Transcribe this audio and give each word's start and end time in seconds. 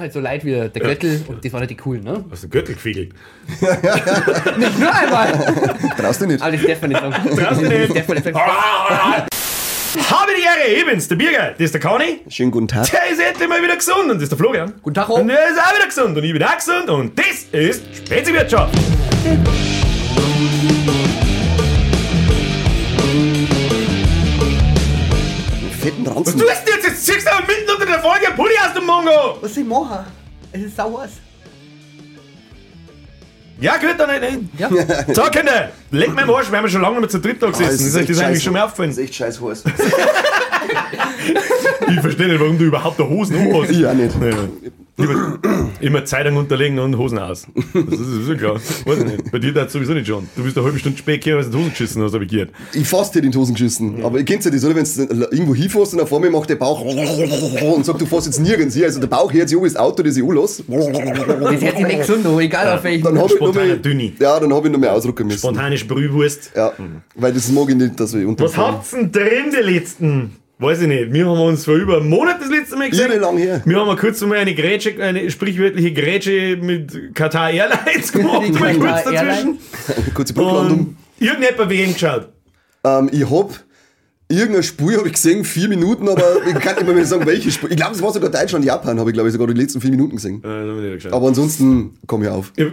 machen 0.00 0.04
halt 0.04 0.12
so 0.14 0.20
Leid 0.20 0.44
wie 0.44 0.52
der 0.52 0.70
Göttel 0.70 1.22
und 1.28 1.44
das 1.44 1.52
waren 1.52 1.60
halt 1.60 1.70
die 1.70 1.76
coolen, 1.76 2.02
ne? 2.04 2.24
Hast 2.30 2.44
du 2.44 2.48
Gürtel 2.48 2.74
gefiegelt? 2.74 3.12
Nicht 4.58 4.78
nur 4.78 4.94
einmal! 4.94 5.32
Traust 5.98 6.22
du 6.22 6.26
nicht? 6.26 6.40
Aber 6.42 6.52
das 6.56 6.66
darf 6.66 6.80
man 6.80 6.90
nicht 6.90 7.00
sagen. 7.00 7.36
Traust 7.36 7.60
du 7.60 7.66
nicht? 7.68 7.90
Das 7.90 7.94
darf 7.96 8.08
man 8.08 8.16
nicht 8.16 8.24
sagen. 8.24 8.38
Habe 10.08 10.30
die 10.38 10.42
Ehre, 10.44 10.78
ich 10.78 10.86
bin's, 10.86 11.08
der 11.08 11.16
Birger. 11.16 11.50
Das 11.52 11.60
ist 11.60 11.74
der 11.74 11.80
Conny. 11.80 12.20
Schönen 12.28 12.50
guten 12.50 12.68
Tag. 12.68 12.90
Der 12.90 13.10
ist 13.10 13.20
endlich 13.20 13.48
mal 13.48 13.62
wieder 13.62 13.76
gesund 13.76 14.04
und 14.04 14.14
das 14.14 14.22
ist 14.24 14.30
der 14.32 14.38
Florian. 14.38 14.72
Guten 14.82 14.94
Tag, 14.94 15.08
Und 15.10 15.22
auch. 15.22 15.26
der 15.26 15.48
ist 15.48 15.58
auch 15.58 15.74
wieder 15.76 15.86
gesund 15.86 16.16
und 16.16 16.24
ich 16.24 16.32
bin 16.32 16.42
auch 16.44 16.56
gesund 16.56 16.88
und 16.88 17.18
das 17.18 17.44
ist 17.52 17.82
Speziwirtschaft. 17.96 18.74
Fetten 25.80 26.04
Was 26.06 26.16
Ranzen. 26.16 26.38
tust 26.38 26.62
du 26.66 26.72
jetzt? 26.72 26.84
Jetzt 26.86 27.06
ziehst 27.06 27.26
du 27.26 27.32
aber 27.32 27.46
mitten 27.46 27.69
der 28.00 28.10
Folge 28.10 28.26
einen 28.28 28.36
Pulli 28.36 28.54
aus 28.66 28.74
dem 28.74 28.86
Mongo. 28.86 29.38
Was 29.40 29.56
ich 29.56 29.64
machen? 29.66 30.04
Es 30.52 30.62
ist 30.62 30.76
sauer. 30.76 31.06
Ja, 33.60 33.76
gut, 33.76 33.94
dann 33.98 34.20
nicht. 34.20 34.38
Ja. 34.58 34.68
So, 35.14 35.22
Kinder, 35.24 35.70
leg 35.90 36.14
mir 36.14 36.22
im 36.22 36.30
Arsch, 36.30 36.50
wir 36.50 36.56
haben 36.58 36.64
ja 36.64 36.70
schon 36.70 36.80
lange 36.80 36.94
nicht 36.94 37.00
mehr 37.02 37.08
zu 37.10 37.20
dritt 37.20 37.42
da 37.42 37.48
Ah, 37.48 37.50
gesessen. 37.50 37.86
ist 37.86 38.08
das 38.10 38.18
eigentlich 38.20 38.42
schon 38.42 38.54
Das 38.54 38.62
aufgefallen? 38.64 38.90
ist 38.90 38.98
echt 38.98 39.14
scheiß 39.14 39.40
heiß. 39.40 39.64
Ich 41.88 42.00
verstehe 42.00 42.28
nicht, 42.28 42.40
warum 42.40 42.56
du 42.58 42.64
überhaupt 42.64 42.98
da 43.00 43.04
Hosen 43.04 43.36
anhast. 43.36 43.70
Ich 43.70 43.84
auch 43.86 43.92
nicht. 43.92 44.14
Nee, 44.20 44.30
Immer, 45.00 45.38
immer 45.80 46.04
Zeitung 46.04 46.36
unterlegen 46.36 46.78
und 46.78 46.96
Hosen 46.98 47.18
aus. 47.18 47.46
Das 47.72 48.00
ist, 48.00 48.28
ja 48.28 48.34
klar. 48.34 48.54
Weiß 48.84 48.98
ich 48.98 49.04
nicht. 49.04 49.30
Bei 49.32 49.38
dir 49.38 49.52
das 49.52 49.72
sowieso 49.72 49.92
nicht 49.94 50.06
schon. 50.06 50.28
Du 50.36 50.42
bist 50.42 50.56
eine 50.56 50.64
halbe 50.66 50.78
Stunde 50.78 50.98
spät 50.98 51.24
gekommen, 51.24 51.44
weil 51.44 51.50
du 51.50 51.56
in 51.58 51.62
die 51.64 51.64
Hosen 51.64 51.70
geschissen 51.70 52.02
hast, 52.02 52.14
habe 52.14 52.24
ich 52.24 52.30
gehört. 52.30 52.50
Ich 52.74 52.86
fast 52.88 53.14
hätte 53.14 53.26
in 53.26 53.32
die 53.32 53.38
Hosen 53.38 53.54
geschissen. 53.54 54.04
Aber 54.04 54.18
ihr 54.18 54.24
kennt 54.24 54.44
ja 54.44 54.50
das, 54.50 54.64
oder? 54.64 54.74
Wenn 54.76 54.84
du 54.84 55.24
irgendwo 55.30 55.54
hinfährst 55.54 55.94
und 55.94 56.08
vor 56.08 56.20
mir 56.20 56.30
macht 56.30 56.50
der 56.50 56.56
Bauch 56.56 56.80
und 56.84 57.84
sagt, 57.86 58.00
du 58.00 58.06
fährst 58.06 58.26
jetzt 58.26 58.40
nirgends 58.40 58.74
hier. 58.74 58.86
Also 58.86 59.00
der 59.00 59.06
Bauch 59.08 59.32
hört 59.32 59.48
sich 59.48 59.58
das 59.60 59.76
Auto, 59.76 60.02
das 60.02 60.16
ich 60.16 60.22
anlasse. 60.24 60.64
Das 60.68 60.76
hört 60.86 61.76
sich 61.76 61.86
nicht 61.86 61.98
gesund 62.00 62.26
an, 62.26 62.38
egal 62.38 62.76
auf 62.76 62.84
welchen. 62.84 63.04
Dann 63.04 63.18
habe 63.18 63.32
ich 63.34 63.40
noch 63.40 63.54
mal, 63.54 63.78
Dünni. 63.78 64.12
ja, 64.18 64.38
dann 64.40 64.52
habe 64.52 64.66
ich 64.68 64.72
noch 64.72 64.80
mehr 64.80 64.92
ausdrucken 64.92 65.26
müssen. 65.26 65.38
Spontane 65.38 65.78
Sprühwurst. 65.78 66.52
Ja, 66.56 66.72
weil 67.14 67.32
das 67.32 67.50
mag 67.50 67.68
ich 67.70 67.76
nicht, 67.76 67.98
dass 67.98 68.12
wir 68.14 68.22
Was 68.22 68.28
unterfahren. 68.28 68.74
habt's 68.74 68.90
denn 68.90 69.12
drin, 69.12 69.52
die 69.52 69.62
letzten? 69.72 70.36
Weiß 70.60 70.82
ich 70.82 70.88
nicht. 70.88 71.10
Wir 71.10 71.26
haben 71.26 71.40
uns 71.40 71.64
vor 71.64 71.74
über 71.76 71.96
einem 71.96 72.10
Monat 72.10 72.38
das 72.38 72.50
letzte 72.50 72.76
Mal 72.76 72.90
gesehen. 72.90 73.18
Lang 73.18 73.38
her. 73.38 73.62
Wir 73.64 73.78
haben 73.78 73.86
mal 73.86 73.96
kurz 73.96 74.20
mal 74.20 74.36
eine 74.36 74.54
Grätsche, 74.54 74.94
eine 75.02 75.30
sprichwörtliche 75.30 75.94
Grätsche 75.94 76.58
mit 76.60 77.14
Qatar 77.14 77.50
Airlines 77.50 78.12
gemacht, 78.12 78.52
mal 78.60 78.74
kurz 78.76 79.04
dazwischen. 79.04 79.58
Kurze 80.14 80.34
Brücklandung. 80.34 80.96
Irgendjemand 81.18 81.70
wegen 81.70 81.94
geschaut. 81.94 82.28
Ähm, 82.84 83.08
ich 83.10 83.30
hab 83.30 83.58
irgendein 84.30 84.62
Spiel 84.62 84.96
habe 84.96 85.08
ich 85.08 85.14
gesehen, 85.14 85.44
vier 85.44 85.68
Minuten, 85.68 86.08
aber 86.08 86.46
ich 86.46 86.54
kann 86.54 86.76
nicht 86.76 86.86
mehr 86.86 87.04
sagen, 87.04 87.26
welches 87.26 87.54
Spiel. 87.54 87.70
Ich 87.70 87.76
glaube, 87.76 87.94
es 87.94 88.02
war 88.02 88.12
sogar 88.12 88.30
Deutschland, 88.30 88.64
Japan, 88.64 88.98
habe 88.98 89.10
ich 89.10 89.14
glaube 89.14 89.28
ich 89.28 89.32
sogar 89.32 89.48
die 89.48 89.60
letzten 89.60 89.80
vier 89.80 89.90
Minuten 89.90 90.16
gesehen. 90.16 90.42
Äh. 90.44 91.08
Aber 91.10 91.28
ansonsten 91.28 91.98
komm 92.06 92.22
ich 92.22 92.28
auf. 92.28 92.52
Ich, 92.56 92.66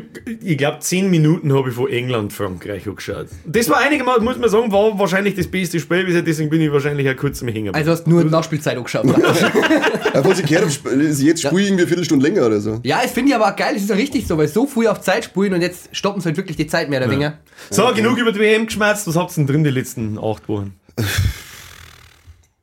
ich 0.43 0.57
glaube, 0.57 0.79
zehn 0.79 1.09
Minuten 1.09 1.53
habe 1.53 1.69
ich 1.69 1.75
von 1.75 1.89
England, 1.89 2.31
Frankreich 2.31 2.87
angeschaut. 2.87 3.27
Das 3.45 3.69
war 3.69 3.79
einigermaßen, 3.79 4.23
muss 4.23 4.37
man 4.37 4.49
sagen, 4.49 4.71
war 4.71 4.97
wahrscheinlich 4.99 5.35
das 5.35 5.47
beste 5.47 5.79
Spiel 5.79 6.05
bisher, 6.05 6.21
deswegen 6.21 6.49
bin 6.49 6.61
ich 6.61 6.71
wahrscheinlich 6.71 7.09
auch 7.09 7.15
kurz 7.15 7.41
am 7.41 7.47
Hängen. 7.47 7.73
Also 7.73 7.91
hast 7.91 8.03
du 8.03 8.11
nur 8.11 8.23
Nachspielzeit 8.23 8.77
angeschaut. 8.77 9.05
Ja, 9.05 10.23
was 10.23 10.39
ich 10.39 10.45
gehört 10.45 10.65
habe, 10.65 10.89
ist 11.01 11.21
jetzt 11.21 11.41
spiele 11.41 11.61
ich 11.61 11.67
irgendwie 11.67 11.83
eine 11.83 11.87
Viertelstunde 11.87 12.27
länger 12.27 12.45
oder 12.45 12.61
so. 12.61 12.79
ja, 12.83 13.01
das 13.01 13.11
finde 13.11 13.29
ich 13.29 13.35
aber 13.35 13.51
auch 13.51 13.55
geil. 13.55 13.73
Das 13.73 13.83
ist 13.83 13.89
ja 13.89 13.95
richtig 13.95 14.27
so, 14.27 14.37
weil 14.37 14.47
so 14.47 14.67
früh 14.67 14.87
auf 14.87 15.01
Zeit 15.01 15.25
spielen 15.25 15.53
und 15.53 15.61
jetzt 15.61 15.89
stoppen 15.91 16.21
sie 16.21 16.25
halt 16.27 16.37
wirklich 16.37 16.57
die 16.57 16.67
Zeit 16.67 16.89
mehr 16.89 17.01
oder 17.01 17.09
weniger. 17.09 17.39
so, 17.69 17.91
genug 17.93 18.17
über 18.17 18.31
die 18.31 18.39
WM 18.39 18.65
geschmerzt. 18.65 19.07
Was 19.07 19.15
habt 19.15 19.31
ihr 19.31 19.35
denn 19.37 19.47
drin 19.47 19.63
die 19.63 19.71
letzten 19.71 20.19
acht 20.19 20.47
Wochen? 20.47 20.73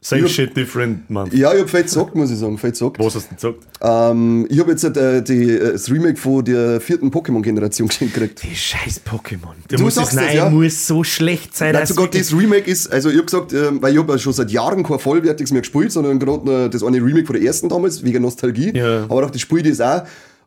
Same 0.07 0.21
Ja. 0.21 0.29
shit, 0.29 0.55
different 0.55 1.09
month. 1.09 1.33
Ja, 1.33 1.55
ich 1.55 1.63
hab 1.63 1.71
fett 1.71 1.85
gesagt, 1.85 2.15
muss 2.15 2.31
ich 2.31 2.37
sagen, 2.37 2.59
fett 2.59 2.73
gesagt. 2.73 2.99
Was 2.99 3.15
hast 3.15 3.25
du 3.25 3.29
denn 3.31 3.37
gesagt? 3.37 3.67
Ähm, 3.81 4.47
ich 4.51 4.59
habe 4.61 4.71
jetzt 4.73 4.85
äh, 4.85 5.23
die, 5.23 5.51
äh, 5.53 5.73
das 5.73 5.91
Remake 5.91 6.19
von 6.19 6.45
der 6.45 6.79
vierten 6.83 7.11
Pokémon-Generation 7.11 7.89
geschenkt 7.89 8.13
gekriegt. 8.13 8.43
Die 8.43 8.55
scheiß 8.55 9.01
Pokémon. 9.11 9.55
Du 9.67 9.83
muss 9.83 9.95
das 9.95 10.11
sagst 10.11 10.17
Nein, 10.17 10.37
ja. 10.37 10.51
muss 10.51 10.87
so 10.87 11.05
schlecht 11.05 11.57
sein. 11.57 11.73
Nein, 11.73 11.87
sogar 11.87 12.09
das 12.09 12.35
Remake 12.35 12.71
ist, 12.71 12.93
also 12.93 13.09
ich 13.09 13.17
hab 13.17 13.25
gesagt, 13.25 13.55
ähm, 13.55 13.81
weil 13.81 13.95
ich 13.95 13.99
hab 13.99 14.11
ja 14.11 14.19
schon 14.19 14.35
seit 14.35 14.51
Jahren 14.51 14.83
kein 14.83 14.99
vollwertiges 14.99 15.53
mehr 15.53 15.63
gespielt, 15.63 15.91
sondern 15.91 16.19
gerade 16.19 16.69
das 16.69 16.83
eine 16.83 16.99
Remake 16.99 17.25
von 17.25 17.37
der 17.37 17.43
ersten 17.47 17.71
damals, 17.71 18.05
wegen 18.05 18.21
Nostalgie. 18.21 18.73
Ja. 18.77 19.05
Aber 19.05 19.25
auch 19.25 19.31
das 19.31 19.41
Spiel 19.41 19.63
das 19.63 19.81
auch. 19.81 20.03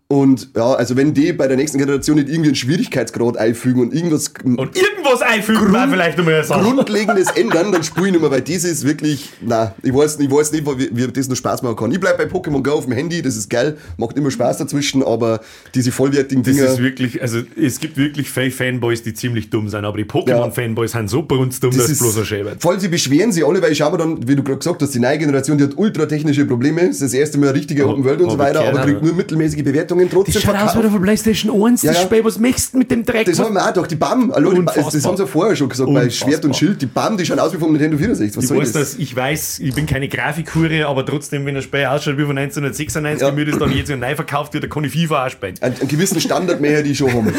Und 0.09 0.51
ja, 0.55 0.73
also 0.73 0.95
wenn 0.95 1.13
die 1.13 1.33
bei 1.33 1.49
der 1.49 1.57
nächsten 1.57 1.79
Generation 1.79 2.15
nicht 2.15 2.29
irgendwie 2.29 2.47
einen 2.47 2.55
Schwierigkeitsgrad 2.55 3.35
einfügen 3.35 3.81
und 3.81 3.93
irgendwas 3.93 4.31
Und 4.41 4.57
irgendwas 4.77 5.21
einfügen 5.21 5.73
war 5.73 5.89
vielleicht 5.89 6.17
eine 6.17 6.43
Sache. 6.45 6.63
Grundlegendes 6.63 7.31
ändern, 7.31 7.73
dann 7.73 7.83
spiele 7.83 8.05
ich 8.07 8.11
nicht 8.13 8.21
mehr, 8.21 8.31
weil 8.31 8.39
das 8.39 8.63
ist 8.63 8.85
wirklich, 8.85 9.31
na, 9.41 9.75
ich 9.83 9.93
weiß, 9.93 10.17
ich 10.21 10.31
weiß 10.31 10.53
nicht, 10.53 10.65
wie, 10.65 10.95
wie 10.95 11.11
das 11.11 11.27
noch 11.27 11.35
Spaß 11.35 11.61
machen 11.61 11.75
kann. 11.75 11.91
Ich 11.91 11.99
bleib 11.99 12.17
bei 12.17 12.23
Pokémon 12.23 12.63
Go 12.63 12.71
auf 12.71 12.85
dem 12.85 12.93
Handy, 12.93 13.21
das 13.21 13.35
ist 13.35 13.49
geil, 13.49 13.75
macht 13.97 14.17
immer 14.17 14.31
Spaß 14.31 14.59
dazwischen, 14.59 15.03
aber 15.03 15.41
diese 15.75 15.91
vollwertigen 15.91 16.41
Das 16.41 16.55
Dinger. 16.55 16.69
ist 16.69 16.81
wirklich, 16.81 17.21
also 17.21 17.39
es 17.61 17.77
gibt 17.81 17.97
wirklich 17.97 18.29
Fanboys, 18.29 19.03
die 19.03 19.13
ziemlich 19.13 19.49
dumm 19.49 19.67
sind, 19.67 19.83
aber 19.83 19.97
die 19.97 20.05
Pokémon-Fanboys 20.05 20.93
sind 20.93 21.09
so 21.09 21.23
brunstdumm, 21.23 21.75
dass 21.75 21.89
es 21.89 21.99
bloß 21.99 22.19
ein 22.19 22.25
Schäbert. 22.25 22.61
Vor 22.61 22.71
allem, 22.71 22.79
sie 22.79 22.87
beschweren 22.87 23.33
sich 23.33 23.45
alle, 23.45 23.61
weil 23.61 23.73
ich 23.73 23.79
schau 23.79 23.91
mir 23.91 23.97
dann, 23.97 24.25
wie 24.25 24.37
du 24.37 24.43
gerade 24.43 24.59
gesagt 24.59 24.81
hast, 24.81 24.95
die 24.95 24.99
neue 24.99 25.17
Generation, 25.17 25.57
die 25.57 25.65
hat 25.65 25.73
ultra 25.75 26.05
technische 26.05 26.45
Probleme. 26.45 26.79
Das 26.79 26.91
ist 26.91 27.01
das 27.01 27.13
erste 27.13 27.37
Mal 27.37 27.49
richtige 27.49 27.85
Open 27.85 28.05
World 28.05 28.21
und 28.21 28.29
so 28.29 28.37
weiter, 28.37 28.65
aber 28.65 28.83
kriegt 28.83 29.03
nur 29.03 29.13
mittelmäßige 29.13 29.65
Bewertungen 29.65 29.96
trotzdem 30.09 30.41
verkauft. 30.41 30.73
von 30.75 31.01
PlayStation 31.01 31.65
1, 31.67 31.81
Ja, 31.83 31.93
das. 31.93 32.03
Spiel, 32.03 32.23
was 32.23 32.39
möchtest 32.39 32.73
du 32.73 32.77
mit 32.77 32.91
dem 32.91 33.03
Dreck? 33.05 33.25
Das 33.25 33.39
haben 33.39 33.53
wir 33.55 33.61
auch 33.63 33.67
gedacht, 33.73 33.91
die 33.91 33.95
BAM, 33.95 34.31
hallo, 34.33 34.53
die, 34.53 34.65
das, 34.65 34.75
das 34.75 35.05
haben 35.05 35.17
sie 35.17 35.23
ja 35.23 35.27
vorher 35.27 35.55
schon 35.55 35.69
gesagt, 35.69 35.93
bei. 35.93 36.09
Schwert 36.09 36.45
und 36.45 36.55
Schild, 36.55 36.81
die 36.81 36.85
BAM, 36.85 37.17
die 37.17 37.25
schauen 37.25 37.39
aus 37.39 37.53
wie 37.53 37.57
vom 37.57 37.71
Nintendo 37.71 37.97
64. 37.97 38.37
Was 38.37 38.43
ich 38.43 38.47
soll 38.49 38.57
weiß, 38.59 38.71
das? 38.73 38.95
ich 38.95 39.15
weiß, 39.15 39.59
ich 39.59 39.73
bin 39.73 39.85
keine 39.85 40.07
Grafikhure, 40.07 40.85
aber 40.87 41.05
trotzdem, 41.05 41.45
wenn 41.45 41.55
ein 41.55 41.61
Spiel 41.61 41.85
ausschaut 41.85 42.17
wie 42.17 42.25
von 42.25 42.37
1996, 42.37 43.21
Ja. 43.27 43.31
mir 43.33 43.45
das 43.45 43.57
dann 43.57 43.71
jetzt 43.71 43.89
neu 43.89 44.15
verkauft 44.15 44.53
wird, 44.53 44.63
dann 44.63 44.71
kann 44.71 44.83
ich 44.83 44.91
FIFA 44.93 45.25
auch 45.25 45.29
spielen. 45.29 45.55
Einen, 45.61 45.75
einen 45.79 45.87
gewissen 45.87 46.21
Standard 46.21 46.61
mehr, 46.61 46.83
die 46.83 46.95
schon 46.95 47.11
haben. 47.13 47.33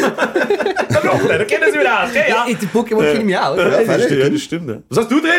Doch, 0.91 1.29
da 1.29 1.45
kennen 1.45 1.65
sie 1.73 1.79
wieder 1.79 2.03
aus, 2.05 2.13
gell? 2.13 2.23
Ja. 2.29 2.47
Die 2.49 2.67
Pokémon 2.67 3.01
kenne 3.03 3.19
ich 3.21 3.25
mir 3.25 3.47
auch. 3.47 3.57
Ja, 3.57 3.69
das 3.85 4.05
stimmt, 4.05 4.21
ja, 4.21 4.29
das 4.29 4.41
stimmt. 4.43 4.69
Ja. 4.69 4.77
Was 4.89 4.99
hast 4.99 5.11
du 5.11 5.21
drin? 5.21 5.31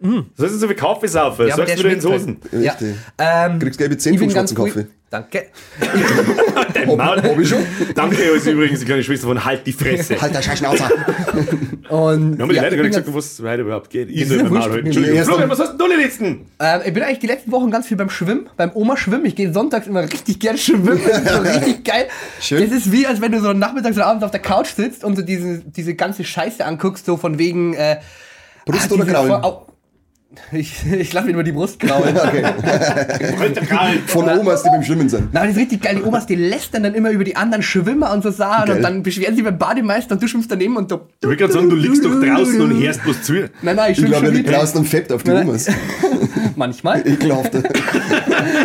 Was 0.00 0.44
hast 0.46 0.54
du 0.54 0.58
so 0.58 0.66
viel 0.68 0.76
Kaffee 0.76 1.08
saufen? 1.08 1.48
Ja, 1.48 1.56
Sagst 1.56 1.82
du 1.82 1.88
ins 1.88 2.02
schmeckt 2.04 2.04
Hosen? 2.04 2.40
halt. 2.52 2.80
Ja. 3.18 3.46
Ähm, 3.46 3.58
Kriegst 3.58 3.78
gelbe 3.78 3.96
10 3.98 4.14
ich 4.14 4.20
vom 4.20 4.30
schwarzen. 4.30 4.56
Kaffee. 4.56 4.86
Danke. 5.10 5.46
Dein 6.74 6.86
Maul. 6.96 7.22
hab 7.22 7.38
ich 7.38 7.48
schon. 7.48 7.64
Danke, 7.94 8.16
also 8.32 8.50
übrigens 8.50 8.80
die 8.80 8.84
kleine 8.84 9.02
Schwester 9.02 9.26
von 9.26 9.42
Halt 9.42 9.66
die 9.66 9.72
Fresse. 9.72 10.20
Halt 10.20 10.34
der 10.34 10.42
scheiß 10.42 10.58
Schnauzer. 10.58 10.90
Und 11.88 12.36
Wir 12.36 12.42
haben 12.44 12.50
ja, 12.54 12.62
leider 12.62 12.76
bin 12.76 12.76
gar 12.76 12.82
nicht 12.82 12.88
gesagt, 12.90 13.06
ganz, 13.06 13.16
was 13.16 13.40
heute 13.42 13.62
überhaupt 13.62 13.88
geht. 13.90 14.10
Ich 14.10 14.20
ist 14.20 14.30
Maul 14.30 14.50
wurscht. 14.50 14.68
halten. 14.70 14.86
Entschuldigung. 14.86 15.24
Florian, 15.24 15.48
was 15.50 15.58
hast 15.60 15.70
denn 15.70 15.78
du 15.78 15.88
die 15.88 16.02
letzten? 16.02 16.46
ähm, 16.60 16.80
ich 16.84 16.92
bin 16.92 17.02
eigentlich 17.02 17.18
die 17.20 17.26
letzten 17.26 17.52
Wochen 17.52 17.70
ganz 17.70 17.86
viel 17.86 17.96
beim 17.96 18.10
Schwimmen, 18.10 18.50
beim 18.58 18.70
Oma 18.74 18.96
schwimmen. 18.98 19.24
Ich 19.24 19.34
gehe 19.34 19.50
sonntags 19.52 19.86
immer 19.86 20.02
richtig 20.02 20.38
gern 20.40 20.58
schwimmen. 20.58 21.00
Das 21.08 21.18
ist 21.22 21.28
so 21.32 21.38
richtig 21.40 21.84
geil. 21.84 22.06
Schön. 22.40 22.62
Das 22.68 22.78
ist 22.78 22.92
wie, 22.92 23.06
als 23.06 23.20
wenn 23.22 23.32
du 23.32 23.40
so 23.40 23.52
nachmittags 23.54 23.96
oder 23.96 24.06
abends 24.06 24.24
auf 24.24 24.30
der 24.30 24.40
Couch 24.40 24.68
sitzt 24.74 25.04
und 25.04 25.16
so 25.16 25.22
diese, 25.22 25.60
diese 25.64 25.94
ganze 25.94 26.22
Scheiße 26.22 26.64
anguckst, 26.64 27.06
so 27.06 27.16
von 27.16 27.38
wegen. 27.38 27.72
Äh, 27.74 27.96
Brust 28.66 28.92
ah, 28.92 28.94
oder 28.96 29.44
au- 29.44 29.66
Ich, 30.52 30.74
ich 30.90 31.12
lasse 31.12 31.26
mir 31.26 31.32
immer 31.32 31.42
die 31.42 31.52
Brust 31.52 31.78
kraulen. 31.78 32.16
Von 34.06 34.28
Omas, 34.28 34.62
die 34.62 34.70
beim 34.70 34.82
Schwimmen 34.82 35.08
sind. 35.08 35.32
Nein, 35.32 35.48
das 35.48 35.56
ist 35.56 35.58
richtig 35.62 35.82
geil. 35.82 35.96
Die 35.96 36.02
Omas, 36.02 36.26
die 36.26 36.36
lästern 36.36 36.82
dann 36.82 36.94
immer 36.94 37.10
über 37.10 37.24
die 37.24 37.36
anderen 37.36 37.62
Schwimmer 37.62 38.12
und 38.12 38.22
so 38.22 38.30
Sachen 38.30 38.66
Geil. 38.66 38.76
und 38.76 38.82
dann 38.82 39.02
beschweren 39.02 39.36
sie 39.36 39.42
beim 39.42 39.58
Bademeister 39.58 40.14
und 40.14 40.22
du 40.22 40.28
schwimmst 40.28 40.50
daneben 40.50 40.76
und 40.76 40.90
du. 40.90 41.00
Ich 41.22 41.28
will 41.28 41.36
gerade 41.36 41.52
sagen, 41.52 41.68
du 41.68 41.76
liegst 41.76 42.04
doch 42.04 42.20
draußen 42.20 42.60
und 42.60 42.82
hörst 42.82 43.00
was 43.06 43.22
zu. 43.22 43.32
Nein, 43.62 43.76
nein, 43.76 43.76
ich 43.78 43.90
Ich 43.90 43.96
schwimme 43.98 44.10
glaube, 44.10 44.26
schon 44.26 44.34
die 44.34 44.42
draußen 44.44 44.84
fett 44.84 45.12
auf 45.12 45.22
die 45.22 45.30
Nein. 45.30 45.48
Omas. 45.48 45.66
Manchmal. 46.56 47.06
Ekelhaft. 47.06 47.52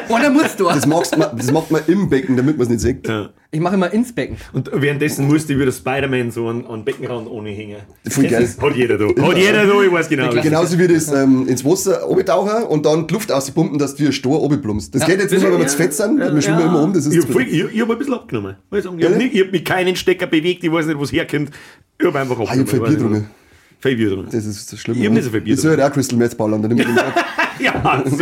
Oder 0.09 0.29
musst 0.29 0.59
du. 0.59 0.65
Das, 0.65 0.85
magst 0.87 1.17
man, 1.17 1.37
das 1.37 1.51
macht 1.51 1.69
man 1.69 1.81
im 1.87 2.09
Becken, 2.09 2.37
damit 2.37 2.57
man 2.57 2.63
es 2.63 2.69
nicht 2.69 2.81
sieht. 2.81 3.07
Ja. 3.07 3.29
Ich 3.53 3.59
mache 3.59 3.75
immer 3.75 3.93
ins 3.93 4.11
Becken. 4.11 4.37
Und 4.51 4.71
währenddessen 4.73 5.27
musste 5.27 5.53
ich 5.53 5.59
wieder 5.59 5.71
Spider-Man 5.71 6.31
so 6.31 6.47
an, 6.47 6.65
an 6.65 6.83
Beckenrand 6.83 7.29
ohne 7.29 7.51
hängen. 7.51 7.77
Voll 8.09 8.23
Das 8.23 8.31
geil. 8.33 8.41
ist- 8.43 8.59
Hat 8.61 8.75
jeder 8.75 8.97
da. 8.97 9.05
Hat 9.05 9.37
jeder 9.37 9.67
da, 9.67 9.81
ich 9.83 9.91
weiß 9.91 10.09
genau. 10.09 10.31
Genauso 10.31 10.79
wie 10.79 10.87
das 10.87 11.11
ähm, 11.11 11.47
ins 11.47 11.63
Wasser 11.63 12.09
obertauchen 12.09 12.63
und 12.63 12.85
dann 12.85 13.05
die 13.05 13.13
Luft 13.13 13.31
auspumpen, 13.31 13.77
dass 13.77 13.93
du 13.95 14.03
wie 14.03 14.07
ein 14.07 14.11
Stor 14.13 14.41
oberplumpst. 14.41 14.95
Das 14.95 15.05
geht 15.05 15.19
jetzt 15.19 15.31
nicht 15.31 15.43
mehr, 15.43 15.51
wenn 15.51 15.59
wir 15.59 15.67
zu 15.67 15.77
fett 15.77 15.93
sind. 15.93 16.17
Wir 16.17 16.41
schwimmen 16.41 16.61
immer 16.61 16.81
um, 16.81 16.93
das 16.93 17.05
ist 17.05 17.13
ich 17.15 17.21
habe 17.23 17.43
viel. 17.45 17.67
ich, 17.67 17.75
ich 17.75 17.81
hab 17.81 17.91
ein 17.91 17.97
bisschen 17.99 18.13
abgenommen. 18.15 18.55
Ich, 18.71 18.85
habe 18.85 19.03
hab 19.05 19.51
mich 19.51 19.63
keinen 19.63 19.95
Stecker 19.95 20.25
bewegt, 20.25 20.63
ich 20.63 20.71
weiß 20.71 20.87
nicht, 20.87 20.97
wo 20.97 21.03
es 21.03 21.11
herkommt. 21.11 21.51
Ich 21.99 22.07
habe 22.07 22.19
einfach 22.19 22.39
Ah, 22.39 22.43
ich 22.55 22.59
hab 22.59 22.69
viel 22.69 22.79
Bier 22.79 22.87
drungen. 22.97 22.97
drungen. 22.97 23.27
Viel 23.81 23.95
Bier 23.97 24.09
drungen. 24.09 24.27
Das 24.31 24.45
ist 24.45 24.73
das 24.73 24.79
Schlimme. 24.79 24.99
Ich 24.99 25.05
hab 25.05 25.13
nicht 25.13 25.23
so 25.25 25.29
viel 25.29 25.41
Bier 25.41 25.53
Ich 25.53 25.61
soll 25.61 25.71
halt 25.77 25.81
auch 25.81 25.93
Crystal 25.93 26.17
Meth 26.17 26.35
ballern. 26.37 26.61
Dann 26.63 26.75
Ja, 27.59 27.79
also, 27.83 28.17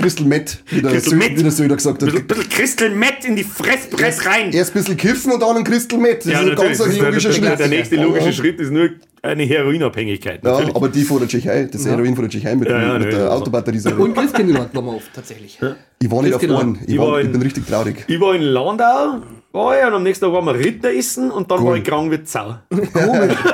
Crystal 0.00 0.26
Meth, 0.26 0.62
wie 0.70 0.82
der, 0.82 0.90
Crystal 0.92 1.14
Sö- 1.18 1.36
wie 1.38 1.42
der 1.42 1.52
Söder 1.52 1.76
gesagt 1.76 2.02
ein 2.02 2.08
hat. 2.08 2.12
bisschen, 2.14 2.26
bisschen 2.26 2.48
Crystal 2.50 2.90
Meth 2.90 3.24
in 3.24 3.36
die 3.36 3.44
Fresspress 3.44 4.26
rein. 4.26 4.52
Erst 4.52 4.70
ein 4.74 4.80
bisschen 4.80 4.96
kiffen 4.96 5.32
und 5.32 5.40
dann 5.40 5.56
ein 5.56 5.64
Crystal 5.64 5.98
Meth. 5.98 6.18
Das 6.20 6.26
ist 6.26 6.34
ein 6.36 6.54
ganz 6.56 6.78
logischer 6.98 7.30
der, 7.30 7.40
der, 7.50 7.56
Schritt. 7.58 7.70
nächste 7.70 7.96
logische 7.96 8.32
Schritt 8.32 8.60
ist 8.60 8.70
nur 8.70 8.90
eine 9.22 9.42
Heroinabhängigkeit. 9.44 10.42
Ja, 10.44 10.58
aber 10.74 10.88
die 10.88 11.02
von 11.02 11.18
der 11.18 11.28
Tschechei, 11.28 11.64
das 11.70 11.84
Heroin 11.86 12.14
von 12.16 12.24
der 12.24 12.30
Tschechei 12.30 12.56
mit, 12.56 12.68
Ja, 12.68 12.80
ja, 12.80 12.98
mit 12.98 13.08
nee, 13.08 13.14
der. 13.14 13.32
Autobatterie. 13.32 13.80
Und 13.92 14.14
Christkindlmarkt 14.14 14.74
waren 14.74 14.84
wir 14.86 14.94
oft, 14.96 15.12
tatsächlich. 15.14 15.58
Ich 16.02 16.10
war 16.10 16.22
nicht 16.22 16.34
auf 16.34 16.42
einen. 16.42 16.78
Ich, 16.86 16.94
Ich 16.94 16.98
war, 16.98 17.08
war 17.12 17.20
ich 17.20 17.26
in- 17.26 17.32
bin 17.32 17.42
richtig 17.42 17.66
traurig. 17.66 18.04
Ich 18.06 18.18
war 18.20 18.34
in 18.34 18.42
Landau, 18.42 19.20
war 19.52 19.78
ich, 19.78 19.86
und 19.86 19.92
am 19.92 20.02
nächsten 20.02 20.24
Tag 20.24 20.32
waren 20.32 20.46
wir 20.46 20.54
Ritter 20.54 20.90
essen 20.90 21.30
und 21.30 21.50
dann 21.50 21.58
war 21.58 21.72
Cool. 21.72 21.78
ich 21.78 21.84
krank 21.84 22.10
wie 22.10 22.24
Zau. 22.24 22.56
Komisch. 22.70 23.36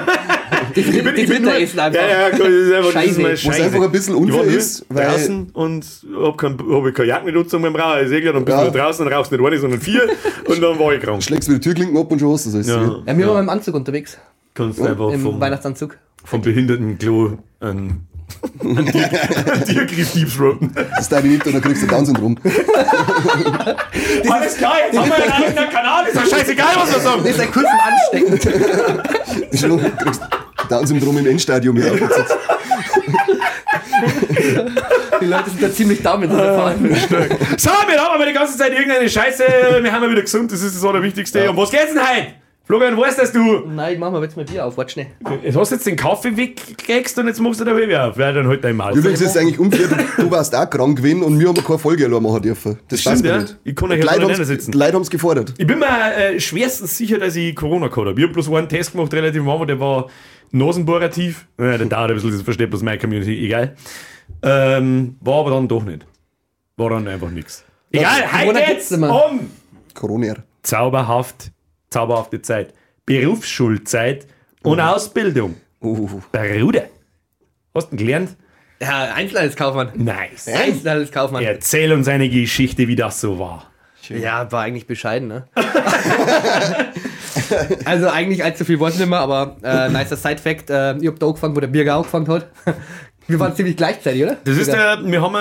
Das 0.76 0.84
Rinderessen 1.30 1.78
einfach. 1.80 2.00
Ja, 2.00 2.08
ja, 2.08 2.30
das 2.30 2.38
ist 2.48 2.72
einfach 2.72 2.92
Scheiße. 2.92 3.22
das 3.22 3.32
ist 3.32 3.40
scheiße. 3.42 3.62
einfach 3.64 3.82
ein 3.82 3.92
bisschen 3.92 4.14
unfair 4.14 4.40
ich 4.42 4.46
nur 4.48 4.56
ist, 4.58 4.86
weil- 4.88 5.06
draußen 5.06 5.50
und 5.52 5.86
hab, 6.22 6.38
kein, 6.38 6.58
hab 6.58 6.86
ich 6.86 6.94
keine 6.94 7.08
angezogen 7.38 7.62
beim 7.62 7.74
Rauchen, 7.76 8.04
ist 8.06 8.12
eh 8.12 8.20
klar, 8.20 8.32
dann 8.34 8.44
bist 8.44 8.56
Ja. 8.58 8.64
du 8.64 8.70
draußen 8.78 9.06
und 9.06 9.12
rauchst 9.12 9.32
nicht 9.32 9.40
eine, 9.40 9.58
sondern 9.58 9.80
vier 9.80 10.02
und 10.46 10.62
dann 10.62 10.78
war 10.78 10.92
ich 10.94 11.00
krank. 11.02 11.22
Schlägst 11.22 11.48
wieder 11.48 11.58
die 11.58 11.64
Türklinken 11.64 11.96
ab 11.98 12.10
und 12.12 12.18
schon 12.20 12.32
hast 12.32 12.46
du 12.46 12.50
das. 12.58 12.66
Ja, 12.68 12.74
Ja, 13.06 13.16
wir 13.18 13.26
waren 13.26 13.36
mit 13.36 13.42
dem 13.44 13.48
Anzug 13.48 13.74
unterwegs. 13.74 14.18
kannst 14.54 14.80
einfach 14.80 15.10
Im 15.12 15.20
vom, 15.22 15.40
Weihnachtsanzug. 15.40 15.96
vom 16.24 16.42
behinderten 16.42 16.98
Klo 16.98 17.38
einen, 17.60 18.06
einen 18.60 18.86
Tier- 18.86 19.10
einen 19.52 19.64
Tiergriff 19.64 20.12
deepthroaten. 20.12 20.72
Das 20.96 21.08
ich 21.26 21.32
nicht 21.32 21.46
und 21.46 21.54
dann 21.54 21.62
kriegst 21.62 21.82
du 21.82 21.86
Down-Syndrom. 21.86 22.36
Alles 24.30 24.56
klar, 24.56 24.74
jetzt 24.86 24.98
haben 24.98 25.08
wir 25.08 25.14
einen 25.16 25.32
eigenen 25.32 25.70
Kanal, 25.70 26.06
ist 26.06 26.16
doch 26.16 26.26
scheißegal, 26.26 26.66
was 26.76 26.92
wir 26.94 27.00
sagen. 27.00 27.22
Das 27.24 27.30
ist 27.32 27.40
ein 27.40 27.50
kurz 27.52 27.66
ansteckend. 28.12 29.58
Schon, 29.60 29.70
du 29.78 29.90
kriegst 29.90 30.20
Down-Syndrom 30.68 31.18
im 31.18 31.26
Endstadium 31.26 31.76
hier 31.76 31.92
aufgesetzt. 31.92 32.36
Die 35.20 35.26
Leute 35.26 35.50
sind 35.50 35.62
da 35.62 35.72
ziemlich 35.72 36.02
damit 36.02 36.30
unterfahren. 36.30 36.94
So, 37.56 37.70
wir 37.70 37.98
haben 37.98 38.14
aber 38.14 38.26
die 38.26 38.32
ganze 38.32 38.56
Zeit 38.58 38.72
irgendeine 38.72 39.08
Scheiße, 39.08 39.44
wir 39.82 39.92
haben 39.92 40.02
ja 40.02 40.10
wieder 40.10 40.22
gesund, 40.22 40.52
das 40.52 40.62
ist 40.62 40.76
das 40.76 40.84
Allerwichtigste. 40.84 41.48
Und 41.50 41.56
was 41.56 41.70
geht's 41.70 41.92
denn 41.94 42.02
heute? 42.02 42.26
Florian, 42.64 42.96
weißt 42.96 43.20
das 43.20 43.30
du? 43.30 43.62
Nein, 43.68 43.92
ich 43.94 43.98
mach 44.00 44.10
mal 44.10 44.20
jetzt 44.24 44.36
mal 44.36 44.44
Bier 44.44 44.66
auf, 44.66 44.76
warte 44.76 44.92
schnell. 44.92 45.06
Jetzt 45.44 45.56
hast 45.56 45.70
du 45.70 45.76
jetzt 45.76 45.86
den 45.86 45.94
Kaffee 45.94 46.36
weggekriegt 46.36 47.16
und 47.16 47.28
jetzt 47.28 47.40
machst 47.40 47.60
du 47.60 47.64
den 47.64 47.74
Höhe 47.76 48.02
auf. 48.02 48.16
Wer 48.18 48.32
dann 48.32 48.48
halt 48.48 48.64
dein 48.64 48.74
Maul? 48.74 48.98
Übrigens 48.98 49.20
ist 49.20 49.30
es 49.30 49.36
eigentlich 49.36 49.60
unfair, 49.60 49.86
du, 49.86 50.22
du 50.24 50.30
warst 50.32 50.52
auch 50.52 50.68
krank 50.68 50.96
gewesen 50.96 51.22
und 51.22 51.38
wir 51.38 51.46
haben 51.46 51.62
keine 51.64 51.78
Folge 51.78 52.06
allein 52.06 52.20
machen 52.24 52.42
dürfen. 52.42 52.76
Das 52.88 53.00
Stimmt, 53.02 53.24
ja. 53.24 53.38
nicht. 53.38 53.56
Ich 53.62 53.76
kann 53.76 53.92
euch 53.92 54.02
ja 54.02 54.10
haben's- 54.10 54.38
nicht 54.38 54.46
sitzen. 54.48 54.72
Die 54.72 54.78
Leute 54.78 54.94
haben 54.94 55.02
es 55.02 55.10
gefordert. 55.10 55.54
Ich 55.58 55.66
bin 55.66 55.78
mir 55.78 55.86
äh, 55.86 56.40
schwerstens 56.40 56.98
sicher, 56.98 57.18
dass 57.18 57.36
ich 57.36 57.54
Corona 57.54 57.86
gehabt 57.86 58.08
habe. 58.08 58.20
Ich 58.20 58.24
habe 58.26 58.32
bloß 58.34 58.52
einen 58.52 58.68
Test 58.68 58.90
gemacht, 58.90 59.14
relativ 59.14 59.42
am 59.42 59.48
Anfang, 59.48 59.68
der 59.68 59.78
war 59.78 60.10
nasenbohrativ. 60.50 61.46
Naja, 61.56 61.78
der 61.78 61.86
dauert 61.86 62.10
ein 62.10 62.14
bisschen, 62.14 62.32
das 62.32 62.42
versteht 62.42 62.70
bloß 62.70 62.82
meine 62.82 62.98
Community, 62.98 63.44
egal. 63.44 63.76
Ähm, 64.42 65.16
war 65.20 65.40
aber 65.40 65.50
dann 65.50 65.68
doch 65.68 65.84
nicht. 65.84 66.06
War 66.76 66.90
dann 66.90 67.08
einfach 67.08 67.30
nichts. 67.30 67.64
Egal, 67.92 68.46
heute 68.46 68.62
geht's 68.64 68.92
um 68.92 69.50
Corona. 69.94 70.34
zauberhaft, 70.62 71.52
zauberhafte 71.90 72.42
Zeit. 72.42 72.74
Berufsschulzeit 73.06 74.26
und 74.62 74.80
Ausbildung. 74.80 75.56
Uh, 75.80 76.20
Bruder. 76.32 76.88
Hast 77.74 77.90
du 77.90 77.94
ihn 77.94 77.98
gelernt? 77.98 78.36
Ja, 78.80 79.14
Einzelhandelskaufmann. 79.14 79.92
Nice. 79.94 80.48
Einzelhandelskaufmann. 80.48 81.42
Erzähl 81.44 81.92
uns 81.92 82.08
eine 82.08 82.28
Geschichte, 82.28 82.88
wie 82.88 82.96
das 82.96 83.20
so 83.20 83.38
war. 83.38 83.70
Ja, 84.08 84.50
war 84.52 84.62
eigentlich 84.62 84.86
bescheiden, 84.86 85.28
ne? 85.28 85.46
also 87.84 88.08
eigentlich 88.08 88.42
allzu 88.44 88.64
viel 88.64 88.78
Wort 88.80 88.98
nicht 88.98 89.08
mehr, 89.08 89.18
aber 89.20 89.56
äh, 89.62 89.88
nicer 89.88 90.16
Side-Fact, 90.16 90.70
äh, 90.70 90.96
ich 90.98 91.06
hab 91.06 91.18
da 91.18 91.26
angefangen, 91.26 91.56
wo 91.56 91.60
der 91.60 91.68
Birger 91.68 91.96
angefangen 91.96 92.28
hat. 92.28 92.48
Wir 93.28 93.40
waren 93.40 93.54
ziemlich 93.56 93.76
gleichzeitig, 93.76 94.22
oder? 94.22 94.36
Das 94.44 94.56
ist 94.56 94.72
der, 94.72 95.00
wir 95.04 95.20
haben, 95.20 95.34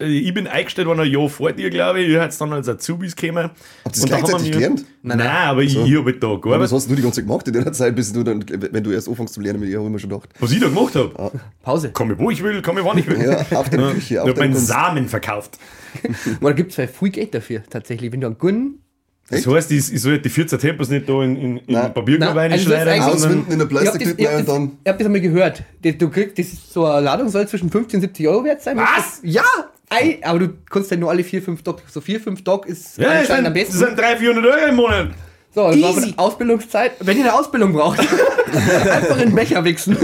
äh, 0.00 0.06
ich 0.06 0.34
bin 0.34 0.48
eingestellt 0.48 0.88
worden 0.88 0.98
ein 1.02 1.10
Jahr 1.12 1.28
vor 1.28 1.52
dir, 1.52 1.70
glaube 1.70 2.00
ich. 2.00 2.08
Ihr 2.08 2.18
seid 2.18 2.40
dann 2.40 2.52
als 2.52 2.68
Azubis 2.68 3.14
gekommen. 3.14 3.50
Habt 3.84 3.96
ihr 3.96 4.00
das 4.02 4.04
gleichzeitig 4.06 4.46
wir- 4.46 4.52
gelernt? 4.54 4.84
Nein, 5.02 5.18
nein, 5.18 5.28
aber 5.28 5.62
ich, 5.62 5.76
ich 5.76 5.96
habe 5.96 6.06
halt 6.06 6.20
da 6.20 6.26
Aber 6.26 6.34
was 6.36 6.42
gearbeitet. 6.42 6.72
hast 6.72 6.90
du 6.90 6.94
die 6.96 7.02
ganze 7.02 7.20
Zeit 7.20 7.26
gemacht 7.28 7.46
in 7.46 7.52
der 7.54 7.72
Zeit, 7.72 7.94
bis 7.94 8.12
du 8.12 8.24
dann, 8.24 8.44
wenn 8.48 8.82
du 8.82 8.90
erst 8.90 9.08
anfängst 9.08 9.34
zu 9.34 9.40
lernen 9.40 9.60
mit 9.60 9.68
ihr, 9.68 9.76
habe 9.78 9.86
ich 9.86 9.92
mir 9.92 9.98
schon 10.00 10.10
gedacht. 10.10 10.30
Was 10.40 10.50
ich 10.50 10.58
da 10.58 10.66
gemacht 10.66 10.96
habe. 10.96 11.30
Pause. 11.62 11.90
Komm 11.92 12.10
ich, 12.10 12.18
wo 12.18 12.30
ich 12.32 12.42
will, 12.42 12.60
komm 12.60 12.78
ich, 12.78 12.84
wann 12.84 12.98
ich 12.98 13.06
will. 13.06 13.20
Ja, 13.22 13.56
auf 13.56 13.70
der 13.70 13.78
Küche, 13.92 14.14
Ich 14.14 14.18
habe 14.20 14.34
meinen. 14.34 14.56
Samen 14.56 15.08
verkauft. 15.08 15.58
Und 16.02 16.42
da 16.42 16.50
gibt 16.52 16.76
es 16.76 16.90
viel 16.90 17.10
Geld 17.10 17.34
dafür, 17.34 17.62
tatsächlich. 17.70 18.10
Wenn 18.10 18.20
du 18.20 18.26
einen 18.26 18.38
guten. 18.38 18.80
Das 19.30 19.46
heißt, 19.46 19.70
ich, 19.72 19.92
ich 19.92 20.00
soll 20.00 20.18
die 20.18 20.28
14 20.28 20.58
Tempos 20.58 20.88
nicht 20.90 21.08
da 21.08 21.22
in, 21.22 21.36
in, 21.36 21.56
in. 21.58 21.74
Papierkorb 21.74 22.36
also 22.36 22.70
das 22.70 22.86
reinschneiden, 22.86 23.02
sondern 23.02 23.16
Auswinden 23.16 23.52
in 23.52 23.58
der 23.58 23.68
das, 23.68 23.80
Plastiktüte 23.80 24.20
ich, 24.20 24.26
hab 24.26 24.34
und 24.38 24.48
das, 24.48 24.54
dann. 24.54 24.72
ich 24.84 24.90
hab 24.90 24.98
das 24.98 25.06
einmal 25.06 25.20
gehört. 25.20 25.62
Das, 25.82 25.98
du 25.98 26.10
kriegst, 26.10 26.38
das 26.38 26.46
ist 26.48 26.72
so 26.72 26.84
eine 26.84 27.00
Ladung 27.00 27.28
soll 27.28 27.48
zwischen 27.48 27.70
50 27.70 27.94
und 27.94 28.00
70 28.02 28.28
Euro 28.28 28.44
wert 28.44 28.62
sein. 28.62 28.76
Was? 28.76 29.20
Ja! 29.22 29.42
Ei, 29.88 30.18
aber 30.22 30.38
du 30.38 30.48
kannst 30.70 30.90
ja 30.90 30.96
nur 30.96 31.10
alle 31.10 31.22
4, 31.22 31.42
5 31.42 31.62
Dock. 31.62 31.82
So 31.88 32.00
4, 32.00 32.20
5 32.20 32.44
Dock 32.44 32.66
ist 32.66 32.96
ja, 32.96 33.04
das 33.04 33.12
anscheinend 33.20 33.28
sind, 33.28 33.46
am 33.46 33.54
das 33.54 33.62
besten. 33.62 33.78
sind 33.78 33.98
300, 33.98 34.18
400 34.18 34.46
Euro 34.46 34.68
im 34.68 34.74
Monat. 34.76 35.08
So, 35.54 35.70
das 35.70 35.82
war 35.82 35.90
Easy. 35.90 36.12
die 36.12 36.18
Ausbildungszeit. 36.18 36.92
Wenn 37.00 37.18
ihr 37.18 37.24
eine 37.24 37.34
Ausbildung 37.34 37.74
braucht, 37.74 38.00
einfach 38.90 39.18
in 39.18 39.28
den 39.28 39.34
Becher 39.34 39.62
wichsen. 39.64 39.96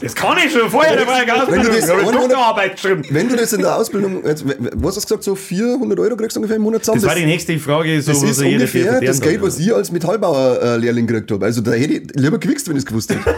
Das 0.00 0.14
kann 0.14 0.36
ich 0.44 0.52
schon 0.52 0.70
vorher, 0.70 0.96
da 0.96 1.06
war 1.06 1.20
ich 1.22 1.28
Wenn 1.28 1.62
das. 1.62 3.10
Wenn 3.10 3.28
du 3.28 3.36
das 3.36 3.52
in 3.52 3.60
der 3.62 3.74
Ausbildung, 3.76 4.24
jetzt, 4.24 4.44
was 4.74 4.96
hast 4.96 5.10
du 5.10 5.16
gesagt, 5.16 5.24
so 5.24 5.34
400 5.34 5.98
Euro 5.98 6.16
kriegst 6.16 6.36
du 6.36 6.38
ungefähr 6.40 6.56
im 6.56 6.62
Monat 6.62 6.84
zusammen? 6.84 7.00
Das 7.00 7.08
war 7.08 7.16
die 7.16 7.26
nächste 7.26 7.58
Frage, 7.58 8.00
so 8.02 8.12
das 8.12 8.22
was 8.22 8.30
ist 8.30 8.42
ungefähr 8.42 9.00
das 9.00 9.20
Geld, 9.20 9.42
was 9.42 9.58
ich 9.58 9.74
als 9.74 9.90
Metallbauer-Lehrling 9.90 11.06
gekriegt 11.08 11.32
habe. 11.32 11.44
Also 11.46 11.60
da 11.60 11.72
hätte 11.72 11.94
ich 11.94 12.02
lieber 12.14 12.38
gewichst, 12.38 12.68
wenn 12.68 12.76
ich 12.76 12.82
es 12.82 12.86
gewusst 12.86 13.10
hätte. 13.10 13.34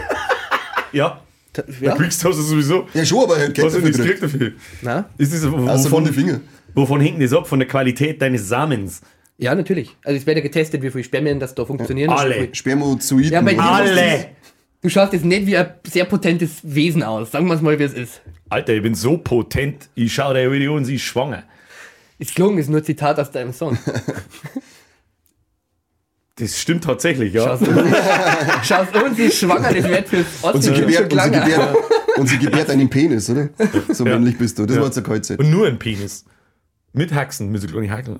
Ja, 0.91 1.21
Ja? 1.81 1.95
kriegst 1.95 2.23
du 2.23 2.31
sowieso. 2.31 2.87
Ja, 2.93 3.03
schon, 3.03 3.23
aber 3.23 3.37
er 3.37 3.47
hat 3.47 3.53
Geld 3.55 3.65
Was 3.65 3.73
dafür 3.73 3.87
nichts 3.87 3.97
gekriegt. 3.97 4.19
kriegst 4.21 4.35
dafür. 4.35 4.51
Na? 4.83 5.05
Ist 5.17 5.33
das, 5.33 5.43
Außer 5.43 5.89
von 5.89 6.05
den 6.05 6.13
Fingern. 6.13 6.41
wovon 6.75 7.01
hängt 7.01 7.19
das 7.21 7.33
ab? 7.33 7.47
Von 7.47 7.57
der 7.59 7.67
Qualität 7.67 8.21
deines 8.21 8.47
Samens? 8.47 9.01
Ja, 9.37 9.53
natürlich. 9.53 9.95
Also 10.03 10.17
es 10.17 10.25
wird 10.25 10.37
ja 10.37 10.43
getestet, 10.43 10.81
wie 10.81 10.89
viele 10.89 11.03
Spermien 11.03 11.39
das 11.39 11.53
da 11.53 11.63
funktionieren. 11.65 12.09
Alle. 12.09 12.49
Spermozoiden. 12.53 13.31
Ja, 13.31 13.41
bei 13.41 13.53
dir- 13.53 13.61
Alle! 13.63 14.29
Du 14.81 14.89
schaust 14.89 15.13
jetzt 15.13 15.25
nicht 15.25 15.45
wie 15.47 15.57
ein 15.57 15.71
sehr 15.87 16.05
potentes 16.05 16.59
Wesen 16.63 17.03
aus. 17.03 17.31
Sagen 17.31 17.47
wir 17.47 17.55
es 17.55 17.61
mal, 17.61 17.77
wie 17.79 17.83
es 17.83 17.93
ist. 17.93 18.21
Alter, 18.49 18.73
ich 18.73 18.81
bin 18.81 18.95
so 18.95 19.17
potent, 19.17 19.89
ich 19.95 20.13
schaue 20.13 20.33
der 20.35 20.51
Video 20.51 20.75
und 20.75 20.85
sie 20.85 20.95
ist 20.95 21.01
schwanger. 21.01 21.43
Ist 22.19 22.35
gelungen, 22.35 22.57
ist 22.59 22.69
nur 22.69 22.79
ein 22.79 22.83
Zitat 22.83 23.19
aus 23.19 23.31
deinem 23.31 23.53
Song. 23.53 23.77
Das 26.35 26.59
stimmt 26.59 26.83
tatsächlich, 26.83 27.33
ja. 27.33 27.43
Schaust 27.57 27.67
uns, 27.67 27.95
schaust 28.63 28.95
uns, 28.95 29.17
sie 29.17 29.23
ist 29.23 29.39
schwanger, 29.39 29.73
das 29.73 29.83
wird 29.87 30.07
fürs 30.07 30.25
Und 30.43 30.61
sie, 30.61 30.71
gebärt, 30.73 31.11
und, 31.11 31.19
sie 31.23 31.31
gebärt, 31.31 31.75
und 32.17 32.27
sie 32.27 32.37
gebärt 32.37 32.69
einen 32.69 32.89
Penis, 32.89 33.29
oder? 33.29 33.49
So 33.89 34.03
männlich 34.03 34.37
bist 34.37 34.59
du. 34.59 34.65
Das 34.67 34.75
Ja. 34.77 34.83
war 34.83 34.91
zur 34.91 35.03
Kaltzeit. 35.03 35.39
Und 35.39 35.49
nur 35.49 35.65
ein 35.67 35.79
Penis. 35.79 36.25
Mit 36.93 37.11
Haxen, 37.13 37.51
mit 37.51 37.61
so 37.61 37.67
kleinen 37.67 37.89
Haxen. 37.91 38.19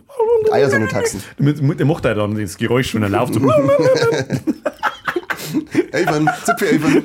Eier 0.52 0.70
sind 0.70 0.82
nicht 0.82 0.92
Taxen. 0.94 1.22
Der 1.40 1.86
macht 1.86 2.06
halt 2.06 2.18
dann 2.18 2.40
das 2.40 2.58
Geräusch, 2.58 2.94
wenn 2.96 3.04
er 3.04 3.10
läuft. 3.10 3.34
So. 5.50 5.58
Evan, 5.98 6.30
Zipfel, 6.44 6.68
Evan. 6.76 7.04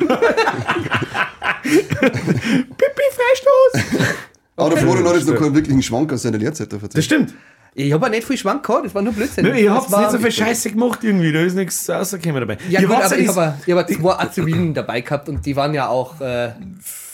Pipi, 1.63 3.07
Freistoß! 3.15 4.09
Aber 4.57 4.71
der 4.71 4.79
Florian 4.79 5.07
hat 5.07 5.15
jetzt 5.17 5.29
noch 5.29 5.39
keinen 5.39 5.55
wirklichen 5.55 5.83
Schwank 5.83 6.13
aus 6.13 6.23
seiner 6.23 6.39
Lehrzeit 6.39 6.73
da 6.73 6.77
Das 6.77 6.83
erzählt. 6.85 7.05
stimmt. 7.05 7.35
Ich 7.75 7.91
habe 7.93 8.11
nicht 8.11 8.27
viel 8.27 8.37
Schwank 8.37 8.67
gehabt, 8.67 8.85
das 8.85 8.95
war 8.95 9.01
nur 9.01 9.15
Blödsinn. 9.15 9.47
Ich 9.47 9.65
Das 9.65 9.75
hab's 9.75 9.91
war- 9.93 10.01
nicht 10.03 10.11
so 10.11 10.19
viel 10.19 10.31
Scheiße 10.33 10.71
gemacht 10.73 10.99
irgendwie, 11.03 11.33
da 11.33 11.41
ist 11.41 11.55
nichts 11.55 11.89
rausgekommen 11.89 12.41
dabei. 12.41 12.59
Ja, 12.69 12.81
Ihr 12.83 12.87
gut, 12.87 12.97
aber 12.97 13.17
ich 13.17 13.27
das- 13.29 13.37
habe 13.37 13.55
ich 13.65 13.73
hab 13.75 13.89
zwei 13.91 14.13
Azubinen 14.19 14.75
dabei 14.75 15.01
gehabt 15.01 15.29
und 15.31 15.45
die 15.47 15.57
waren 15.57 15.73
ja 15.73 15.89
auch, 15.89 16.21
äh, 16.21 16.51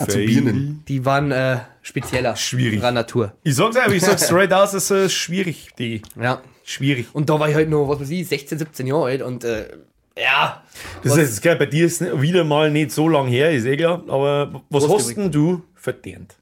Azubinen. 0.01 0.83
die 0.89 1.05
waren 1.05 1.31
äh, 1.31 1.59
spezieller. 1.83 2.35
Schwierig. 2.37 2.81
Natur. 2.83 3.33
Ich 3.45 3.55
sag's 3.55 3.77
einfach, 3.77 3.93
ich 3.93 4.03
sag's 4.03 4.25
straight 4.27 4.53
aus, 4.53 4.75
es 4.75 4.91
ist 4.91 5.13
schwierig, 5.13 5.69
die. 5.79 6.03
Ja. 6.21 6.41
Schwierig. 6.65 7.07
Und 7.13 7.31
da 7.31 7.39
war 7.39 7.49
ich 7.49 7.55
halt 7.55 7.71
noch, 7.71 7.89
was 7.89 8.01
weiß 8.01 8.11
ich, 8.11 8.27
16, 8.29 8.59
17 8.59 8.87
Jahre 8.87 9.05
alt 9.07 9.23
und 9.23 9.45
äh, 9.45 9.69
ja. 10.19 10.63
Das 11.05 11.13
Was- 11.13 11.19
ist 11.19 11.41
geil, 11.43 11.57
bei 11.57 11.67
dir 11.67 11.87
ist 11.87 12.03
es 12.03 12.21
wieder 12.21 12.43
mal 12.45 12.71
nicht 12.71 12.91
so 12.91 13.09
lang 13.09 13.29
her, 13.29 13.53
ist 13.53 13.65
eh 13.65 13.77
klar. 13.77 14.03
Aber 14.09 14.63
was 14.71 14.83
Was 14.83 14.93
hast 14.93 15.17
denn 15.17 15.31
du 15.31 15.63
verdient? 15.75 16.35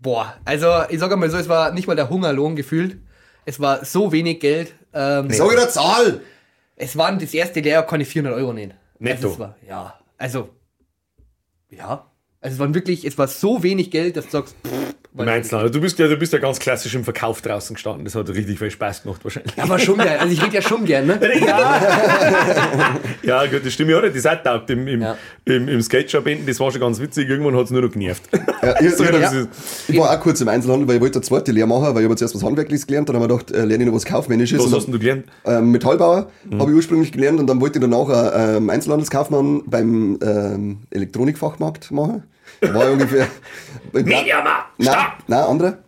Boah, 0.00 0.34
also 0.44 0.66
ich 0.90 0.98
sage 0.98 1.16
mal 1.16 1.30
so, 1.30 1.36
es 1.38 1.48
war 1.48 1.72
nicht 1.72 1.86
mal 1.86 1.94
der 1.96 2.08
Hungerlohn 2.10 2.56
gefühlt. 2.56 2.98
Es 3.48 3.58
war 3.58 3.82
so 3.82 4.12
wenig 4.12 4.40
Geld. 4.40 4.74
Ähm, 4.92 5.30
Sag 5.30 5.50
ich 5.50 5.58
eine 5.58 5.70
Zahl! 5.70 6.20
Es 6.76 6.98
waren 6.98 7.18
das 7.18 7.32
erste 7.32 7.60
Lehrjahr 7.60 7.86
keine 7.86 8.04
400 8.04 8.38
Euro 8.38 8.52
nehmen. 8.52 8.74
Netto. 8.98 9.28
Also 9.28 9.38
war, 9.38 9.56
ja, 9.66 9.98
also, 10.18 10.50
ja. 11.70 12.10
Also 12.42 12.54
es 12.54 12.60
waren 12.60 12.74
wirklich, 12.74 13.06
es 13.06 13.16
war 13.16 13.26
so 13.26 13.62
wenig 13.62 13.90
Geld, 13.90 14.18
dass 14.18 14.26
du 14.26 14.32
sagst, 14.32 14.54
pff, 14.66 14.94
Im 15.16 15.26
Einzelnen. 15.26 15.72
Du 15.72 15.80
bist 15.80 15.98
ja, 15.98 16.06
du 16.06 16.16
bist 16.16 16.32
ja 16.32 16.38
ganz 16.38 16.58
klassisch 16.58 16.94
im 16.94 17.02
Verkauf 17.02 17.40
draußen 17.40 17.74
gestanden. 17.74 18.04
Das 18.04 18.14
hat 18.14 18.28
richtig 18.28 18.58
viel 18.58 18.70
Spaß 18.70 19.02
gemacht 19.02 19.20
wahrscheinlich. 19.24 19.52
aber 19.60 19.78
schon 19.78 19.96
geil. 19.98 20.18
Also 20.20 20.32
ich 20.32 20.42
rede 20.42 20.54
ja 20.56 20.62
schon 20.62 20.84
gern, 20.84 21.06
ne? 21.06 21.18
Ja, 23.22 23.46
gut, 23.46 23.64
das 23.64 23.72
stimmt. 23.72 23.90
Ich 23.90 23.96
hatte 23.96 24.10
das 24.10 24.26
auch 24.26 24.30
getaugt 24.32 24.70
im, 24.70 24.86
im, 24.88 25.02
Ja. 25.02 25.16
im, 25.44 25.68
im 25.68 25.82
Skate-Shop 25.82 26.26
hinten. 26.26 26.46
Das 26.46 26.60
war 26.60 26.70
schon 26.70 26.80
ganz 26.80 27.00
witzig. 27.00 27.28
Irgendwann 27.28 27.56
hat 27.56 27.64
es 27.66 27.70
nur 27.70 27.82
noch 27.82 27.90
genervt. 27.90 28.22
Ja, 28.62 28.80
ich, 28.80 28.94
So, 28.96 29.04
ja. 29.04 29.30
ich 29.88 29.98
war 29.98 30.10
auch 30.16 30.20
kurz 30.20 30.40
im 30.40 30.48
Einzelhandel, 30.48 30.88
weil 30.88 30.96
ich 30.96 31.00
wollte 31.00 31.16
eine 31.18 31.24
zweite 31.24 31.52
Lehre 31.52 31.66
machen, 31.68 31.94
weil 31.94 32.02
ich 32.02 32.04
habe 32.08 32.16
zuerst 32.16 32.34
was 32.34 32.42
Handwerkliches 32.42 32.86
gelernt, 32.86 33.08
dann 33.08 33.16
habe 33.16 33.26
ich 33.32 33.38
gedacht, 33.46 33.50
äh, 33.52 33.64
lerne 33.64 33.84
ich 33.84 33.88
noch 33.88 33.96
was 33.96 34.04
Kaufmännisches. 34.04 34.64
Was 34.64 34.72
hast 34.72 34.84
denn 34.86 34.92
du 34.92 34.98
gelernt? 34.98 35.24
ähm, 35.44 35.70
Metallbauer 35.70 36.28
Mhm. 36.48 36.60
habe 36.60 36.70
ich 36.70 36.76
ursprünglich 36.76 37.12
gelernt 37.12 37.38
und 37.40 37.46
dann 37.46 37.60
wollte 37.60 37.78
ich 37.78 37.84
danach 37.84 38.08
einen 38.08 38.56
ähm, 38.56 38.70
Einzelhandelskaufmann 38.70 39.62
beim 39.66 40.18
ähm, 40.22 40.78
Elektronikfachmarkt 40.90 41.90
machen. 41.90 42.22
War 42.60 42.90
ungefähr. 42.90 43.26
Mediamarkt, 43.92 44.78
Nein, 44.78 44.96
nein, 45.26 45.44
anderer. 45.44 45.78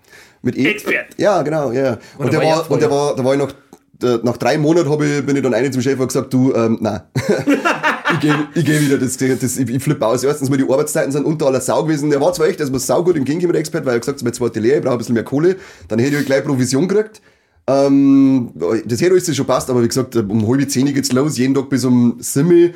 Mit 0.43 0.57
E. 0.57 0.71
Expert. 0.71 1.07
Ja, 1.19 1.43
genau, 1.43 1.71
ja. 1.73 1.99
Und, 2.17 2.33
da 2.33 2.39
der 2.39 2.49
war 2.49 2.71
und 2.71 2.81
der 2.81 2.91
war, 2.91 3.15
da 3.15 3.25
war 3.25 3.35
ich 3.35 3.39
nach, 3.39 3.53
der, 3.93 4.21
nach 4.23 4.37
drei 4.37 4.57
Monaten 4.57 4.91
ich, 5.03 5.27
bin 5.27 5.37
ich 5.37 5.43
dann 5.43 5.53
eine 5.53 5.71
zum 5.71 5.83
Chef 5.83 6.01
und 6.01 6.09
gesagt, 6.09 6.33
du, 6.33 6.55
ähm, 6.55 6.79
nein. 6.81 7.03
ich 8.15 8.21
gehe 8.21 8.49
ich 8.55 8.65
geh 8.65 8.81
wieder, 8.81 8.97
das, 8.97 9.17
das, 9.17 9.59
ich, 9.59 9.69
ich 9.69 9.83
flippe 9.83 10.07
aus. 10.07 10.25
Erstens 10.25 10.49
mal 10.49 10.57
die 10.57 10.65
Arbeitszeiten 10.65 11.13
sind 11.13 11.27
unter 11.27 11.47
aller 11.47 11.61
Sau 11.61 11.83
gewesen. 11.83 12.11
Der 12.11 12.21
war 12.21 12.33
zwar 12.33 12.49
echt, 12.49 12.61
das 12.61 12.73
war 12.73 12.79
saugut 12.79 13.17
im 13.17 13.25
der 13.25 13.61
Expert, 13.61 13.85
weil 13.85 13.95
er 13.95 14.01
gesagt 14.01 14.19
hat, 14.19 14.25
meine 14.25 14.33
zweite 14.33 14.61
Lehre, 14.61 14.79
ich 14.79 14.83
brauche 14.83 14.95
ein 14.95 14.99
bisschen 14.99 15.15
mehr 15.15 15.25
Kohle. 15.25 15.57
Dann 15.89 15.99
hätte 15.99 16.17
ich 16.17 16.27
gleich 16.27 16.43
Provision 16.43 16.89
gekriegt. 16.89 17.21
Ähm, 17.67 18.53
das 18.87 19.01
hätte 19.01 19.13
alles 19.13 19.37
schon 19.37 19.47
passt, 19.47 19.71
aber 19.71 19.83
wie 19.83 19.89
gesagt, 19.89 20.17
um 20.17 20.49
halbe 20.49 20.67
zehn 20.67 20.87
geht's 20.87 21.13
los, 21.13 21.37
jeden 21.37 21.55
Tag 21.55 21.69
bis 21.69 21.85
um 21.85 22.17
sieben. 22.19 22.75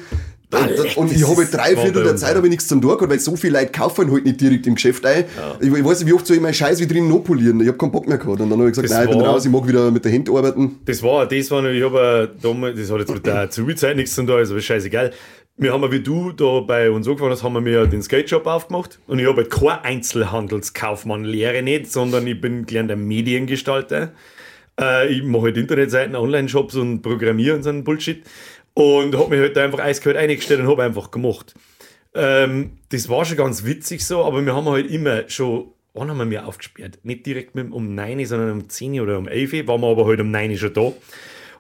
Und, 0.55 0.97
und 0.97 1.13
ich 1.13 1.29
habe 1.29 1.45
drei 1.47 1.77
Viertel 1.77 2.05
der 2.05 2.17
Zeit 2.17 2.37
habe 2.37 2.47
ich 2.47 2.51
nichts 2.51 2.69
zum 2.69 2.81
tun 2.81 2.97
gehabt, 2.97 3.11
weil 3.11 3.19
so 3.19 3.37
viele 3.37 3.59
Leute 3.59 3.73
kaufen 3.73 4.11
halt 4.11 4.25
nicht 4.25 4.41
direkt 4.41 4.67
im 4.67 4.75
Geschäft 4.75 5.05
ein. 5.07 5.25
Ich, 5.61 5.73
ich 5.73 5.85
weiß 5.85 6.01
nicht, 6.01 6.09
wie 6.09 6.15
oft 6.15 6.27
soll 6.27 6.37
ich 6.37 6.43
meinen 6.43 6.55
Scheiß 6.55 6.81
wieder 6.81 7.01
noch 7.01 7.21
polieren. 7.21 7.61
Ich 7.61 7.69
habe 7.69 7.79
keinen 7.79 7.93
Bock 7.93 8.07
mehr 8.07 8.19
gehabt. 8.19 8.41
Und 8.41 8.51
dann 8.51 8.59
habe 8.59 8.69
ich 8.69 8.77
gesagt, 8.77 8.89
Das 8.89 8.97
nein, 8.97 9.09
ich 9.09 9.17
bin 9.17 9.27
raus, 9.27 9.45
ich 9.45 9.51
mag 9.51 9.67
wieder 9.67 9.91
mit 9.91 10.05
der 10.05 10.13
Hand 10.13 10.29
arbeiten. 10.31 10.81
Das 10.85 11.03
war, 11.03 11.27
das 11.27 11.51
war, 11.51 11.65
ich 11.65 11.83
habe 11.83 12.31
damals, 12.41 12.79
das 12.79 12.91
hat 12.91 12.99
jetzt 13.01 13.15
mit 13.15 13.27
der 13.27 13.37
Azubi-Zeit 13.41 13.97
nichts 13.97 14.15
zu 14.15 14.23
tun, 14.23 14.37
also 14.37 14.57
ist 14.57 14.65
scheißegal. 14.65 15.13
Wir 15.57 15.73
haben, 15.73 15.93
wie 15.93 16.01
du 16.01 16.33
da 16.33 16.61
bei 16.61 16.91
uns 16.91 17.07
angefangen 17.07 17.31
hast, 17.31 17.45
haben 17.45 17.53
wir 17.53 17.61
mir 17.61 17.87
den 17.87 18.03
Skate 18.03 18.29
Shop 18.29 18.45
aufgemacht. 18.47 18.99
Und 19.07 19.21
ich 19.21 19.27
habe 19.27 19.43
halt 19.43 19.51
kein 19.51 19.79
Einzelhandelskaufmann, 19.85 21.23
lehre 21.23 21.63
nicht, 21.63 21.93
sondern 21.93 22.27
ich 22.27 22.41
bin 22.41 22.67
gelernter 22.67 22.97
Mediengestalter. 22.97 24.13
Äh, 24.81 25.13
ich 25.13 25.23
mache 25.23 25.45
halt 25.45 25.57
Internetseiten, 25.57 26.17
Online-Shops 26.17 26.75
und 26.75 27.03
programmiere 27.03 27.55
und 27.55 27.63
so 27.63 27.69
einen 27.69 27.85
Bullshit. 27.85 28.25
Und 28.75 29.17
habe 29.17 29.31
mich 29.31 29.41
halt 29.41 29.57
da 29.57 29.65
einfach 29.65 29.79
eiskalt 29.79 30.17
eingestellt 30.17 30.61
und 30.61 30.69
habe 30.69 30.83
einfach 30.83 31.11
gemacht. 31.11 31.55
Ähm, 32.15 32.73
das 32.91 33.09
war 33.09 33.25
schon 33.25 33.37
ganz 33.37 33.65
witzig 33.65 34.05
so, 34.05 34.25
aber 34.25 34.45
wir 34.45 34.55
haben 34.55 34.69
halt 34.69 34.91
immer 34.91 35.29
schon, 35.29 35.73
wann 35.95 36.11
haben 36.11 36.19
wir 36.19 36.25
mir 36.25 36.47
aufgesperrt? 36.47 36.99
Nicht 37.03 37.27
direkt 37.27 37.55
mit, 37.55 37.73
um 37.73 37.95
9, 37.95 38.25
sondern 38.27 38.51
um 38.53 38.69
10 38.69 39.01
oder 39.01 39.19
um 39.19 39.29
11, 39.29 39.67
waren 39.67 39.81
wir 39.81 39.89
aber 39.89 40.07
halt 40.07 40.21
um 40.21 40.31
9 40.31 40.57
schon 40.57 40.73
da. 40.73 40.93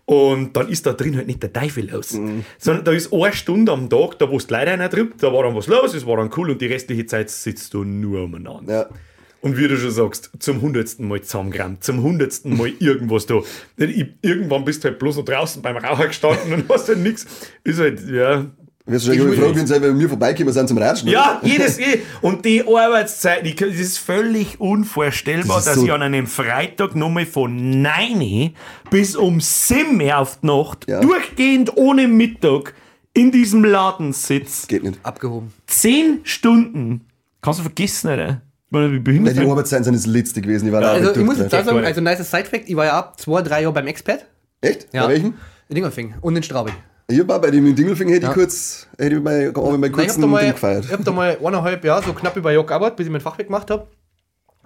Und 0.07 0.55
dann 0.55 0.69
ist 0.69 0.85
da 0.87 0.93
drin 0.93 1.17
halt 1.17 1.27
nicht 1.27 1.43
der 1.43 1.53
Teufel 1.53 1.91
los. 1.91 2.11
Sondern 2.59 2.85
da 2.85 2.93
ist 2.93 3.13
eine 3.13 3.33
Stunde 3.33 3.73
am 3.73 3.89
Tag, 3.89 4.19
da 4.19 4.31
wo 4.31 4.37
es 4.37 4.47
die 4.47 4.55
Leute 4.55 4.73
einer 4.73 4.91
trippt, 4.91 5.23
da 5.23 5.33
war 5.33 5.45
dann 5.45 5.55
was 5.55 5.67
los, 5.67 5.95
es 5.95 6.07
war 6.07 6.19
dann 6.19 6.31
cool 6.37 6.51
und 6.51 6.61
die 6.61 6.67
restliche 6.67 7.07
Zeit 7.07 7.31
sitzt 7.31 7.73
du 7.75 7.85
nur 7.85 8.25
umeinander. 8.25 8.91
Ja. 8.91 8.97
Und 9.45 9.59
wie 9.59 9.69
du 9.69 9.77
schon 9.77 9.91
sagst, 9.91 10.31
zum 10.39 10.63
hundertsten 10.63 11.07
Mal 11.07 11.21
zusammengerammt, 11.21 11.85
zum 11.85 12.03
hundertsten 12.03 12.57
Mal 12.57 12.73
irgendwas 12.79 13.27
da. 13.27 13.41
Ich, 13.77 14.07
irgendwann 14.23 14.65
bist 14.65 14.83
du 14.83 14.89
halt 14.89 14.99
bloß 14.99 15.19
noch 15.19 15.25
draußen 15.27 15.61
beim 15.61 15.77
Raucher 15.77 16.07
gestanden 16.09 16.55
und 16.55 16.69
hast 16.71 16.89
halt 16.89 16.99
nichts. 17.01 17.27
Ist 17.63 17.79
halt, 17.79 18.01
ja, 18.09 18.47
Wirst 18.87 19.07
du 19.09 19.15
schon 19.15 19.31
gefragt, 19.31 19.57
wenn 19.57 19.67
sie 19.67 19.81
bei 19.81 19.93
mir 19.93 20.09
vorbeikommen 20.09 20.53
sind 20.53 20.69
zum 20.69 20.77
Ratschen? 20.79 21.09
ja, 21.09 21.41
jedes, 21.43 21.79
je- 21.79 22.01
und 22.21 22.45
die 22.45 22.63
Arbeitszeit, 22.67 23.45
die, 23.47 23.55
das 23.55 23.75
ist 23.77 23.99
völlig 23.99 24.61
unvorstellbar, 24.61 25.57
Das 25.57 25.59
ist 25.59 25.67
dass 25.69 25.75
so- 25.77 25.85
ich 25.87 25.93
an 25.93 26.03
einem 26.03 26.27
Freitag 26.27 26.95
nochmal 26.95 27.25
von 27.27 27.83
9 27.83 28.55
bis 28.91 29.15
um 29.17 29.41
7 29.41 30.01
Uhr 30.03 30.19
auf 30.19 30.39
die 30.41 30.47
Nacht, 30.47 30.87
Ja. 30.89 31.01
durchgehend 31.01 31.77
ohne 31.77 32.09
Mittag, 32.09 32.75
in 33.15 33.31
diesem 33.31 33.65
Laden 33.65 34.13
sitze. 34.13 34.67
Geht 34.67 34.85
nicht. 34.85 34.99
Abgehoben. 35.03 35.53
10 35.67 36.21
Stunden. 36.25 37.03
Kannst 37.41 37.61
du 37.61 37.65
vergessen, 37.65 38.11
oder? 38.11 38.43
Ich 38.75 38.81
meine, 38.81 38.91
Wie 38.93 38.97
Weil 38.97 39.01
behindert 39.05 39.37
die 39.37 39.41
bin- 39.41 39.51
Arbeitszeiten 39.51 39.85
sind 39.85 39.95
das 39.95 40.07
letzte 40.07 40.41
gewesen. 40.43 40.67
Ich 40.67 40.73
war 40.73 40.81
da 40.81 40.91
auch 40.91 40.95
Also 40.95 41.13
ich 41.13 41.25
muss 41.25 41.39
jetzt 41.39 41.53
Ja, 41.53 41.63
sagen, 41.63 41.85
also 41.85 42.01
nice 42.01 42.29
Side-Fact, 42.29 42.65
ich 42.69 42.75
war 42.75 42.87
ja 42.87 42.99
ab 42.99 43.21
zwei, 43.21 43.41
drei 43.41 43.63
Jahre 43.63 43.73
beim 43.73 43.87
Expert. 43.87 44.25
Echt? 44.61 44.89
Ja. 44.93 45.05
Bei 45.07 45.13
welchem? 45.13 45.35
In 45.69 45.75
Dingelfing 45.77 46.15
und 46.21 46.35
in 46.37 46.43
Straubing. 46.43 46.75
Ich 47.07 47.21
auch 47.23 47.39
bei 47.41 47.51
dem 47.53 47.65
in 47.67 47.77
Dingelfing 47.77 48.09
hätte 48.09 48.23
ich 48.23 48.29
Ja. 48.29 48.33
kurz, 48.33 48.89
hätte 48.99 49.15
ich 49.17 49.23
mal, 49.23 49.47
hab 49.47 49.57
ich 49.57 49.63
mal 49.63 49.79
Nein, 49.79 49.85
ich 49.85 49.93
kurz 49.93 50.09
hab 50.15 50.17
da 50.21 50.27
ein 50.27 50.31
mal, 50.31 50.39
Ding 50.41 50.49
ich 50.49 50.55
gefeiert. 50.55 50.91
hab 50.93 51.05
da 51.05 51.13
mal 51.13 51.39
eineinhalb 51.39 51.85
Jahre, 51.85 52.03
so 52.05 52.13
knapp 52.15 52.37
über 52.37 52.49
ein 52.51 52.55
Jahr 52.57 52.67
gearbeitet, 52.67 52.97
bis 52.97 53.07
ich 53.07 53.13
mein 53.13 53.21
Fachwerk 53.21 53.47
gemacht 53.47 53.71
habe. 53.71 53.87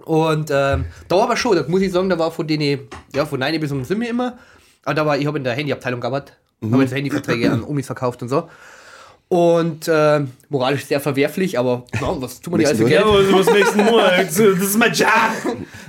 Und 0.05 0.49
ähm, 0.51 0.85
da 1.07 1.15
war 1.15 1.23
aber 1.25 1.37
schon, 1.37 1.55
da 1.55 1.63
muss 1.67 1.81
ich 1.81 1.91
sagen, 1.91 2.09
da 2.09 2.17
war 2.17 2.31
von 2.31 2.47
denen, 2.47 2.79
ja, 3.13 3.25
von 3.27 3.39
9 3.39 3.59
bis 3.59 3.71
um 3.71 3.83
7 3.83 4.01
immer. 4.01 4.39
Aber 4.85 4.95
da 4.95 5.05
war, 5.05 5.17
ich 5.19 5.27
habe 5.27 5.37
in 5.37 5.43
der 5.43 5.53
Handyabteilung 5.53 5.99
gearbeitet, 6.01 6.35
Mhm. 6.61 6.73
habe 6.73 6.83
jetzt 6.83 6.95
Handyverträge 6.95 7.51
an 7.51 7.63
Omis 7.63 7.85
verkauft 7.85 8.21
und 8.23 8.29
so. 8.29 8.49
Und 9.31 9.87
äh, 9.87 10.21
moralisch 10.49 10.85
sehr 10.85 10.99
verwerflich, 10.99 11.59
aber 11.59 11.85
na, 12.01 12.19
was 12.19 12.41
tut 12.41 12.51
man 12.51 12.59
nicht 12.59 12.67
alles 12.67 12.79
für 12.79 12.85
Nächsten 12.85 13.05
Geld? 13.05 13.29
Ja, 13.29 13.37
was, 13.37 13.45
was 13.47 13.53
nächsten 13.53 13.85
Mal? 13.85 14.17
Das 14.25 14.39
ist 14.39 14.77
mein 14.77 14.91
Job. 14.91 15.07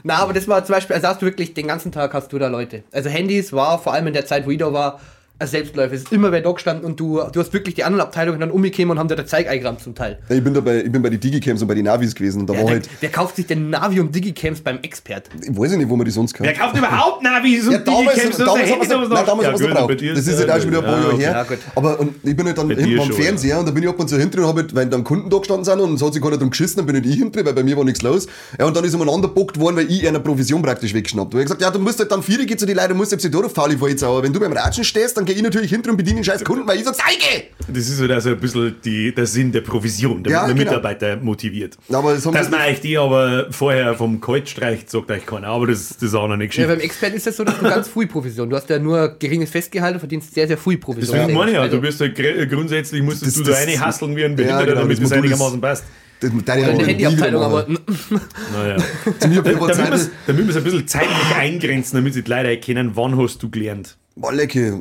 Na, 0.03 0.17
aber 0.17 0.35
das 0.35 0.47
war 0.47 0.63
zum 0.63 0.75
Beispiel, 0.75 0.95
also 0.95 1.09
hast 1.09 1.23
du 1.23 1.27
wirklich 1.27 1.55
den 1.55 1.67
ganzen 1.67 1.91
Tag 1.91 2.13
hast 2.13 2.31
du 2.35 2.39
da 2.39 2.49
Leute. 2.49 2.83
Also 2.93 3.09
Handys 3.09 3.55
war 3.55 3.79
vor 3.79 3.95
allem 3.95 4.09
in 4.09 4.13
der 4.13 4.27
Zeit, 4.27 4.47
wo 4.47 4.51
ich 4.51 4.59
da 4.59 4.71
war, 4.75 5.01
Selbstläufer. 5.47 5.95
Es 5.95 6.03
ist 6.03 6.13
immer 6.13 6.33
wer 6.33 6.41
da 6.41 6.51
gestanden 6.53 6.85
und 6.85 6.99
du, 7.01 7.21
du 7.33 7.41
hast 7.41 7.53
wirklich 7.53 7.75
die 7.75 7.85
anderen 7.85 8.03
Abteilungen 8.03 8.41
dann 8.41 8.51
umgekommen 8.51 8.91
und 8.93 8.99
haben 8.99 9.09
dir 9.09 9.17
der 9.17 9.27
Zeig 9.27 9.49
eingerammt 9.49 9.81
zum 9.81 9.95
Teil. 9.95 10.19
Ja, 10.29 10.37
Ich 10.37 10.45
bin, 10.45 10.55
da 10.55 10.61
bei, 10.61 10.83
ich 10.83 10.91
bin 10.93 11.03
bei 11.03 11.11
den 11.11 11.21
Digicams 11.21 11.63
und 11.63 11.69
bei 11.69 11.75
den 11.75 11.85
Navis 11.85 12.15
gewesen. 12.15 12.41
Und 12.43 12.47
da 12.49 12.55
Ja, 12.55 12.61
war 12.61 12.67
der, 12.67 12.75
halt, 12.77 12.89
wer 13.01 13.11
kauft 13.11 13.37
sich 13.37 13.47
denn 13.47 13.71
Navi 13.71 14.01
und 14.01 14.15
Digicams 14.15 14.61
beim 14.61 14.79
Expert? 14.83 15.29
ich 15.43 15.57
weiß 15.57 15.73
nicht, 15.73 15.89
wo 15.89 15.97
man 15.97 16.05
die 16.05 16.11
sonst 16.11 16.39
Wer 16.41 16.53
kauft. 16.53 16.61
kauft 16.61 16.77
überhaupt 16.79 17.23
Navis 17.23 17.67
und 17.67 17.73
Ja, 17.73 17.79
damals, 17.79 18.15
Digicams? 18.15 18.37
damals, 18.39 18.61
Das 18.71 18.81
ist 18.83 18.91
damals, 18.91 19.09
nein, 19.11 19.27
damals 19.27 19.27
ja, 19.27 19.33
haben 19.33 19.41
wir 19.41 19.53
es 19.55 19.61
gebraucht. 19.61 19.89
bei 19.89 19.95
dir 19.95 20.15
Das 20.15 20.27
ist 20.27 20.41
ja 20.41 20.55
auch 20.55 20.61
schon 20.61 20.71
wieder 20.71 20.79
ein 20.81 20.85
paar 20.85 20.99
ja, 21.21 21.31
Jahre 21.31 21.47
her. 21.49 21.59
Aber 21.75 22.01
und 22.01 22.15
ich 22.23 22.37
bin 22.37 22.47
halt 22.47 22.59
dann 22.59 22.69
Bei 22.69 22.75
hinten 22.75 23.01
am 23.01 23.13
Fernseher 23.13 23.59
und 23.61 23.67
da 23.67 23.71
bin 23.73 23.83
ich 23.83 23.89
ab 23.89 23.99
und 23.99 24.09
zu 24.09 24.19
hinten 24.19 24.41
und 24.41 24.47
hab 24.47 24.57
halt, 24.57 24.75
weil 24.75 24.87
dann 24.87 25.05
Kunden 25.05 25.31
da 25.31 25.39
gestanden 25.39 25.65
sind 25.65 25.81
und 25.81 25.95
es 25.95 26.03
hat 26.03 26.13
sich 26.13 26.23
keiner 26.23 26.37
drum 26.39 26.51
geschissen, 26.51 26.77
dann 26.79 26.87
bin 26.87 26.97
halt 26.97 27.07
ich 27.07 27.17
hinten, 27.17 27.45
weil 27.45 27.53
bei 27.55 27.63
mir 27.63 27.77
war 27.77 27.85
nichts 27.85 28.03
los. 28.03 28.27
Ja, 28.59 28.67
und 28.67 28.77
dann 28.77 28.85
ist 28.85 28.95
umeinander 28.95 29.29
gebockt 29.29 29.59
worden, 29.59 29.77
weil 29.77 29.91
ich 29.91 30.07
einer 30.07 30.21
Provision 30.21 30.63
praktisch 30.63 30.95
weggeschnappt. 30.95 31.35
Und 31.35 31.41
ich 31.41 31.45
hab 31.49 31.59
gesagt, 31.59 31.63
ja, 31.63 31.71
du 31.71 31.79
musst 31.79 31.99
halt 31.99 32.11
dann 32.13 32.23
vier 32.23 32.45
geht 32.47 32.61
zu 32.61 32.67
die 32.67 32.75
Leute, 32.75 32.95
musst 32.95 33.11
selbst 33.11 33.33
durch 33.33 33.51
faul, 33.53 33.73
ich 33.73 33.81
war 33.81 33.89
jetzt 33.89 34.03
aber 34.03 34.23
wenn 34.23 34.33
du 34.33 34.41
beim 34.41 34.53
Ratschen 34.53 34.85
stehst, 34.85 35.17
dann 35.17 35.25
geh 35.33 35.39
ich 35.39 35.43
natürlich 35.45 35.71
hinten 35.71 35.91
und 35.91 35.97
bediene 35.97 36.17
den 36.21 36.25
scheiß 36.25 36.45
Kunden, 36.45 36.67
weil 36.67 36.79
ich 36.79 36.85
sag, 36.85 36.95
zeige! 36.97 37.45
Das 37.69 37.89
ist 37.89 38.01
halt 38.01 38.11
also 38.11 38.31
ein 38.31 38.39
bisschen 38.41 38.75
die, 38.85 39.15
der 39.15 39.27
Sinn 39.27 39.53
der 39.53 39.61
Provision, 39.61 40.23
damit 40.23 40.31
Ja, 40.31 40.43
man 40.47 40.57
genau. 40.57 40.71
Mitarbeiter 40.71 41.17
motiviert. 41.17 41.77
Aber 41.93 42.15
das 42.15 42.27
haben 42.27 42.35
Dass 42.35 42.51
man 42.51 42.61
euch 42.63 42.81
die 42.81 42.97
aber 42.99 43.47
vorher 43.51 43.95
vom 43.95 44.21
Kalt 44.21 44.49
streicht, 44.49 44.91
sagt 44.91 45.11
euch 45.11 45.25
keiner. 45.27 45.49
Aber 45.49 45.67
das, 45.67 45.89
das 45.91 46.03
ist 46.03 46.15
auch 46.15 46.27
noch 46.27 46.35
eine 46.35 46.45
Ja, 46.45 46.49
Geschichte. 46.49 46.69
beim 46.69 46.81
Expert 46.81 47.15
ist 47.15 47.27
es 47.27 47.37
so, 47.37 47.45
dass 47.45 47.59
du 47.59 47.63
ganz 47.65 47.89
viel 47.89 48.07
Provision. 48.07 48.51
Du 48.51 48.57
hast 48.57 48.69
ja 48.69 48.79
nur 48.79 49.17
geringes 49.19 49.51
Festgehalt 49.51 49.95
und 49.95 50.01
verdienst 50.01 50.35
sehr, 50.35 50.47
sehr 50.49 50.59
viel 50.59 50.79
Provision. 50.79 51.17
Deswegen 51.17 51.37
meine 51.39 51.51
ich 51.53 51.55
ja, 51.57 51.63
Also, 51.63 51.77
du 51.77 51.83
bist 51.83 52.01
halt 52.01 52.15
gr- 52.15 52.47
grundsätzlich 52.47 53.03
musstest 53.03 53.37
Das- 53.37 53.45
du 53.45 53.51
da 53.51 53.51
das- 53.59 53.67
eine 53.67 53.81
hasseln 53.81 54.17
wie 54.17 54.25
ein 54.25 54.31
Ja, 54.33 54.37
Behinderter, 54.37 54.67
genau, 54.67 54.81
damit 54.81 54.97
das 54.99 55.03
das 55.03 55.11
ist- 55.13 55.17
einigermaßen 55.19 55.61
passt. 55.61 55.85
Das, 56.21 56.31
deine 56.45 56.65
eine 56.65 56.73
Hand- 56.79 56.87
Handyabteilung, 56.87 57.43
aber 57.43 57.67
Naja. 58.53 58.77
Auf 58.77 59.19
der 59.19 59.29
damit 59.29 59.45
wir 59.47 59.95
es 59.95 60.11
damit 60.27 60.57
ein 60.57 60.65
bisschen 60.65 60.87
zeitlich 60.87 61.35
eingrenzen, 61.37 61.97
damit 61.97 62.15
sie 62.15 62.23
die 62.23 62.31
Leute 62.31 62.49
erkennen, 62.49 62.93
wann 62.95 63.17
hast 63.19 63.43
du 63.43 63.49
gelernt. 63.51 63.97
boah, 64.17 64.33
lecke, 64.33 64.79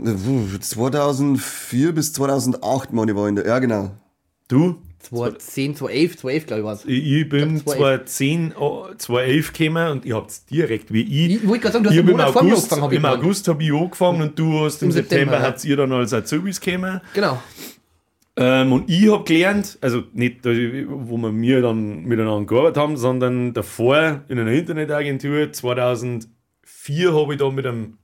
2004 0.60 1.92
bis 1.94 2.14
2008, 2.14 2.94
meine 2.94 3.12
ich, 3.12 3.18
war 3.18 3.28
in 3.28 3.36
der, 3.36 3.46
ja 3.48 3.60
genau. 3.60 3.92
Du? 4.48 4.76
2010, 5.02 5.76
2011, 5.78 6.18
2011 6.18 6.46
glaube 6.46 6.60
ich 6.60 6.66
war 6.66 6.74
es. 6.74 6.86
Ich 6.86 7.30
bin 7.30 7.56
Ich 7.58 7.64
glaub, 7.64 7.78
2011. 7.78 8.06
2010, 8.06 8.54
oh, 8.60 8.86
2011 8.98 9.54
gekommen 9.54 9.92
und 9.92 10.06
ihr 10.06 10.16
habt 10.16 10.52
direkt 10.52 10.92
wie 10.94 11.02
ich. 11.04 11.36
Ich 11.42 11.48
wollte 11.48 11.62
gerade 11.62 11.74
sagen, 11.74 11.84
du 11.86 11.90
hast 11.90 11.96
Ich 11.96 12.00
im 12.02 12.06
Monat 12.08 12.32
vor 12.32 12.44
mir 12.44 12.52
August, 12.52 12.74
angefangen, 12.74 12.84
hab 12.84 12.92
ich 12.92 12.98
im. 12.98 13.06
August 13.06 13.48
habe 13.48 13.64
ich 13.64 13.72
angefangen 13.74 14.22
und 14.24 14.38
du 14.40 14.60
hast 14.66 14.82
im, 14.82 14.90
Im 14.90 14.92
September, 14.92 15.16
September, 15.22 15.40
ja. 15.40 15.48
habt 15.48 15.64
ihr 15.64 15.78
dann 15.78 15.92
als 15.94 16.14
Azubis 16.14 16.60
gekommen. 16.60 17.00
Genau. 17.14 17.42
Ähm, 18.42 18.72
und 18.72 18.90
ich 18.90 19.12
habe 19.12 19.26
gelernt, 19.26 19.78
also 19.82 20.04
nicht, 20.14 20.46
wo 20.46 21.18
wir 21.18 21.32
mir 21.34 21.62
dann 21.62 22.06
miteinander 22.06 22.46
gearbeitet 22.46 22.78
haben, 22.78 22.96
sondern 22.96 23.54
davor 23.54 24.22
in 24.30 24.40
einer 24.40 24.54
Internetagentur 24.54 25.52
2004 25.52 27.14
habe 27.14 27.34
ich 27.34 27.40
da 27.40 27.50
mit 27.50 27.68
einem. 27.68 27.98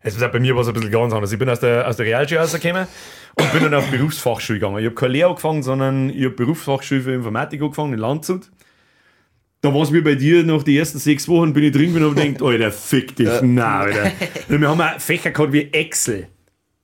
Also 0.00 0.24
bei 0.28 0.38
mir 0.38 0.54
war 0.54 0.62
es 0.62 0.68
ein 0.68 0.74
bisschen 0.74 0.92
ganz 0.92 1.12
anders. 1.12 1.32
Ich 1.32 1.38
bin 1.40 1.48
aus 1.48 1.58
der, 1.58 1.88
aus 1.88 1.96
der 1.96 2.06
Realschule 2.06 2.40
rausgekommen 2.40 2.86
und 3.36 3.52
bin 3.52 3.62
dann 3.64 3.74
auf 3.74 3.90
Berufsfachschule 3.90 4.60
gegangen. 4.60 4.78
Ich 4.78 4.84
habe 4.84 4.94
keine 4.94 5.12
Lehre 5.12 5.30
angefangen, 5.30 5.64
sondern 5.64 6.10
ich 6.10 6.24
habe 6.24 6.34
Berufsfachschule 6.36 7.00
für 7.00 7.12
Informatik 7.12 7.60
angefangen 7.60 7.94
in 7.94 7.98
Landshut. 7.98 8.52
Da 9.60 9.74
war 9.74 9.82
es 9.82 9.92
wie 9.92 10.02
bei 10.02 10.14
dir, 10.14 10.44
nach 10.44 10.62
den 10.62 10.76
ersten 10.76 10.98
sechs 10.98 11.26
Wochen 11.26 11.52
bin 11.52 11.64
ich 11.64 11.72
drin 11.72 11.96
und 11.96 12.02
habe 12.02 12.14
gedacht, 12.14 12.42
Alter, 12.42 12.70
fick 12.70 13.16
dich, 13.16 13.30
nein, 13.40 13.58
Alter. 13.58 14.12
Und 14.50 14.60
wir 14.60 14.68
haben 14.68 14.80
auch 14.80 15.00
Fächer 15.00 15.30
gehabt 15.30 15.52
wie 15.52 15.72
Excel. 15.72 16.28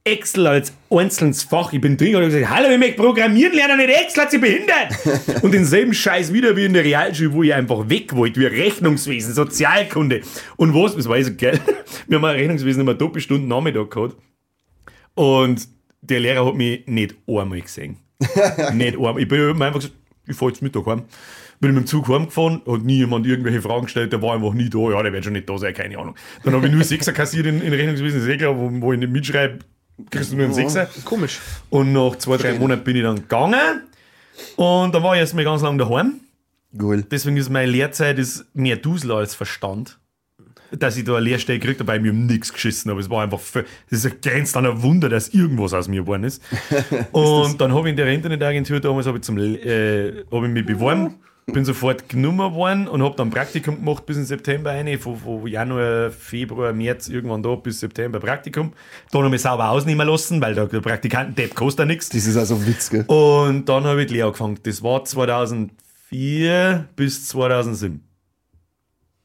Excel 0.04 0.46
als 0.46 0.72
einzelnes 0.88 1.42
Fach. 1.42 1.72
Ich 1.72 1.80
bin 1.80 1.96
drin 1.96 2.16
und 2.16 2.22
habe 2.22 2.32
gesagt, 2.32 2.50
hallo, 2.50 2.70
ich 2.70 2.78
möchte 2.78 3.02
programmieren 3.02 3.54
lernen, 3.54 3.76
nicht 3.76 3.90
Excel, 3.90 4.22
hat 4.22 4.30
sie 4.30 4.38
behindert. 4.38 4.96
und 5.42 5.52
denselben 5.52 5.92
Scheiß 5.92 6.32
wieder 6.32 6.56
wie 6.56 6.64
in 6.64 6.72
der 6.72 6.84
Realschule, 6.84 7.32
wo 7.32 7.42
ich 7.42 7.52
einfach 7.52 7.88
weg 7.88 8.14
wollte, 8.14 8.40
wie 8.40 8.46
Rechnungswesen, 8.46 9.34
Sozialkunde. 9.34 10.22
Und 10.56 10.74
was, 10.74 10.96
das 10.96 11.08
war 11.08 11.18
ich 11.18 11.26
so 11.26 11.34
geil. 11.36 11.60
Wir 12.08 12.16
haben 12.16 12.24
ein 12.24 12.36
Rechnungswesen 12.36 12.80
immer 12.80 12.94
Doppelstunden 12.94 13.46
Nachmittag 13.46 13.90
gehabt. 13.90 14.16
Und 15.14 15.68
der 16.00 16.20
Lehrer 16.20 16.46
hat 16.46 16.54
mich 16.54 16.86
nicht 16.86 17.16
einmal 17.26 17.60
gesehen. 17.60 17.98
nicht 18.72 18.96
einmal. 18.96 19.20
Ich 19.20 19.28
bin 19.28 19.62
einfach 19.62 19.80
gesagt, 19.80 19.94
ich 20.26 20.36
fahre 20.36 20.50
jetzt 20.50 20.62
Mittag 20.62 20.86
heim. 20.86 21.04
Bin 21.60 21.74
mit 21.74 21.84
dem 21.84 21.86
Zug 21.86 22.08
heimgefahren, 22.08 22.62
hat 22.66 22.82
nie 22.84 22.98
jemand 22.98 23.26
irgendwelche 23.26 23.60
Fragen 23.60 23.84
gestellt, 23.84 24.14
der 24.14 24.22
war 24.22 24.34
einfach 24.34 24.54
nie 24.54 24.70
da. 24.70 24.78
Ja, 24.78 25.02
der 25.02 25.12
wird 25.12 25.24
schon 25.24 25.34
nicht 25.34 25.46
da 25.46 25.58
sein, 25.58 25.74
keine 25.74 25.98
Ahnung. 25.98 26.14
Dann 26.42 26.54
habe 26.54 26.66
ich 26.66 26.72
nur 26.72 26.84
Sechser 26.84 27.12
kassiert 27.12 27.44
in, 27.44 27.60
in 27.60 27.74
Rechnungswesen, 27.74 28.22
ist 28.22 28.28
eh 28.28 28.38
klar, 28.38 28.56
wo, 28.56 28.70
wo 28.80 28.94
ich 28.94 28.98
nicht 28.98 29.12
mitschreibe, 29.12 29.58
kriegst 30.10 30.32
du 30.32 30.36
nur 30.36 30.46
einen 30.46 30.54
Sechser. 30.54 30.84
Ist 30.84 31.04
komisch. 31.04 31.40
Und 31.68 31.92
nach 31.92 32.16
zwei, 32.16 32.36
drei 32.36 32.58
Monaten 32.58 32.84
bin 32.84 32.96
ich 32.96 33.02
dann 33.02 33.16
gegangen. 33.16 33.82
Und 34.56 34.94
dann 34.94 35.02
war 35.02 35.14
ich 35.14 35.20
erstmal 35.20 35.44
ganz 35.44 35.62
lange 35.62 35.78
daheim. 35.78 36.20
Cool. 36.78 37.02
Deswegen 37.10 37.36
ist 37.36 37.50
meine 37.50 37.70
Lehrzeit 37.70 38.18
ist 38.18 38.44
mehr 38.54 38.76
Dusel 38.76 39.12
als 39.12 39.34
Verstand. 39.34 39.98
Dass 40.72 40.96
ich 40.96 41.02
da 41.04 41.16
eine 41.16 41.24
Lehrstelle 41.24 41.58
gekriegt 41.58 41.80
habe, 41.80 41.88
bei 41.88 41.98
mir 41.98 42.12
nichts 42.12 42.52
geschissen, 42.52 42.92
aber 42.92 43.00
es 43.00 43.10
war 43.10 43.24
einfach, 43.24 43.40
das 43.90 44.04
ist 44.04 44.24
ein 44.24 44.46
an 44.54 44.66
ein 44.66 44.82
Wunder, 44.82 45.08
dass 45.08 45.30
irgendwas 45.30 45.74
aus 45.74 45.88
mir 45.88 46.02
geworden 46.02 46.22
ist. 46.22 46.40
Und 47.12 47.60
dann 47.60 47.74
habe 47.74 47.88
ich 47.88 47.90
in 47.90 47.96
der 47.96 48.06
Internetagentur 48.06 48.78
damals 48.78 49.06
habe 49.08 49.18
ich, 49.18 49.24
zum, 49.24 49.36
äh, 49.36 50.20
ich 50.20 50.30
mich 50.30 50.64
beworben, 50.64 51.16
bin 51.46 51.64
sofort 51.64 52.08
genommen 52.08 52.54
worden 52.54 52.88
und 52.88 53.02
habe 53.02 53.16
dann 53.16 53.30
Praktikum 53.30 53.76
gemacht 53.76 54.06
bis 54.06 54.16
in 54.16 54.24
September 54.24 54.70
rein, 54.70 54.98
von, 54.98 55.16
von 55.16 55.46
Januar, 55.46 56.10
Februar, 56.10 56.72
März, 56.72 57.08
irgendwann 57.08 57.42
da 57.42 57.54
bis 57.56 57.80
September 57.80 58.20
Praktikum. 58.20 58.72
Dann 59.10 59.24
habe 59.24 59.34
ich 59.34 59.42
sauber 59.42 59.70
ausnehmen 59.70 60.06
lassen, 60.06 60.40
weil 60.40 60.54
der 60.54 60.66
Praktikanten-Depp 60.66 61.54
kostet 61.54 61.80
ja 61.80 61.86
nichts. 61.86 62.08
Das 62.08 62.26
ist 62.26 62.36
also 62.36 62.54
ein 62.56 62.66
Witz, 62.66 62.90
gell? 62.90 63.04
Und 63.06 63.68
dann 63.68 63.84
habe 63.84 64.02
ich 64.02 64.08
die 64.08 64.14
Lehre 64.14 64.28
angefangen. 64.28 64.58
Das 64.62 64.82
war 64.82 65.04
2004 65.04 66.88
bis 66.96 67.28
2007. 67.28 68.04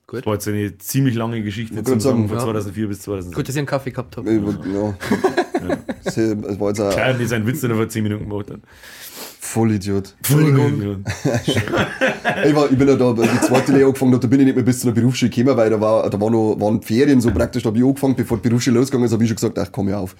Gut. 0.07 0.19
Das 0.19 0.25
war 0.27 0.33
jetzt 0.33 0.47
eine 0.47 0.77
ziemlich 0.77 1.15
lange 1.15 1.41
Geschichte 1.41 1.79
Ich 1.79 1.85
zum 1.85 1.99
sagen, 1.99 2.27
sagen, 2.27 2.29
von 2.29 2.37
ja. 2.37 2.43
2004 2.43 2.87
bis 2.87 3.01
2007. 3.01 3.35
Gut, 3.35 3.47
dass 3.47 3.55
ich 3.55 3.59
einen 3.59 3.67
Kaffee 3.67 3.91
gehabt 3.91 4.17
habe. 4.17 4.31
Ja. 4.31 4.97
Das 6.05 6.13
das 6.13 6.59
war 6.59 6.67
jetzt 6.67 6.79
ein 6.79 6.91
Klar, 6.91 7.13
die 7.15 7.25
seinen 7.25 7.47
Witz, 7.47 7.61
den 7.61 7.71
er 7.71 7.77
vor 7.77 7.89
10 7.89 8.03
Minuten 8.03 8.29
gemacht 8.29 8.51
hat. 8.51 8.59
Vollidiot. 9.55 10.13
Entschuldigung. 10.17 11.05
Ich, 12.45 12.53
war, 12.55 12.69
ich 12.69 12.77
bin 12.77 12.87
ja 12.87 12.95
da, 12.95 13.13
die 13.13 13.41
zweite 13.41 13.71
Lehre 13.71 13.87
angefangen 13.87 14.19
da 14.19 14.27
bin 14.27 14.39
ich 14.41 14.45
nicht 14.47 14.55
mehr 14.55 14.65
bis 14.65 14.79
zu 14.79 14.87
der 14.87 14.93
Berufsschule 14.93 15.29
gekommen, 15.31 15.55
weil 15.55 15.69
da, 15.69 15.79
war, 15.79 16.09
da 16.09 16.19
war 16.19 16.29
noch, 16.29 16.55
waren 16.59 16.81
Ferien 16.81 17.21
so 17.21 17.31
praktisch, 17.31 17.63
da 17.63 17.67
habe 17.69 17.77
ich 17.77 17.83
angefangen, 17.85 18.15
bevor 18.15 18.37
die 18.37 18.49
Berufsschule 18.49 18.77
losgegangen 18.79 19.05
ist, 19.05 19.13
habe 19.13 19.23
ich 19.23 19.29
schon 19.29 19.35
gesagt, 19.35 19.57
ach 19.57 19.69
komm 19.71 19.87
hier 19.87 19.99
auf, 19.99 20.15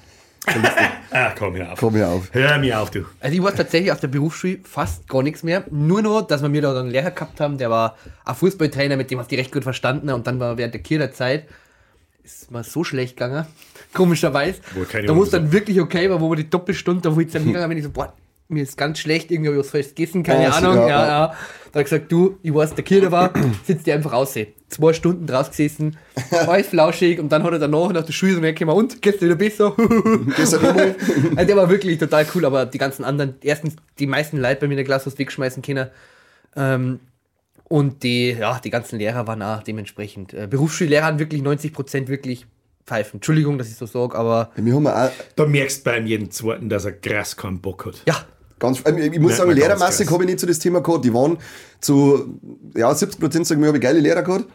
Ah, 1.12 1.32
komm 1.38 1.56
hier 1.56 1.72
auf. 1.72 1.80
komm 1.80 1.96
hier 1.96 2.08
auf. 2.08 2.30
Hör 2.32 2.58
mir 2.58 2.80
auf, 2.80 2.92
du. 2.92 3.06
Also 3.20 3.36
ich 3.36 3.44
weiß 3.44 3.56
tatsächlich 3.56 3.92
aus 3.92 4.00
der 4.00 4.08
Berufsschule 4.08 4.60
fast 4.64 5.08
gar 5.08 5.24
nichts 5.24 5.44
mehr. 5.44 5.64
Nur 5.72 6.02
noch, 6.02 6.22
dass 6.22 6.42
wir 6.42 6.50
mir 6.50 6.62
da 6.62 6.78
einen 6.80 6.90
Lehrer 6.90 7.12
gehabt 7.12 7.40
haben, 7.40 7.58
der 7.58 7.70
war 7.70 7.98
ein 8.26 8.36
Fußballtrainer, 8.36 8.96
mit 8.98 9.12
dem 9.12 9.20
hast 9.20 9.32
du 9.32 9.36
recht 9.36 9.52
gut 9.52 9.64
verstanden. 9.64 10.10
Und 10.10 10.28
dann 10.28 10.40
war 10.40 10.58
während 10.58 10.74
der 10.74 10.82
Kircherzeit 10.82 11.48
ist 12.24 12.52
mal 12.52 12.64
so 12.64 12.84
schlecht 12.84 13.18
gegangen. 13.18 13.46
Komischerweise. 13.94 14.60
Da 15.06 15.14
muss 15.14 15.30
dann 15.30 15.52
wirklich 15.52 15.80
okay 15.80 16.10
war, 16.10 16.20
wo 16.20 16.30
wir 16.30 16.36
die 16.38 16.50
Doppelstunde, 16.50 17.02
da 17.02 17.16
wo 17.16 17.20
ich 17.20 17.32
dann 17.32 17.44
hingegangen 17.44 17.70
bin, 17.70 17.78
ich 17.78 17.84
so, 17.84 17.92
boah, 17.92 18.14
mir 18.48 18.64
ist 18.64 18.78
ganz 18.78 19.00
schlecht, 19.00 19.32
irgendwie 19.32 19.50
hab 19.50 19.56
ich 19.56 19.60
was 19.62 19.70
falsch 19.72 19.88
gegessen, 19.90 20.24
keine 20.24 20.52
so, 20.52 20.58
Ahnung. 20.58 20.76
ja, 20.78 20.88
Ja, 20.88 21.08
ja. 21.08 21.36
Da 21.72 21.80
hat 21.80 21.86
gesagt, 21.86 22.12
du, 22.12 22.38
ich 22.44 22.54
weiß, 22.54 22.76
der 22.76 22.84
Kirche 22.84 23.12
war, 23.12 23.34
sitzt 23.66 23.86
dir 23.88 23.96
einfach 23.96 24.14
raus. 24.14 24.36
Zwei 24.70 24.94
Stunden 24.94 25.26
draus 25.28 25.50
gesessen, 25.50 25.98
alles 26.32 26.68
flauschig 26.68 27.20
und 27.20 27.32
dann 27.32 27.44
hat 27.44 27.54
er 27.54 27.60
danach 27.60 27.92
nach 27.92 28.04
der 28.06 28.14
Schule 28.14 28.34
so 28.34 28.42
hergekommen 28.42 28.76
und 28.76 29.02
geht's 29.02 29.20
dir 29.20 29.26
wieder 29.26 29.36
besser? 29.36 29.76
Nochmal. 29.78 30.96
Also 31.36 31.48
der 31.48 31.58
war 31.58 31.70
wirklich 31.70 31.98
total 31.98 32.26
cool, 32.34 32.46
aber 32.46 32.66
die 32.66 32.78
ganzen 32.78 33.04
anderen, 33.04 33.36
erstens 33.42 33.76
die 34.00 34.08
meisten 34.08 34.38
Leute 34.38 34.62
bei 34.62 34.68
mir 34.68 34.74
in 34.74 34.78
der 34.78 34.86
Klasse 34.86 35.08
was 35.08 35.18
wegschmeißen 35.18 35.62
können. 35.62 35.90
Ähm, 36.56 37.00
und 37.68 38.04
die, 38.04 38.32
ja, 38.32 38.60
die 38.64 38.70
ganzen 38.70 39.00
Lehrer 39.00 39.28
waren 39.28 39.42
auch 39.42 39.64
dementsprechend. 39.64 40.34
Äh, 40.34 40.48
Berufsschullehrer 40.48 41.06
haben 41.06 41.20
wirklich 41.20 41.42
90% 41.42 42.08
wirklich 42.08 42.46
pfeifen. 42.86 43.18
Entschuldigung, 43.18 43.58
dass 43.58 43.68
ich 43.70 43.76
so 43.76 43.86
sage, 43.86 44.16
aber 44.18 44.52
Wir 44.56 44.76
haben 44.76 44.88
auch 44.88 45.10
Da 45.36 45.46
merkst 45.46 45.80
du 45.80 45.84
bei 45.90 46.00
jedem 46.00 46.30
Zweiten, 46.32 46.70
dass 46.70 46.86
er 46.86 46.94
krass 46.94 47.36
keinen 47.36 47.60
Bock 47.60 47.86
hat. 47.88 48.04
ja, 48.06 48.16
ganz, 48.60 48.82
ähm, 48.86 48.98
ich 48.98 49.20
muss 49.20 49.38
sagen, 49.38 49.54
krass. 49.56 50.00
habe 50.12 50.24
ich 50.24 50.30
nicht 50.30 50.40
zu 50.40 50.46
das 50.46 50.60
Thema 50.60 50.82
gehabt. 50.82 51.06
Die 51.06 51.14
waren 51.14 51.38
zu, 51.80 52.40
ja, 52.76 52.94
70 52.94 53.20
Prozent, 53.20 53.48
sagen 53.48 53.62
wir, 53.62 53.68
habe 53.68 53.78
ich 53.78 53.84
geile 53.84 54.00
Lehrer 54.00 54.24
gehabt. 54.24 54.46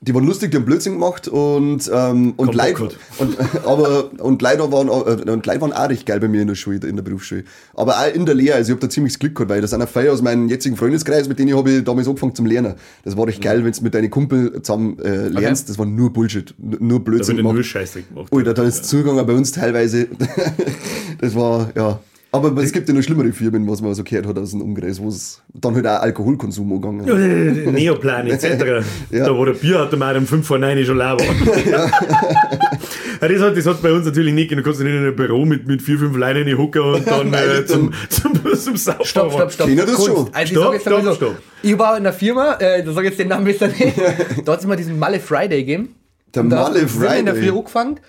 Die 0.00 0.14
waren 0.14 0.26
lustig, 0.26 0.50
die 0.50 0.58
haben 0.58 0.66
Blödsinn 0.66 0.94
gemacht 0.94 1.28
und, 1.28 1.90
ähm, 1.90 2.34
und 2.36 2.54
Leute, 2.54 2.90
und, 3.18 3.38
aber, 3.64 4.10
und 4.20 4.42
Leute 4.42 4.70
waren, 4.70 4.88
äh, 4.88 5.30
und 5.30 5.46
Leute 5.46 5.60
waren 5.62 5.72
auch 5.72 5.88
recht 5.88 6.04
geil 6.04 6.20
bei 6.20 6.28
mir 6.28 6.42
in 6.42 6.48
der 6.48 6.56
Schule, 6.56 6.86
in 6.86 6.96
der 6.96 7.02
Berufsschule. 7.02 7.44
Aber 7.72 7.96
auch 7.98 8.12
in 8.14 8.26
der 8.26 8.34
Lehre, 8.34 8.56
also 8.56 8.70
ich 8.70 8.76
habe 8.76 8.86
da 8.86 8.90
ziemlich 8.90 9.18
Glück 9.18 9.34
gehabt, 9.34 9.50
weil 9.50 9.62
das 9.62 9.70
sind 9.70 9.80
auch 9.80 9.88
Feier 9.88 10.12
aus 10.12 10.20
meinem 10.20 10.48
jetzigen 10.48 10.76
Freundeskreis, 10.76 11.26
mit 11.26 11.38
denen 11.38 11.56
habe 11.56 11.70
ich 11.70 11.84
damals 11.84 12.06
angefangen 12.06 12.34
zum 12.34 12.44
Lernen. 12.44 12.74
Das 13.02 13.16
war 13.16 13.26
echt 13.28 13.40
geil, 13.40 13.64
wenn 13.64 13.72
du 13.72 13.82
mit 13.82 13.94
deinen 13.94 14.10
Kumpel 14.10 14.60
zusammen 14.60 14.98
äh, 14.98 15.28
lernst, 15.28 15.70
das 15.70 15.78
war 15.78 15.86
nur 15.86 16.12
Bullshit, 16.12 16.54
nur 16.58 16.98
Da 16.98 17.04
Blödsinn 17.04 17.36
wird 17.36 17.38
er 17.38 17.42
nur 17.44 17.52
gemacht. 17.54 17.66
Scheiße 17.66 18.02
gemacht. 18.02 18.30
Alter, 18.30 18.52
da 18.52 18.64
ist 18.64 18.84
Zugang 18.84 19.24
bei 19.24 19.32
uns 19.32 19.52
teilweise. 19.52 20.08
das 21.18 21.34
war, 21.34 21.70
ja. 21.74 22.00
Aber 22.34 22.62
es 22.64 22.72
gibt 22.72 22.88
ja 22.88 22.94
noch 22.94 23.02
schlimmere 23.02 23.32
Firmen, 23.32 23.64
was 23.68 23.80
man 23.80 23.94
so 23.94 24.02
gehört 24.02 24.26
hat 24.26 24.36
aus 24.36 24.50
dem 24.50 24.60
Umkreis, 24.60 25.00
wo 25.00 25.06
es 25.06 25.40
dann 25.52 25.72
halt 25.76 25.86
auch 25.86 26.02
Alkoholkonsum 26.02 26.72
angegangen 26.72 27.06
ist. 27.06 27.72
Neoplan 27.72 28.26
etc. 28.26 28.84
Ja. 29.10 29.26
Da 29.26 29.36
wo 29.36 29.44
der 29.44 29.52
Bierautomat 29.52 30.16
um 30.16 30.26
5 30.26 30.44
vor 30.44 30.58
9 30.58 30.84
schon 30.84 30.98
leer 30.98 31.16
war. 31.16 31.20
ja. 31.64 31.86
das, 33.20 33.40
hat, 33.40 33.56
das 33.56 33.66
hat 33.66 33.80
bei 33.80 33.92
uns 33.92 34.04
natürlich 34.04 34.34
nicht. 34.34 34.50
Du 34.50 34.60
kannst 34.64 34.80
nicht 34.80 34.92
in 34.92 35.06
ein 35.06 35.14
Büro 35.14 35.44
mit, 35.44 35.68
mit 35.68 35.80
vier, 35.80 35.96
fünf 35.96 36.16
Leuten 36.16 36.58
hocken 36.58 36.82
und 36.82 37.06
dann 37.06 37.32
äh, 37.32 37.64
zum, 37.66 37.92
zum, 38.08 38.32
zum 38.56 38.76
Saufen. 38.76 39.04
stopp, 39.04 39.32
stopp, 39.32 39.52
stopp. 39.52 39.68
Kennen 39.68 39.86
das 39.86 40.04
schon? 40.04 40.28
Also 40.32 40.74
ich 40.74 40.80
Stopp, 40.80 41.04
so, 41.04 41.14
stopp. 41.14 41.36
Ich 41.62 41.78
war 41.78 41.96
in 41.96 42.04
einer 42.04 42.12
Firma, 42.12 42.54
äh, 42.54 42.82
da 42.82 42.92
sag 42.92 43.04
ich 43.04 43.10
jetzt 43.10 43.20
den 43.20 43.28
Namen 43.28 43.44
besser 43.44 43.68
nicht. 43.68 43.96
da 44.44 44.52
hat 44.52 44.58
es 44.58 44.64
immer 44.64 44.74
diesen 44.74 44.98
Malle 44.98 45.20
Friday 45.20 45.60
gegeben. 45.60 45.94
Der 46.34 46.42
Und 46.42 46.50
da 46.50 46.58
hast 46.58 46.72
Malle 46.72 46.80
du 46.80 46.88
Sinn 46.88 47.02
in 47.20 47.26
der 47.26 47.34
Friday. 47.34 47.48
Früh 47.48 47.58
angefangen. 47.58 48.00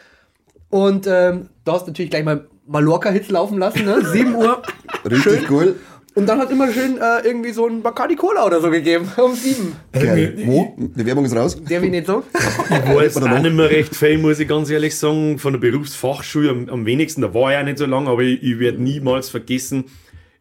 Und 0.72 1.05
ähm, 1.05 1.50
da 1.63 1.74
hast 1.74 1.84
du 1.84 1.91
natürlich 1.91 2.10
gleich 2.10 2.25
mal 2.25 2.48
Mallorca-Hits 2.67 3.29
laufen 3.29 3.57
lassen, 3.60 3.86
ne? 3.86 4.03
7 4.03 4.36
Uhr. 4.36 4.62
Richtig 5.05 5.24
schön. 5.24 5.45
cool. 5.50 5.75
Und 6.15 6.27
dann 6.27 6.39
hat 6.39 6.50
immer 6.50 6.72
schön 6.72 6.98
äh, 6.98 7.25
irgendwie 7.25 7.51
so 7.51 7.67
ein 7.67 7.81
Bacardi 7.81 8.15
Cola 8.15 8.45
oder 8.45 8.62
so 8.62 8.72
gegeben. 8.72 9.12
Um 9.17 9.36
7. 9.36 9.74
Geil. 9.91 10.34
Wo? 10.45 10.74
Die 10.77 11.05
Werbung 11.05 11.25
ist 11.25 11.36
raus. 11.36 11.62
Der 11.62 11.81
will 11.81 11.89
nicht 11.89 12.07
so. 12.07 12.24
Ich 12.34 12.95
weiß 12.95 13.17
auch 13.17 13.39
nicht 13.39 13.53
mehr 13.53 13.69
recht 13.69 13.93
viel, 13.93 14.17
muss 14.17 14.39
ich 14.39 14.48
ganz 14.48 14.69
ehrlich 14.69 14.95
sagen. 14.95 15.38
Von 15.38 15.53
der 15.53 15.60
Berufsfachschule 15.60 16.50
am, 16.50 16.69
am 16.69 16.86
wenigsten. 16.86 17.22
Da 17.22 17.34
war 17.34 17.51
ich 17.51 17.57
auch 17.57 17.63
nicht 17.63 17.79
so 17.79 17.86
lange, 17.86 18.10
aber 18.10 18.22
ich, 18.22 18.41
ich 18.41 18.60
werde 18.60 18.81
niemals 18.81 19.27
vergessen. 19.29 19.85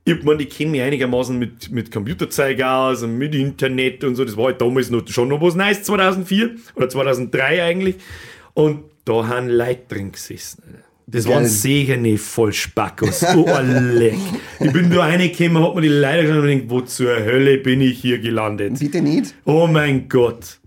Ich 0.04 0.22
meine, 0.22 0.42
ich 0.44 0.50
kenne 0.50 0.70
mich 0.70 0.82
einigermaßen 0.82 1.36
mit, 1.36 1.72
mit 1.72 1.90
Computerzeug 1.90 2.62
aus 2.62 3.02
und 3.02 3.18
mit 3.18 3.34
Internet 3.34 4.04
und 4.04 4.14
so. 4.14 4.24
Das 4.24 4.36
war 4.36 4.46
halt 4.46 4.60
damals 4.60 4.90
noch, 4.90 5.06
schon 5.08 5.28
noch 5.28 5.40
was 5.40 5.56
Neues, 5.56 5.82
2004 5.82 6.50
oder 6.76 6.88
2003 6.88 7.64
eigentlich. 7.64 7.96
Und 8.52 8.84
da 9.04 9.26
haben 9.26 9.48
Leute 9.48 9.82
drin 9.88 10.12
gesessen. 10.12 10.83
Das 11.06 11.26
waren 11.26 11.42
Geil. 11.42 11.48
sehene 11.48 12.16
Vollspackos. 12.18 13.24
Oh, 13.36 13.46
leck. 13.62 14.14
Ich 14.58 14.72
bin 14.72 14.90
da 14.90 15.00
reingekommen, 15.00 15.62
hab 15.62 15.74
mir 15.74 15.82
die 15.82 15.88
Leute 15.88 16.22
geschaut 16.22 16.36
und 16.44 16.48
gedacht, 16.48 16.70
wo 16.70 16.80
zur 16.80 17.14
Hölle 17.16 17.58
bin 17.58 17.80
ich 17.82 17.98
hier 18.00 18.18
gelandet? 18.18 18.78
Bitte 18.78 19.02
nicht. 19.02 19.34
Oh 19.44 19.66
mein 19.66 20.08
Gott. 20.08 20.58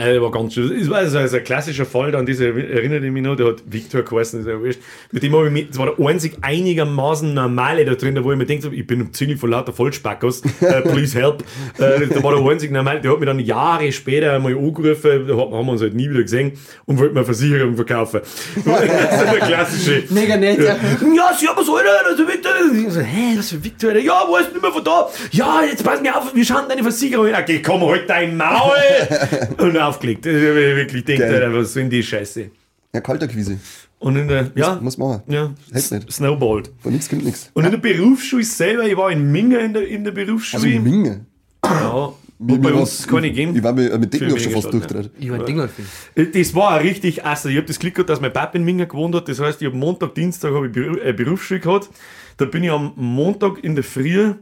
Äh, 0.00 0.20
war 0.20 0.30
ganz 0.30 0.54
schön. 0.54 0.72
Es 0.80 0.88
war 0.88 0.98
also 0.98 1.18
ein 1.18 1.44
klassischer 1.44 1.84
Fall, 1.84 2.14
an 2.16 2.24
diese 2.24 2.46
erinnert 2.46 3.04
ich 3.04 3.10
mich 3.10 3.22
noch, 3.22 3.36
der 3.36 3.48
hat 3.48 3.62
Victor 3.66 4.02
geheißen, 4.02 4.40
ist 4.40 4.46
ja 4.46 4.58
wurscht. 4.58 4.80
Mit 5.12 5.22
dem 5.22 5.34
habe 5.36 5.48
ich 5.48 5.52
mich, 5.52 5.68
das 5.68 5.78
war 5.78 5.94
der 5.94 6.06
einzig 6.06 6.38
einigermaßen 6.40 7.34
normale 7.34 7.84
da 7.84 7.94
drin, 7.94 8.18
wo 8.24 8.32
ich 8.32 8.38
mir 8.38 8.46
denke, 8.46 8.68
ich 8.74 8.86
bin 8.86 9.12
ziemlich 9.12 9.38
von 9.38 9.50
lauter 9.50 9.74
Vollspackos, 9.74 10.42
äh, 10.62 10.80
please 10.82 11.18
help. 11.18 11.44
Äh, 11.76 12.06
da 12.06 12.22
war 12.22 12.34
der 12.34 12.50
einzig 12.50 12.70
normale, 12.70 13.02
der 13.02 13.10
hat 13.10 13.20
mich 13.20 13.26
dann 13.26 13.40
Jahre 13.40 13.92
später 13.92 14.32
einmal 14.32 14.56
angerufen, 14.56 15.26
da 15.28 15.36
haben 15.36 15.50
wir 15.50 15.72
uns 15.72 15.82
halt 15.82 15.94
nie 15.94 16.08
wieder 16.08 16.22
gesehen 16.22 16.52
und 16.86 16.98
wollte 16.98 17.12
mir 17.12 17.20
eine 17.20 17.26
Versicherung 17.26 17.76
verkaufen. 17.76 18.20
das 18.64 19.22
ist 19.22 19.32
der 19.32 19.46
klassische. 19.46 20.04
Mega 20.08 20.38
nett. 20.38 20.60
Ja. 20.60 20.76
Ja, 21.14 21.34
servus, 21.34 21.68
Alter, 21.68 21.90
das 22.04 22.12
ist 22.12 22.18
der 22.20 22.28
Victor. 22.28 22.52
Ich 22.86 22.92
so, 22.92 23.00
hä, 23.00 23.34
das 23.36 23.44
ist 23.44 23.52
der 23.52 23.64
Victor. 23.64 23.96
Ja, 23.96 24.24
wo 24.26 24.36
ist 24.36 24.50
nicht 24.50 24.62
mehr 24.62 24.72
von 24.72 24.82
da? 24.82 25.08
Ja, 25.30 25.62
jetzt 25.62 25.84
pass 25.84 26.00
mir 26.00 26.16
auf, 26.16 26.34
wir 26.34 26.44
schauen 26.44 26.64
deine 26.70 26.82
Versicherung. 26.82 27.26
Okay, 27.26 27.60
komm, 27.60 27.86
halt 27.86 28.08
dein 28.08 28.34
Maul. 28.34 28.70
und 29.58 29.76
aufgelegt. 29.90 30.24
Ich 30.26 30.32
hab 30.34 30.54
mir 30.54 30.76
wirklich 30.76 31.04
gedacht, 31.04 31.20
Geil. 31.28 31.34
Alter, 31.42 31.54
was 31.54 31.72
sind 31.72 31.90
die 31.90 32.02
Scheiße? 32.02 32.50
Ja, 32.94 33.00
Kalterquise. 33.00 33.58
Und 33.98 34.16
in 34.16 34.28
der, 34.28 34.50
ja, 34.54 34.78
Muss 34.80 34.96
machen. 34.96 35.22
ja, 35.28 35.52
Hätt's 35.72 35.90
nicht. 35.90 36.10
Snowballed. 36.10 36.70
Von 36.78 36.92
nichts 36.92 37.08
kommt 37.08 37.24
nichts. 37.24 37.50
Und 37.52 37.64
in 37.66 37.70
der 37.70 37.78
Berufsschule 37.78 38.42
selber, 38.44 38.84
ich 38.86 38.96
war 38.96 39.10
in 39.12 39.30
Minga 39.30 39.58
in 39.58 39.74
der, 39.74 39.86
in 39.86 40.04
der 40.04 40.12
Also 40.16 40.24
Berufsschule. 40.26 40.80
Minge. 40.80 41.26
ja, 41.64 42.12
Mir- 42.38 42.54
hat 42.54 42.62
bei 42.62 42.68
uns 42.72 42.78
war's- 43.00 43.06
keine 43.06 43.28
gegeben. 43.28 43.54
Ich 43.54 43.62
war 43.62 43.74
mit, 43.74 44.00
mit 44.00 44.16
Für 44.16 44.30
schon 44.40 44.52
fast 44.52 44.72
wenige 44.72 44.86
durchdreht. 44.86 45.10
Ich 45.18 45.30
war 45.30 45.38
ein 45.40 45.44
Dingolfing. 45.44 45.84
Das 46.32 46.54
war 46.54 46.80
richtig 46.80 47.22
also 47.26 47.50
Ich 47.50 47.56
habe 47.58 47.66
das 47.66 47.78
Glück 47.78 47.94
gehabt, 47.94 48.08
dass 48.08 48.20
mein 48.22 48.32
Papa 48.32 48.56
in 48.56 48.64
Minga 48.64 48.86
gewohnt 48.86 49.14
hat. 49.14 49.28
Das 49.28 49.38
heißt, 49.38 49.60
ich 49.60 49.66
habe 49.68 49.76
Montag, 49.76 50.14
Dienstag 50.14 50.54
habe 50.54 50.68
ich 50.68 51.04
äh, 51.04 51.12
Berufsschule 51.12 51.60
gehabt. 51.60 51.90
Da 52.38 52.46
bin 52.46 52.64
ich 52.64 52.70
am 52.70 52.92
Montag 52.96 53.62
in 53.62 53.74
der 53.74 53.84
Früh, 53.84 54.32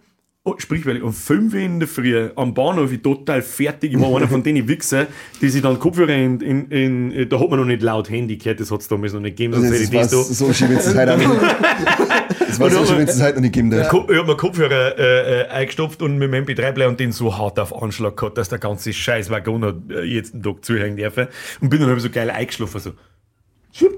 oh, 0.49 0.55
sprich, 0.59 0.85
weil 0.87 0.97
ich 0.99 1.03
um 1.03 1.13
5 1.13 1.53
Uhr 1.55 1.61
in 1.61 1.79
der 1.81 1.89
Früh 1.89 2.29
am 2.37 2.55
Bahnhof 2.55 2.93
ich 2.93 3.03
total 3.03 3.43
fertig. 3.43 3.93
Ich 3.93 4.01
war 4.01 4.15
einer 4.17 4.29
von 4.29 4.43
denen 4.43 4.67
Wichser, 4.69 5.07
die 5.41 5.49
sich 5.49 5.63
dann 5.63 5.79
Kopfhörer 5.79 6.15
in, 6.15 6.41
in, 6.41 6.71
in, 6.71 7.29
da 7.29 7.39
hat 7.41 7.51
man 7.51 7.59
noch 7.61 7.67
nicht 7.67 7.83
laut 7.83 8.11
Handy 8.11 8.37
gehört, 8.37 8.61
das 8.61 8.71
hat 8.71 8.81
es 8.81 8.89
damals 8.89 9.13
noch 9.13 9.21
nicht 9.21 9.37
gegeben. 9.37 9.55
Sonst 9.55 9.67
hätte 9.67 9.75
Das 9.75 9.83
ich 9.83 9.91
das 9.91 10.11
da. 10.11 10.35
so 10.35 10.53
schön, 10.53 10.71
wenn 10.71 10.77
es 10.79 10.95
heute 10.95 11.15
auch. 11.15 11.19
Das 12.49 12.59
war 12.61 12.71
so 12.71 12.85
schön, 12.87 12.99
wenn 12.99 13.09
es 13.09 13.23
heute 13.23 13.35
noch 13.35 13.43
nicht 13.43 13.53
geben 13.55 13.71
darf. 13.71 13.89
Ko- 13.89 14.07
Ich 14.11 14.17
habe 14.17 14.27
mir 14.27 14.37
Kopfhörer 14.37 14.99
äh, 14.99 15.43
äh, 15.43 15.49
eingestopft 15.49 16.01
und 16.03 16.17
mit 16.19 16.33
dem 16.33 16.45
MP3-Player 16.47 16.89
und 16.89 16.99
den 16.99 17.13
so 17.13 17.37
hart 17.37 17.61
auf 17.61 17.81
Anschlag 17.83 18.17
gehabt, 18.17 18.39
dass 18.39 18.49
der 18.49 18.59
ganze 18.59 18.93
scheiß 18.93 19.31
Waggon 19.31 19.65
hat 19.65 19.77
äh, 19.91 20.03
jetzt 20.03 20.33
einen 20.35 20.43
Tag 20.43 20.65
zuhören 20.65 20.97
dürfen. 20.97 21.29
Und 21.61 21.69
bin 21.69 21.81
dann 21.81 21.95
ich 21.97 22.03
so 22.03 22.11
geil 22.11 22.31
eingeschlafen. 22.31 22.81
So. 22.81 22.91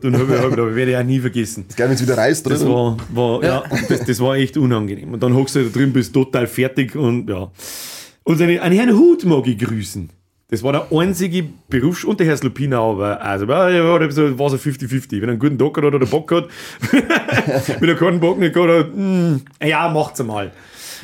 Und 0.03 0.19
habe 0.19 0.35
ich, 0.35 0.40
hab 0.40 0.53
ich, 0.53 0.59
aber 0.59 0.75
werde 0.75 0.90
ich 0.93 0.97
auch 0.97 1.03
nie 1.05 1.21
vergessen. 1.21 1.64
Geil, 1.77 1.88
wenn 1.88 1.95
es 1.95 2.03
wieder 2.03 2.16
reißt, 2.16 2.51
Das 2.51 2.62
oder? 2.62 2.75
war, 2.75 2.97
war 3.14 3.45
ja, 3.45 3.64
das, 3.88 4.05
das 4.05 4.21
war 4.21 4.37
echt 4.37 4.57
unangenehm. 4.57 5.12
Und 5.12 5.23
dann 5.23 5.35
hockst 5.35 5.57
du 5.57 5.64
da 5.64 5.71
drin, 5.71 5.93
bist 5.93 6.12
total 6.12 6.47
fertig 6.47 6.97
und 6.97 7.29
ja. 7.29 7.51
Und 8.23 8.40
einen, 8.43 8.59
einen 8.59 8.77
Herrn 8.77 8.97
Hut 8.97 9.25
mag 9.25 9.47
ich 9.47 9.59
grüßen. 9.59 10.11
Das 10.49 10.64
war 10.64 10.73
der 10.73 10.87
einzige 10.90 11.45
Berufs- 11.69 12.05
und 12.05 12.19
der 12.19 12.27
Herr 12.27 12.37
Slupina, 12.37 12.81
aber 12.81 13.23
also, 13.23 13.47
ja, 13.47 13.71
ja, 13.71 13.85
war 13.85 14.51
so 14.51 14.57
50-50. 14.57 15.12
Wenn 15.12 15.23
er 15.23 15.29
einen 15.31 15.38
guten 15.38 15.59
Tag 15.59 15.77
hat 15.77 15.85
oder 15.85 16.01
der 16.01 16.07
Bock 16.07 16.33
hat, 16.33 16.49
wenn 17.81 17.88
er 17.88 17.95
keinen 17.95 18.19
Bock 18.19 18.38
nicht 18.38 18.57
hat, 18.57 18.69
hat, 18.69 18.87
hm, 18.93 19.43
ja, 19.62 19.88
macht's 19.88 20.21
einmal. 20.21 20.51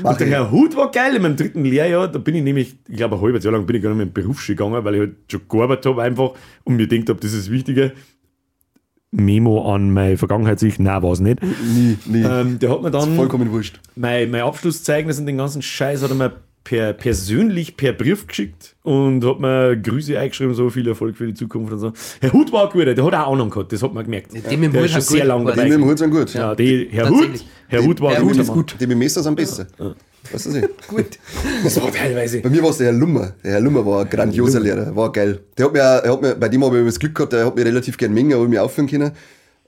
Mach 0.03 0.11
und 0.11 0.21
der 0.21 0.27
ich. 0.27 0.33
Herr 0.33 0.51
Hut 0.51 0.77
war 0.77 0.91
geil 0.91 1.15
in 1.15 1.23
meinem 1.23 1.37
dritten 1.37 1.65
Lehrjahr. 1.65 2.09
Da 2.09 2.19
bin 2.19 2.35
ich 2.35 2.43
nämlich, 2.43 2.77
ich 2.89 2.97
glaube, 2.97 3.17
ein 3.17 3.23
halbes 3.23 3.45
Jahr 3.45 3.53
lang 3.53 3.67
bin 3.67 3.77
ich 3.77 3.83
gar 3.83 3.91
nicht 3.91 3.97
mehr 3.99 4.07
in 4.07 4.12
die 4.12 4.21
Berufsschule 4.21 4.57
gegangen, 4.57 4.85
weil 4.85 4.95
ich 4.95 5.01
halt 5.01 5.15
schon 5.31 5.41
gearbeitet 5.49 5.87
habe 5.87 6.03
einfach 6.03 6.33
und 6.65 6.77
mir 6.77 6.87
gedacht 6.89 7.09
habe, 7.11 7.21
das 7.21 7.33
ist 7.33 7.47
das 7.47 7.53
Wichtige. 7.53 7.93
Memo 9.16 9.72
an 9.72 9.90
meine 9.90 10.18
Vergangenheit 10.18 10.59
sich, 10.59 10.79
nein, 10.79 11.02
war 11.02 11.12
es 11.12 11.20
nicht. 11.20 11.42
Nie, 11.42 11.96
nie. 12.05 12.22
Ähm, 12.22 12.59
der 12.59 12.70
hat 12.70 12.83
mir 12.83 12.90
dann 12.90 13.16
Vollkommen 13.16 13.50
wurscht. 13.50 13.81
mein, 13.94 14.31
mein 14.31 14.42
Abschlusszeugnis 14.42 15.18
und 15.18 15.26
den 15.26 15.38
ganzen 15.38 15.62
Scheiß 15.62 16.02
hat 16.02 16.11
er 16.11 16.16
mir 16.16 16.33
per, 16.66 16.92
persönlich 16.94 17.76
per 17.76 17.92
Brief 17.92 18.26
geschickt 18.26 18.74
und 18.83 19.24
hat 19.24 19.38
mir 19.38 19.76
Grüße 19.76 20.18
eingeschrieben, 20.18 20.52
so 20.52 20.68
viel 20.68 20.88
Erfolg 20.88 21.16
für 21.16 21.26
die 21.29 21.35
Zukunft 21.35 21.72
und 21.72 21.79
so. 21.79 21.92
Herr 22.20 22.33
Hut 22.33 22.52
war 22.52 22.68
guter, 22.68 22.92
der 22.92 23.05
hat 23.05 23.14
auch 23.14 23.33
Ahnung 23.33 23.50
gehabt, 23.50 23.72
das 23.72 23.85
hat 23.85 23.94
man 23.94 24.05
gemerkt. 24.05 24.33
dem 24.35 24.62
im 24.64 24.72
der 24.72 24.83
Hut 24.83 24.87
ist 24.87 24.92
schon 24.94 25.02
sehr 25.02 25.20
gut 25.20 25.29
lange 25.29 25.44
dabei. 25.44 25.62
Die 25.62 25.70
mit 25.70 25.79
dem 25.79 25.85
Hut 25.85 25.98
sind 25.98 26.11
gut. 26.11 26.35
Ja, 26.35 26.57
die, 26.57 26.88
Herr 26.90 27.09
Hut. 27.09 27.44
Herr 27.68 27.85
Hut 27.85 28.00
war 28.00 28.14
Herr 28.14 28.22
guter 28.22 28.40
ist 28.40 28.48
gut. 28.48 28.74
Die 28.81 28.87
mit 28.87 28.92
dem 28.92 28.98
Messer 28.98 29.22
sind 29.22 29.37
besser. 29.37 29.68
Weißt 30.33 30.46
du 30.46 30.50
sie? 30.50 30.62
Gut. 30.88 31.20
Das 31.62 31.81
war 31.81 31.92
teilweise. 31.92 32.40
Bei 32.40 32.50
mir 32.50 32.61
war 32.64 32.70
es 32.70 32.79
der 32.79 32.87
Herr 32.87 32.94
Lummer. 32.94 33.35
Der 33.44 33.52
Herr 33.52 33.61
Lummer 33.61 33.87
war 33.87 34.00
ein 34.00 34.11
grandioser 34.11 34.59
Lehrer, 34.59 34.96
war 34.96 35.12
geil. 35.12 35.38
Der 35.57 35.66
hat 35.66 35.72
mir, 35.72 35.79
er 35.79 36.12
hat 36.12 36.20
mir, 36.20 36.35
bei 36.35 36.48
dem 36.48 36.64
habe 36.64 36.81
ich 36.81 36.87
das 36.87 36.98
Glück 36.98 37.14
gehabt, 37.14 37.33
der 37.33 37.46
hat 37.46 37.55
mir 37.55 37.64
relativ 37.64 37.96
gern 37.96 38.12
Menge, 38.12 38.35
habe 38.35 38.44
ich 38.44 38.50
mich 38.50 38.59
aufführen 38.59 38.88
können. 38.88 39.12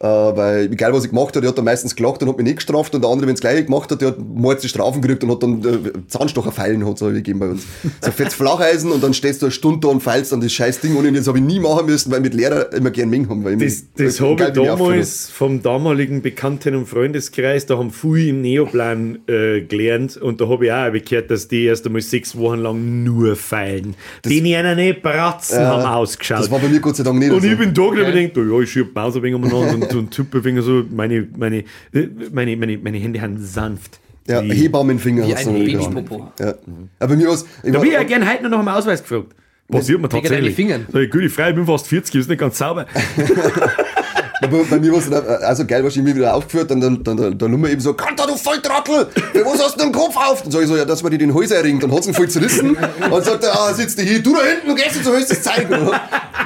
Äh, 0.01 0.07
weil, 0.07 0.73
egal 0.73 0.93
was 0.93 1.03
ich 1.05 1.11
gemacht 1.11 1.31
habe, 1.35 1.41
der 1.41 1.49
hat 1.49 1.59
dann 1.59 1.65
meistens 1.65 1.97
gelacht 1.97 2.23
und 2.23 2.29
hat 2.29 2.37
mich 2.37 2.45
nicht 2.47 2.57
gestraft 2.57 2.95
und 2.95 3.03
der 3.03 3.11
andere, 3.11 3.27
wenn 3.27 3.35
es 3.35 3.41
gleich 3.41 3.65
gemacht 3.67 3.91
hat, 3.91 4.01
der 4.01 4.09
hat 4.09 4.19
mordsche 4.21 4.69
Strafen 4.69 5.03
gekriegt 5.03 5.25
und 5.25 5.31
hat 5.33 5.43
dann 5.43 5.61
äh, 5.65 5.93
Zahnstocherfeilen 6.07 6.87
hat 6.87 6.99
so 6.99 7.07
gegeben 7.07 7.41
bei 7.41 7.49
uns. 7.49 7.65
So 8.01 8.13
fetzt 8.13 8.37
Flacheisen 8.37 8.93
und 8.93 9.03
dann 9.03 9.13
stehst 9.13 9.43
du 9.43 9.47
eine 9.47 9.51
Stunde 9.51 9.81
da 9.81 9.89
und 9.89 10.01
feilst 10.01 10.33
an 10.33 10.41
das 10.41 10.53
scheiß 10.53 10.79
Ding 10.81 10.95
und 10.97 11.13
das 11.17 11.27
habe 11.27 11.39
ich 11.39 11.45
nie 11.45 11.59
machen 11.59 11.87
müssen, 11.87 12.13
weil 12.13 12.21
mit 12.21 12.33
Lehrer 12.33 12.73
immer 12.75 12.91
gern 12.91 13.11
Ming 13.11 13.29
haben. 13.29 13.45
Weil 13.45 13.61
ich 13.61 13.75
Das, 13.97 14.05
das 14.15 14.21
habe 14.21 14.45
ich 14.45 14.53
damals 14.53 15.31
vom 15.31 15.63
damaligen 15.63 16.23
Bekannten- 16.23 16.77
und 16.77 16.87
Freundeskreis, 16.87 17.67
da 17.67 17.77
haben 17.77 17.91
viele 17.91 18.29
im 18.29 18.41
Neoplan 18.43 19.19
äh, 19.27 19.63
gelernt 19.63 20.17
und 20.17 20.41
da 20.41 20.49
habe 20.49 20.67
ich 20.67 20.73
auch 20.73 20.93
gehört, 20.93 21.31
dass 21.33 21.49
die 21.49 21.65
erst 21.65 21.85
einmal 21.87 22.03
sechs 22.03 22.37
Wochen 22.39 22.59
lang 22.61 23.03
nur 23.03 23.35
feilen. 23.35 23.97
Die 24.25 24.39
ihnen 24.39 24.77
nicht 24.77 25.03
Bratzen 25.03 25.61
Ja, 25.61 25.69
haben 25.71 25.83
hab. 25.83 25.97
ausgeschaut. 25.97 26.39
Das 26.39 26.51
war 26.53 26.61
bei 26.61 26.69
mir 26.69 26.79
Gott 26.79 26.95
sei 26.95 27.03
Dank 27.03 27.19
nicht 27.19 27.33
und 27.33 27.41
so. 27.41 27.49
ich 27.49 27.59
bin 27.59 27.75
da 27.75 27.83
und 27.83 27.89
Okay. 27.99 28.07
ich 28.09 28.15
denke, 28.15 28.49
ja, 28.49 28.61
ich 28.61 28.71
schiebe 28.71 28.91
Maus 28.95 29.17
ein 29.17 29.23
wenig 29.23 29.35
umeinander 29.35 29.75
und, 29.75 29.88
tippe 30.11 30.39
ein 30.39 30.45
wenig 30.45 30.65
so, 30.65 30.85
meine, 30.91 31.27
meine, 31.37 31.59
äh, 31.93 32.09
meine, 32.33 32.57
meine, 32.57 32.79
meine 32.79 32.99
Hände 32.99 33.21
haben 33.21 33.39
sanft. 33.39 34.01
Ja, 34.27 34.43
Wie- 34.45 34.53
Hebammenfinger 34.53 35.27
Wie 35.27 35.35
hast 35.35 35.49
ein 35.49 35.55
Babypopo. 35.55 36.33
Ja. 36.39 36.55
Aber 36.99 37.09
bei 37.09 37.17
mir. 37.17 37.33
Ich 37.33 37.73
Da 37.73 37.79
bin 37.79 37.89
ich 37.89 37.95
ja 37.95 38.03
gerne 38.03 38.31
heute 38.31 38.49
noch 38.49 38.59
dem 38.59 38.69
Ausweis 38.69 39.03
gefragt. 39.03 39.35
Passiert 39.71 40.01
mir 40.01 40.09
tatsächlich. 40.09 40.55
Fingern. 40.55 40.87
Sag 40.91 41.03
ich, 41.03 41.11
gute 41.11 41.29
Frau, 41.29 41.49
ich 41.49 41.55
bin 41.55 41.67
fast 41.67 41.87
40, 41.89 42.15
ist 42.15 42.29
nicht 42.29 42.39
ganz 42.39 42.57
sauber. 42.59 42.87
bei, 44.41 44.47
bei 44.71 44.79
mir 44.79 44.93
war 44.93 44.99
es 44.99 45.11
dann 45.11 45.23
auch- 45.27 45.41
also 45.43 45.65
geil, 45.67 45.85
was 45.85 45.97
ich 45.97 46.03
mir 46.03 46.15
wieder 46.15 46.35
aufgeführt, 46.35 46.71
dann, 46.71 46.81
dann, 46.81 47.03
dann, 47.03 47.17
dann, 47.17 47.39
dann 47.39 47.51
Nummer 47.51 47.69
eben 47.69 47.81
so, 47.81 47.95
Kanter, 47.95 48.27
du 48.27 48.37
Volltrottel, 48.37 49.07
was 49.45 49.63
hast 49.65 49.77
du 49.81 49.85
den 49.85 49.93
Kopf 49.93 50.17
auf? 50.17 50.43
Dann 50.43 50.53
sag 50.53 50.63
ich 50.63 50.69
so, 50.69 50.77
ja, 50.77 50.85
dass 50.85 51.03
man 51.03 51.11
dir 51.13 51.19
den 51.19 51.35
Hals 51.35 51.51
erringt. 51.51 51.83
Dann 51.83 51.93
hat's 51.93 52.07
ihn 52.07 52.15
voll 52.15 52.29
zerrissen. 52.29 52.77
Und 53.11 53.25
sagt 53.25 53.45
er, 53.45 53.53
ah, 53.59 53.73
sitzt 53.75 53.99
du 53.99 54.03
hier, 54.03 54.23
du 54.23 54.35
da 54.35 54.43
hinten, 54.43 54.69
du 54.69 54.75
gehst 54.75 54.97
jetzt, 54.97 55.07
du 55.07 55.13
willst 55.13 55.31
das 55.31 55.43
zeigen. 55.43 55.73
Und 55.75 55.91
dann 55.91 56.01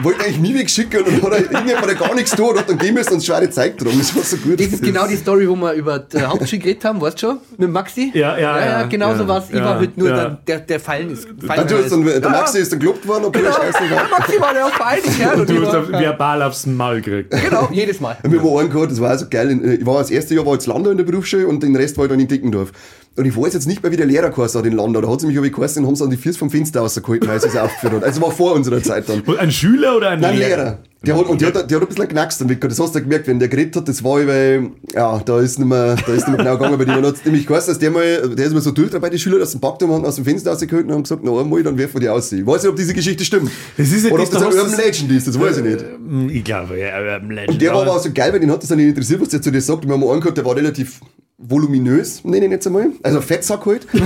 wollte 0.05 0.25
eigentlich 0.25 0.39
nie 0.39 0.55
wegschicken 0.55 1.03
und 1.03 1.09
dann 1.09 1.23
hat 1.23 1.33
er 1.39 1.51
irgendjemand 1.53 1.87
der 1.89 1.95
gar 1.97 2.15
nichts 2.15 2.31
tun 2.33 2.49
und 2.51 2.59
hat 2.59 2.69
dann 2.69 2.79
gehen 2.79 2.95
müssen 2.95 3.15
und 3.15 3.25
schwere 3.25 3.49
Zeug 3.51 3.77
drum. 3.79 3.93
Das 3.99 4.15
war 4.17 4.23
so 4.23 4.37
gut. 4.39 4.59
Das 4.59 4.67
ist 4.69 4.83
genau 4.83 5.07
die 5.07 5.17
Story, 5.17 5.49
wo 5.49 5.55
wir 5.57 5.73
über 5.75 5.99
die 5.99 6.21
Hauptschule 6.23 6.61
geredet 6.63 6.85
haben, 6.85 7.01
weißt 7.01 7.17
du 7.23 7.27
schon? 7.27 7.39
Mit 7.59 7.71
Maxi? 7.71 8.11
Ja, 8.15 8.37
ja, 8.39 8.59
ja, 8.65 8.83
genau 8.85 9.11
ja, 9.11 9.17
so 9.19 9.29
was. 9.29 9.49
Ich 9.51 9.57
ja, 9.57 9.65
war 9.65 9.77
halt 9.79 9.97
nur 9.99 10.09
ja. 10.09 10.17
dann, 10.17 10.39
der, 10.47 10.61
der 10.61 10.81
Fallen 10.81 11.11
ist. 11.13 11.27
Dann 11.27 11.47
Fallen 11.47 11.69
tut's 11.69 11.91
dann, 11.91 12.05
der 12.05 12.21
Ja, 12.21 12.29
Maxi 12.29 12.59
ist 12.59 12.73
dann 12.73 12.79
gelobt 12.81 13.07
worden, 13.07 13.25
okay, 13.27 13.41
Genau, 13.41 13.53
scheiße. 13.55 13.79
Maxi 14.11 14.41
war 14.41 14.55
der 14.55 14.67
feine 14.69 15.03
Kerl. 15.03 15.41
Und 15.41 15.51
ich 15.51 15.57
du 15.57 15.67
hast 15.67 15.73
war- 15.73 15.81
auf, 15.83 15.89
verbal 15.91 16.43
aufs 16.43 16.67
Maul 16.67 17.01
gekriegt. 17.01 17.31
Genau, 17.43 17.69
jedes 17.83 18.01
Mal. 18.01 18.17
Wir 18.23 18.41
haben 18.41 18.57
einen 18.59 18.71
gehabt, 18.71 18.91
das 18.93 19.01
war 19.01 19.11
also 19.11 19.27
geil. 19.29 19.51
In- 19.51 19.81
Ich 19.81 19.87
war 19.87 19.99
das 19.99 20.11
erste 20.11 20.35
Jahr 20.35 20.47
war 20.47 20.55
jetzt 20.55 20.67
Landau 20.67 20.91
in 20.91 20.97
der 20.97 21.05
Berufsschule 21.05 21.47
und 21.47 21.63
den 21.63 21.77
Rest 21.77 21.97
war 21.99 22.05
ich 22.07 22.11
dann 22.11 22.21
in 22.21 22.29
Dickendorf. 22.29 22.73
Und 23.15 23.27
ich 23.27 23.37
weiß 23.37 23.53
jetzt 23.53 23.67
nicht 23.69 23.83
mehr, 23.83 23.93
wie 23.93 23.97
der 23.99 24.07
Lehrer 24.07 24.31
geheißen 24.31 24.59
hat 24.59 24.67
in 24.67 24.73
Landau. 24.75 25.03
Da 25.03 25.09
hat 25.11 25.21
sie 25.21 25.27
mich 25.27 25.37
aber 25.37 25.49
geheißen 25.49 25.83
und 25.83 25.89
haben 25.89 25.97
sie 25.97 26.05
an 26.05 26.09
die 26.11 26.17
Füße 26.17 26.39
vom 26.39 26.49
Fenster 26.51 26.81
rausgehalten, 26.81 27.29
weil 27.29 27.41
sie 27.41 27.49
es 27.49 27.57
aufgeführt 27.59 27.93
hat. 27.95 28.05
Also 28.05 28.23
war 28.23 28.31
vor 28.31 28.55
unserer 28.55 28.83
Zeit 28.83 29.07
dann. 29.09 29.23
Ein 29.39 29.51
Schüler 29.51 29.97
oder 29.99 30.11
ein 30.11 30.21
Nein, 30.21 30.37
Lehrer? 30.39 30.57
Lehrer. 30.57 30.79
Der 31.05 31.19
hat, 31.19 31.27
und 31.27 31.41
der 31.41 31.49
hat, 31.53 31.69
der 31.69 31.81
hat 31.81 31.83
ein 31.83 31.89
bisschen 31.89 32.09
knackst 32.09 32.41
dann 32.41 32.49
weg. 32.49 32.61
Das 32.61 32.79
hast 32.79 32.95
du 32.95 33.01
gemerkt, 33.03 33.27
wenn 33.27 33.39
der 33.41 33.49
geredet 33.49 33.75
hat, 33.75 33.89
das 33.89 34.05
war 34.05 34.21
ich, 34.21 34.27
weil, 34.29 34.71
ja, 34.95 35.19
da 35.19 35.41
ist 35.41 35.59
nicht 35.59 35.67
mehr, 35.69 35.97
da 35.97 36.13
ist 36.13 36.29
nicht 36.29 36.29
mehr 36.29 36.37
genau 36.39 36.53
gegangen 36.57 36.79
bei 36.79 36.85
dem. 36.85 36.97
Und 36.97 37.05
hat 37.07 37.17
nämlich 37.27 37.45
geheißen, 37.47 37.73
dass 37.75 37.79
der 37.81 37.91
mal, 37.91 38.29
der 38.35 38.47
ist 38.47 38.55
mal 38.55 38.61
so 38.63 38.71
durch 38.71 38.93
bei 38.93 39.11
den 39.11 39.19
Schülern, 39.19 39.41
dass 39.41 39.51
sie 39.51 39.59
Backturm 39.59 39.91
haben 39.93 40.05
aus 40.07 40.15
dem 40.15 40.25
Fenster 40.25 40.53
rausgehalten 40.53 40.89
und 40.91 40.95
haben 40.95 41.03
gesagt, 41.03 41.23
na 41.25 41.39
einmal, 41.39 41.63
dann 41.65 41.77
werfen 41.77 41.95
wir 41.95 42.01
die 42.03 42.09
aus. 42.09 42.31
Ich 42.33 42.47
weiß 42.47 42.63
nicht, 42.63 42.71
ob 42.71 42.77
diese 42.77 42.95
Geschichte 42.95 43.25
stimmt. 43.25 43.51
Das 43.77 43.91
ist 43.91 44.07
ja 44.07 44.13
Oder 44.13 44.25
das, 44.25 44.29
ob 44.33 44.41
das 44.41 44.43
da 44.55 44.61
ein 44.61 44.65
Urban 44.67 44.79
Legend 44.87 45.11
ist, 45.13 45.27
das 45.27 45.39
weiß 45.41 45.57
ich 45.59 45.65
nicht. 45.65 45.83
Ähm, 46.09 46.31
Ich 46.33 46.45
glaube, 46.45 46.79
ja, 46.79 46.97
Urban 46.99 47.31
Legend. 47.31 47.49
Und 47.51 47.61
der 47.63 47.75
war 47.75 47.83
aber- 47.83 47.97
auch 47.97 48.03
so 48.03 48.11
geil, 48.15 48.33
weil 48.33 48.39
den 48.41 48.51
hat 48.53 48.63
das 48.63 48.69
dann 48.69 48.79
nicht 48.79 48.89
interessiert, 48.89 49.21
was 49.21 49.29
der 49.29 49.43
zu 49.43 49.51
dir 49.51 49.61
sagt. 49.61 49.85
Wir 49.85 49.93
haben 49.93 50.05
einen 50.09 50.21
gehört, 50.21 50.37
der 50.39 50.45
war 50.45 50.55
relativ 50.57 51.01
voluminös, 51.43 52.25
nenne 52.25 52.47
ich 52.47 52.51
jetzt 52.53 52.67
einmal. 52.67 52.89
Also 53.03 53.21
Fettsack 53.21 53.67
halt. 53.67 53.87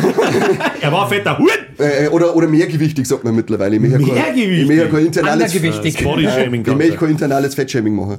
Er 0.80 0.92
war 0.92 1.04
ein 1.04 1.08
fetter 1.08 1.38
Hut. 1.38 1.50
äh, 1.78 2.08
oder, 2.08 2.36
oder 2.36 2.46
mehrgewichtig, 2.46 3.06
sagt 3.06 3.24
man 3.24 3.34
mittlerweile. 3.34 3.76
Ich 3.76 3.82
Mehrgewichtig? 3.82 4.60
Ich 4.60 4.66
möchte 4.66 4.84
ja 4.84 4.88
kein 4.88 5.06
internales, 5.06 5.52
Bodyshaming 6.02 6.60
ich 6.66 6.74
möchte 6.74 6.96
kein 6.96 7.10
internales 7.10 7.54
Fettshaming 7.54 7.94
machen. 7.94 8.18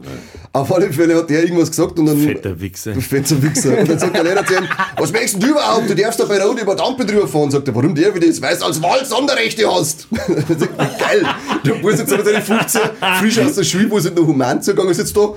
Auf 0.53 0.73
alle 0.73 0.91
Fälle 0.91 1.15
hat 1.15 1.29
der 1.29 1.43
irgendwas 1.43 1.69
gesagt 1.69 1.97
und 1.99 2.07
dann... 2.07 2.17
Fetter 2.17 2.59
Wichser. 2.59 2.93
Du 2.93 3.01
fetter 3.01 3.41
Wichser. 3.41 3.77
Und 3.77 3.89
dann 3.89 3.99
sagt 3.99 4.15
der 4.15 4.23
Lehrer 4.23 4.45
zu 4.45 4.53
ihm, 4.55 4.67
was 4.97 5.11
möchtest 5.11 5.35
denn 5.35 5.41
du 5.41 5.47
überhaupt? 5.49 5.89
Du 5.89 5.95
darfst 5.95 6.19
da 6.19 6.25
bei 6.25 6.41
Rot 6.41 6.59
über 6.59 6.75
die 6.75 6.81
Ampel 6.81 7.05
drüber 7.05 7.27
fahren. 7.27 7.51
Sagt 7.51 7.67
er, 7.67 7.75
warum 7.75 7.95
der 7.95 8.13
wie 8.15 8.19
das? 8.19 8.41
Weil 8.41 8.57
du 8.57 8.65
als 8.65 8.81
Wald 8.81 9.05
Sonderrechte 9.05 9.71
hast. 9.71 10.07
Sagt 10.47 10.99
geil. 10.99 11.25
Der 11.65 11.73
Bus 11.73 11.99
jetzt 11.99 12.11
aber 12.11 12.23
seine 12.23 12.41
15, 12.41 12.81
frisch 13.19 13.39
aus 13.39 13.55
der 13.55 13.63
Schule, 13.63 13.89
wo 13.89 13.97
es 13.97 14.05
noch 14.05 14.27
human 14.27 14.61
zugegangen 14.61 14.91
ist, 14.91 14.97
jetzt 14.97 15.15
da. 15.15 15.33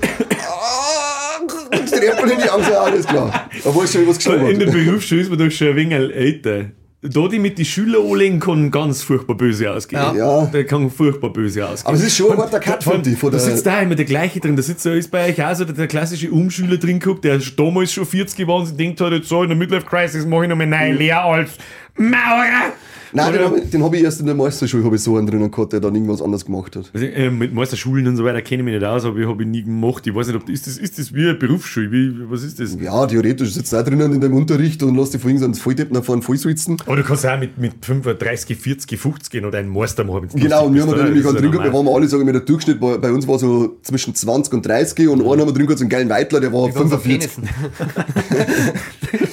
Und 1.41 1.91
Treppel 1.91 2.31
in 2.31 2.39
die 2.39 2.49
Angst, 2.49 2.71
alles 2.71 3.05
klar. 3.05 3.49
Da 3.63 3.75
weiß 3.75 3.93
schon, 3.93 4.07
was 4.07 4.17
geschoben 4.17 4.47
In 4.47 4.59
der. 4.59 4.67
Berufsschule 4.67 5.21
ist 5.21 5.29
man 5.29 5.39
doch 5.39 5.51
schon 5.51 5.69
ein 5.69 5.75
wenig 5.75 5.97
älter. 5.97 6.65
Da 7.03 7.27
die 7.27 7.39
mit 7.39 7.57
den 7.57 7.65
Schülern 7.65 8.05
anlegen 8.05 8.39
kann 8.39 8.69
ganz 8.69 9.01
furchtbar 9.01 9.35
böse 9.35 9.71
ausgehen. 9.71 9.99
Ja. 9.99 10.13
Ja. 10.13 10.45
Der 10.45 10.65
kann 10.65 10.91
furchtbar 10.91 11.31
böse 11.31 11.67
ausgehen. 11.67 11.87
Aber 11.87 11.97
es 11.97 12.03
ist 12.03 12.15
schon 12.15 12.31
ein 12.31 12.37
harter 12.37 12.59
Cut, 12.59 12.83
finde 12.83 13.09
ich. 13.09 13.17
Von 13.17 13.31
da 13.31 13.37
der, 13.39 13.47
sitzt 13.47 13.65
da 13.65 13.81
immer 13.81 13.95
der 13.95 14.05
gleiche 14.05 14.39
drin. 14.39 14.55
Da 14.55 14.61
sitzt 14.61 14.85
da 14.85 14.93
ist 14.93 15.09
bei 15.09 15.29
euch 15.29 15.43
auch 15.43 15.55
so 15.55 15.65
der, 15.65 15.73
der 15.73 15.87
klassische 15.87 16.29
Umschüler 16.29 16.77
drin 16.77 16.99
geguckt, 16.99 17.25
der 17.25 17.37
ist 17.37 17.57
damals 17.59 17.91
schon 17.91 18.05
40 18.05 18.37
geworden 18.37 18.69
und 18.69 18.79
denkt 18.79 19.01
halt 19.01 19.13
jetzt 19.13 19.29
so, 19.29 19.41
in 19.41 19.49
der 19.49 19.57
Midlife 19.57 19.87
Crisis 19.87 20.27
mache 20.27 20.43
ich 20.43 20.49
noch 20.49 20.55
mal 20.55 20.67
neue 20.67 20.93
Lehre 20.93 21.21
als 21.21 21.51
Maurer. 21.95 22.73
Nein, 23.13 23.33
den 23.33 23.41
Oder- 23.41 23.49
habe 23.49 23.59
ich, 23.59 23.69
den 23.69 23.83
hab 23.83 23.93
ich 23.93 24.03
erst 24.03 24.19
in 24.21 24.25
der 24.25 24.35
Meisterschule 24.35 24.83
hab 24.83 24.93
ich 24.93 25.01
so 25.01 25.17
einen 25.17 25.27
drinnen 25.27 25.51
gehabt, 25.51 25.73
der 25.73 25.79
dann 25.79 25.93
irgendwas 25.93 26.21
anderes 26.21 26.45
gemacht 26.45 26.75
hat. 26.75 26.89
Also, 26.93 27.05
äh, 27.05 27.29
mit 27.29 27.53
Meisterschulen 27.53 28.07
und 28.07 28.15
so 28.15 28.23
weiter 28.23 28.41
kenne 28.41 28.61
ich 28.61 28.65
mich 28.65 28.73
nicht 28.75 28.85
aus, 28.85 29.05
aber 29.05 29.19
ich 29.19 29.27
habe 29.27 29.43
ich 29.43 29.49
nie 29.49 29.63
gemacht. 29.63 30.05
Ich 30.07 30.15
weiß 30.15 30.27
nicht, 30.27 30.35
ob 30.35 30.49
ist 30.49 30.67
das, 30.67 30.77
ist 30.77 30.97
das 30.97 31.13
wie 31.13 31.21
eine 31.21 31.35
Berufsschule? 31.35 31.91
Wie, 31.91 32.13
was 32.29 32.43
ist 32.43 32.59
das? 32.59 32.77
Ja, 32.79 33.05
theoretisch 33.05 33.53
sitzt 33.53 33.73
da 33.73 33.83
drinnen 33.83 34.13
in 34.13 34.21
deinem 34.21 34.35
Unterricht 34.35 34.81
und 34.83 34.95
lässt 34.95 35.13
dich 35.13 35.21
von 35.21 35.31
irgendeinem 35.31 35.55
Volldeppen 35.55 35.95
nach 35.95 36.03
vorne 36.03 36.21
vollsitzen. 36.21 36.77
Aber 36.85 36.95
du 36.95 37.03
kannst 37.03 37.25
auch 37.25 37.39
mit, 37.39 37.57
mit 37.57 37.73
35, 37.81 38.57
40, 38.57 38.99
50 38.99 39.29
gehen 39.29 39.45
oder 39.45 39.57
einen 39.57 39.69
Meister 39.69 40.03
machen. 40.03 40.29
Genau, 40.33 40.67
und 40.67 40.75
wir 40.75 40.81
haben 40.81 40.89
bist, 40.89 41.01
da 41.01 41.05
nämlich 41.05 41.23
gerade 41.23 41.37
drin 41.39 41.51
gehabt, 41.51 41.67
wir 41.67 41.73
waren 41.73 41.87
alle, 41.87 42.07
sagen 42.07 42.25
wir, 42.25 42.33
der 42.33 42.41
Durchschnitt 42.41 42.81
war, 42.81 42.97
bei 42.97 43.11
uns 43.11 43.27
war 43.27 43.39
so 43.39 43.77
zwischen 43.81 44.15
20 44.15 44.53
und 44.53 44.65
30 44.65 45.09
und 45.09 45.21
einer 45.21 45.29
haben 45.29 45.47
wir 45.47 45.53
drin 45.53 45.65
gehabt, 45.65 45.79
so 45.79 45.83
einen 45.83 45.89
geilen 45.89 46.09
Weitler, 46.09 46.39
der 46.39 46.53
war 46.53 46.63
unsere 46.63 46.99
45. 46.99 47.31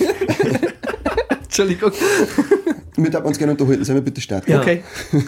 Entschuldigung. 1.58 1.92
Mit 2.96 3.14
darf 3.14 3.22
man 3.22 3.28
uns 3.28 3.38
gerne 3.38 3.52
unterhalten, 3.52 3.84
sollen 3.84 3.98
wir 3.98 4.02
bitte 4.04 4.20
starten? 4.20 4.50
Ja. 4.50 4.60
Okay. 4.60 4.82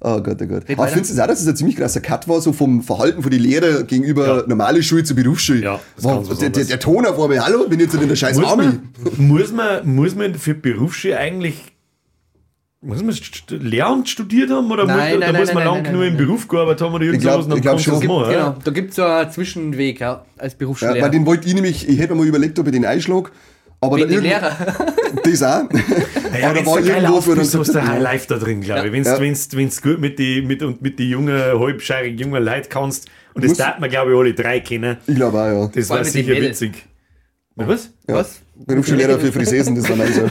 Oh 0.00 0.20
Gott, 0.20 0.36
oh 0.42 0.46
Gott. 0.46 0.64
Aber 0.68 0.76
weiter. 0.76 0.88
findest 0.92 1.16
du 1.16 1.22
auch, 1.22 1.26
dass 1.26 1.40
es 1.40 1.48
ein 1.48 1.56
ziemlich 1.56 1.76
krasser 1.76 2.00
Cut 2.02 2.28
war, 2.28 2.38
so 2.42 2.52
vom 2.52 2.82
Verhalten 2.82 3.22
von 3.22 3.30
den 3.30 3.40
Lehrern 3.40 3.86
gegenüber 3.86 4.40
Ja. 4.40 4.44
normale 4.46 4.82
Schule 4.82 5.04
zur 5.04 5.16
Berufsschule? 5.16 5.62
Ja, 5.62 5.80
das 5.96 6.04
war, 6.04 6.16
ganz 6.16 6.28
was 6.30 6.38
der, 6.40 6.50
der, 6.50 6.64
der 6.64 6.78
Ton 6.78 7.06
auf 7.06 7.18
einmal, 7.18 7.40
hallo, 7.42 7.66
bin 7.66 7.80
jetzt 7.80 7.94
in 7.94 8.06
der 8.06 8.14
scheiß 8.14 8.36
Muss 8.36 8.46
Army. 8.46 8.64
man, 8.66 9.26
muss, 9.26 9.50
man, 9.52 9.94
muss 9.94 10.14
man 10.14 10.34
für 10.34 10.52
Berufsschule 10.54 11.16
eigentlich 11.16 11.62
muss 12.80 13.02
man 13.02 13.12
st 13.12 13.50
Lehramt 13.50 14.08
studiert 14.08 14.50
haben 14.50 14.70
oder 14.70 14.84
Nein, 14.84 14.96
muss, 14.96 15.04
nein, 15.08 15.20
da 15.20 15.32
nein, 15.32 15.40
muss 15.40 15.54
man 15.54 15.64
nein, 15.64 15.72
lang 15.74 15.82
nein, 15.82 15.92
genug 15.94 16.06
im. 16.06 16.16
Beruf 16.18 16.46
gearbeitet 16.46 16.82
haben 16.82 16.94
oder 16.94 17.04
irgend 17.06 17.22
glaub- 17.22 17.32
sowas 17.32 17.44
und 17.46 17.50
dann 17.50 17.58
ich 17.58 17.62
glaub 17.62 17.74
kannst 17.74 17.86
du 17.86 17.90
schon. 17.90 18.00
das 18.00 18.08
machen. 18.08 18.30
Genau, 18.30 18.38
ja? 18.38 18.56
da 18.62 18.70
gibt 18.70 18.90
es 18.90 18.96
so 18.96 19.02
einen 19.04 19.30
Zwischenweg 19.32 20.00
ja, 20.00 20.24
als 20.36 20.52
Ja, 20.52 20.58
Berufsschullehrer. 20.58 21.02
weil 21.04 21.10
den 21.10 21.26
wollte 21.26 21.48
ich 21.48 21.54
nämlich, 21.54 21.88
ich 21.88 21.98
hätte 21.98 22.12
mir 22.14 22.20
mal 22.20 22.26
überlegt, 22.28 22.58
ob 22.58 22.66
ich 22.66 22.72
den 22.72 22.84
einschlag. 22.84 23.32
Aber 23.80 23.96
Wegen 23.96 24.10
da 24.10 24.20
Lehrer. 24.20 24.56
Das 25.24 25.42
auch. 25.42 25.64
Ja, 26.38 26.50
aber 26.50 26.60
da 26.60 26.66
war 26.66 26.80
irgendwo, 26.80 27.16
aufbist, 27.16 27.56
hast 27.56 27.74
du 27.74 27.80
High 27.80 27.88
hat, 27.88 28.02
Life 28.02 28.26
da 28.28 28.36
drin, 28.36 28.60
glaube 28.60 28.86
ich. 28.88 28.92
Wenn 28.92 29.04
Ja. 29.04 29.16
du 29.16 29.22
wenn's, 29.22 29.48
wenn's 29.56 29.80
gut 29.80 30.00
mit 30.00 30.18
die, 30.18 30.42
mit, 30.42 30.62
und 30.62 30.82
mit 30.82 30.98
die 30.98 31.08
jungen, 31.10 31.34
halbscheirigen 31.34 32.18
jungen 32.18 32.42
Leuten 32.44 32.68
kannst, 32.68 33.08
und 33.34 33.44
das 33.44 33.54
darf 33.54 33.78
man, 33.78 33.88
glaube 33.88 34.10
ich, 34.12 34.18
alle 34.18 34.34
drei 34.34 34.60
kennen, 34.60 34.98
ich 35.06 35.14
glaube 35.14 35.38
auch, 35.38 35.46
ja. 35.46 35.70
das 35.74 35.88
war 35.90 36.02
den 36.02 36.12
sicher 36.12 36.34
witzig. 36.34 36.84
Mit 37.54 37.68
was? 37.68 37.90
ja. 38.06 38.16
Was? 38.16 38.40
Berufsschullehrer 38.54 39.18
für 39.18 39.32
Frisesen, 39.32 39.74
das 39.76 39.88
war 39.88 39.96
mein 39.96 40.12
so. 40.12 40.28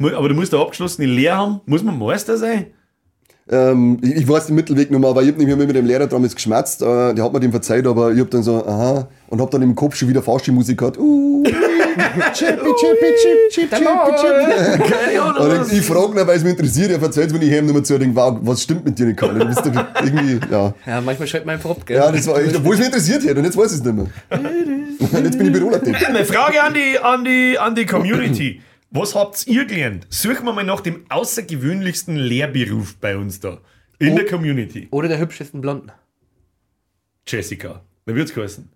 Aber 0.16 0.28
du 0.28 0.34
musst 0.34 0.52
eine 0.54 0.62
abgeschlossene 0.62 1.06
Lehre 1.06 1.36
haben. 1.36 1.60
Muss 1.66 1.82
man 1.82 1.98
Meister 1.98 2.36
sein? 2.36 2.66
Ähm, 3.48 3.98
ich, 4.02 4.16
ich 4.16 4.28
weiß 4.28 4.46
den 4.46 4.56
Mittelweg 4.56 4.90
nochmal, 4.90 5.10
aber 5.10 5.22
ich 5.22 5.28
habe 5.28 5.38
nämlich 5.38 5.66
mit 5.68 5.76
dem 5.76 5.86
Lehrer 5.86 6.08
damals 6.08 6.34
geschmerzt. 6.34 6.82
Äh, 6.82 7.14
der 7.14 7.24
hat 7.24 7.32
mir 7.32 7.38
den 7.38 7.52
verzeiht, 7.52 7.86
aber 7.86 8.10
ich 8.12 8.18
habe 8.18 8.28
dann 8.28 8.42
so, 8.42 8.66
aha, 8.66 9.06
und 9.28 9.40
habe 9.40 9.50
dann 9.52 9.62
im 9.62 9.74
Kopf 9.76 9.94
schon 9.94 10.08
wieder 10.08 10.20
Fahrstuhlmusik 10.20 10.78
gehabt. 10.78 10.98
Uh, 10.98 11.44
chippy, 12.34 12.60
chippy, 12.74 13.06
chip, 13.22 13.50
chip, 13.50 13.70
chippy, 13.70 13.84
chip. 14.16 14.90
Keine 14.90 15.22
Und 15.22 15.36
Ahnung. 15.36 15.66
ich, 15.70 15.78
ich 15.78 15.86
frage 15.86 16.20
ihn, 16.20 16.26
weil 16.26 16.36
es 16.36 16.42
mich 16.42 16.52
interessiert, 16.52 16.90
er 16.90 16.98
verzeiht 16.98 17.32
wenn 17.32 17.42
ich 17.42 17.52
heim 17.52 17.66
nochmal 17.66 17.84
zu 17.84 17.94
und 17.94 18.00
denke, 18.00 18.16
wow, 18.16 18.36
was 18.42 18.62
stimmt 18.62 18.84
mit 18.84 18.98
dir 18.98 19.06
nicht, 19.06 19.18
Karl? 19.18 19.38
Du 19.38 19.46
bist 19.46 19.60
doch 19.64 19.84
irgendwie, 20.02 20.40
ja. 20.50 20.74
Ja, 20.84 21.00
manchmal 21.00 21.28
schreibt 21.28 21.46
man 21.46 21.54
einfach 21.54 21.70
ab, 21.70 21.86
gell? 21.86 21.96
Ja, 21.96 22.10
das 22.10 22.26
war 22.26 22.40
echt, 22.40 22.56
obwohl 22.56 22.74
es 22.74 22.78
mich 22.80 22.88
interessiert 22.88 23.24
hätte 23.24 23.38
und 23.38 23.44
jetzt 23.44 23.56
weiß 23.56 23.72
ich 23.72 23.78
es 23.78 23.84
nicht 23.84 23.94
mehr. 23.94 24.06
Und 24.98 25.24
jetzt 25.24 25.38
bin 25.38 25.46
ich 25.46 25.52
Büroleiter. 25.52 25.92
Eine 26.08 26.24
Frage 26.24 26.62
an 26.62 26.74
die, 26.74 26.98
an 26.98 27.24
die, 27.24 27.58
an 27.58 27.74
die 27.76 27.86
Community. 27.86 28.60
Was 28.96 29.14
habt 29.14 29.46
ihr 29.46 29.64
gelernt? 29.66 30.06
Suchen 30.10 30.44
wir 30.46 30.52
mal 30.52 30.64
nach 30.64 30.80
dem 30.80 31.04
außergewöhnlichsten 31.10 32.16
Lehrberuf 32.16 32.96
bei 32.96 33.16
uns 33.16 33.40
da. 33.40 33.58
In 33.98 34.12
Oh. 34.12 34.16
der 34.16 34.26
Community. 34.26 34.88
Oder 34.90 35.08
der 35.08 35.18
hübschesten 35.18 35.60
Blonden. 35.60 35.92
Jessica. 37.26 37.82
Wer 38.04 38.14
wird's 38.14 38.34
heißen? 38.36 38.68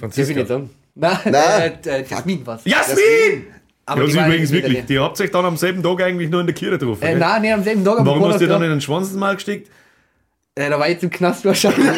Darf 0.00 0.10
ich 0.16 0.26
nicht 0.28 0.36
Franziska. 0.36 0.46
sagen. 0.46 0.70
Nein, 0.94 1.18
Nein. 1.26 1.78
äh, 1.84 2.00
äh, 2.00 2.04
Jasmin 2.08 2.46
war's. 2.46 2.62
Jasmin! 2.64 3.46
Aber 3.86 4.04
ja, 4.04 4.06
die 4.06 4.26
übrigens 4.26 4.50
nicht 4.50 4.62
wirklich. 4.64 4.84
Die 4.86 4.98
habt 4.98 5.20
euch 5.20 5.30
dann 5.30 5.44
am 5.44 5.56
selben 5.56 5.82
Tag 5.82 6.02
eigentlich 6.02 6.28
nur 6.30 6.40
in 6.40 6.46
der 6.46 6.54
Kirche 6.54 6.78
getroffen. 6.78 7.02
Äh, 7.02 7.14
nein, 7.16 7.42
nee, 7.42 7.52
am 7.52 7.62
selben 7.62 7.84
Tag. 7.84 8.00
am 8.00 8.06
Warum 8.06 8.24
hast 8.26 8.34
du 8.40 8.46
dir 8.46 8.48
dann 8.48 8.62
in 8.62 8.70
den 8.70 8.80
Schwanz 8.80 9.08
ins 9.08 9.16
Mal 9.16 9.34
gesteckt? 9.34 9.70
Äh, 10.58 10.70
da 10.70 10.78
war 10.78 10.88
ich 10.88 10.94
jetzt 10.94 11.04
im 11.04 11.10
Knast 11.10 11.44
wahrscheinlich. 11.44 11.86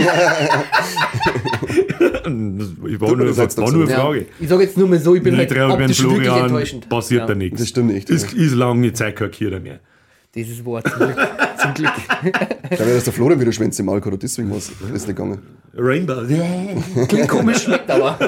Ich 2.87 3.01
war 3.01 3.17
nur, 3.17 3.27
das 3.27 3.37
war 3.37 3.45
jetzt 3.45 3.59
nur 3.59 3.69
eine 3.69 3.91
Ja. 3.91 4.01
Frage. 4.01 4.27
Ich 4.39 4.49
sage 4.49 4.63
jetzt 4.63 4.77
nur 4.77 4.89
mal 4.89 4.99
so, 5.01 5.15
ich 5.15 5.23
bin 5.23 5.37
Nicht 5.37 5.51
halt 5.51 5.71
optisch 5.73 6.03
wirklich 6.03 6.27
Florian 6.27 6.45
enttäuschend. 6.47 6.89
passiert 6.89 7.23
ja. 7.23 7.27
da 7.27 7.35
nichts. 7.35 7.59
Das 7.59 7.69
stimmt 7.69 7.93
nicht. 7.93 8.09
Ist, 8.09 8.33
ist 8.33 8.55
lange 8.55 8.93
Zeit 8.93 9.17
keine 9.17 9.31
Kirche 9.31 9.61
mehr. 9.61 9.81
Dieses 10.35 10.65
Wort. 10.65 10.89
Zum 10.89 10.99
Glück. 10.99 11.17
Zum 11.61 11.75
Glück. 11.75 11.93
Ich 12.71 12.77
glaube, 12.77 12.93
dass 12.95 13.05
der 13.05 13.13
Florian 13.13 13.41
wieder 13.41 13.53
Schwänze 13.53 13.83
im 13.83 13.91
hat, 13.91 14.23
deswegen 14.23 14.51
war 14.51 14.59
es 14.59 14.71
nicht 14.71 15.07
gegangen. 15.07 15.39
Rainbow. 15.77 16.23
Klingt 17.09 17.29
komisch, 17.29 17.63
schmeckt 17.65 17.91
aber. 17.91 18.19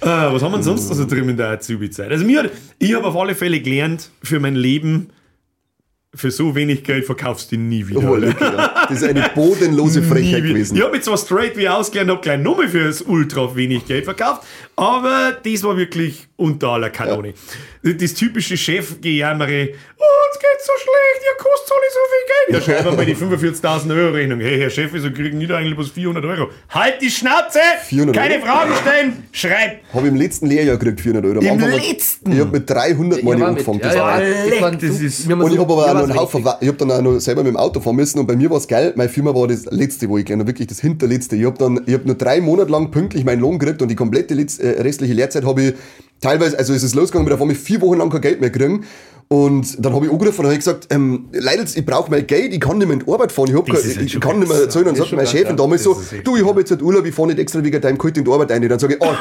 Ah, 0.00 0.28
was 0.32 0.42
haben 0.42 0.52
wir 0.52 0.56
denn 0.58 0.62
sonst 0.62 0.88
noch 0.88 0.96
so 0.96 1.04
drin 1.04 1.28
in 1.28 1.36
der 1.36 1.50
Azubi-Zeit? 1.50 2.10
Also 2.10 2.24
mir, 2.24 2.50
ich 2.78 2.94
habe 2.94 3.06
auf 3.06 3.16
alle 3.16 3.34
Fälle 3.34 3.60
gelernt, 3.60 4.10
für 4.22 4.40
mein 4.40 4.54
Leben, 4.56 5.10
für 6.14 6.30
so 6.30 6.54
wenig 6.54 6.84
Geld 6.84 7.04
verkaufst 7.04 7.50
du 7.52 7.56
ihn 7.56 7.68
nie 7.68 7.86
wieder. 7.86 8.00
Oh, 8.08 8.16
ja. 8.16 8.32
Das 8.88 9.02
ist 9.02 9.04
eine 9.04 9.28
bodenlose 9.34 10.02
Frechheit 10.02 10.42
gewesen. 10.42 10.76
Ich 10.76 10.82
habe 10.82 10.96
jetzt 10.96 11.04
zwar 11.04 11.18
straight 11.18 11.56
wie 11.56 11.68
ausgelernt, 11.68 12.10
habe 12.10 12.20
gleich 12.22 12.40
nochmal 12.40 12.68
für 12.68 12.84
das 12.84 13.02
ultra 13.02 13.54
wenig 13.54 13.84
Geld 13.86 14.04
verkauft, 14.04 14.42
aber 14.74 15.36
das 15.44 15.62
war 15.64 15.76
wirklich 15.76 16.26
unter 16.36 16.68
aller 16.68 16.88
Kanone. 16.90 17.34
Das 17.82 18.14
typische 18.14 18.56
Chefgejammere, 18.56 19.68
oh, 19.70 20.04
uns 20.28 20.38
geht's 20.40 20.66
so 20.66 20.72
schlecht, 20.76 21.24
ihr 21.24 21.44
kostet 21.44 21.72
alle 21.72 21.90
so 21.92 22.00
viel 22.08 22.24
Geld. 22.26 22.66
Ja, 22.66 22.74
schreiben 22.74 22.90
wir 22.90 22.96
mal 22.96 23.06
die 23.06 23.16
45.000 23.86 23.96
Euro 24.02 24.14
Rechnung. 24.14 24.40
Hey, 24.40 24.58
Herr 24.58 24.70
Chef, 24.70 24.90
wieso 24.92 25.10
kriegen 25.10 25.38
die 25.40 25.46
da 25.46 25.58
eigentlich 25.58 25.74
bloß 25.76 25.90
400 25.90 26.24
Euro? 26.24 26.48
Halt 26.70 27.02
die 27.02 27.10
Schnauze! 27.10 27.58
400 27.86 28.16
Keine 28.16 28.34
Euro? 28.36 28.46
Fragen 28.46 28.72
stellen! 28.82 29.12
Schreib! 29.32 29.80
Habe 29.92 30.06
ich 30.06 30.12
im 30.12 30.16
letzten 30.16 30.46
Lehrjahr 30.46 30.76
gekriegt, 30.78 31.00
400 31.00 31.24
Euro. 31.26 31.38
Am 31.40 31.60
Im 31.60 31.70
letzten? 31.70 32.32
Ich 32.32 32.40
habe 32.40 32.50
mit 32.50 32.68
300 32.70 33.22
Mal 33.22 33.38
Ja, 33.38 33.46
angefangen. 33.46 33.78
ja, 33.80 33.84
Das 33.86 33.94
ja, 33.96 34.02
war 34.02 34.20
das 34.20 34.60
war 34.62 34.70
das 34.72 34.82
ist- 35.00 35.30
Und 35.30 35.52
ich 35.52 35.58
habe 35.58 35.72
aber 35.72 35.86
noch 35.98 36.10
einen 36.10 36.18
Haufen, 36.18 36.44
ich 36.60 36.68
habe 36.68 36.78
dann 36.78 36.90
auch 36.90 37.02
noch 37.02 37.18
selber 37.20 37.42
mit 37.42 37.52
dem 37.52 37.56
Auto 37.56 37.80
fahren 37.80 37.96
müssen 37.96 38.18
und 38.18 38.26
bei 38.26 38.36
mir 38.36 38.50
war 38.50 38.58
es 38.58 38.68
geil, 38.68 38.92
meine 38.96 39.08
Firma 39.08 39.34
war 39.34 39.46
das 39.48 39.66
letzte, 39.66 40.08
wo 40.08 40.18
habe, 40.18 40.46
wirklich 40.46 40.68
das 40.68 40.80
hinterletzte. 40.80 41.36
Ich 41.36 41.44
habe 41.44 41.58
dann, 41.58 41.80
ich 41.86 41.94
habe 41.94 42.04
nur 42.06 42.14
drei 42.14 42.40
Monate 42.40 42.70
lang 42.70 42.90
pünktlich 42.90 43.24
meinen 43.24 43.40
Lohn 43.40 43.58
gekriegt 43.58 43.82
und 43.82 43.88
die 43.88 43.96
komplette 43.96 44.34
letz- 44.34 44.60
äh, 44.60 44.80
restliche 44.80 45.14
Lehrzeit 45.14 45.44
habe 45.44 45.62
ich 45.62 45.74
teilweise, 46.20 46.58
also 46.58 46.72
es 46.74 46.82
ist 46.82 46.94
losgegangen, 46.94 47.24
mit 47.24 47.32
davon 47.32 47.50
ich 47.50 47.58
vier 47.58 47.80
Wochen 47.80 47.98
lang 47.98 48.10
kein 48.10 48.20
Geld 48.20 48.40
mehr 48.40 48.50
kriegen. 48.50 48.84
Und 49.30 49.84
dann 49.84 49.92
habe 49.94 50.06
ich 50.06 50.10
angerufen 50.12 50.40
und 50.40 50.46
habe 50.46 50.56
gesagt, 50.56 50.86
ähm, 50.88 51.28
leider, 51.32 51.62
ich 51.62 51.84
brauche 51.84 52.10
mein 52.10 52.26
Geld, 52.26 52.54
ich 52.54 52.60
kann 52.60 52.78
nicht 52.78 52.86
mehr 52.86 52.94
in 52.98 53.04
die 53.04 53.12
Arbeit 53.12 53.30
fahren, 53.30 53.48
ich, 53.50 53.54
hab 53.56 53.66
Das 53.66 53.82
kein, 53.82 53.90
ist 53.90 54.00
ich, 54.00 54.12
schon 54.12 54.22
kann 54.22 54.38
nicht 54.38 54.48
mehr 54.48 54.58
erzählen. 54.62 54.86
Und 54.88 54.98
Das 54.98 55.04
sagt 55.06 55.12
mein 55.16 55.26
Chef 55.26 55.48
ja. 55.48 55.52
damals 55.52 55.82
so, 55.82 56.00
du, 56.24 56.36
ich 56.36 56.46
habe 56.46 56.60
jetzt 56.60 56.70
halt 56.70 56.80
Urlaub, 56.80 57.04
ich 57.04 57.14
fahre 57.14 57.28
nicht 57.28 57.38
extra 57.38 57.62
wegen 57.62 57.78
deinem 57.78 57.98
Kalt 57.98 58.16
in 58.16 58.24
die 58.24 58.30
Arbeit 58.30 58.50
rein. 58.52 58.66
Dann 58.66 58.78
sage 58.78 58.94
ich, 58.94 59.00
oh, 59.02 59.12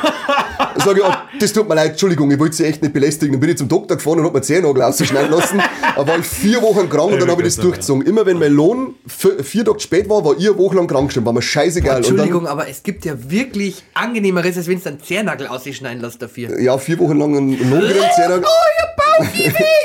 sage 0.82 1.00
ich, 1.02 1.06
oh, 1.06 1.12
das 1.42 1.52
tut 1.52 1.68
mir 1.68 1.76
leid, 1.76 1.92
Entschuldigung, 1.92 2.32
ich 2.32 2.40
wollte 2.40 2.56
sie 2.56 2.64
echt 2.64 2.82
nicht 2.82 2.94
belästigen. 2.94 3.34
Dann 3.34 3.42
bin 3.42 3.50
ich 3.50 3.58
zum 3.58 3.68
Doktor 3.68 3.98
gefahren 3.98 4.20
und 4.20 4.26
habe 4.26 4.38
mir 4.38 4.42
Zehennagel 4.44 4.82
ausschneiden 4.82 5.30
lassen. 5.30 5.62
Da 5.98 6.08
war 6.08 6.18
ich 6.20 6.26
vier 6.26 6.62
Wochen 6.62 6.88
krank 6.90 7.12
und 7.12 7.22
dann 7.22 7.30
habe 7.30 7.42
ich 7.42 7.48
das 7.54 7.58
durchgezogen. 7.58 8.04
Immer 8.06 8.26
wenn 8.26 8.40
mein 8.40 8.54
Lohn 8.54 8.96
vier, 9.08 9.66
Tage 9.66 9.82
spät 9.82 10.08
war, 10.08 10.24
war 10.24 10.38
ich 10.38 10.48
eine 10.48 10.58
Woche 10.58 10.78
lang 10.78 10.88
krank 10.88 11.08
geschrieben. 11.10 11.26
War 11.26 11.34
mir 11.34 11.42
scheißegal. 11.42 11.98
Und 11.98 12.06
dann, 12.06 12.12
Entschuldigung, 12.12 12.48
aber 12.48 12.70
es 12.70 12.82
gibt 12.82 13.04
ja 13.04 13.14
wirklich 13.30 13.84
angenehmeres, 13.94 14.56
als 14.56 14.68
wenn 14.70 14.80
du 14.82 14.88
einen 14.88 15.02
Zehennagel 15.04 15.48
ausschneiden 15.48 16.02
lässt 16.02 16.22
dafür. 16.22 16.58
ja, 16.62 16.78
vier 16.78 16.98
Wochen 17.00 17.18
lang 17.18 17.36
einen 17.36 17.70
Lohn 17.70 17.82
gekriegt, 17.82 18.14
Zehennagel. 18.16 18.46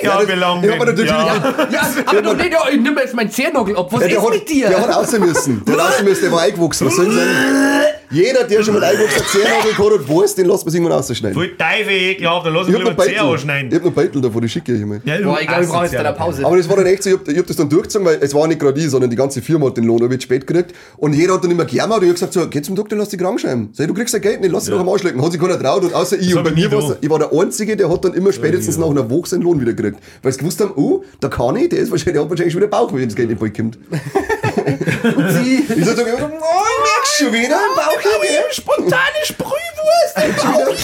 Ja, 0.03 0.11
das- 0.11 0.12
wie 0.27 0.33
lange 0.33 0.67
ja, 0.67 0.75
aber 0.75 0.87
natürlich- 0.87 1.11
Ja. 1.11 1.27
Ja, 1.71 1.81
aber 2.07 2.23
doch 2.23 2.37
nicht, 2.37 2.51
ich 2.73 2.81
nimm 2.81 2.97
jetzt 2.99 3.15
meinen 3.15 3.31
Zehennagel 3.31 3.77
ab. 3.77 3.89
Was 3.91 4.01
Ja, 4.01 4.07
ist 4.07 4.15
der, 4.17 4.23
hat, 4.23 4.31
mit 4.31 4.49
dir? 4.49 4.69
der 4.69 4.81
hat 4.81 4.95
aussehen 4.95 5.21
müssen. 5.27 5.65
Der 5.65 5.75
hat 5.77 5.81
aussehen 5.93 6.05
müssen, 6.05 6.23
der 6.23 6.33
war 6.33 6.41
eingewachsen. 6.43 6.87
Was 6.87 6.97
soll 6.97 7.09
ich 7.09 7.15
sagen? 7.15 7.29
Jeder, 8.13 8.45
der 8.45 8.63
schon 8.63 8.75
mit 8.75 8.83
eingewachsenen 8.83 9.27
Zehennagel 9.27 9.73
gehabt 9.73 10.09
hat, 10.09 10.17
weiß, 10.17 10.35
den 10.35 10.47
lässt 10.47 10.65
man 10.65 10.71
sich 10.73 10.81
irgendwann 10.81 10.99
ausschneiden. 10.99 11.35
Voll 11.35 11.51
Teufel, 11.57 11.93
ekelhaft, 11.93 12.47
dann 12.47 12.55
lass 12.55 12.69
Ich 12.69 12.75
mich 12.75 12.83
hab 12.83 12.89
lieber 12.89 12.97
noch 12.97 13.05
Zeh 13.05 13.11
Beitel. 13.15 13.31
anschneiden. 13.33 13.69
Ich 13.71 13.75
hab 13.77 13.85
noch 13.85 13.93
Beitel 13.93 14.21
davon, 14.21 14.43
die 14.43 14.49
schicke 14.49 14.75
ich 14.75 14.85
mal. 14.85 15.01
Ja, 15.05 15.17
du 15.19 15.25
Boah, 15.25 15.41
ich 15.41 15.47
glaube, 15.47 15.63
ich 15.65 15.69
brauche 15.71 15.85
jetzt 15.85 15.97
eine 15.97 16.13
Pause. 16.13 16.45
Aber 16.47 16.57
das 16.57 16.69
war 16.69 16.77
dann 16.77 16.87
echt 16.87 17.03
so, 17.03 17.11
ich 17.11 17.17
hab, 17.17 17.29
ich 17.29 17.39
hab 17.39 17.47
das 17.47 17.57
dann 17.57 17.69
durchgezogen, 17.69 18.07
weil 18.07 18.19
es 18.21 18.35
war 18.35 18.47
nicht 18.47 18.61
gerade 18.61 18.79
ich, 18.81 18.91
sondern 18.91 19.11
die 19.11 19.17
ganze 19.17 19.41
Firma 19.41 19.67
hat 19.67 19.77
den 19.77 19.85
Lohn 19.85 20.09
wird 20.11 20.23
spät 20.23 20.47
gekriegt. 20.47 20.75
Und 20.99 21.15
jeder 21.15 21.35
hat 21.35 21.45
dann 21.45 21.51
immer 21.51 21.65
gejammert 21.65 21.99
und 21.99 22.05
ich 22.05 22.11
hab 22.11 22.17
gesagt, 22.17 22.33
so, 22.35 22.47
geh 22.49 22.61
zum 22.63 22.77
Doktor, 22.77 22.97
lass 22.97 23.09
dich 23.09 23.19
krank 23.19 23.41
schreiben. 23.41 23.71
Sag, 23.73 23.89
du 23.89 23.95
kriegst 23.95 24.13
ja 24.13 24.21
Geld 24.21 24.41
nicht, 24.41 24.53
lass 24.53 24.65
dich 24.65 24.75
doch 24.75 24.81
am 24.81 24.89
Arsch 24.89 25.03
lecken. 25.03 25.23
Hat 25.25 25.33
sich 25.33 25.41
keiner 25.41 25.59
traut 25.59 25.83
und 25.85 25.95
außer 25.95 26.19
ich. 26.19 26.29
Das 26.29 26.37
Und 26.37 26.45
bei 26.45 26.51
mir 26.51 26.71
war's, 26.71 26.97
ich 27.01 27.09
war 27.11 27.19
der 27.19 27.33
Einzige, 27.33 27.77
der 27.77 27.89
hat 27.91 28.05
dann 28.05 28.15
immer 28.15 28.33
spätestens 28.33 28.77
nach 28.79 28.91
einer 28.91 29.09
Woche 29.09 29.29
seinen 29.29 29.43
Lohn 29.43 29.61
wieder 29.61 29.73
gekriegt. 29.73 29.99
Weil 30.23 30.33
sie 30.33 30.39
gewusst 30.39 30.61
haben, 30.61 30.73
oh, 30.77 31.03
der 31.23 31.31
kann 31.31 31.57
ich, 31.57 31.69
der 31.71 31.79
ist 31.81 31.91
wahrscheinlich, 31.91 32.15
der 32.15 32.23
hat 32.23 32.31
wahrscheinlich 32.31 32.53
schon 32.53 32.61
wieder 32.61 32.71
Bauch, 32.71 32.93
wenn 32.93 33.05
das 33.05 33.17
Geld 33.17 33.29
nicht 33.31 33.41
bald 33.41 33.57
kommt. 33.57 33.79
Sie, 34.65 35.65
Ich 35.77 35.85
sag 35.85 35.97
so, 35.97 36.03
oh, 36.03 36.07
merkst 36.07 37.21
du 37.21 37.25
schon 37.25 37.33
wieder? 37.33 37.59
Bauch 37.77 38.01
hier, 38.23 38.43
spontane 38.51 39.03
Sprühwurst. 39.25 40.37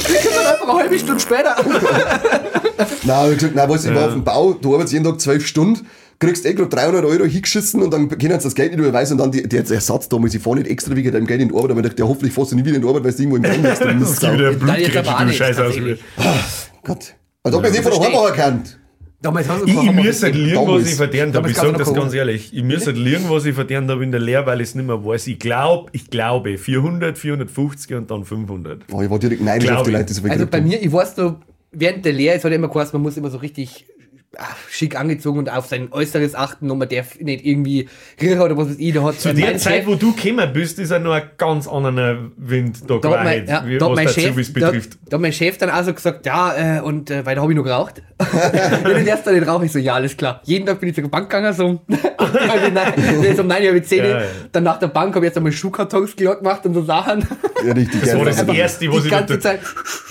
Ich 0.09 0.35
dann 0.35 0.47
einfach 0.47 0.69
eine 0.69 0.79
halbe 0.79 0.99
Stunde 0.99 1.21
später. 1.21 1.57
Nein, 1.65 2.87
ich 3.05 3.09
hab 3.09 3.31
gesagt, 3.35 3.55
nein, 3.55 3.69
weißt, 3.69 3.85
du, 3.85 3.89
ich 3.91 3.95
war 3.95 4.07
auf 4.07 4.13
dem 4.13 4.25
Bau, 4.25 4.53
du 4.55 4.73
arbeitest 4.75 4.93
jeden 4.93 5.05
Tag 5.05 5.21
zwölf 5.21 5.47
Stunden, 5.47 5.87
kriegst 6.19 6.45
eh 6.47 6.55
gerade 6.55 6.69
300 6.69 7.05
Euro 7.05 7.25
hingeschissen 7.25 7.83
und 7.83 7.93
dann 7.93 8.09
können 8.09 8.39
sie 8.41 8.45
das 8.45 8.55
Geld 8.55 8.73
nicht 8.73 8.81
überweisen 8.81 9.13
und 9.15 9.19
dann 9.19 9.33
die, 9.33 9.49
der 9.49 9.65
Ersatz 9.69 10.09
damals, 10.09 10.35
ich 10.35 10.43
fahre 10.43 10.57
nicht 10.57 10.69
extra 10.71 10.95
wegen 10.97 11.13
deinem 11.13 11.27
Geld 11.27 11.41
in 11.41 11.49
die 11.49 11.55
Arbeit, 11.55 11.71
aber 11.73 11.81
ich 11.81 11.87
dachte, 11.87 12.03
ja, 12.03 12.09
hoffentlich 12.09 12.33
fährst 12.33 12.53
du 12.53 12.57
nie 12.57 12.65
wieder 12.65 12.77
in 12.77 12.83
die 12.83 12.89
Arbeit, 12.89 13.05
weil 13.05 13.13
du 13.13 13.19
irgendwo 13.23 13.37
im 13.37 13.43
Gefängnis 13.43 13.79
drin 13.81 14.01
bist. 14.01 14.23
Wieder 14.23 14.33
ein 14.49 14.59
Nein, 14.63 14.81
jetzt 14.81 14.93
Blutgrätsche, 14.93 15.25
du 15.27 15.33
Scheiße 15.33 15.61
tatsächlich. 15.63 16.01
auswählst. 16.17 16.71
Gott. 16.85 17.15
Als 17.45 17.55
ob 17.55 17.65
ich 17.67 17.71
nicht 17.73 17.83
von 17.83 17.93
der. 17.93 18.01
Heimat 18.03 18.25
erkannt. 18.37 18.78
Damals 19.21 19.49
hast 19.49 19.63
du 19.63 19.67
Ich, 19.67 19.75
ich 19.75 19.93
müsste 19.93 20.27
halt 20.27 20.37
liegen, 20.37 20.67
was 20.69 20.87
ich 20.89 20.95
verdient 20.95 21.35
habe. 21.35 21.51
Ich 21.51 21.57
sage 21.57 21.73
das 21.77 21.93
ganz 21.93 22.15
ehrlich. 22.15 22.55
Ich 22.55 22.63
müsste 22.63 22.87
halt 22.87 22.99
liegen, 22.99 23.29
was 23.29 23.45
ich 23.47 23.55
verdient 23.55 23.91
habe 23.91 24.05
in 24.05 24.13
der 24.13 24.21
Lehre, 24.21 24.47
weil 24.47 24.61
ich 24.61 24.69
es 24.69 24.75
nicht 24.77 24.87
mehr 24.87 25.05
weiß. 25.05 25.27
Ich 25.27 25.41
glaube, 25.41 25.91
ich 25.93 26.09
glaube, 26.09 26.57
400, 26.57 27.19
450 27.19 27.97
und 27.97 28.11
dann 28.11 28.25
500. 28.25 28.87
Boah, 28.87 29.03
ich 29.03 29.11
war 29.11 29.19
direkt 29.19 29.43
neidisch 29.43 29.71
auf 29.71 29.83
die. 29.83 29.91
Leute, 29.91 30.05
die 30.05 30.13
so 30.13 30.29
Also 30.29 30.47
bei 30.47 30.61
mir, 30.61 30.81
ich 30.81 30.93
weiß 30.93 31.17
noch, 31.17 31.37
während 31.73 32.05
der 32.05 32.13
Lehre, 32.13 32.37
es 32.37 32.45
hat 32.45 32.53
immer 32.53 32.69
geheißen, 32.69 32.93
man 32.93 33.03
muss 33.03 33.17
immer 33.17 33.31
so 33.31 33.39
richtig 33.39 33.87
ah, 34.37 34.45
schick 34.71 34.99
angezogen 34.99 35.39
und 35.39 35.51
auf 35.51 35.67
sein 35.67 35.89
Äußeres 35.93 36.35
achten 36.35 36.71
und 36.71 36.79
man 36.79 36.89
darf 36.89 37.19
nicht 37.21 37.45
irgendwie 37.47 37.89
Grill 38.19 38.41
oder 38.41 38.57
was 38.57 38.69
weiß 38.71 38.77
ich, 38.79 38.93
da 38.93 39.03
hat 39.03 39.21
Zu 39.21 39.33
der 39.35 39.57
Zeit, 39.59 39.87
wo 39.87 39.95
du 39.95 40.13
gekommen 40.15 40.53
bist, 40.53 40.79
ist 40.79 40.91
ja 40.91 40.99
noch 40.99 41.13
ein 41.13 41.23
ganz 41.39 41.67
anderer 41.67 42.19
Wind 42.37 42.89
da 42.89 42.99
da 42.99 43.11
hat 43.11 43.25
mein, 43.25 43.47
ja, 43.47 43.65
wie- 43.67 43.79
da 43.79 43.87
was 43.89 43.97
mein 43.97 44.07
der 44.07 44.13
Chef, 44.13 44.29
Zubis 44.31 44.53
da, 44.53 44.67
betrifft. 44.71 44.99
da 45.09 45.15
hat 45.17 45.21
mein 45.23 45.33
Chef 45.33 45.59
dann 45.59 45.71
auch 45.71 45.83
so 45.85 45.95
gesagt, 45.95 46.27
ja, 46.27 46.79
äh, 46.79 46.81
und 46.81 47.11
äh, 47.11 47.25
weil 47.25 47.35
da 47.37 47.43
habe 47.43 47.53
ich 47.53 47.57
noch 47.57 47.65
geraucht. 47.65 48.03
ja, 48.53 48.79
den 48.89 49.07
ersten 49.07 49.33
den 49.35 49.45
rauche 49.45 49.65
ich 49.67 49.73
so, 49.73 49.79
ja, 49.79 49.95
alles 49.95 50.17
klar. 50.17 50.41
Jeden 50.45 50.67
Tag 50.67 50.81
bin 50.81 50.89
ich 50.89 50.95
zur 50.95 51.09
Bank 51.09 51.31
gegangen, 51.31 51.53
so 51.55 51.67
um, 51.67 51.81
also 52.19 52.69
nein, 52.73 52.93
um 53.39 53.47
9 53.47 53.63
Uhr 53.65 53.73
mit 53.73 53.87
10 53.87 53.99
Ja, 53.99 54.09
ja. 54.21 54.27
Dann 54.53 54.65
nach 54.65 54.79
der 54.79 54.89
Bank 54.89 55.15
habe 55.15 55.25
ich 55.25 55.31
jetzt 55.31 55.37
einmal 55.37 55.53
Schuhkartons 55.53 56.17
gemacht 56.17 56.67
und 56.67 56.75
so 56.75 56.83
Sachen. 56.83 57.27
Ja, 57.65 57.73
richtig 57.73 58.01
Das 58.03 58.17
war 58.17 58.25
das 58.25 58.39
Also, 58.41 58.53
erste, 58.53 58.89
was 58.89 58.97
die 59.03 59.05
ich 59.07 59.11
ganze 59.11 59.39
Zeit. 59.39 59.61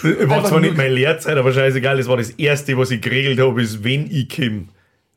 war 0.04 0.38
einfach 0.38 0.50
zwar 0.50 0.60
nicht 0.62 0.78
meine 0.78 0.90
Lehrzeit, 0.94 1.38
aber 1.38 1.52
scheißegal, 1.52 1.98
das 1.98 2.08
war 2.08 2.18
das 2.18 2.30
erste, 2.32 2.78
was 2.78 2.92
ich 2.92 3.02
geregelt 3.02 3.40
habe, 3.40 3.62
ist, 3.62 3.84
wenn 3.84 4.07
ich 4.12 4.30
komme, 4.36 4.66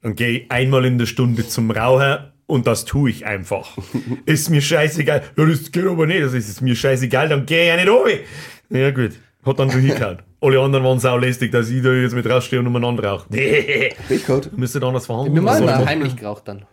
dann 0.02 0.14
gehe 0.14 0.30
ich 0.40 0.50
einmal 0.50 0.84
in 0.84 0.98
der 0.98 1.06
Stunde 1.06 1.46
zum 1.46 1.70
Rauchen 1.70 2.18
und 2.46 2.66
das 2.66 2.84
tue 2.84 3.10
ich 3.10 3.26
einfach. 3.26 3.76
ist 4.26 4.50
mir 4.50 4.60
scheißegal. 4.60 5.22
Ja, 5.36 5.46
das 5.46 5.70
geht 5.70 5.86
aber 5.86 6.06
nicht, 6.06 6.22
das 6.22 6.34
ist 6.34 6.48
es 6.48 6.60
mir 6.60 6.74
scheißegal, 6.74 7.28
dann 7.28 7.46
gehe 7.46 7.62
ich 7.62 7.68
ja 7.68 7.76
nicht 7.76 7.88
runter. 7.88 8.18
Ja 8.70 8.90
gut, 8.90 9.12
hat 9.44 9.58
dann 9.58 9.70
schon 9.70 9.80
hingehauen. 9.80 10.18
Alle 10.42 10.58
anderen 10.58 10.84
waren 10.84 10.98
saulästig, 10.98 11.52
dass 11.52 11.68
ich 11.68 11.82
da 11.82 11.92
jetzt 11.92 12.14
mit 12.14 12.26
rausstehe 12.26 12.58
und 12.60 12.66
umeinander 12.66 13.04
rauche. 13.04 13.28
Pech 13.28 14.26
gehabt. 14.26 14.56
Müsste 14.56 14.82
anders 14.82 15.04
verhandeln. 15.04 15.34
Wir 15.34 15.44
Was 15.44 15.56
haben 15.56 15.64
ich 15.64 15.66
mal 15.66 15.76
machen? 15.76 15.86
heimlich 15.88 16.16
geraucht 16.16 16.48
dann. 16.48 16.64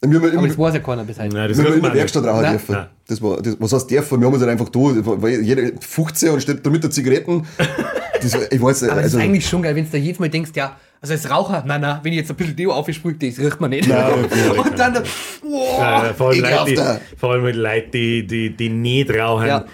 Wir 0.00 0.20
haben 0.20 0.38
Aber 0.38 0.46
das 0.46 0.58
weiß 0.58 0.74
ja 0.74 0.80
keiner 0.80 1.04
bis 1.04 1.18
heute. 1.18 1.34
Nein, 1.34 1.48
das 1.48 1.58
wir 1.58 1.64
haben 1.64 1.74
in 1.74 1.82
der. 1.82 1.94
Werkstatt 1.94 2.24
rauchen 2.24 2.42
Nein. 2.42 2.52
dürfen. 2.52 2.72
Nein. 2.72 2.86
Das 3.08 3.22
war, 3.22 3.42
das, 3.42 3.56
was 3.58 3.72
heißt 3.72 3.90
dürfen? 3.90 4.20
Wir 4.20 4.26
haben 4.26 4.34
uns 4.34 4.42
halt 4.42 4.52
einfach 4.52 4.68
da, 4.68 4.78
weil 4.78 5.40
jeder 5.40 5.62
15 5.80 6.30
und 6.30 6.40
steht 6.42 6.64
da 6.64 6.70
mit 6.70 6.84
der 6.84 6.90
Zigaretten. 6.90 7.46
Das, 8.20 8.34
ich 8.50 8.60
weiß, 8.62 8.84
Aber 8.84 8.96
das 8.96 9.04
also, 9.04 9.18
ist 9.18 9.24
eigentlich 9.24 9.48
schon 9.48 9.62
geil, 9.62 9.74
wenn 9.74 9.84
du 9.84 9.90
da 9.90 9.98
jedes 9.98 10.18
Mal 10.18 10.28
denkst, 10.28 10.50
ja, 10.54 10.76
also 11.00 11.14
als 11.14 11.30
Raucher, 11.30 11.62
nein, 11.66 11.80
nein, 11.80 12.00
wenn 12.02 12.12
ich 12.12 12.18
jetzt 12.18 12.30
ein 12.30 12.36
bisschen 12.36 12.56
Deo 12.56 12.72
aufsprühe, 12.72 13.14
das 13.14 13.38
riecht 13.38 13.60
man 13.60 13.70
nicht. 13.70 13.88
Nein, 13.88 14.12
und 14.56 14.78
dann, 14.78 14.94
wow, 15.42 15.78
Ja, 15.80 16.14
vor, 16.14 16.30
allem 16.30 16.40
Leute, 16.40 16.64
die, 16.66 17.16
vor 17.16 17.32
allem 17.32 17.44
mit 17.44 17.56
Leuten, 17.56 17.90
die, 17.92 18.26
die, 18.26 18.56
die 18.56 18.68
nicht 18.68 19.10
rauchen. 19.10 19.46
Ja. 19.46 19.64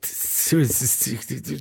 Das 0.00 0.54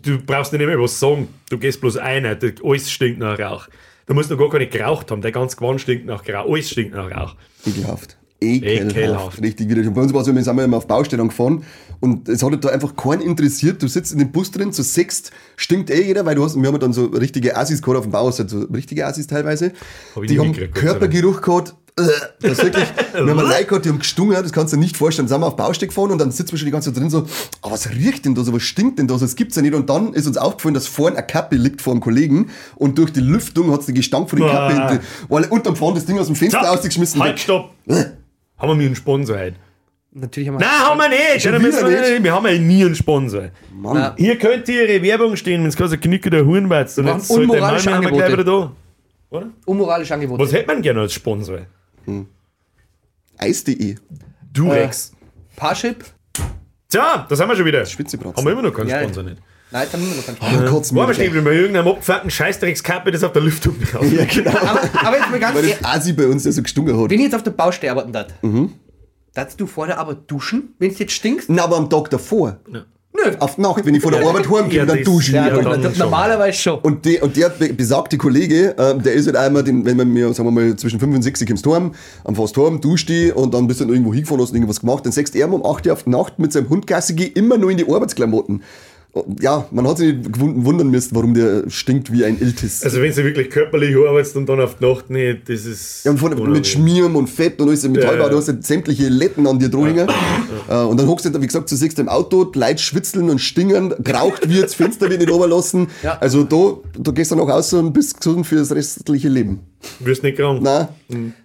Du 0.02 0.18
brauchst 0.26 0.52
nicht 0.52 0.66
mehr 0.66 0.80
was 0.80 1.00
sagen. 1.00 1.28
Du 1.50 1.58
gehst 1.58 1.80
bloß 1.80 1.98
ein, 1.98 2.26
alles 2.26 2.92
stinkt 2.92 3.20
nach 3.20 3.40
Rauch. 3.40 3.68
Du 4.08 4.14
musst 4.14 4.30
noch 4.30 4.38
gar 4.38 4.50
keine 4.50 4.68
geraucht 4.68 5.12
haben. 5.12 5.22
Der 5.22 5.32
ganze 5.32 5.56
Gewand 5.56 5.80
stinkt 5.80 6.06
nach 6.06 6.28
Rauch. 6.28 6.52
Alles 6.52 6.70
stinkt 6.72 6.94
nach 6.94 7.10
Rauch. 7.12 7.36
Ekelhaft. 7.66 8.18
Ekelhaft. 8.42 8.98
Ekelhaft. 8.98 9.42
Richtig. 9.42 9.70
Und 9.88 9.94
bei 9.94 10.02
uns 10.02 10.14
war 10.14 10.22
es, 10.22 10.28
wir 10.34 10.44
sind 10.44 10.60
immer 10.60 10.78
auf 10.78 10.88
Baustellen 10.88 11.28
gefahren 11.28 11.64
und 12.00 12.28
es 12.28 12.42
hat 12.44 12.52
halt 12.52 12.66
da 12.66 12.70
einfach 12.70 12.96
keinen 12.96 13.22
interessiert. 13.22 13.82
Du 13.82 13.88
sitzt 13.88 14.12
in 14.12 14.20
dem 14.20 14.32
Bus 14.32 14.50
drin, 14.52 14.74
zu 14.74 14.82
sechst 14.84 15.32
stinkt 15.56 15.90
eh 15.92 16.02
jeder, 16.04 16.26
weil 16.26 16.36
du 16.36 16.44
hast, 16.44 16.56
wir 16.60 16.68
haben 16.68 16.80
dann 16.80 16.94
so 16.94 17.06
richtige 17.06 17.56
Assis 17.56 17.82
gehabt 17.82 17.98
auf 18.00 18.06
dem 18.06 18.12
Bau, 18.12 18.26
also 18.26 18.48
so 18.48 18.62
richtige 18.74 19.06
Assis 19.06 19.28
teilweise. 19.28 19.72
Hab 20.16 20.24
die 20.26 20.40
haben 20.40 20.54
Dank. 20.54 20.74
Körpergeruch 20.74 21.42
gehabt. 21.42 21.76
äh, 21.98 22.02
Das 22.42 22.54
ist 22.54 22.64
wirklich, 22.64 22.86
wir 23.14 23.20
haben 23.20 23.38
Leute 23.40 23.66
gehabt, 23.66 23.86
die 23.86 23.90
haben 23.90 24.00
gestungen, 24.00 24.34
das 24.42 24.52
kannst 24.52 24.74
du 24.74 24.78
dir 24.78 24.82
nicht 24.82 24.98
vorstellen. 24.98 25.28
Dann 25.28 25.36
sind 25.36 25.42
wir 25.42 25.48
auf 25.48 25.56
Baustelle 25.56 25.90
gefahren 25.90 26.10
und 26.12 26.18
dann 26.18 26.32
sitzen 26.32 26.54
wir 26.54 26.58
schon 26.58 26.66
die 26.66 26.72
ganze 26.72 26.92
Zeit 26.92 27.00
drin 27.02 27.12
so, 27.12 27.28
oh, 27.62 27.70
was 27.72 27.92
riecht 27.92 28.26
denn 28.26 28.34
da 28.34 28.44
so, 28.44 28.52
was 28.54 28.64
stinkt 28.64 28.98
denn 28.98 29.08
da 29.08 29.20
so, 29.20 29.26
das 29.26 29.36
gibt's 29.36 29.56
ja 29.56 29.62
nicht. 29.62 29.76
Und 29.76 29.88
dann 29.90 30.14
ist 30.14 30.26
uns 30.26 30.38
aufgefallen, 30.38 30.74
dass 30.74 30.88
vorne 30.88 31.18
eine 31.18 31.28
Kappe 31.28 31.56
liegt 31.58 31.82
vor 31.82 31.94
dem 31.94 32.00
Kollegen 32.00 32.50
und 32.76 32.98
durch 32.98 33.12
die 33.14 33.20
Lüftung 33.20 33.72
hat 33.72 33.82
es 33.82 33.86
den 33.86 33.94
Gestank 33.96 34.30
von 34.32 34.40
der 34.40 34.50
Kappe 34.50 34.74
Ah. 34.82 35.00
weil 35.30 35.44
unterm 35.46 35.76
Fahren 35.76 35.94
das 35.94 36.06
Ding 36.06 36.18
aus 36.18 36.26
dem 36.26 36.36
Fenster 36.36 36.62
So, 36.64 36.68
ausgeschmissen. 36.70 37.22
Halt, 37.22 37.40
stopp! 37.40 37.70
Haben 38.62 38.70
wir 38.70 38.76
mir 38.76 38.86
einen 38.86 38.96
Sponsor 38.96 39.38
heute? 39.38 39.56
natürlich 40.14 40.50
haben 40.50 40.56
wir. 40.60 40.66
Nein, 40.66 40.70
haben 40.80 40.98
wir 41.00 41.10
nicht! 41.10 41.42
Schon 41.42 41.54
Dann 41.54 41.62
müssen 41.62 41.90
wir, 41.90 42.02
nicht? 42.02 42.24
wir 42.24 42.34
haben 42.34 42.46
ja 42.46 42.58
nie 42.58 42.86
einen 42.86 42.96
Sponsor. 42.96 43.50
Mann. 43.74 44.14
Hier 44.18 44.38
könnte 44.38 44.72
ihre 44.72 45.02
Werbung 45.02 45.36
stehen, 45.38 45.62
wenn 45.62 45.70
es 45.70 45.76
keine 45.76 45.98
Knicke 45.98 46.30
der 46.30 46.46
Wir 47.06 47.12
haben 47.14 47.20
jetzt 47.20 47.28
sollte 47.30 47.44
unmoralische 47.44 47.90
Malmö 47.90 48.10
gleich 48.10 48.24
Angebote. 48.26 48.34
wieder 48.34 48.44
da. 48.44 48.72
Oder? 49.38 49.50
Unmoralische 49.66 50.14
Angebote. 50.14 50.44
Was 50.44 50.52
hätte 50.54 50.68
man 50.68 50.82
gerne 50.82 51.00
als 51.02 51.14
Sponsor? 51.14 51.60
Eis.de. 53.38 53.96
Durex. 54.54 55.14
Parship? 55.56 56.04
Tja, 56.90 57.26
da 57.30 57.36
sind 57.36 57.48
wir 57.48 57.56
schon 57.56 57.66
wieder. 57.66 57.86
Spitzebratzen. 57.86 58.36
Haben 58.38 58.46
wir 58.46 58.52
immer 58.52 58.62
noch 58.64 58.74
keinen 58.74 58.90
Ja. 58.90 59.00
Sponsor 59.02 59.24
nicht. 59.24 59.38
Nein, 59.72 59.84
jetzt 59.84 59.94
haben 59.94 60.02
wir 60.02 60.16
noch 60.16 60.26
keinen 60.26 60.36
Spaß. 60.36 61.10
Oh 61.10 61.14
stehen 61.14 61.26
geblieben 61.26 61.46
bei 61.46 61.54
irgendeinem 61.54 61.88
abgefuckten 61.88 62.30
Scheißdreckskappe, 62.30 63.12
das 63.12 63.24
auf 63.24 63.32
der 63.32 63.42
Lüftung 63.42 63.76
drauf. 63.92 64.06
Ja, 64.12 64.26
genau. 64.26 64.52
Aber, 64.52 64.82
aber 65.08 65.18
jetzt 65.18 65.30
mal 65.32 65.40
ganz 65.40 65.56
Weil 65.56 65.64
ehrlich, 65.64 65.78
das 65.82 65.90
Asi 65.92 66.14
bei 66.14 66.28
uns 66.28 66.44
ja 66.46 66.52
so 66.52 66.62
gestunken 66.62 67.00
hat. 67.02 67.10
wenn 67.10 67.18
ich 67.18 67.24
jetzt 67.26 67.36
auf 67.36 67.44
der 67.44 67.52
Baustelle 67.52 67.92
arbeiten 67.92 68.12
darf, 68.12 68.28
darfst 69.34 69.60
du 69.62 69.66
vorher 69.68 69.98
aber 69.98 70.14
duschen, 70.16 70.74
wenn 70.80 70.92
es 70.92 71.00
jetzt 71.00 71.14
stinkst? 71.14 71.50
Na, 71.50 71.64
aber 71.64 71.78
am 71.78 71.90
Tag 71.90 72.10
davor. 72.10 72.60
Nö. 72.70 72.82
Auf 73.40 73.56
die 73.56 73.62
Nacht, 73.62 73.86
wenn 73.86 73.94
ich 73.94 74.02
von 74.02 74.14
der 74.14 74.22
Arbeit 74.26 74.46
heimkomme, 74.50 74.74
Ja, 74.74 74.86
dann 74.86 75.04
dusche 75.04 75.28
ich. 75.32 75.36
ja, 75.36 75.50
dann 75.50 75.82
das- 75.82 75.98
schon. 75.98 76.06
normalerweise 76.06 76.58
schon. 76.58 76.80
Und, 76.80 77.04
die, 77.06 77.20
und 77.20 77.36
der 77.36 77.50
be- 77.50 77.74
besagte 77.74 78.18
Kollege, 78.18 78.74
ähm, 78.80 79.04
der 79.04 79.14
ist 79.14 79.26
halt 79.28 79.36
einmal, 79.36 79.64
den, 79.66 79.84
wenn 79.86 79.98
man 79.98 80.08
mir, 80.12 80.34
sagen 80.34 80.48
wir 80.48 80.52
mal, 80.52 80.76
zwischen 80.78 80.98
5 81.00 81.16
und 81.18 81.22
6 81.22 81.46
kommst 81.46 81.66
du 81.66 81.76
heim, 81.76 81.92
am 82.24 82.36
fast 82.36 82.56
heim, 82.58 82.80
duscht 82.80 83.10
die 83.10 83.32
und 83.34 83.54
dann 83.54 83.68
bist 83.68 83.82
du 83.82 83.84
dann 83.86 83.94
irgendwo 83.94 84.14
hingefahren, 84.14 84.42
hast 84.42 84.54
irgendwas 84.54 84.80
gemacht, 84.80 85.06
dann 85.06 85.12
sagst 85.12 85.36
du 85.36 85.40
er 85.40 85.52
um 85.52 85.64
8 85.66 85.86
Uhr 85.88 85.94
auf 85.94 86.04
die 86.04 86.10
Nacht 86.10 86.40
mit 86.40 86.54
seinem 86.54 86.70
Hund 86.70 86.88
Gassi 86.88 87.14
geh, 87.14 87.26
immer 87.26 87.58
nur 87.58 87.70
in 87.70 87.78
die 87.78 87.86
Arbeitsklamotten. 87.88 88.64
Ja, 89.42 89.68
man 89.72 89.86
hat 89.90 89.98
sich 89.98 90.16
nicht 90.16 90.40
wundern 90.40 90.90
müssen, 90.90 91.14
warum 91.16 91.34
der 91.34 91.70
stinkt 91.70 92.14
wie 92.14 92.24
ein 92.24 92.40
Iltis. 92.40 92.82
Also 92.82 93.02
wenn 93.02 93.14
du 93.14 93.24
wirklich 93.26 93.50
körperlich 93.50 93.94
arbeitest 93.94 94.38
und 94.38 94.48
dann 94.48 94.62
auf 94.62 94.78
die 94.78 94.86
Nacht 94.86 95.10
nicht, 95.10 95.50
das 95.50 95.66
ist... 95.66 96.06
Ja, 96.06 96.12
und 96.12 96.24
unangenehm. 96.24 96.54
mit 96.54 96.66
Schmieren 96.66 97.16
und 97.16 97.30
Fett 97.30 97.60
und 97.60 97.68
alles 97.68 97.86
Metallbau, 97.88 98.14
Ja, 98.16 98.24
ja. 98.24 98.30
du 98.30 98.38
hast 98.38 98.48
halt 98.48 98.66
sämtliche 98.66 99.10
Letten 99.10 99.46
an 99.48 99.60
dir 99.60 99.68
dran 99.68 99.86
hängen. 99.88 100.08
Äh, 100.70 100.76
Und 100.76 100.98
dann 100.98 101.08
hockst 101.08 101.26
du, 101.26 101.30
da, 101.30 101.42
wie 101.42 101.48
gesagt, 101.48 101.70
du 101.70 101.76
siehst 101.76 102.00
im 102.00 102.08
Auto, 102.08 102.46
die 102.46 102.58
Leute 102.58 102.82
schwitzeln 102.82 103.30
und 103.30 103.40
stingern, 103.40 103.94
geraucht 104.00 104.48
wird, 104.48 104.64
das 104.64 104.76
Fenster 104.76 105.10
wird 105.10 105.20
nicht 105.20 105.32
runterlassen. 105.32 105.88
Ja. 106.04 106.18
Also 106.20 106.46
da, 106.46 106.78
da 106.98 107.12
gehst 107.12 107.32
du 107.32 107.36
noch 107.36 107.50
raus 107.50 107.74
und 107.74 107.92
bist 107.92 108.18
gesund 108.22 108.48
für 108.48 108.56
das 108.56 108.72
restliche 108.74 109.28
Leben. 109.28 109.60
Wirst 110.00 110.24
nicht 110.24 110.38
krank. 110.38 110.62
Nein, 110.62 110.88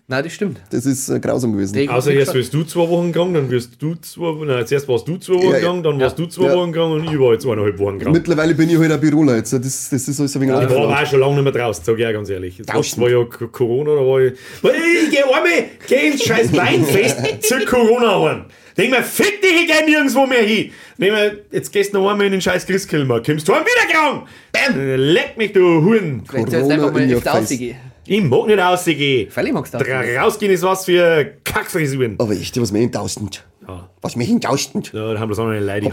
Nein, 0.08 0.22
das 0.24 0.32
stimmt. 0.32 0.60
das 0.70 0.86
ist 0.86 1.08
äh, 1.08 1.18
grausam 1.18 1.52
gewesen. 1.52 1.74
Die- 1.74 1.88
Außer 1.88 2.12
erst 2.12 2.34
wirst 2.34 2.52
du 2.54 2.62
zwei 2.64 2.88
Wochen 2.88 3.10
krank, 3.12 3.34
dann 3.34 3.50
wirst 3.50 3.72
du 3.80 3.94
zwei 3.96 4.22
Wochen, 4.26 4.46
nein, 4.46 4.66
zuerst 4.66 4.86
warst 4.88 5.08
du 5.08 5.16
zwei 5.16 5.34
Wochen 5.34 5.44
Ja, 5.50 5.58
ja. 5.58 5.60
krank, 5.60 5.82
dann 5.84 5.98
warst 6.00 6.18
du 6.18 6.26
zwei 6.26 6.44
Ja. 6.46 6.54
Wochen 6.54 6.72
krank 6.72 6.92
und 6.92 7.04
ich 7.12 7.18
war 7.18 7.32
jetzt 7.32 7.44
eineinhalb 7.46 7.78
Wochen 7.78 7.98
krank. 7.98 8.14
Mittlerweile 8.14 8.54
bin 8.54 8.70
ich 8.70 8.78
halt 8.78 8.92
ein 8.92 9.00
Büroler 9.00 9.36
jetzt. 9.36 9.52
Das, 9.52 9.62
das 9.90 9.92
ist 10.08 10.20
alles 10.20 10.36
ein 10.36 10.42
wenig 10.42 10.54
Ich 10.62 10.70
war 10.70 11.02
auch 11.02 11.06
schon 11.06 11.20
lange 11.20 11.34
nicht 11.34 11.44
mehr 11.44 11.52
draußen, 11.52 11.84
sag 11.84 11.98
ich 11.98 12.06
auch 12.06 12.12
ganz 12.12 12.28
ehrlich. 12.30 12.58
Jetzt 12.58 12.72
Draußen? 12.72 13.02
war 13.02 13.10
ja 13.10 13.24
Corona, 13.24 13.90
da 13.94 14.00
war 14.00 14.20
ich. 14.20 14.32
Ich 14.32 15.10
geh 15.10 15.22
einmal, 15.22 15.64
geh 15.88 16.08
ins 16.08 16.22
scheiß 16.24 16.52
Weinfest 16.56 17.16
zu 17.42 17.54
Corona 17.66 18.20
heim. 18.22 18.44
Denk 18.76 18.90
mir, 18.90 19.02
fick 19.02 19.40
dich, 19.40 19.62
ich 19.62 19.66
geh 19.66 19.90
nirgendwo 19.90 20.26
mehr 20.26 20.42
hin. 20.42 20.70
Denk 20.98 21.12
mir, 21.12 21.38
jetzt 21.50 21.72
gehst 21.72 21.94
du 21.94 21.98
noch 21.98 22.10
einmal 22.10 22.26
in 22.26 22.32
den 22.32 22.40
scheiß 22.42 22.66
Christkilmer. 22.66 23.22
Kommst 23.22 23.48
du 23.48 23.54
heim 23.54 23.62
wieder 23.64 23.92
krank? 23.92 24.26
Bam! 24.52 24.96
Leck 24.98 25.36
mich, 25.38 25.52
du 25.52 25.60
Huren. 25.82 26.22
Vielleicht 26.28 26.50
sollst 26.50 26.70
du 26.70 26.76
Corona 26.76 26.86
einfach 26.88 26.92
mal 26.92 27.10
in 27.10 27.18
rausgehen. 27.18 27.76
Ich 28.06 28.22
mag 28.22 28.46
nicht 28.46 28.58
rausgehen. 28.58 29.30
Freilich 29.30 29.52
magst 29.52 29.74
du 29.74 29.78
Dra- 29.78 30.02
das. 30.02 30.24
Rausgehen 30.24 30.52
ist 30.52 30.62
was 30.62 30.84
für 30.84 31.32
Kackfrisuren. 31.44 32.16
Aber 32.18 32.32
echt, 32.32 32.60
was 32.60 32.72
mich 32.72 32.90
tausend. 32.90 33.44
Ja. 33.66 33.88
Was 34.00 34.14
mich 34.14 34.30
in 34.30 34.40
tausend. 34.40 34.92
Ja, 34.92 35.14
da 35.14 35.18
haben 35.18 35.28
wir 35.28 35.34
so 35.34 35.42
eine 35.42 35.58
Leute, 35.58 35.80
die 35.80 35.90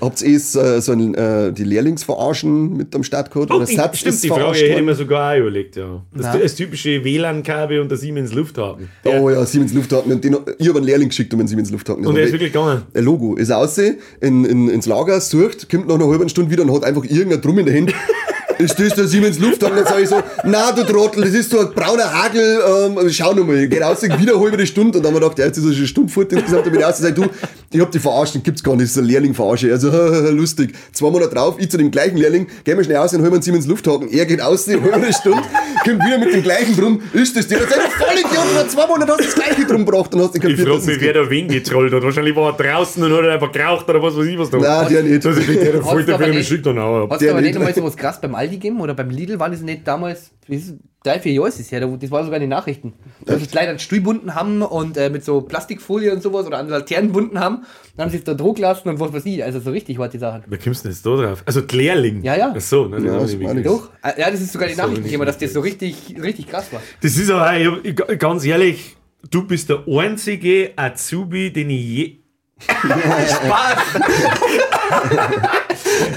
Habt 0.00 0.22
ihr 0.22 0.28
ihr 0.28 0.34
äh, 0.36 0.80
so 0.80 0.90
ein, 0.90 1.14
äh, 1.14 1.52
die 1.52 1.62
Lehrlingsverarschen 1.62 2.76
mit 2.76 2.92
am 2.96 3.04
Start 3.04 3.30
gehabt? 3.30 3.52
Oh, 3.52 3.56
Oder 3.56 3.66
Satz 3.66 3.98
stimmt, 3.98 4.14
ist 4.16 4.24
die 4.24 4.28
Frage 4.28 4.40
verarscht 4.40 4.60
hätte 4.62 4.70
ich 4.70 4.74
worden? 4.74 4.84
mir 4.86 4.94
sogar 4.96 5.32
auch 5.32 5.38
überlegt, 5.38 5.76
ja. 5.76 6.02
Das, 6.12 6.36
das 6.36 6.54
typische 6.56 7.04
WLAN-Kabel 7.04 7.78
und 7.78 7.90
der 7.90 7.98
Siemens 7.98 8.32
Lufthaken. 8.32 8.88
Oh 9.04 9.30
ja, 9.30 9.46
Siemens 9.46 9.72
Lufthaken. 9.72 10.10
Und 10.10 10.24
den, 10.24 10.36
ich 10.58 10.68
habe 10.68 10.78
einen 10.78 10.86
Lehrling 10.86 11.10
geschickt 11.10 11.32
um 11.32 11.38
den 11.38 11.46
Siemens 11.46 11.70
Lufthaken. 11.70 12.04
und 12.04 12.14
der 12.16 12.24
ist 12.24 12.32
wirklich 12.32 12.52
gegangen. 12.52 12.82
ein 12.92 13.04
Logo. 13.04 13.36
Ist 13.36 13.52
raus, 13.52 13.78
in, 13.78 13.98
in, 14.44 14.68
ins 14.68 14.86
Lager, 14.86 15.20
sucht, 15.20 15.70
kommt 15.70 15.86
nach 15.86 15.94
einer 15.94 16.08
halben 16.08 16.28
Stunde 16.28 16.50
wieder 16.50 16.64
und 16.64 16.72
hat 16.74 16.82
einfach 16.82 17.04
irgendein 17.04 17.40
Drum 17.40 17.58
in 17.60 17.66
der 17.66 17.74
Hand. 17.76 17.94
Ist 18.62 18.78
das 18.78 18.94
der 18.94 19.06
Siemens 19.06 19.38
Lufthaken? 19.38 19.76
Dann 19.76 19.86
sage 19.86 20.02
ich 20.02 20.08
so, 20.08 20.22
na 20.44 20.72
du 20.72 20.82
Trottel, 20.84 21.22
das 21.24 21.34
ist 21.34 21.50
so 21.50 21.60
ein 21.60 21.70
brauner 21.74 22.12
Hagel, 22.12 22.60
ähm, 22.96 23.10
schau 23.10 23.32
noch 23.34 23.46
mal. 23.46 23.66
Geht 23.66 23.82
raus, 23.82 24.02
wieder 24.02 24.34
eine 24.34 24.40
halbe 24.40 24.66
Stunde. 24.66 24.98
Und 24.98 25.04
dann 25.04 25.12
haben 25.14 25.20
wir 25.20 25.28
gedacht, 25.28 25.38
ja, 25.38 25.46
jetzt 25.46 25.58
ist 25.58 25.64
er 25.64 25.70
schon 25.72 25.78
eine 25.78 25.86
Stunde 25.88 26.12
fort 26.12 26.32
insgesamt. 26.32 26.64
Dann 26.66 26.72
bin 26.72 26.80
ich 26.80 26.86
raus 26.86 26.98
und 27.00 27.04
sag, 27.06 27.14
du, 27.14 27.24
ich 27.74 27.80
hab 27.80 27.90
die 27.90 27.98
verarscht, 27.98 28.34
den 28.34 28.42
gibt's 28.42 28.62
gar 28.62 28.72
nicht, 28.76 28.84
das 28.84 28.90
ist 28.92 28.98
ein 28.98 29.04
Lehrling 29.06 29.34
verarsche. 29.34 29.70
Also, 29.72 29.88
lustig. 30.30 30.72
Zwei 30.92 31.10
Monate 31.10 31.34
drauf, 31.34 31.56
ich 31.58 31.70
zu 31.70 31.78
dem 31.78 31.90
gleichen 31.90 32.16
Lehrling, 32.16 32.46
gehen 32.64 32.76
wir 32.76 32.84
schnell 32.84 32.98
aus 32.98 33.12
und 33.12 33.20
holen 33.20 33.30
wir 33.30 33.34
einen 33.34 33.42
Siemens 33.42 33.66
Lufthaken. 33.66 34.10
Er 34.10 34.26
geht 34.26 34.40
aus, 34.40 34.68
eine 34.68 34.82
halbe 34.82 35.12
Stunde, 35.12 35.42
kommt 35.84 36.04
wieder 36.04 36.18
mit 36.18 36.32
dem 36.34 36.42
gleichen 36.42 36.76
Drum. 36.76 37.00
Ist 37.12 37.36
das 37.36 37.48
der? 37.48 37.60
Dann 37.60 37.68
sag 37.68 37.78
ich, 37.86 37.92
voll 37.94 38.14
Idiot, 38.18 38.54
nach 38.54 38.68
zwei 38.68 38.86
Monaten 38.86 39.10
hast 39.12 39.20
du 39.20 39.24
das 39.24 39.34
gleiche 39.34 39.64
Drum 39.66 39.84
gebracht 39.86 40.14
und 40.14 40.20
hast 40.22 40.34
Ich 40.36 40.40
kapiert, 40.42 40.60
frage 40.60 40.76
dass 40.76 40.86
mich, 40.86 41.00
wer 41.00 41.12
da 41.14 41.30
wen 41.30 41.48
getrollt 41.48 41.92
hat. 41.92 42.02
Wahrscheinlich 42.02 42.36
war 42.36 42.52
er 42.58 42.62
draußen 42.74 43.02
und 43.02 43.12
hat 43.12 43.24
einfach 43.24 43.52
geraucht 43.52 43.88
oder 43.88 44.02
was 44.02 44.16
weiß 44.16 44.26
ich 44.26 44.38
was 44.38 44.50
da. 44.50 44.58
Nein, 44.58 44.86
der 44.92 45.02
nicht. 45.02 45.24
Das 45.24 45.36
ist 45.36 45.48
der 45.48 45.74
Hast 45.74 45.88
voll 45.88 46.04
du 46.04 46.14
aber 46.14 46.24
der 46.24 46.34
nicht- 46.34 46.48
Schick 46.48 46.62
dann 46.62 46.78
auch. 46.78 47.08
Hast 47.08 47.22
du 47.22 47.30
aber 47.30 47.40
nicht. 47.40 47.56
einmal 47.56 47.74
so 47.74 47.82
was 47.84 47.96
krass 47.96 48.20
beim 48.20 48.34
Aldi 48.34 48.51
gegeben 48.52 48.80
oder 48.80 48.94
beim 48.94 49.10
Lidl? 49.10 49.38
War 49.40 49.50
das 49.50 49.60
nicht 49.60 49.86
damals, 49.86 50.30
es, 50.48 50.74
drei, 51.02 51.18
vier 51.18 51.32
Jahre 51.32 51.48
ist 51.48 51.58
es 51.58 51.72
her, 51.72 51.80
da- 51.80 51.86
das 51.88 52.10
war 52.10 52.22
sogar 52.22 52.36
in 52.36 52.42
den 52.42 52.50
Nachrichten. 52.50 52.92
Dass 53.26 53.42
es 53.42 53.52
leider 53.52 53.70
einen 53.70 53.78
Stuhl 53.80 54.00
bunden 54.00 54.34
haben 54.34 54.62
und 54.62 54.96
äh, 54.96 55.10
mit 55.10 55.24
so 55.24 55.40
Plastikfolie 55.40 56.12
und 56.12 56.22
sowas 56.22 56.46
oder 56.46 56.58
an 56.58 56.68
Laternen 56.68 57.10
bunden 57.12 57.40
haben. 57.40 57.64
Dann 57.96 58.04
haben 58.04 58.10
sie 58.10 58.18
es 58.18 58.24
da 58.24 58.34
Druck 58.34 58.58
lassen 58.58 58.88
und 58.88 59.00
was 59.00 59.12
weiß 59.12 59.26
ich. 59.26 59.42
Also 59.42 59.58
so 59.60 59.70
richtig 59.70 59.98
war 59.98 60.08
die 60.08 60.18
Sache. 60.18 60.42
Wer 60.46 60.58
kommst 60.58 60.84
du 60.84 60.88
denn 60.88 60.92
jetzt 60.96 61.04
da 61.04 61.16
drauf? 61.16 61.42
Also 61.44 61.60
die 61.60 61.76
Lehrling. 61.76 62.22
Ja, 62.22 62.36
ja. 62.36 62.54
Ach 62.56 62.60
so, 62.60 62.86
ne, 62.86 63.04
Ja, 63.04 63.18
das, 63.18 63.36
das. 63.38 63.62
Doch? 63.64 63.90
Äh, 64.02 64.20
Ja, 64.20 64.30
das 64.30 64.40
ist 64.40 64.52
sogar 64.52 64.68
die 64.68 64.76
Nachrichten 64.76 65.02
nicht 65.02 65.10
gekommen, 65.12 65.26
dass 65.26 65.38
das 65.38 65.52
so 65.52 65.60
richtig, 65.60 66.14
richtig 66.22 66.48
krass 66.48 66.72
war. 66.72 66.80
das 67.02 67.16
ist 67.16 67.30
aber, 67.30 67.54
ich, 67.84 67.96
ganz 68.18 68.44
ehrlich, 68.44 68.96
du 69.30 69.46
bist 69.46 69.68
der 69.68 69.84
einzige 69.88 70.72
Azubi, 70.76 71.52
den 71.52 71.70
ich 71.70 71.84
je. 71.84 72.16
Spaß! 72.68 73.78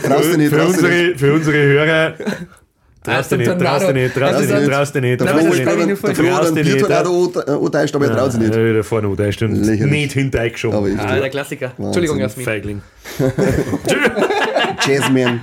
Traust 0.04 0.34
du 0.34 0.38
nicht, 0.38 0.50
für, 0.50 0.58
traust 0.58 0.82
du 0.82 0.88
nicht. 0.88 1.14
unsere, 1.14 1.18
für 1.18 1.34
unsere 1.34 1.58
Hörer. 1.58 2.14
Traust 3.04 3.32
du 3.32 3.38
nicht, 3.38 3.60
traust 3.60 3.88
du 3.88 3.94
nicht, 3.94 4.16
traust 4.16 4.40
du 4.40 4.56
nicht, 4.56 4.68
traust 4.68 4.96
du 4.96 5.00
nicht, 5.02 5.22
Der 5.22 5.28
der 5.28 5.38
Froh 5.38 6.08
hat 6.08 6.16
traust 6.16 6.48
einen 6.48 6.56
du 6.56 6.64
nicht, 6.64 6.74
Biertornado 6.74 7.34
antäuscht, 7.66 7.96
aber 7.96 8.08
er 8.08 8.16
traut 8.18 8.32
sich 8.32 8.42
nicht. 8.42 8.56
Da 8.56 8.84
vorne 8.84 9.08
angetäuscht 9.08 9.42
und 9.44 9.62
nicht 9.62 10.14
hintergeschoben. 10.14 10.78
Aber 10.78 10.88
ich, 10.90 11.00
Ah, 11.00 11.20
der 11.20 11.30
Klassiker. 11.30 11.72
Entschuldigung, 11.78 12.18
Jasmin. 12.20 12.46
Feigling. 12.46 12.82
Jazzman. 14.88 15.42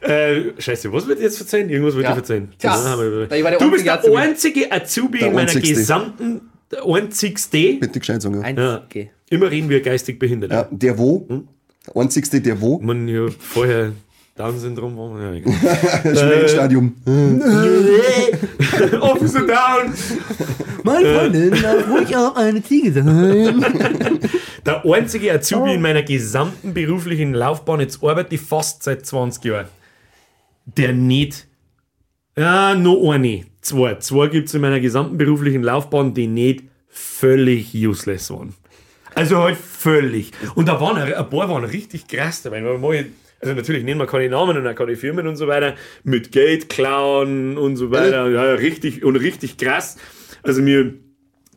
Äh, 0.00 0.40
scheiße, 0.58 0.92
was 0.92 1.06
wird 1.08 1.20
jetzt 1.20 1.36
verzeihen? 1.38 1.68
Irgendwas 1.70 1.94
wird 1.94 2.04
Ja. 2.04 2.10
ich 2.10 2.14
verzeihen. 2.16 2.48
Tja, 2.58 2.96
der 3.30 3.58
du 3.58 3.70
bist 3.70 3.84
einzige 3.84 3.84
der 3.84 3.94
Azubi. 3.94 4.16
einzige 4.16 4.72
Azubi 4.72 5.18
Der 5.18 5.28
in 5.28 5.34
meiner 5.34 5.54
gesamten, 5.54 6.40
der 6.70 6.84
einzigste. 6.84 7.74
Bitte 7.80 7.98
gescheit 7.98 8.22
sagen. 8.22 8.44
Ja. 8.56 8.82
Immer 9.30 9.50
reden 9.50 9.68
wir 9.68 9.80
geistig 9.82 10.18
behindert. 10.18 10.52
Ja, 10.52 10.68
der 10.70 10.98
wo? 10.98 11.26
Der 11.94 12.02
einzigste, 12.02 12.40
der 12.40 12.60
wo? 12.60 12.78
Man 12.80 13.08
ja 13.08 13.28
vorher 13.38 13.92
Down-Syndrom 14.36 14.96
war. 14.96 15.20
Ja, 15.20 15.32
egal. 15.32 15.54
Schwellenstadium. 16.02 16.94
Officer 19.00 19.46
Down! 19.46 19.94
Meine 20.84 21.14
Freundin 21.14 21.50
darf 21.50 21.88
ruhig 21.90 22.16
auch 22.16 22.36
eine 22.36 22.62
Ziege 22.62 22.92
sein. 22.92 23.06
Der 24.66 24.84
einzige 24.84 25.32
Azubi 25.32 25.74
in 25.74 25.80
meiner 25.80 26.02
gesamten 26.02 26.72
beruflichen 26.72 27.34
Laufbahn, 27.34 27.80
jetzt 27.80 28.02
arbeite 28.02 28.34
ich 28.34 28.40
fast 28.40 28.82
seit 28.82 29.06
20 29.06 29.44
Jahren, 29.44 29.66
der 30.66 30.92
nicht, 30.92 31.46
ja, 32.36 32.74
noch 32.74 33.10
eine, 33.10 33.44
zwei, 33.60 33.96
zwei 33.96 34.28
gibt 34.28 34.48
es 34.48 34.54
in 34.54 34.60
meiner 34.60 34.80
gesamten 34.80 35.16
beruflichen 35.16 35.62
Laufbahn, 35.62 36.14
die 36.14 36.26
nicht 36.26 36.64
völlig 36.88 37.74
useless 37.74 38.30
waren. 38.30 38.54
Also 39.18 39.42
halt 39.42 39.56
völlig. 39.56 40.30
Und 40.54 40.68
da 40.68 40.80
waren 40.80 40.96
ein 40.96 41.12
paar 41.30 41.48
waren 41.48 41.64
richtig 41.64 42.06
krass 42.08 42.42
dabei. 42.42 42.64
weil 42.64 42.78
mal- 42.78 43.06
Also 43.40 43.54
natürlich 43.54 43.84
nennen 43.84 44.00
wir 44.00 44.06
keine 44.06 44.28
Namen 44.28 44.56
und 44.56 44.66
auch 44.66 44.74
keine 44.74 44.96
Firmen 44.96 45.26
und 45.28 45.36
so 45.36 45.46
weiter. 45.46 45.74
Mit 46.04 46.32
Geld 46.32 46.68
klauen 46.68 47.56
und 47.56 47.76
so 47.76 47.90
weiter. 47.90 48.28
Ja, 48.28 48.54
richtig 48.54 49.04
und 49.04 49.16
richtig 49.16 49.56
krass. 49.58 49.96
Also 50.42 50.60
mir, 50.62 50.94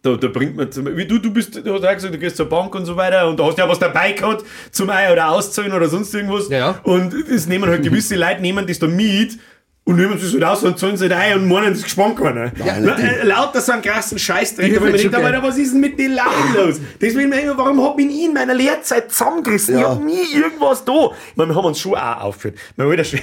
da, 0.04 0.16
da 0.16 0.28
bringt 0.28 0.56
man 0.56 0.72
zum 0.72 0.86
wie 0.98 1.06
du, 1.06 1.18
du 1.20 1.32
bist, 1.32 1.56
du 1.66 1.74
hast 1.74 1.86
auch 1.86 1.94
gesagt, 1.94 2.14
du 2.14 2.18
gehst 2.20 2.38
zur 2.38 2.48
Bank 2.50 2.74
und 2.76 2.86
so 2.86 2.96
weiter 2.98 3.28
und 3.28 3.40
da 3.40 3.46
hast 3.46 3.58
du 3.58 3.62
ja 3.64 3.70
was 3.70 3.80
dabei 3.80 4.12
gehabt 4.14 4.44
zum 4.72 4.90
Ei 4.90 5.12
oder 5.12 5.30
auszahlen 5.32 5.74
oder 5.74 5.88
sonst 5.90 6.14
irgendwas. 6.14 6.50
Ja, 6.50 6.58
ja. 6.58 6.80
Und 6.84 7.14
das 7.30 7.48
nehmen 7.48 7.70
halt 7.70 7.84
gewisse 7.90 8.16
Leute, 8.16 8.42
nehmen 8.42 8.66
das 8.68 8.80
da 8.80 8.88
mit 8.88 9.38
und 9.84 9.96
nehmen 9.96 10.18
sie 10.20 10.32
halt 10.34 10.44
aus 10.44 10.64
und 10.64 10.78
zahlen 10.78 10.96
sie 10.96 11.12
ein 11.12 11.38
und 11.40 11.48
meinen, 11.48 11.74
das 11.74 11.82
gespannt 11.84 12.16
keiner. 12.18 12.52
Ja, 12.64 12.78
äh, 12.78 13.24
lauter 13.24 13.60
so 13.62 13.72
einen 13.72 13.82
krassen 13.82 14.20
Scheißdreck, 14.20 14.72
Ich 14.72 14.78
aber 14.78 14.90
man 14.90 14.96
denkt, 14.98 15.12
geil. 15.12 15.40
was 15.42 15.58
ist 15.58 15.74
denn 15.74 15.82
mit 15.82 15.98
den 15.98 16.12
Leuten 16.12 16.54
los? 16.68 16.80
Deswegen, 17.02 17.34
ich, 17.34 17.48
warum 17.56 17.82
hab 17.82 17.98
ich 18.00 18.06
ihn 18.06 18.28
in 18.28 18.34
meiner 18.34 18.54
Lehrzeit 18.54 19.12
zusammengerissen? 19.12 19.76
Ich 19.76 19.82
Ja. 19.82 19.90
hab 19.90 20.04
nie 20.04 20.22
irgendwas 20.36 20.86
da. 20.86 21.10
Ich 21.32 21.36
meine, 21.36 21.50
wir 21.50 21.56
haben 21.56 21.66
uns 21.66 21.80
schon 21.80 21.96
auch 21.96 22.22
aufgeführt. 22.22 22.60
Mein 22.78 22.88
alter 22.90 23.04
Chef, 23.04 23.22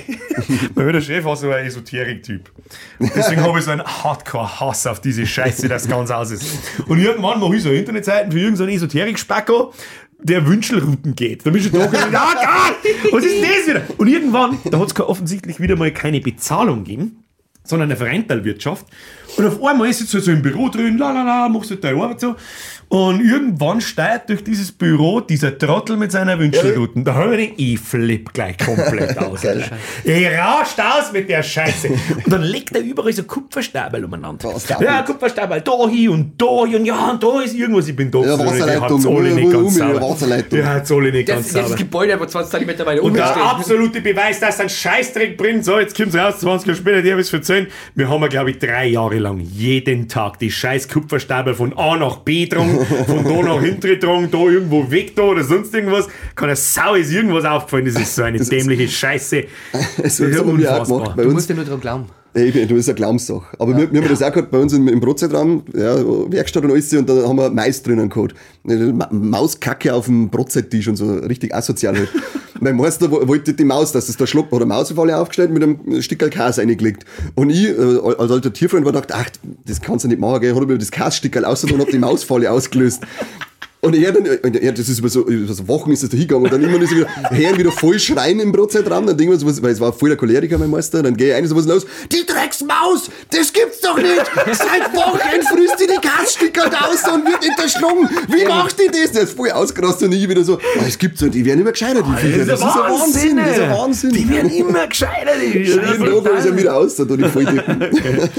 mein 0.75 0.87
alter 0.87 1.01
Chef 1.01 1.25
war 1.25 1.37
so 1.37 1.49
ein 1.51 1.65
Esoterik-Typ. 1.65 2.51
Deswegen 2.99 3.43
habe 3.43 3.59
ich 3.61 3.65
so 3.65 3.71
einen 3.71 3.85
Hardcore-Hass 3.85 4.89
auf 4.89 5.01
diese 5.01 5.27
Scheiße, 5.27 5.69
das 5.69 5.89
ganz 5.89 6.11
aus 6.11 6.33
ist. 6.33 6.45
Und 6.89 6.99
irgendwann 6.99 7.39
mache 7.39 7.55
ich 7.57 7.63
so 7.63 7.71
Internetseiten 7.71 8.33
für 8.33 8.41
irgendeinen 8.41 8.71
Esoterik-Spacko, 8.71 9.73
der 10.21 10.47
Wünschelrouten 10.47 11.15
geht. 11.15 11.47
Da 11.47 11.51
bist 11.51 11.67
du 11.67 11.79
da 11.79 11.85
und 11.87 11.95
ah, 11.95 12.71
Gott, 13.03 13.13
was 13.13 13.25
ist 13.25 13.43
das 13.43 13.67
wieder? 13.69 13.83
Und 13.99 14.09
irgendwann, 14.09 14.59
da 14.71 14.79
hat 14.79 14.93
es 14.93 15.01
offensichtlich 15.01 15.61
wieder 15.61 15.77
mal 15.77 15.93
keine 15.93 16.21
Bezahlung 16.21 16.85
gegeben, 16.85 17.25
sondern 17.65 17.89
eine 17.89 17.97
Vereinteilwirtschaft. 17.97 18.87
Und 19.37 19.47
auf 19.47 19.63
einmal 19.63 19.89
ist 19.89 20.01
jetzt 20.01 20.11
so 20.11 20.31
im 20.31 20.43
Büro 20.43 20.69
drin, 20.69 20.99
la 20.99 21.13
la 21.13 21.23
la, 21.23 21.49
machst 21.49 21.71
du 21.71 21.77
deine 21.77 22.03
Arbeit 22.03 22.21
so. 22.21 22.35
Und 22.89 23.21
irgendwann 23.21 23.81
steigt 23.83 24.31
durch 24.31 24.43
dieses 24.43 24.73
Büro 24.73 25.21
dieser 25.21 25.59
Trottel 25.59 25.99
mit 25.99 26.11
seiner 26.11 26.39
Wünschelruten. 26.39 27.05
Da 27.05 27.15
höre 27.15 27.39
ich, 27.39 27.53
ich 27.59 27.79
flipp 27.79 28.33
gleich 28.33 28.57
komplett 28.57 29.19
aus. 29.19 29.45
Ich 30.05 30.27
rauscht 30.27 30.81
aus 30.81 31.13
mit 31.13 31.29
der 31.29 31.43
Scheiße. 31.43 31.89
Und 31.89 32.33
dann 32.33 32.43
legt 32.43 32.75
er 32.75 32.81
überall 32.81 33.13
so 33.13 33.25
Kupferstäbel 33.25 34.05
umeinander. 34.05 34.55
Ja? 34.81 35.03
Kupferstäbel, 35.03 35.61
da 35.61 35.89
hin 35.89 36.09
und 36.09 36.41
da 36.41 36.65
hin 36.65 36.77
und 36.77 36.85
ja, 36.87 37.11
und 37.11 37.23
da 37.23 37.43
ist 37.43 37.55
irgendwas. 37.55 37.89
Ich 37.89 37.97
bin 37.97 38.11
da. 38.11 38.21
Ja, 38.21 38.39
Wasserleitung, 38.39 39.17
alle 39.17 39.35
nicht 39.35 39.53
ganz 39.53 39.75
sauber. 39.75 40.01
Wasserleitung. 40.01 40.59
Die 40.59 40.65
hat's 40.65 40.91
alle 40.91 41.13
nicht 41.13 41.29
Das, 41.29 41.35
ganz 41.37 41.47
das, 41.47 41.53
das 41.55 41.63
sauber. 41.65 41.77
Gebäude 41.77 42.15
aber 42.15 42.29
20 42.29 42.61
cm 42.61 42.87
weiter 42.87 43.03
Und 43.03 43.15
der 43.15 43.37
absolute 43.37 44.01
Beweis, 44.01 44.41
dass 44.41 44.61
einen 44.61 44.71
Scheißdreck 44.71 45.37
bringt. 45.37 45.65
So, 45.65 45.79
jetzt 45.79 45.95
kommt's 45.95 46.17
raus, 46.17 46.39
20 46.41 46.69
Jahre 46.69 46.79
später, 46.81 47.03
die 47.03 47.11
habe 47.11 47.21
ich 47.21 47.33
erzählen. 47.33 47.67
Wir 47.95 48.09
haben, 48.09 48.27
glaube 48.31 48.51
ich, 48.51 48.59
drei 48.59 48.87
Jahre 48.87 49.19
lang 49.19 49.41
jeden 49.41 50.09
Tag 50.09 50.39
die 50.39 50.51
scheiß 50.51 50.89
Kupferstäbe 50.89 51.55
von 51.55 51.77
A 51.77 51.97
nach 51.97 52.17
B 52.19 52.47
drum, 52.47 52.78
von 53.07 53.25
da 53.25 53.43
nach 53.43 53.63
hinten 53.63 54.01
drum, 54.01 54.31
da 54.31 54.39
irgendwo 54.39 54.91
weg 54.91 55.15
da 55.17 55.23
oder 55.23 55.45
sonst 55.45 55.75
irgendwas. 55.75 56.09
Keine 56.35 56.57
Sau 56.57 56.95
ist 56.95 57.13
irgendwas 57.13 57.45
aufgefallen. 57.45 57.87
Das 57.87 57.95
ist 58.01 58.15
so 58.15 58.23
eine 58.23 58.39
dämliche 58.39 58.89
Scheiße. 58.89 59.45
Das 60.03 60.21
auch 60.21 60.45
unfassbar. 60.45 60.99
gemacht. 61.01 61.17
Bei 61.17 61.23
Du 61.23 61.29
uns, 61.29 61.35
musst 61.35 61.49
ja 61.49 61.55
nur 61.57 61.65
dran 61.65 61.81
glauben. 61.81 62.07
Ey, 62.35 62.53
das 62.53 62.79
ist 62.79 62.89
eine 62.89 62.95
Glaubenssache. 62.97 63.47
Aber 63.59 63.77
wir, 63.77 63.91
wir 63.91 64.01
haben 64.03 64.09
das 64.09 64.23
auch 64.23 64.31
gehabt 64.33 64.51
bei 64.51 64.59
uns 64.59 64.73
im, 64.73 64.87
im 64.87 65.01
Brotzeitraum, 65.01 65.63
ja, 65.75 65.97
Werkstatt 66.31 66.63
und 66.65 66.71
alles, 66.71 66.93
und 66.93 67.09
da 67.09 67.27
haben 67.27 67.37
wir 67.37 67.51
Mais 67.51 67.83
drinnen 67.83 68.09
gehabt. 68.09 68.35
Ma 68.65 69.09
Mauskacke 69.11 69.93
auf 69.95 70.05
dem 70.07 70.29
Brotzeit-Tisch 70.29 70.89
und 70.89 70.97
so, 70.97 71.11
richtig 71.15 71.55
asozial 71.55 71.97
halt. 71.97 72.09
mein 72.61 72.77
Meister 72.77 73.11
wo- 73.11 73.27
wollte 73.27 73.55
die 73.55 73.65
Maus, 73.65 73.93
dass 73.93 74.09
es 74.09 74.17
da 74.17 74.27
schluckt, 74.27 74.53
hat 74.53 74.57
eine 74.61 74.67
Mausefalle 74.67 75.17
aufgestellt 75.17 75.51
mit 75.51 75.63
einem 75.63 76.03
Stückel 76.03 76.29
Käse 76.29 76.61
reingelegt. 76.61 77.05
Und 77.35 77.51
ich, 77.51 77.67
äh, 77.69 77.99
als 78.19 78.31
alter 78.31 78.53
Tierfreund, 78.53 78.85
war 78.85 78.93
gedacht, 78.93 79.11
ach, 79.13 79.31
das 79.67 79.81
kannst 79.81 80.05
du 80.05 80.09
nicht 80.09 80.21
machen, 80.21 80.41
gell, 80.41 80.55
hat 80.55 80.69
mir 80.69 80.77
das 80.79 80.91
Käsestückel 80.91 81.45
ausgenommen 81.45 81.81
und 81.81 81.87
hab 81.87 81.93
die 81.93 81.99
Mausfalle 81.99 82.51
ausgelöst. 82.53 83.03
Und 83.81 83.95
er 83.95 84.11
dann, 84.11 84.25
er, 84.27 84.73
das 84.73 84.89
ist 84.89 84.99
über 84.99 85.09
so, 85.09 85.25
über 85.27 85.55
so 85.55 85.69
Wochen 85.69 85.93
ist 85.93 86.03
das 86.03 86.11
da 86.11 86.17
hingegangen 86.17 86.47
und 86.47 86.53
dann 86.53 86.63
immer 86.63 86.85
so 86.85 86.97
wieder, 86.97 87.07
hören 87.31 87.59
wieder 87.59 87.71
voll 87.71 87.99
schreien 88.01 88.41
im 88.41 88.51
Brotzeitraum, 88.51 89.07
dann 89.07 89.17
denken 89.17 89.33
wir 89.33 89.39
so, 89.39 89.47
was, 89.47 89.63
weil 89.63 89.71
es 89.71 89.79
war 89.79 89.93
voll 89.93 90.09
der 90.09 90.19
Choleriker, 90.19 90.59
mein 90.59 90.71
Meister, 90.71 91.01
dann 91.01 91.17
gehe 91.17 91.29
ich 91.29 91.35
ein, 91.37 91.47
so 91.47 91.55
was 91.55 91.67
los, 91.67 91.87
die 92.11 92.27
Drecksmaus, 92.27 93.09
das 93.31 93.53
gibt's 93.53 93.81
doch 93.81 93.97
nicht, 93.97 94.25
seit 94.47 94.93
Wochen 94.95 95.19
frisst 95.21 95.81
die 95.81 95.87
die 95.87 96.01
Gasstücke 96.01 96.63
aus 96.65 97.13
und 97.13 97.25
wird 97.25 97.45
hinterschlungen, 97.45 98.09
wie 98.29 98.45
macht 98.47 98.81
die 98.81 98.89
das? 98.89 99.13
Der 99.13 99.23
ist 99.23 99.37
voll 99.37 99.53
ausgerastet 99.53 100.09
und 100.09 100.15
ich 100.15 100.29
wieder 100.29 100.43
so, 100.43 100.57
"Ah, 100.57 100.85
das 100.85 100.99
gibt's 100.99 101.21
nicht, 101.21 101.35
die 101.35 101.45
werden 101.45 101.61
immer 101.61 101.71
gescheiter, 101.71 102.03
die 102.03 102.27
Viecher, 102.27 102.45
das 102.47 102.59
ist 102.59 102.67
ein 102.67 102.93
Wahnsinn, 102.93 103.37
das 103.37 103.51
ist 103.53 103.61
ein 103.61 103.71
Wahnsinn. 103.71 104.11
Die 104.11 104.29
werden 104.29 104.51
immer 104.51 104.87
gescheiter. 104.89 105.33
Die 105.41 105.59
Jeden 105.59 106.25
Tag 106.25 106.39
ist 106.39 106.47
er 106.47 106.57
wieder 106.57 106.77
aus, 106.77 106.97
da 106.97 107.05
tun 107.05 107.19
die 107.19 107.29
Volldicken. 107.29 107.81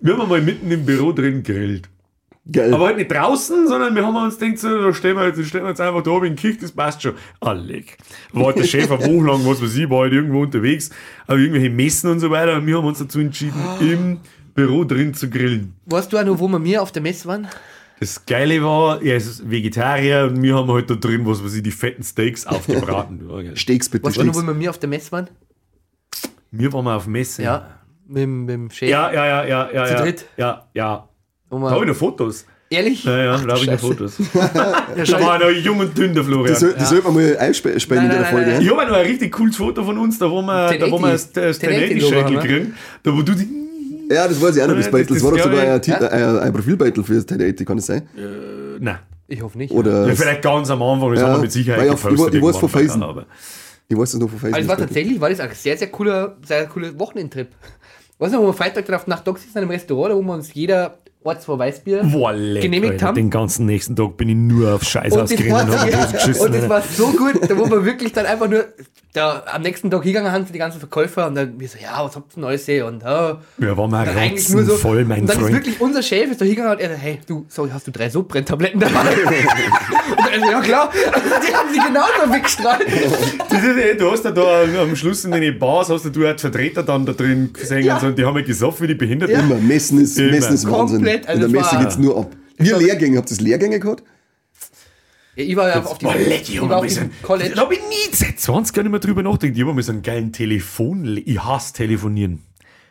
Wir 0.00 0.16
haben 0.16 0.28
mal 0.28 0.40
mitten 0.40 0.70
im 0.70 0.84
Büro 0.86 1.10
drin 1.12 1.42
gegrillt. 1.42 1.88
Geil. 2.50 2.72
Aber 2.72 2.86
halt 2.86 2.96
nicht 2.96 3.12
draußen, 3.12 3.68
sondern 3.68 3.94
wir 3.94 4.06
haben 4.06 4.16
uns 4.16 4.38
gedacht, 4.38 4.58
so, 4.58 4.82
da 4.82 4.94
stehen 4.94 5.16
wir 5.16 5.26
jetzt, 5.26 5.44
stehen 5.46 5.62
wir 5.62 5.68
jetzt 5.68 5.80
einfach 5.82 6.02
da 6.02 6.10
oben 6.12 6.26
in 6.26 6.36
Küche, 6.36 6.58
das 6.62 6.72
passt 6.72 7.02
schon. 7.02 7.12
Alleg. 7.40 7.98
War 8.32 8.46
halt 8.46 8.58
der 8.58 8.64
Chef 8.64 8.90
eine 8.90 9.00
Woche 9.00 9.26
lang, 9.26 9.44
was 9.46 9.62
weiß 9.62 9.76
ich, 9.76 9.90
war 9.90 10.00
halt 10.00 10.14
irgendwo 10.14 10.40
unterwegs, 10.42 10.88
aber 11.26 11.38
irgendwelche 11.38 11.68
Messen 11.70 12.10
und 12.10 12.20
so 12.20 12.30
weiter. 12.30 12.56
Und 12.56 12.66
wir 12.66 12.78
haben 12.78 12.86
uns 12.86 12.98
dazu 13.00 13.20
entschieden, 13.20 13.54
im 13.80 14.20
Büro 14.54 14.84
drin 14.84 15.12
zu 15.12 15.28
grillen. 15.28 15.74
Weißt 15.86 16.10
du 16.12 16.16
auch 16.18 16.24
noch, 16.24 16.38
wo 16.38 16.48
wir 16.48 16.58
mir 16.58 16.80
auf 16.82 16.90
der 16.90 17.02
Messe 17.02 17.28
waren? 17.28 17.48
Das 18.00 18.24
Geile 18.24 18.62
war, 18.62 19.02
er 19.02 19.16
ist 19.16 19.50
Vegetarier 19.50 20.28
und 20.30 20.40
wir 20.42 20.54
haben 20.56 20.70
halt 20.72 20.88
da 20.88 20.94
drin, 20.94 21.26
was 21.26 21.44
weiß 21.44 21.54
ich, 21.54 21.62
die 21.64 21.70
fetten 21.72 22.02
Steaks 22.02 22.46
aufgebraten. 22.46 23.20
Steaks 23.56 23.88
bitte, 23.88 24.06
Weißt 24.06 24.16
du 24.16 24.24
noch, 24.24 24.34
wo 24.36 24.42
wir 24.42 24.54
mir 24.54 24.70
auf 24.70 24.78
der 24.78 24.88
Messe 24.88 25.12
waren? 25.12 25.28
wir 26.50 26.72
waren 26.72 26.84
mal 26.84 26.96
auf 26.96 27.06
Messe. 27.06 27.42
Ja. 27.42 27.68
Mit, 28.06 28.22
dem- 28.22 28.44
mit 28.46 28.54
dem 28.54 28.70
Chef. 28.70 28.88
Ja, 28.88 29.12
ja, 29.12 29.26
ja, 29.26 29.44
ja, 29.44 29.70
ja. 29.72 29.84
Zu 29.84 29.92
ja. 29.94 30.00
dritt? 30.02 30.26
Ja, 30.38 30.66
ja. 30.74 31.08
Da 31.50 31.56
habe 31.56 31.74
ich 31.76 31.80
wir, 31.80 31.86
noch 31.86 31.96
Fotos. 31.96 32.44
ehrlich? 32.70 33.04
Ja, 33.04 33.16
ja, 33.24 33.34
Ach, 33.34 33.44
da 33.44 33.52
habe 33.54 33.60
ich 33.64 33.70
noch. 33.70 33.80
Fotos. 33.80 34.16
da 34.34 35.20
war 35.20 35.38
noch 35.38 35.50
jung 35.50 35.78
und 35.80 35.96
dünn, 35.96 36.14
der 36.14 36.24
Florian. 36.24 36.48
Das, 36.48 36.60
soll, 36.60 36.74
das 36.78 36.88
sollte 36.90 37.04
man 37.04 37.14
mal 37.14 37.36
einspielen 37.38 37.76
in 37.78 37.88
Nein, 37.88 38.10
der 38.10 38.20
nein, 38.20 38.30
Folge. 38.30 38.46
nein, 38.46 38.54
ja? 38.56 38.60
Ich 38.60 38.70
habe 38.78 38.90
noch 38.90 38.96
ein 38.98 39.06
richtig 39.06 39.32
cooles 39.32 39.56
Foto 39.56 39.84
von 39.84 39.96
uns, 39.98 40.18
da 40.18 40.30
wo 40.30 40.42
wir, 40.42 40.78
da 40.78 40.90
wo 40.90 40.98
wir 40.98 41.12
das, 41.12 41.32
das 41.32 41.58
1080 41.60 42.02
1080 42.02 42.02
Logo 42.02 42.24
haben, 42.24 42.38
kriegen. 42.48 42.74
Da 43.02 43.12
wo 43.16 43.22
du 43.22 43.32
die. 43.34 43.48
Ja, 44.10 44.26
das 44.28 44.40
weiß 44.40 44.56
ich 44.56 44.62
auch 44.62 44.68
noch, 44.68 44.76
das 44.76 44.86
Ja, 44.86 44.90
Beitel. 44.92 45.06
das 45.08 45.16
Das 45.16 45.24
war 45.24 45.30
doch 45.38 45.44
sogar 45.44 46.10
ein, 46.12 46.22
ein, 46.22 46.38
ein 46.40 46.52
Profilbeitel 46.52 47.04
für 47.04 47.14
das 47.14 47.24
1080, 47.24 47.66
kann 47.66 47.76
das 47.76 47.86
sein? 47.86 48.08
Nein. 48.80 48.98
Ich 49.30 49.42
hoffe 49.42 49.58
nicht. 49.58 49.72
Oder, 49.72 50.06
Ja, 50.08 50.14
vielleicht 50.14 50.40
ganz 50.42 50.70
am 50.70 50.82
Anfang, 50.82 51.10
das 51.12 51.20
Ja, 51.20 51.26
haben 51.26 51.34
wir 51.36 51.42
mit 51.42 51.52
Sicherheit 51.52 51.86
ich- 51.86 51.92
ich 51.92 51.98
weiß- 52.00 52.34
ich 52.34 52.42
weiß 52.42 52.56
von 52.56 52.68
Felsen. 52.70 53.02
ich 53.86 53.98
weiß 53.98 54.10
das 54.12 54.20
noch 54.20 54.30
von 54.30 54.38
Facebook. 54.38 54.54
Also 54.54 54.64
es 54.64 54.68
war 54.68 54.76
tatsächlich, 54.78 55.20
war 55.20 55.28
das 55.28 55.40
ein 55.40 55.50
sehr, 55.52 55.76
sehr 55.76 55.88
cooler, 55.88 56.36
sehr 56.46 56.66
cooler 56.66 56.98
Wochenendtrip. 56.98 57.48
Weißt 58.18 58.32
du, 58.32 58.38
wo 58.38 58.46
wir 58.46 58.52
Freitag 58.54 58.86
drauf 58.86 59.06
nach 59.06 59.20
Dog 59.20 59.38
sitzen 59.38 59.58
in 59.58 59.62
einem 59.64 59.70
Restaurant, 59.70 60.14
wo 60.14 60.22
wir 60.22 60.32
uns 60.32 60.54
jeder 60.54 60.96
Ort 61.24 61.42
zwei 61.42 61.58
Weißbier 61.58 62.04
Boah, 62.04 62.32
leck, 62.32 62.62
genehmigt 62.62 62.92
Alter. 62.94 63.06
haben. 63.08 63.14
Den 63.16 63.28
ganzen 63.30 63.66
nächsten 63.66 63.96
Tag 63.96 64.16
bin 64.16 64.28
ich 64.28 64.36
nur 64.36 64.74
auf 64.74 64.84
Scheiß 64.84 65.12
Und 65.12 65.20
das, 65.22 65.32
ausgerannt 65.32 65.68
war, 65.70 65.74
und 65.74 65.80
habe 65.80 65.90
bloß 65.90 66.12
geschissen. 66.12 66.46
und 66.46 66.54
das 66.54 66.68
war 66.68 66.80
so 66.82 67.06
gut, 67.08 67.50
da 67.50 67.58
wo 67.58 67.68
wir 67.70 67.84
wirklich 67.84 68.12
dann 68.12 68.24
einfach 68.24 68.48
nur 68.48 68.66
da 69.14 69.42
am 69.52 69.62
nächsten 69.62 69.90
Tag 69.90 70.02
hingegangen 70.04 70.30
haben 70.30 70.46
für 70.46 70.52
die 70.52 70.58
ganzen 70.60 70.78
Verkäufer 70.78 71.26
und 71.26 71.34
dann 71.34 71.58
wir 71.58 71.66
so, 71.68 71.76
ja, 71.82 72.04
was 72.04 72.14
habt 72.14 72.36
ihr 72.36 72.40
Neues 72.40 72.66
hier? 72.66 72.86
Und 72.86 73.02
ja, 73.02 73.38
Ja, 73.58 73.76
war 73.76 73.88
mal 73.88 74.06
dann 74.06 74.16
eigentlich 74.16 74.48
nur 74.50 74.64
so. 74.64 74.76
voll, 74.76 75.04
mein 75.04 75.22
und 75.22 75.26
dann 75.30 75.38
Freund. 75.38 75.50
ist 75.50 75.56
wirklich 75.56 75.80
unser 75.80 76.02
Chef 76.02 76.30
ist 76.30 76.40
da 76.40 76.44
hingegangen 76.44 76.72
und 76.72 76.80
er 76.80 76.90
so, 76.90 76.96
hey, 76.96 77.18
du, 77.26 77.44
sorry, 77.48 77.70
hast 77.72 77.86
du 77.86 77.90
drei 77.90 78.08
Sodbrenntabletten 78.10 78.78
dabei? 78.78 79.00
und 79.10 80.32
er 80.32 80.40
so, 80.40 80.50
ja 80.50 80.60
klar, 80.60 80.90
die 80.94 81.54
haben 81.54 81.68
sie 81.72 81.80
genauso 81.80 82.32
weggestrahlt. 82.32 82.82
Ist, 82.82 84.00
du 84.00 84.10
hast 84.10 84.24
ja 84.24 84.30
da 84.30 84.62
am 84.82 84.94
Schluss 84.94 85.24
in 85.24 85.32
den 85.32 85.58
Bars, 85.58 85.88
hast 85.90 86.04
du, 86.04 86.10
du 86.10 86.26
als 86.26 86.40
Vertreter 86.42 86.82
dann 86.82 87.04
da 87.06 87.12
drin 87.12 87.50
gesehen 87.52 87.84
Ja. 87.84 87.94
und, 87.94 88.00
so, 88.00 88.06
und 88.08 88.18
die 88.18 88.24
haben 88.24 88.36
ja 88.36 88.44
gesoffen 88.44 88.84
wie 88.84 88.88
die 88.88 88.94
Behinderten. 88.94 89.34
Ja. 89.34 89.40
Immer, 89.40 89.56
Messen 89.56 90.00
ist, 90.00 90.18
Immer. 90.18 90.30
Messen 90.32 90.54
ist 90.54 90.70
Wahnsinn. 90.70 91.00
Komplett, 91.12 91.28
also 91.28 91.44
In 91.46 91.52
der 91.52 91.60
es 91.60 91.66
Messe 91.66 91.76
war- 91.76 91.84
geht's 91.84 91.98
nur 91.98 92.18
ab. 92.18 92.36
Wir 92.58 92.76
Lehrgänge, 92.78 93.18
habt 93.18 93.28
ihr 93.30 93.36
das 93.36 93.40
Lehrgänge 93.40 93.78
gehabt? 93.80 94.02
Ja, 95.36 95.44
ich 95.44 95.54
war 95.56 95.68
ja 95.68 95.84
auf 95.84 95.98
die, 95.98 96.06
leck, 96.06 96.42
ich 96.42 96.48
Junge, 96.54 96.70
war 96.70 96.78
auf 96.78 96.86
die 96.86 96.98
College. 97.22 97.52
da 97.54 97.62
habe 97.62 97.74
ich 97.74 97.80
nie 97.88 98.12
seit 98.16 98.40
20 98.40 98.76
Jahren 98.76 98.86
nicht 98.86 98.90
mehr 98.90 99.00
drüber 99.00 99.22
nachgedacht. 99.22 99.56
Ich 99.56 99.62
habe 99.62 99.72
mal 99.74 99.82
so 99.82 99.92
einen 99.92 100.02
geilen 100.02 100.32
Telefon. 100.32 101.22
Ich 101.24 101.38
hasse 101.44 101.72
telefonieren. 101.74 102.42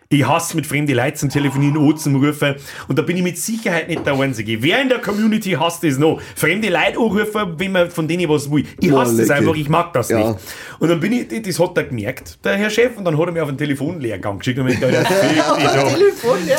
Ich 0.10 0.26
hasse 0.26 0.56
mit 0.56 0.66
fremden 0.66 0.96
Leuten 0.96 1.18
zum 1.18 1.30
Telefonieren, 1.30 1.76
O 1.76 1.92
zum 1.92 2.16
Rufen. 2.24 2.56
Und 2.88 2.98
da 2.98 3.02
bin 3.02 3.18
ich 3.18 3.24
mit 3.24 3.38
Sicherheit 3.38 3.90
nicht 3.90 4.06
der 4.06 4.14
Einzige. 4.18 4.64
Wer 4.64 4.82
in 4.82 4.88
der 4.88 5.00
Community 5.00 5.52
hasst 5.60 5.84
das 5.84 5.98
noch? 5.98 6.22
Fremde 6.34 6.70
Leute 6.70 6.98
anrufen, 6.98 7.56
wenn 7.58 7.74
man 7.74 7.92
von 7.92 8.08
denen 8.08 8.30
was 8.30 8.50
will. 8.50 8.64
Ich 8.80 8.90
hasse 8.90 9.18
das 9.18 9.28
leck. 9.28 9.38
einfach, 9.40 9.56
ich 9.58 9.68
mag 9.68 9.92
das 9.92 10.08
Ja. 10.08 10.20
nicht. 10.30 10.40
Und 10.80 10.88
dann 10.88 11.02
bin 11.02 11.12
ich, 11.12 11.28
das 11.42 11.60
hat 11.60 11.76
er 11.78 11.84
gemerkt, 11.84 12.38
der 12.42 12.56
Herr 12.56 12.70
Chef, 12.70 12.96
und 12.96 13.04
dann 13.04 13.18
hat 13.18 13.26
er 13.26 13.32
mir 13.34 13.44
auf 13.44 13.50
einen 13.50 13.58
Telefonlehrgang 13.58 14.40
geschickt 14.40 14.60
und 14.60 14.70
ich 14.70 14.80
dachte, 14.80 14.96
fick 15.14 15.30
dich 15.30 15.44
doch. 15.44 15.94
Telefon, 15.94 16.38
ja. 16.48 16.56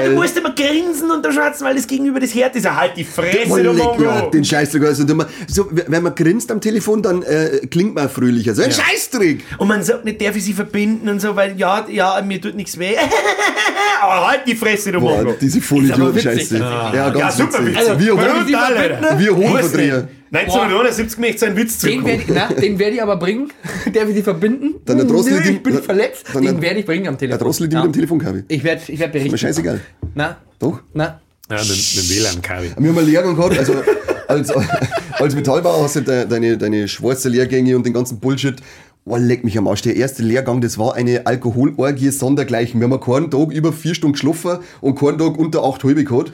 Ja, 0.00 0.04
du 0.04 0.14
musst 0.16 0.36
immer 0.36 0.52
grinsen 0.56 1.08
und 1.12 1.24
da 1.24 1.30
schaut's, 1.30 1.62
weil 1.62 1.76
das 1.76 1.86
gegenüber 1.86 2.18
das 2.18 2.34
Herd 2.34 2.56
ist. 2.56 2.64
Ja, 2.64 2.74
Halt 2.74 2.96
die 2.96 3.04
Fresse, 3.04 3.38
Oh, 3.48 3.56
du 3.58 3.70
leck, 3.70 3.84
ja, 4.00 4.10
Mongo! 4.22 4.30
den. 4.30 4.44
Also, 4.56 5.08
wenn 5.08 5.16
man- 5.16 5.26
so, 5.46 5.68
wenn 5.70 6.02
man 6.02 6.14
grinst 6.16 6.50
am 6.50 6.60
Telefon, 6.60 7.00
dann 7.02 7.22
äh, 7.22 7.60
klingt 7.70 7.94
man 7.94 8.08
fröhlicher. 8.08 8.56
So 8.56 8.62
ein 8.62 8.72
Scheißdreck! 8.72 9.44
Und 9.58 9.68
man 9.68 9.84
sagt 9.84 10.04
nicht, 10.04 10.20
darf 10.20 10.34
ich 10.34 10.42
sie 10.44 10.52
verbinden 10.52 11.08
und 11.08 11.20
so, 11.20 11.36
weil 11.36 11.56
ja, 11.56 11.86
ja, 11.88 12.20
mir 12.26 12.40
tut 12.40 12.56
nichts 12.56 12.76
weh. 12.76 12.87
Aber 14.02 14.28
halt 14.28 14.40
die 14.46 14.54
Fresse, 14.54 14.92
du 14.92 15.00
Mongo. 15.00 15.34
diese 15.40 15.60
Vollidioten-Scheiße. 15.60 16.36
witzig. 16.40 16.58
Ja, 16.60 16.94
Ja, 16.94 17.10
ganz 17.10 17.36
super 17.36 17.64
witzig. 17.66 17.74
Wir 17.74 17.78
Also, 17.78 17.94
die 17.94 18.06
verbinden, 18.06 18.54
Alter. 18.54 19.18
wir 19.18 19.32
Muss 19.32 19.44
Hochverdreher. 19.50 19.96
nicht. 20.02 20.08
1979 20.30 21.18
möchte 21.18 21.38
sein 21.38 21.56
Witz 21.56 21.78
Den 21.78 22.04
werde 22.04 22.22
ich, 22.22 22.60
den 22.60 22.78
werde 22.78 22.96
ich 22.96 23.02
aber 23.02 23.16
bringen. 23.16 23.50
Der 23.94 24.06
will 24.06 24.14
sie 24.14 24.22
verbinden. 24.22 24.74
Dann 24.84 24.98
der 24.98 25.06
Drossel 25.06 25.32
Nö, 25.34 25.40
die- 25.42 25.50
ich 25.52 25.62
bin 25.62 25.82
verletzt. 25.82 26.26
dann 26.32 26.42
Den 26.42 26.54
der- 26.54 26.62
werde 26.62 26.80
ich 26.80 26.86
bringen 26.86 27.08
am 27.08 27.14
Der 27.14 27.18
Telefon. 27.30 27.46
Drossel, 27.46 27.68
die 27.68 27.74
ja. 27.76 27.82
mit 27.82 27.90
dem 27.90 27.94
Telefonkabel. 27.94 28.44
Ich 28.48 28.62
werde 28.62 28.82
ich 28.86 28.98
werd 28.98 29.14
Mir 29.14 29.20
berichten. 29.20 29.38
scheißegal. 29.38 29.80
Na, 30.14 30.36
Doch. 30.58 30.80
na. 30.92 31.20
Ja, 31.50 31.56
mit, 31.56 31.68
mit 31.70 32.10
WLAN-Kabel. 32.10 32.72
Wir 32.78 32.88
haben 32.90 32.98
einen 32.98 33.06
Lehrgang 33.08 33.34
gehabt, 33.34 33.58
also 33.58 33.72
als, 34.26 34.50
als 35.12 35.34
Metallbauer 35.34 35.82
hast 35.84 35.96
du 35.96 36.00
de, 36.02 36.26
deine, 36.26 36.58
deine 36.58 36.86
schwarze 36.88 37.30
Lehrgänge 37.30 37.74
und 37.74 37.86
den 37.86 37.94
ganzen 37.94 38.20
Bullshit. 38.20 38.56
Oh, 39.10 39.16
leck 39.16 39.42
mich 39.42 39.56
am 39.56 39.66
Arsch. 39.66 39.80
Der 39.80 39.96
erste 39.96 40.22
Lehrgang, 40.22 40.60
das 40.60 40.76
war 40.76 40.94
eine 40.94 41.26
Alkoholorgie 41.26 42.10
sondergleichen. 42.10 42.78
Wir 42.78 42.90
haben 42.90 43.00
keinen 43.00 43.30
Tag 43.30 43.52
über 43.52 43.72
vier 43.72 43.94
Stunden 43.94 44.12
geschlafen 44.12 44.58
und 44.82 44.98
keinen 44.98 45.16
Tag 45.16 45.38
unter 45.38 45.64
acht 45.64 45.82
halbe 45.82 46.04
gehabt. 46.04 46.30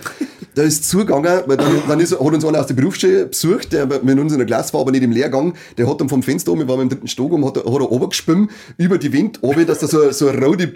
Da 0.56 0.62
ist 0.62 0.88
zugegangen, 0.88 1.42
weil 1.46 1.56
dann, 1.56 1.82
dann 1.86 2.00
ist, 2.00 2.12
hat 2.12 2.20
uns 2.20 2.44
einer 2.44 2.58
aus 2.58 2.66
der 2.66 2.74
Berufsschule 2.74 3.26
besucht, 3.26 3.72
der 3.72 3.86
mit 3.86 4.18
uns 4.18 4.32
in 4.32 4.38
der 4.38 4.46
Klasse 4.46 4.72
war, 4.72 4.80
aber 4.80 4.90
nicht 4.90 5.04
im 5.04 5.12
Lehrgang. 5.12 5.54
Der 5.78 5.88
hat 5.88 6.00
dann 6.00 6.08
vom 6.08 6.24
Fenster 6.24 6.50
oben, 6.50 6.62
wir 6.62 6.68
waren 6.68 6.80
im 6.80 6.88
dritten 6.88 7.06
Stock 7.06 7.32
oben, 7.32 7.44
hat, 7.44 7.58
hat 7.58 7.64
er 7.64 7.70
runtergespimmt, 7.70 8.50
über 8.76 8.98
die 8.98 9.12
Wind, 9.12 9.38
oben, 9.42 9.66
dass 9.66 9.78
da 9.78 9.86
so, 9.86 10.10
so 10.10 10.28
ein 10.28 10.42
rote 10.42 10.74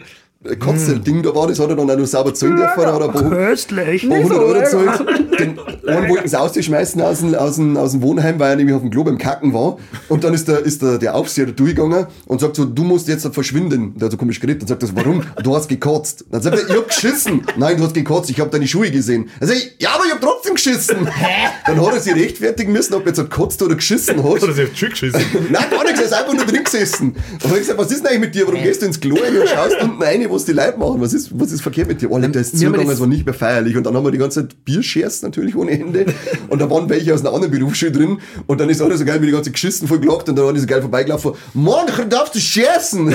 Kotzel-Ding 0.61 1.25
da 1.25 1.35
war, 1.35 1.49
das 1.49 1.59
hat 1.59 1.69
er 1.69 1.75
dann 1.75 1.91
auch 1.91 1.97
noch 1.97 2.07
sauber 2.07 2.33
zahlen 2.33 2.57
dürfen. 2.57 2.87
Hat 2.87 3.01
er 3.01 3.09
paar- 3.09 3.29
Köstlich. 3.29 4.07
Oh, 4.09 4.15
100 4.15 4.39
Euro 4.39 4.55
gezahlt. 4.61 5.05
Den 5.41 5.59
einen 5.89 6.09
wollten 6.09 6.29
sie 6.29 6.39
ausschmeißen 6.39 7.03
aus 7.03 7.19
dem, 7.21 7.35
aus, 7.35 7.57
dem, 7.57 7.77
aus 7.77 7.91
dem 7.91 8.03
Wohnheim, 8.03 8.39
weil 8.39 8.51
er 8.51 8.57
nämlich 8.57 8.75
auf 8.77 8.81
dem 8.83 8.91
Klo 8.91 9.03
beim 9.03 9.19
Kacken 9.19 9.53
war. 9.53 9.79
Und 10.09 10.23
dann 10.23 10.35
ist 10.35 10.47
der, 10.47 10.61
ist 10.61 10.81
der, 10.81 10.99
der 10.99 11.17
Aufseher 11.17 11.47
da 11.47 11.53
durchgegangen 11.53 12.07
und 12.27 12.41
sagt 12.41 12.55
so, 12.55 12.65
du 12.65 12.85
musst 12.85 13.09
jetzt 13.09 13.27
verschwinden. 13.35 13.95
Der 13.99 14.07
hat 14.07 14.13
so 14.13 14.17
komisch 14.17 14.39
geredet 14.39 14.63
und 14.63 14.69
sagt 14.69 14.83
das, 14.85 14.95
warum? 14.95 15.23
Du 15.43 15.57
hast 15.57 15.69
gekotzt. 15.69 16.25
Dann 16.31 16.41
sagt 16.41 16.57
er, 16.57 16.69
ich 16.69 16.77
hab 16.77 16.87
geschissen. 16.89 17.43
Nein, 17.57 17.77
du 17.77 17.83
hast 17.83 17.95
gekotzt, 17.95 18.31
ich 18.31 18.39
habe 18.39 18.51
deine 18.51 18.69
Schuhe 18.69 18.91
gesehen. 18.93 19.29
Dann 19.41 19.49
sag 19.49 19.57
ich, 19.57 19.75
ja, 19.81 19.91
aber 19.97 20.05
ich 20.07 20.13
hab 20.13 20.21
trotzdem 20.21 20.38
trotzdem 20.49 20.55
geschissen. 20.55 21.09
Dann 21.67 21.81
hat 21.87 21.95
er 21.95 22.01
sich 22.01 22.15
rechtfertigen 22.15 22.73
müssen, 22.73 22.95
ob 22.95 23.03
er 23.03 23.09
jetzt 23.09 23.19
gekotzt 23.19 23.63
oder 23.63 23.75
geschissen 23.75 24.17
hat. 24.23 24.43
Oder 24.43 24.53
sie 24.55 24.63
hat 24.63 24.77
schon 24.79 24.91
geschissen. 24.91 25.21
Nein, 25.51 25.65
gar 25.71 25.85
nichts, 25.85 26.01
er 26.01 26.07
ist 26.07 26.13
einfach 26.13 26.33
nur 26.35 26.45
drin 26.45 26.65
gesessen. 26.65 27.09
Und 27.09 27.17
dann 27.43 27.51
hab 27.51 27.57
ich 27.57 27.63
gesagt, 27.63 27.79
was 27.79 27.91
ist 27.91 28.01
denn 28.01 28.07
eigentlich 28.09 28.21
mit 28.21 28.35
dir? 28.35 28.47
Warum 28.47 28.63
gehst 28.63 28.83
du 28.83 28.87
ins 28.87 29.01
Klo 29.01 29.17
rein 29.17 29.37
und 29.37 29.49
schaust 29.49 29.77
unten 29.81 30.03
rein, 30.03 30.27
was 30.31 30.45
die 30.45 30.53
Leute 30.53 30.79
machen? 30.79 31.01
Was 31.01 31.13
ist, 31.13 31.31
was 31.39 31.53
ist 31.53 31.61
verkehrt 31.63 31.89
mit 31.89 32.01
dir? 32.01 32.11
Oh, 32.11 32.19
der 32.19 32.35
ist 32.35 32.59
zugegangen, 32.59 32.87
das- 32.87 32.95
es 32.95 33.01
war 33.01 33.07
nicht 33.07 33.25
mehr 33.25 33.35
feierlich. 33.35 33.77
Und 33.77 33.85
dann 33.85 33.95
haben 33.95 34.05
wir 34.05 34.11
die 34.11 34.19
ganze 34.19 34.41
Zeit 34.43 34.65
Bierschers 34.65 35.23
natürlich 35.23 35.55
ohne 35.57 35.73
Ende. 35.73 36.07
Und 36.49 36.61
da 36.61 36.71
waren 36.71 36.89
welche 36.89 37.15
aus 37.15 37.21
einer 37.21 37.33
anderen 37.35 37.53
Berufsschule 37.53 37.93
drin. 37.93 38.19
Und 38.47 38.61
dann 38.61 38.69
ist 38.71 38.81
einer 38.83 38.97
so 38.97 39.05
geil 39.05 39.21
mit 39.21 39.29
die 39.29 39.33
ganze 39.33 39.51
Geschissen 39.51 39.89
voll 39.89 39.99
gelockt. 40.01 40.29
Und 40.29 40.37
dann 40.37 40.45
waren 40.47 40.55
die 40.55 40.61
so 40.61 40.67
geil 40.67 40.81
vorbeigelaufen. 40.81 41.33
Mann, 41.55 41.87
darfst 42.09 42.35
du 42.35 42.41
scherzen? 42.41 43.15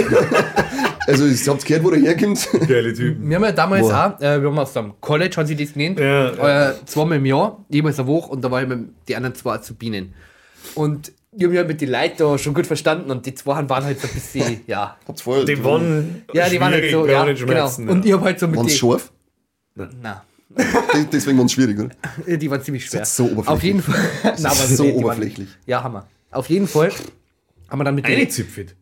Also, 1.08 1.26
ihr 1.26 1.36
habt 1.48 1.66
gehört, 1.66 1.84
wo 1.84 1.92
der 1.92 2.00
herkommt. 2.00 2.48
Geile 2.68 2.94
Typen. 2.94 3.28
Wir 3.30 3.36
haben 3.38 3.44
ja 3.44 3.52
damals 3.52 3.88
Boah. 3.88 4.16
auch, 4.18 4.22
äh, 4.22 4.42
wir 4.42 4.50
haben 4.50 4.60
aus 4.60 4.74
dem 4.74 4.94
College, 5.02 5.36
haben 5.38 5.48
sie 5.48 5.56
das 5.56 5.74
genannt, 5.74 6.00
Ja, 6.00 6.70
äh, 6.72 6.74
zweimal 6.86 7.18
im 7.18 7.26
Jahr, 7.26 7.64
jeweils 7.70 8.00
eine 8.00 8.08
Woche 8.08 8.32
und 8.32 8.42
da 8.44 8.50
war 8.52 8.62
ich 8.62 8.68
mit 8.68 8.90
die 9.08 9.16
anderen 9.16 9.36
zwei 9.36 9.54
Azubinen. 9.54 10.14
Und 10.76 11.12
ich 11.36 11.42
habe 11.44 11.50
mich 11.50 11.58
halt 11.58 11.68
mit 11.68 11.82
den 11.82 11.90
Leuten 11.90 12.16
da 12.18 12.38
schon 12.38 12.54
gut 12.54 12.68
verstanden 12.68 13.10
und 13.12 13.26
die 13.26 13.34
zwei 13.34 13.68
waren 13.68 13.84
halt 13.84 14.00
so 14.00 14.08
ein 14.08 14.14
bisschen, 14.14 14.62
ja. 14.68 14.98
Habt's 15.08 15.22
voll. 15.24 15.46
Die 15.46 15.64
waren. 15.64 16.24
Ja, 16.34 16.48
die 16.48 16.60
waren 16.60 16.72
halt 16.74 16.92
so, 16.92 17.02
waren 17.02 17.10
ja, 17.10 17.24
genau. 17.26 17.38
schmerzen, 17.38 17.90
Und 17.90 18.06
ich 18.06 18.14
habe 18.14 18.24
halt 18.26 18.40
so 18.40 18.48
mit 18.48 18.56
Waren's 18.58 18.80
denen, 18.80 18.92
scharf? 18.92 19.12
na, 19.76 20.24
De- 20.56 21.06
Deswegen 21.12 21.38
waren 21.40 21.48
es 21.48 21.52
schwierig, 21.54 21.80
oder? 21.80 21.90
die 22.38 22.52
waren 22.52 22.62
ziemlich 22.62 22.86
schwer. 22.86 23.02
ist 23.02 23.16
so 23.16 23.24
oberflächlich. 23.26 23.48
Auf 23.50 23.64
jeden 23.64 23.82
Fall. 23.82 24.00
Na, 24.40 24.50
aber 24.52 24.64
ist 24.64 24.78
so 24.78 24.84
die 24.84 24.90
waren- 24.94 25.04
oberflächlich. 25.04 25.48
Ja, 25.66 25.84
Hammer. 25.84 26.06
Auf 26.30 26.48
jeden 26.50 26.68
Fall 26.68 26.92
haben 27.70 27.80
wir 27.80 27.84
dann 27.86 27.96
mit 27.96 28.06
Eine 28.06 28.16
denen, 28.18 28.30
Zipfit. 28.30 28.76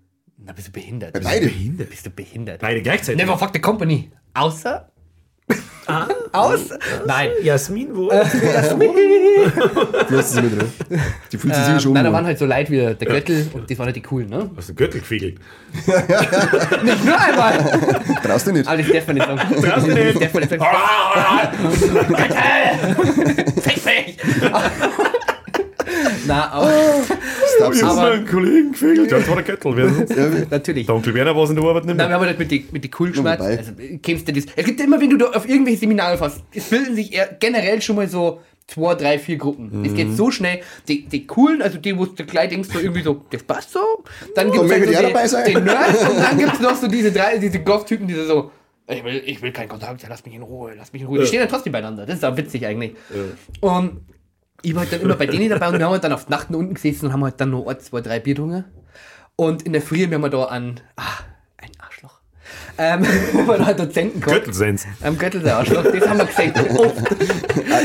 Na, 0.45 0.53
bist 0.53 0.67
du 0.67 0.71
behindert? 0.71 1.13
Beide. 1.23 1.47
Bist 1.49 2.05
du 2.05 2.09
behindert? 2.09 2.61
Beide 2.61 2.81
gleichzeitig. 2.81 3.21
Never 3.23 3.37
fuck 3.37 3.51
the 3.53 3.59
company. 3.59 4.11
Außer? 4.33 4.87
Außer? 6.31 6.79
Nein. 7.05 7.29
Jasmin, 7.43 7.89
wo? 7.93 8.07
Lassen 8.09 8.39
Sie 10.23 10.41
mit 10.41 10.51
drin. 10.61 10.71
Die 11.31 11.37
fühlt 11.37 11.53
sich 11.55 11.67
Ähm, 11.67 11.79
schon 11.79 11.93
nein, 11.93 12.05
da 12.05 12.13
waren 12.13 12.25
halt 12.25 12.37
so 12.39 12.45
Leute 12.45 12.71
wie 12.71 12.77
der 12.77 12.95
Göttel 12.95 13.49
und 13.53 13.69
das 13.69 13.77
waren 13.77 13.87
halt 13.87 13.95
die 13.97 14.01
coolen, 14.01 14.29
ne? 14.29 14.49
Hast 14.55 14.69
du 14.69 14.73
Gürtel 14.75 15.01
gefegelt? 15.01 15.39
Nicht 16.83 17.03
nur 17.05 17.19
einmal! 17.19 17.57
Traust 18.23 18.47
du 18.47 18.51
nicht? 18.53 18.67
Aber 18.67 18.77
das 18.77 18.87
darf 18.91 19.07
man 19.07 19.15
nicht 19.17 19.25
sagen. 19.27 19.61
Darfst 19.61 19.87
du 19.87 19.93
nicht? 19.93 20.15
Das 20.15 20.21
darf 20.21 20.33
man 20.33 20.43
nicht 20.43 20.49
sagen. 20.49 20.65
Fick 23.61 23.85
mich! 23.85 24.17
Na, 26.31 26.49
aber 26.51 26.67
Darfst 27.59 27.75
Ich 27.75 27.79
du 27.81 27.85
hab 27.85 27.97
Aber- 27.97 28.09
meinen 28.09 28.25
Kollegen 28.27 28.71
gefegelt. 28.71 29.11
Ja, 29.11 29.17
das 29.19 29.27
war 29.29 29.35
der 29.35 29.43
Göttel. 29.45 29.75
Wer 29.75 29.89
sonst? 29.89 30.15
Ja, 30.15 30.29
natürlich. 30.49 30.85
Der 30.87 30.95
Onkel 30.95 31.13
Werner 31.13 31.35
war 31.35 31.43
in 31.49 31.55
der 31.55 31.65
Arbeit 31.65 31.85
nicht 31.85 31.95
Nein, 31.97 32.05
wir 32.05 32.07
mehr. 32.09 32.17
haben 32.19 32.25
halt 32.25 32.39
mit 32.39 32.51
die, 32.51 32.65
mit 32.71 32.83
die 32.83 32.89
Schmerz. 33.13 33.39
dabei. 33.39 33.57
Also, 33.57 33.71
du 34.27 34.33
das? 34.33 34.45
Es 34.55 34.65
gibt 34.65 34.79
immer, 34.81 34.99
wenn 35.01 35.09
du 35.09 35.17
da 35.17 35.25
auf 35.31 35.47
irgendwelche 35.47 35.79
Seminare 35.79 36.17
fährst, 36.17 36.41
es 36.55 36.63
bilden 36.69 36.95
sich 36.95 37.13
eher 37.13 37.27
generell 37.39 37.81
schon 37.81 37.97
mal 37.97 38.07
so 38.07 38.41
zwei, 38.67 38.95
drei, 38.95 39.19
vier 39.19 39.35
Gruppen. 39.37 39.83
Es 39.85 39.91
Mhm. 39.91 39.95
geht 39.95 40.15
so 40.15 40.31
schnell. 40.31 40.61
Die, 40.87 41.05
die 41.05 41.27
coolen, 41.27 41.61
also 41.61 41.77
die, 41.77 41.97
wo 41.97 42.05
du 42.05 42.23
gleich 42.25 42.49
denkst, 42.49 42.69
so 42.71 42.79
irgendwie 42.79 43.01
so, 43.03 43.21
das 43.29 43.43
passt 43.43 43.71
so. 43.73 43.79
Dann 44.35 44.51
gibt 44.51 44.63
es 44.65 44.71
halt 44.71 44.79
möchte 44.81 44.85
so 44.95 44.99
ich 45.01 45.05
auch 45.05 45.11
dabei 45.13 45.27
sein? 45.27 45.45
den, 45.45 45.53
den 45.55 45.63
Nerd 45.65 46.09
und 46.09 46.17
dann 46.19 46.37
gibt 46.37 46.53
es 46.53 46.59
noch 46.61 46.75
so 46.75 46.87
diese 46.87 47.11
drei, 47.11 47.37
diese 47.37 47.59
Goth-Typen, 47.59 48.07
die 48.07 48.13
so, 48.15 48.51
ich 48.87 49.03
will, 49.03 49.21
ich 49.25 49.41
will 49.41 49.51
keinen 49.51 49.69
Kontakt, 49.69 50.01
ja, 50.03 50.09
lass 50.09 50.25
mich 50.25 50.35
in 50.35 50.41
Ruhe, 50.41 50.71
lass 50.77 50.91
mich 50.93 51.01
in 51.01 51.07
Ruhe. 51.09 51.19
Die 51.19 51.25
stehen 51.25 51.39
dann 51.41 51.49
trotzdem 51.49 51.71
beieinander. 51.73 52.05
Das 52.05 52.15
ist 52.17 52.25
auch 52.25 52.35
witzig 52.37 52.65
eigentlich. 52.65 52.93
Und 53.61 54.01
ich 54.61 54.73
war 54.75 54.81
halt 54.81 54.93
dann 54.93 55.01
immer 55.01 55.15
bei 55.15 55.25
denen 55.25 55.49
dabei 55.49 55.69
und 55.69 55.77
wir 55.77 55.85
haben 55.85 55.93
halt 55.93 56.03
dann 56.03 56.13
auf 56.13 56.29
Nacht 56.29 56.49
unten 56.51 56.73
gesessen 56.73 57.07
und 57.07 57.13
haben 57.13 57.23
halt 57.23 57.39
dann 57.39 57.49
nur 57.49 57.69
ein, 57.69 57.79
zwei, 57.79 58.01
drei 58.01 58.19
Bier 58.19 58.35
getrunken. 58.35 58.65
Und 59.35 59.63
in 59.63 59.73
der 59.73 59.81
Früh 59.81 60.03
haben 60.03 60.21
wir 60.21 60.29
da 60.29 60.43
an, 60.45 60.79
ah, 60.97 61.03
ein 61.57 61.71
Arschloch. 61.79 62.19
Ähm, 62.77 63.05
haben 63.33 63.47
wir 63.47 63.57
da 63.57 63.65
einen 63.65 63.77
Dozenten 63.77 64.21
gehabt. 64.21 64.39
Göttelsens. 64.39 64.85
Am 65.01 65.17
Göttel 65.17 65.41
der 65.41 65.57
Arschloch, 65.57 65.83
das 65.83 66.07
haben 66.07 66.17
wir 66.19 66.25
gesehen. 66.25 66.53
Oft. 66.77 67.15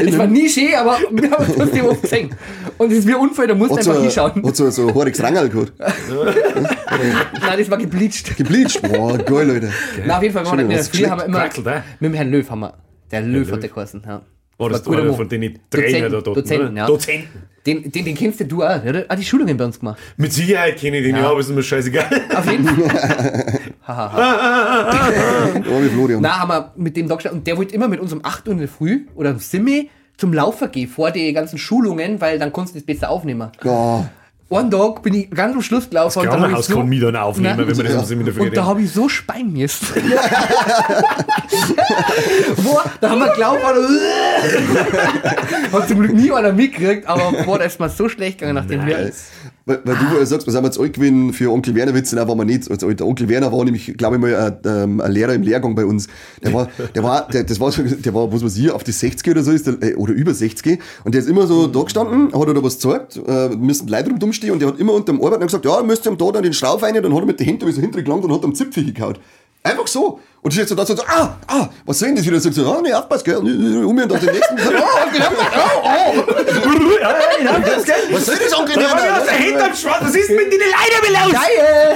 Es 0.04 0.18
war 0.18 0.26
nie 0.26 0.48
schön, 0.48 0.74
aber 0.74 0.98
wir 1.10 1.30
haben 1.30 1.44
es 1.44 1.54
trotzdem 1.54 1.86
oft 1.86 2.02
gesehen. 2.02 2.34
Und 2.76 2.92
es 2.92 2.98
ist 2.98 3.06
wie 3.06 3.14
ein 3.14 3.20
Unfall, 3.20 3.46
da 3.46 3.54
musst 3.54 3.70
du 3.70 3.82
so, 3.82 3.90
einfach 3.90 3.94
ein- 3.96 4.02
hinschauen. 4.02 4.46
hat 4.46 4.56
so, 4.56 4.70
so 4.70 4.88
ein 4.88 4.94
Horix 4.94 5.22
Rangel 5.22 5.48
gehabt. 5.48 5.72
Nein, 5.78 7.58
das 7.58 7.70
war 7.70 7.78
gebleached. 7.78 8.36
Gebleached. 8.36 8.82
Boah, 8.82 9.16
geil, 9.16 9.46
Leute. 9.46 9.72
Na, 10.04 10.16
auf 10.16 10.22
jeden 10.22 10.34
Fall, 10.34 10.44
wir 10.44 10.50
waren 10.50 10.60
in 10.60 10.68
der 10.68 10.84
Früh 10.84 11.06
haben 11.06 11.20
wir 11.20 11.24
immer 11.26 11.44
äh? 11.44 11.82
mit 12.00 12.10
dem 12.10 12.14
Herrn 12.14 12.30
Löw 12.30 12.50
haben 12.50 12.60
wir. 12.60 12.74
Der 13.10 13.22
Löw 13.22 13.46
Löw. 13.46 13.52
hat 13.52 13.62
der 13.62 13.70
geheißen, 13.70 14.02
ja. 14.06 14.22
War 14.58 14.70
das 14.70 14.86
War 14.86 14.92
guter 14.92 15.02
einer 15.02 15.12
von 15.14 15.28
denen 15.28 15.58
Trainer 15.70 16.08
da 16.08 16.20
dort? 16.20 16.36
Dozenten, 16.38 16.68
oder? 16.68 16.76
ja. 16.76 16.86
Dozenten. 16.86 17.42
Den, 17.66 17.90
den, 17.90 18.04
den 18.04 18.14
kennst 18.14 18.40
du 18.40 18.62
auch, 18.62 18.84
oder? 18.84 19.04
Ah, 19.08 19.16
die 19.16 19.24
Schulungen 19.24 19.56
bei 19.56 19.64
uns 19.64 19.78
gemacht. 19.78 19.98
Mit 20.16 20.32
Sicherheit 20.32 20.78
kenne 20.78 20.98
ich 20.98 21.04
den, 21.04 21.16
ja, 21.16 21.28
aber 21.28 21.40
ist 21.40 21.50
mir 21.50 21.62
scheißegal. 21.62 22.08
Auf 22.34 22.50
jeden 22.50 22.66
Fall. 22.66 23.60
Oh, 23.88 25.80
wie 25.80 25.88
Florian. 25.88 26.20
Na, 26.20 26.40
haben 26.40 26.48
wir 26.48 26.72
mit 26.76 26.96
dem 26.96 27.08
Doktor, 27.08 27.32
und 27.32 27.46
der 27.46 27.56
wollte 27.56 27.72
immer 27.74 27.86
mit 27.86 28.00
uns 28.00 28.12
um 28.12 28.20
8 28.24 28.48
Uhr 28.48 28.52
in 28.54 28.58
der 28.58 28.68
Früh 28.68 29.06
oder 29.14 29.30
um 29.30 29.38
Simme 29.38 29.86
zum 30.16 30.32
Laufen 30.32 30.70
gehen, 30.72 30.88
vor 30.88 31.12
die 31.12 31.32
ganzen 31.32 31.56
Schulungen, 31.58 32.20
weil 32.20 32.38
dann 32.38 32.52
konntest 32.52 32.74
du 32.74 32.80
das 32.80 32.86
besser 32.86 33.10
aufnehmen. 33.10 33.50
Oh, 33.64 34.04
Einen 34.48 34.70
Tag 34.70 35.02
bin 35.02 35.12
ich 35.14 35.28
ganz 35.30 35.56
am 35.56 35.62
Schluss 35.62 35.90
gelaufen 35.90 36.20
und 36.20 36.26
da 36.26 36.30
hab 36.30 36.36
ich 36.36 36.42
Krankenhaus 36.44 36.68
kann 36.68 36.88
mich 36.88 37.00
dann 37.00 37.16
aufnehmen, 37.16 37.56
Nein. 37.56 37.66
wenn 37.66 37.76
man 37.76 37.84
das 37.84 37.94
Ja. 37.94 37.98
im 38.00 38.06
Seminar 38.06 38.40
Und 38.40 38.56
da 38.56 38.64
habe 38.64 38.80
ich 38.82 38.92
so 38.92 39.08
Spein 39.08 39.52
müssen. 39.52 39.88
boah, 42.64 42.84
da 43.00 43.10
haben 43.10 43.18
wir 43.18 43.28
geglaubt, 43.30 43.64
hat 45.72 45.88
zum 45.88 45.98
Glück 45.98 46.12
nie 46.14 46.30
einer 46.30 46.52
mitgekriegt, 46.52 47.08
aber 47.08 47.32
boah, 47.44 47.58
da 47.58 47.64
ist 47.64 47.80
mir 47.80 47.88
so 47.88 48.08
schlecht 48.08 48.38
gegangen 48.38 48.54
nach 48.54 48.66
dem 48.66 48.84
Bier. 48.84 49.10
Weil, 49.66 49.80
weil 49.84 49.96
du 49.96 50.16
äh, 50.18 50.24
sagst, 50.24 50.46
wir 50.46 50.52
sind 50.52 50.64
jetzt 50.64 50.78
alt 50.78 50.92
gewesen 50.94 51.32
für 51.32 51.50
Onkel 51.50 51.74
Werner 51.74 51.92
Witze, 51.92 52.14
nein, 52.16 52.26
waren 52.28 52.38
wir 52.38 52.44
nicht. 52.44 52.70
Also, 52.70 52.90
der 52.90 53.06
Onkel 53.06 53.28
Werner 53.28 53.50
war 53.52 53.64
nämlich, 53.64 53.94
glaube 53.98 54.14
ich 54.16 54.22
mal, 54.22 54.34
ein, 54.34 54.56
ähm, 54.64 55.00
ein 55.00 55.10
Lehrer 55.12 55.34
im 55.34 55.42
Lehrgang 55.42 55.74
bei 55.74 55.84
uns. 55.84 56.06
Der 56.42 56.52
war, 56.54 56.68
der 56.94 57.02
war, 57.02 57.28
der, 57.28 57.42
das 57.44 57.58
war, 57.58 57.72
so- 57.72 57.82
der 57.82 58.14
war, 58.14 58.32
was 58.32 58.44
weiß 58.44 58.56
ich, 58.58 58.70
auf 58.70 58.84
die 58.84 58.92
60 58.92 59.28
oder 59.32 59.42
so 59.42 59.50
ist, 59.50 59.66
der, 59.66 59.82
äh, 59.82 59.94
oder 59.96 60.12
über 60.12 60.32
60. 60.32 60.78
Und 61.04 61.14
der 61.14 61.20
ist 61.20 61.28
immer 61.28 61.46
so 61.48 61.66
da 61.66 61.82
gestanden, 61.82 62.32
hat 62.32 62.48
er 62.48 62.54
da 62.54 62.62
was 62.62 62.74
gezeigt, 62.78 63.20
äh, 63.26 63.48
müssen 63.56 63.88
Leute 63.88 64.10
rum 64.22 64.32
stehen 64.32 64.52
und 64.52 64.60
der 64.60 64.68
hat 64.68 64.78
immer 64.78 64.92
unter 64.94 65.12
dem 65.12 65.22
Arbeiten 65.22 65.44
gesagt, 65.44 65.64
ja, 65.64 65.82
müsst 65.82 66.06
ihr 66.06 66.12
ihm 66.12 66.18
da 66.18 66.30
dann 66.30 66.44
den 66.44 66.52
Schrauf 66.52 66.82
rein, 66.82 66.94
dann 66.94 67.12
hat 67.12 67.20
er 67.22 67.26
mit 67.26 67.40
den 67.40 67.46
Händen 67.46 67.72
so 67.72 67.80
hinten 67.80 68.04
gelangt 68.04 68.24
und 68.24 68.32
hat 68.32 68.44
am 68.44 68.54
Zipfel 68.54 68.84
gekaut. 68.84 69.18
Einfach 69.64 69.88
so. 69.88 70.20
Und 70.46 70.52
steht 70.52 70.68
so 70.68 70.76
da 70.76 70.86
so, 70.86 70.94
so, 70.94 71.02
ah, 71.08 71.36
ah, 71.48 71.68
was 71.86 71.98
denn 71.98 72.14
das 72.14 72.24
wieder? 72.24 72.38
So, 72.38 72.48
ah, 72.72 72.80
nee, 72.80 72.92
aufpass, 72.92 73.24
gell, 73.24 73.38
um 73.38 73.92
mir 73.96 74.04
und 74.04 74.12
auf 74.12 74.20
den 74.20 74.32
nächsten. 74.32 74.56
Oh, 75.58 75.82
oh, 75.82 76.22
was 78.12 78.26
soll 78.26 78.36
das, 78.36 78.58
Onkel 78.58 78.76
Werner? 78.76 79.30
hinterm 79.32 79.74
Schwanz, 79.74 79.98
was 80.02 80.14
ist 80.14 80.30
mit 80.30 80.52
den 80.52 80.60
Leiden 80.60 81.12
los? 81.12 81.32
Geil! 81.32 81.94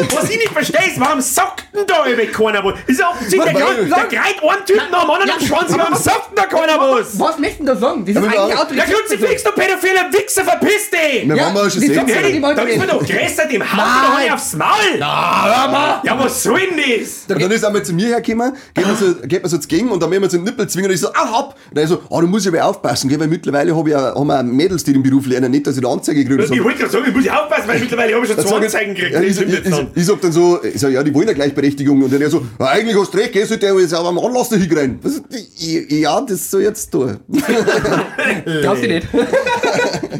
Ich, 0.00 0.16
was 0.16 0.24
ich 0.30 0.36
nicht 0.36 0.48
verstehe, 0.52 0.86
ist, 0.88 1.00
warum 1.00 1.20
sagt 1.20 1.64
denn 1.74 1.86
da 1.86 2.06
über 2.06 2.24
keiner 2.26 2.64
was? 2.64 2.74
Ist 2.86 3.00
ja 3.00 3.10
offensichtlich, 3.10 3.54
der, 3.54 3.64
greit 3.64 4.42
einen 4.42 4.66
Typen 4.66 4.90
nach 4.90 5.02
dem 5.02 5.10
anderen 5.10 5.30
am 5.30 5.40
Schwanz, 5.40 5.72
warum 5.76 5.94
sagt 5.94 6.30
denn 6.30 6.36
da 6.36 6.44
keiner 6.44 6.78
was? 6.78 7.18
Was 7.18 7.36
denn 7.36 7.66
da 7.66 7.76
sagen? 7.76 8.04
Das 8.04 8.16
ist 8.16 8.22
eigentlich 8.22 8.46
Der 8.54 8.60
Autorität. 8.60 8.94
Kruzifix, 8.94 9.44
du 9.44 9.50
pädophiler 9.52 10.12
Wichser, 10.12 10.44
verpiss 10.44 10.90
dich! 10.90 11.28
Wir 11.28 11.36
Ja, 11.36 11.44
waren 11.44 11.54
mal 11.54 11.70
schon 11.70 11.80
die 11.80 11.86
60. 11.88 11.96
sagen- 11.96 12.22
Hey, 12.22 12.32
die 12.32 12.42
wollen 12.42 12.56
da 12.56 12.62
ist 12.62 12.78
mir 12.78 12.86
doch 12.86 13.04
größer 13.06 13.46
dem 13.46 13.58
Nein. 13.60 13.68
doch 13.70 14.18
nicht 14.18 14.32
aufs 14.32 14.52
Maul! 14.54 14.98
Ja, 14.98 16.02
was 16.18 16.42
soll 16.42 16.60
denn 16.60 17.00
das? 17.00 17.26
Dann 17.62 17.74
ist 17.76 17.76
einmal 17.76 17.84
zu 17.84 17.92
mir 17.94 18.08
hergekommen, 18.08 18.52
geht 18.74 18.86
mir 18.86 18.94
so, 18.96 19.14
geht 19.26 19.42
mir 19.42 19.48
so 19.48 19.56
entgegen 19.56 19.88
und 19.90 20.02
dann 20.02 20.10
will 20.10 20.20
man 20.20 20.28
so 20.30 20.36
einen 20.36 20.44
Nippel 20.44 20.68
zwingen 20.68 20.88
und 20.90 20.94
ich 20.94 21.00
so, 21.00 21.08
ah, 21.12 21.30
hopp! 21.32 21.54
Und 21.70 21.78
er 21.78 21.86
so, 21.86 22.00
ah, 22.10 22.20
du 22.20 22.26
musst 22.26 22.46
aber 22.46 22.64
aufpassen, 22.64 23.08
gell, 23.08 23.20
weil 23.20 23.28
mittlerweile 23.28 23.76
hab 23.76 23.86
ich 23.86 23.94
auch, 23.94 24.14
haben 24.18 24.26
wir 24.26 24.38
auch 24.38 24.42
Mädels, 24.42 24.84
die 24.84 24.92
den 24.92 25.02
Beruf 25.02 25.26
lernen, 25.26 25.50
nicht, 25.50 25.66
dass 25.66 25.76
ich 25.76 25.82
da 25.82 25.88
Anzeige 25.90 26.24
kriege. 26.24 26.42
Ich 26.42 26.64
wollte 26.64 26.78
gerade 26.80 26.92
sagen, 26.92 27.04
ich 27.08 27.14
muss 27.14 27.24
ja 27.24 27.42
aufpassen, 27.42 27.68
weil 27.68 27.80
mittlerweile 27.80 28.14
habe 28.14 28.24
ich 28.24 28.28
schon 28.32 28.36
Dann 28.36 28.46
zwei 28.46 28.58
ich- 28.58 28.64
Anzeigen 28.64 28.94
gekriegt. 28.94 29.14
Ja, 29.14 29.20
ich, 29.20 29.40
ich, 29.40 29.48
ich, 29.64 29.70
dann. 29.70 29.86
ich 29.94 30.04
sag 30.06 30.20
dann 30.20 30.32
so, 30.32 30.60
ich 30.62 30.80
sag, 30.80 30.90
ja, 30.92 31.02
die 31.02 31.14
wollen 31.14 31.28
ja 31.28 31.34
Gleichberechtigung. 31.34 32.02
Und 32.02 32.12
dann 32.12 32.20
er 32.20 32.30
so, 32.30 32.44
ja, 32.58 32.66
eigentlich 32.66 32.96
hast 32.98 33.14
du 33.14 33.18
recht, 33.18 33.32
geh, 33.32 33.44
sollte 33.44 33.66
jetzt 33.66 33.94
aber 33.94 34.08
am 34.08 34.18
Anlass 34.18 34.48
da 34.48 34.56
die- 34.56 36.00
Ja, 36.00 36.20
das 36.20 36.50
soll 36.50 36.62
jetzt 36.62 36.90
tun. 36.90 37.18
Glaubst 38.60 38.82
du 38.84 38.88
nicht? 38.88 39.06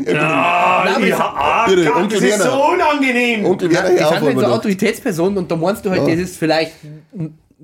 Ja, 0.06 0.84
es- 1.00 1.12
ah, 1.12 1.66
das 1.68 2.20
ist 2.22 2.42
so 2.42 2.64
unangenehm. 2.72 3.44
Onkel 3.44 3.72
Ja, 3.72 3.84
Werner, 3.84 4.10
halt 4.10 4.20
so 4.20 4.26
Alter. 4.40 4.52
Autoritätspersonen 4.52 5.38
und 5.38 5.50
da 5.50 5.56
meinst 5.56 5.84
du 5.84 5.90
halt, 5.90 6.06
Ja. 6.06 6.14
das 6.14 6.24
ist 6.30 6.36
vielleicht, 6.36 6.72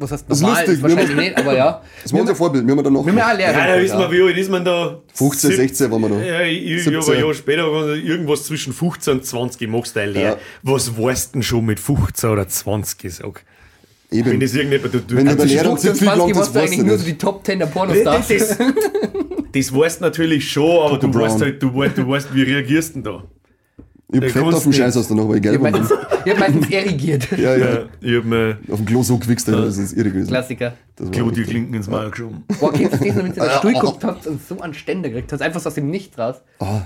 was 0.00 0.12
heißt 0.12 0.24
Das 0.28 0.38
ist 0.38 0.42
normal, 0.42 0.58
lustig, 0.60 0.74
ist 0.76 0.82
wahrscheinlich 0.82 1.08
wir 1.08 1.16
nicht, 1.22 1.38
aber 1.38 1.56
ja. 1.56 1.82
Das 2.02 2.12
war 2.12 2.20
unser 2.20 2.34
Vorbild, 2.36 2.66
wir 2.66 2.76
haben 2.76 2.84
dann 2.84 2.92
noch 2.92 3.04
Wir 3.04 3.12
haben 3.12 3.18
ja 3.18 3.32
auch 3.32 3.36
Lehrer. 3.36 3.52
Ja, 3.68 3.76
da 3.76 3.82
wissen 3.82 3.98
wir, 3.98 4.10
wie 4.12 4.22
alt 4.22 4.36
ist 4.36 4.50
man 4.50 4.64
da? 4.64 5.00
15, 5.14 5.50
Sieb- 5.50 5.56
16 5.58 5.90
waren 5.90 6.00
wir 6.02 6.08
da. 6.10 6.20
Ja, 6.22 6.40
ich, 6.42 6.64
ich 6.66 6.84
17. 6.84 7.02
habe 7.02 7.12
ein 7.14 7.20
Jahr 7.24 7.34
später 7.34 7.62
irgendwas 7.96 8.44
zwischen 8.44 8.72
15 8.72 9.12
und 9.14 9.24
20 9.26 9.68
machst 9.68 9.96
du 9.96 10.00
eine 10.00 10.12
Lehre. 10.12 10.30
Ja. 10.32 10.36
Was 10.62 10.96
weißt 10.96 11.28
du 11.30 11.32
denn 11.38 11.42
schon 11.42 11.64
mit 11.66 11.80
15 11.80 12.30
oder 12.30 12.46
20? 12.46 13.12
Sag. 13.14 13.44
Wenn 14.10 14.20
Eben. 14.20 14.40
das 14.40 14.54
irgendjemand. 14.54 14.94
Du, 14.94 15.00
du, 15.00 15.16
Wenn 15.16 15.26
das, 15.26 15.34
du- 15.36 15.42
Zwischen 15.42 15.54
Lehrer 15.56 15.68
15 15.70 15.90
und 15.90 15.96
sind 15.96 15.98
viel 15.98 16.06
20 16.08 16.18
lang, 16.28 16.36
warst 16.36 16.48
das 16.48 16.52
du 16.52 16.58
eigentlich 16.60 16.86
nur 16.86 16.98
so 16.98 17.04
die 17.04 17.18
Top 17.18 17.44
10 17.44 17.58
der 17.58 17.66
das, 17.66 17.74
Pornostars. 17.74 18.28
das, 18.28 18.58
das 19.52 19.74
weißt 19.74 20.00
du 20.00 20.04
natürlich 20.04 20.50
schon, 20.50 20.80
aber 20.86 20.98
du 20.98 21.12
weißt, 21.12 21.40
halt, 21.40 21.62
du, 21.62 21.74
weißt, 21.74 21.98
du 21.98 22.08
weißt, 22.08 22.34
wie 22.34 22.42
reagierst 22.42 22.90
du 22.90 23.00
denn 23.00 23.02
da? 23.04 23.24
Ich 24.10 24.22
hab 24.22 24.30
Fett 24.30 24.42
auf 24.54 24.62
dem. 24.62 24.72
Scheiß 24.72 24.96
aus 24.96 25.08
danach, 25.08 25.24
weil 25.28 25.36
ich 25.36 25.44
Ich 25.44 25.50
gelb 25.50 25.62
hab 25.62 25.72
war. 25.72 25.80
meistens, 25.80 25.98
ich 26.24 26.32
hab 26.32 26.38
meistens 26.40 26.70
erigiert. 26.70 27.28
Ja, 27.38 27.56
ja. 27.56 27.78
Ich 28.00 28.16
hab 28.16 28.24
mir 28.24 28.58
Auf 28.70 28.76
dem 28.78 28.86
Klo 28.86 29.02
so 29.02 29.18
gewichst, 29.18 29.48
das 29.48 29.76
ist 29.76 29.92
irre 29.96 30.10
gewesen. 30.10 30.28
Klassiker. 30.28 30.72
Claudia 30.96 31.22
richtig. 31.24 31.46
Klinken 31.48 31.74
ins 31.74 31.88
Maul 31.88 32.10
geschoben. 32.10 32.44
Boah, 32.58 32.72
kennst 32.72 32.94
du 32.94 32.98
das 32.98 33.06
wenn 33.06 33.14
du 33.14 33.20
in 33.26 33.32
den 33.34 33.50
Stuhl 33.58 33.72
geguckt 33.74 34.04
hast 34.04 34.26
und 34.26 34.40
so 34.46 34.60
einen 34.60 34.74
Ständer 34.74 35.08
gekriegt 35.10 35.32
hast? 35.32 35.42
Einfach 35.42 35.60
so 35.60 35.68
aus 35.68 35.74
dem 35.74 35.90
Nichts 35.90 36.18
raus. 36.18 36.36
Ah, 36.60 36.82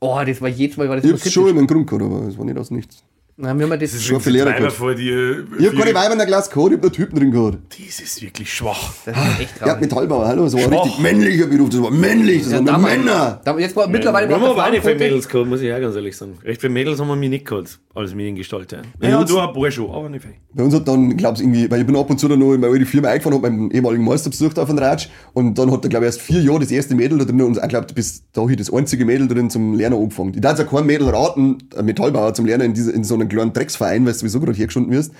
Oh, 0.00 0.20
das 0.24 0.40
war 0.40 0.48
jedes 0.48 0.76
Mal, 0.76 0.88
war 0.88 0.96
das 0.96 1.04
ich 1.04 1.12
hab's 1.12 1.32
schon 1.32 1.48
immer 1.48 1.58
einen 1.58 1.66
Grund 1.66 1.88
gehabt, 1.88 2.04
aber 2.04 2.26
es 2.28 2.38
war 2.38 2.44
nicht 2.44 2.56
aus 2.58 2.70
nichts. 2.70 3.02
Haben 3.40 3.60
wir 3.60 3.66
mal 3.68 3.78
das. 3.78 3.92
Das 3.92 4.00
ist 4.00 4.06
Schon 4.06 4.20
viel 4.20 4.32
Lehrer 4.32 4.52
gehabt. 4.52 4.72
vor 4.72 4.94
dir. 4.94 5.44
Ich 5.58 5.66
hab 5.66 5.76
keine 5.76 5.94
Weiber 5.94 6.14
in 6.14 6.20
ein 6.20 6.26
Glas 6.26 6.50
gehabt, 6.50 6.68
ich 6.70 6.74
hab 6.74 6.82
nur 6.82 6.92
Typen 6.92 7.18
drin 7.20 7.30
gehabt. 7.30 7.58
Das 7.78 8.00
ist 8.00 8.20
wirklich 8.20 8.52
schwach. 8.52 8.92
das 9.04 9.16
ist 9.16 9.40
echt 9.40 9.60
Ja, 9.60 9.66
traurig. 9.66 9.80
Metallbauer, 9.82 10.26
hallo, 10.26 10.44
das 10.44 10.54
war 10.54 10.60
ein 10.62 10.68
Schwach. 10.72 10.84
richtig 10.86 11.00
männlicher 11.00 11.46
Beruf, 11.46 11.68
das 11.70 11.80
war 11.82 11.90
männlich, 11.92 12.42
das 12.42 12.52
Ja, 12.52 12.66
waren 12.66 12.80
nur 12.82 12.90
Männer. 12.90 13.40
Da, 13.44 13.56
jetzt 13.58 13.76
war 13.76 13.86
mittlerweile 13.86 14.28
wir 14.28 14.34
haben 14.34 14.42
aber 14.44 14.54
auch 14.56 14.62
der 14.64 14.70
nicht 14.72 14.82
viele 14.82 14.94
Frauenquote- 14.96 14.98
Mädels 14.98 15.28
gehabt, 15.28 15.48
muss 15.50 15.60
ich 15.60 15.72
auch 15.72 15.80
ganz 15.80 15.94
ehrlich 15.94 16.16
sagen. 16.16 16.32
Recht 16.44 16.60
viele 16.60 16.72
Mädels 16.72 16.98
haben 17.00 17.06
wir 17.08 17.14
mich 17.16 17.30
nicht 17.30 17.46
gehabt, 17.46 17.78
als 17.94 18.12
Mediengestalter. 18.14 18.82
Ja, 19.00 19.08
Ja, 19.08 19.24
du 19.24 19.38
ein 19.38 19.52
paar 19.52 19.70
schon, 19.70 19.90
aber 19.90 20.08
nicht 20.08 20.22
viel. 20.22 20.34
Bei 20.54 20.64
uns 20.64 20.74
hat 20.74 20.88
dann, 20.88 21.16
glaub's 21.16 21.40
irgendwie, 21.40 21.70
weil 21.70 21.80
ich 21.80 21.86
bin 21.86 21.94
ab 21.94 22.10
und 22.10 22.18
zu 22.18 22.26
dann 22.26 22.40
noch 22.40 22.52
in 22.54 22.60
meine 22.60 22.72
alte 22.72 22.86
Firma 22.86 23.08
eingefahren, 23.08 23.34
hab 23.36 23.42
meinen 23.42 23.70
ehemaligen 23.70 24.04
Meister 24.04 24.30
besucht 24.30 24.58
auf 24.58 24.68
den 24.68 24.78
Ratsch 24.80 25.06
und 25.34 25.56
dann 25.56 25.70
hat 25.70 25.84
er, 25.84 25.88
glaube 25.90 26.06
ich, 26.06 26.08
erst 26.08 26.22
vier 26.22 26.40
Jahre 26.42 26.58
das 26.60 26.72
erste 26.72 26.96
Mädel 26.96 27.18
da 27.18 27.24
drin 27.24 27.40
und 27.42 27.56
ich 27.56 27.68
glaube, 27.68 27.86
bis 27.94 28.24
dahin 28.32 28.56
das 28.56 28.72
einzige 28.72 29.04
Mädel 29.04 29.28
drin 29.28 29.48
zum 29.48 29.74
Lernen 29.74 29.96
angefangen. 30.02 30.32
Ich 30.34 30.40
darf 30.40 30.58
jetzt 30.58 30.66
auch 30.66 30.72
kein 30.76 30.86
Mädel 30.86 31.08
raten, 31.08 31.58
ein 31.76 31.84
Metallbauer 31.84 32.34
zum 32.34 32.46
Lernen 32.46 32.66
in, 32.66 32.74
diese, 32.74 32.90
in 32.90 33.04
so 33.04 33.14
einem 33.14 33.27
kleinen 33.28 33.52
Drecksverein, 33.52 34.04
weil 34.04 34.12
du 34.12 34.18
sowieso 34.18 34.40
gerade 34.40 34.56
hergeschunden 34.56 34.92
wirst. 34.92 35.12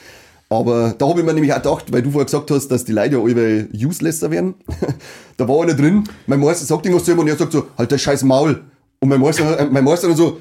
Aber 0.50 0.94
da 0.96 1.08
habe 1.08 1.20
ich 1.20 1.26
mir 1.26 1.34
nämlich 1.34 1.52
auch 1.52 1.56
gedacht, 1.56 1.92
weil 1.92 2.02
du 2.02 2.10
vorher 2.10 2.24
gesagt 2.24 2.50
hast, 2.50 2.68
dass 2.68 2.84
die 2.84 2.92
Leute 2.92 3.16
ja 3.16 3.22
alle 3.22 3.68
uselesser 3.74 4.30
werden. 4.30 4.54
da 5.36 5.46
war 5.46 5.62
einer 5.62 5.74
drin, 5.74 6.04
mein 6.26 6.40
Meister 6.40 6.64
sagt 6.64 6.86
irgendwas 6.86 7.04
zu 7.04 7.12
ihm 7.12 7.18
und 7.18 7.28
er 7.28 7.36
sagt 7.36 7.52
so, 7.52 7.66
halt 7.76 7.92
das 7.92 8.00
scheiß 8.00 8.24
Maul. 8.24 8.62
Und 9.00 9.08
mein 9.10 9.20
Meister, 9.20 9.60
äh, 9.60 9.66
mein 9.66 9.84
Meister 9.84 10.08
dann 10.08 10.16
so, 10.16 10.40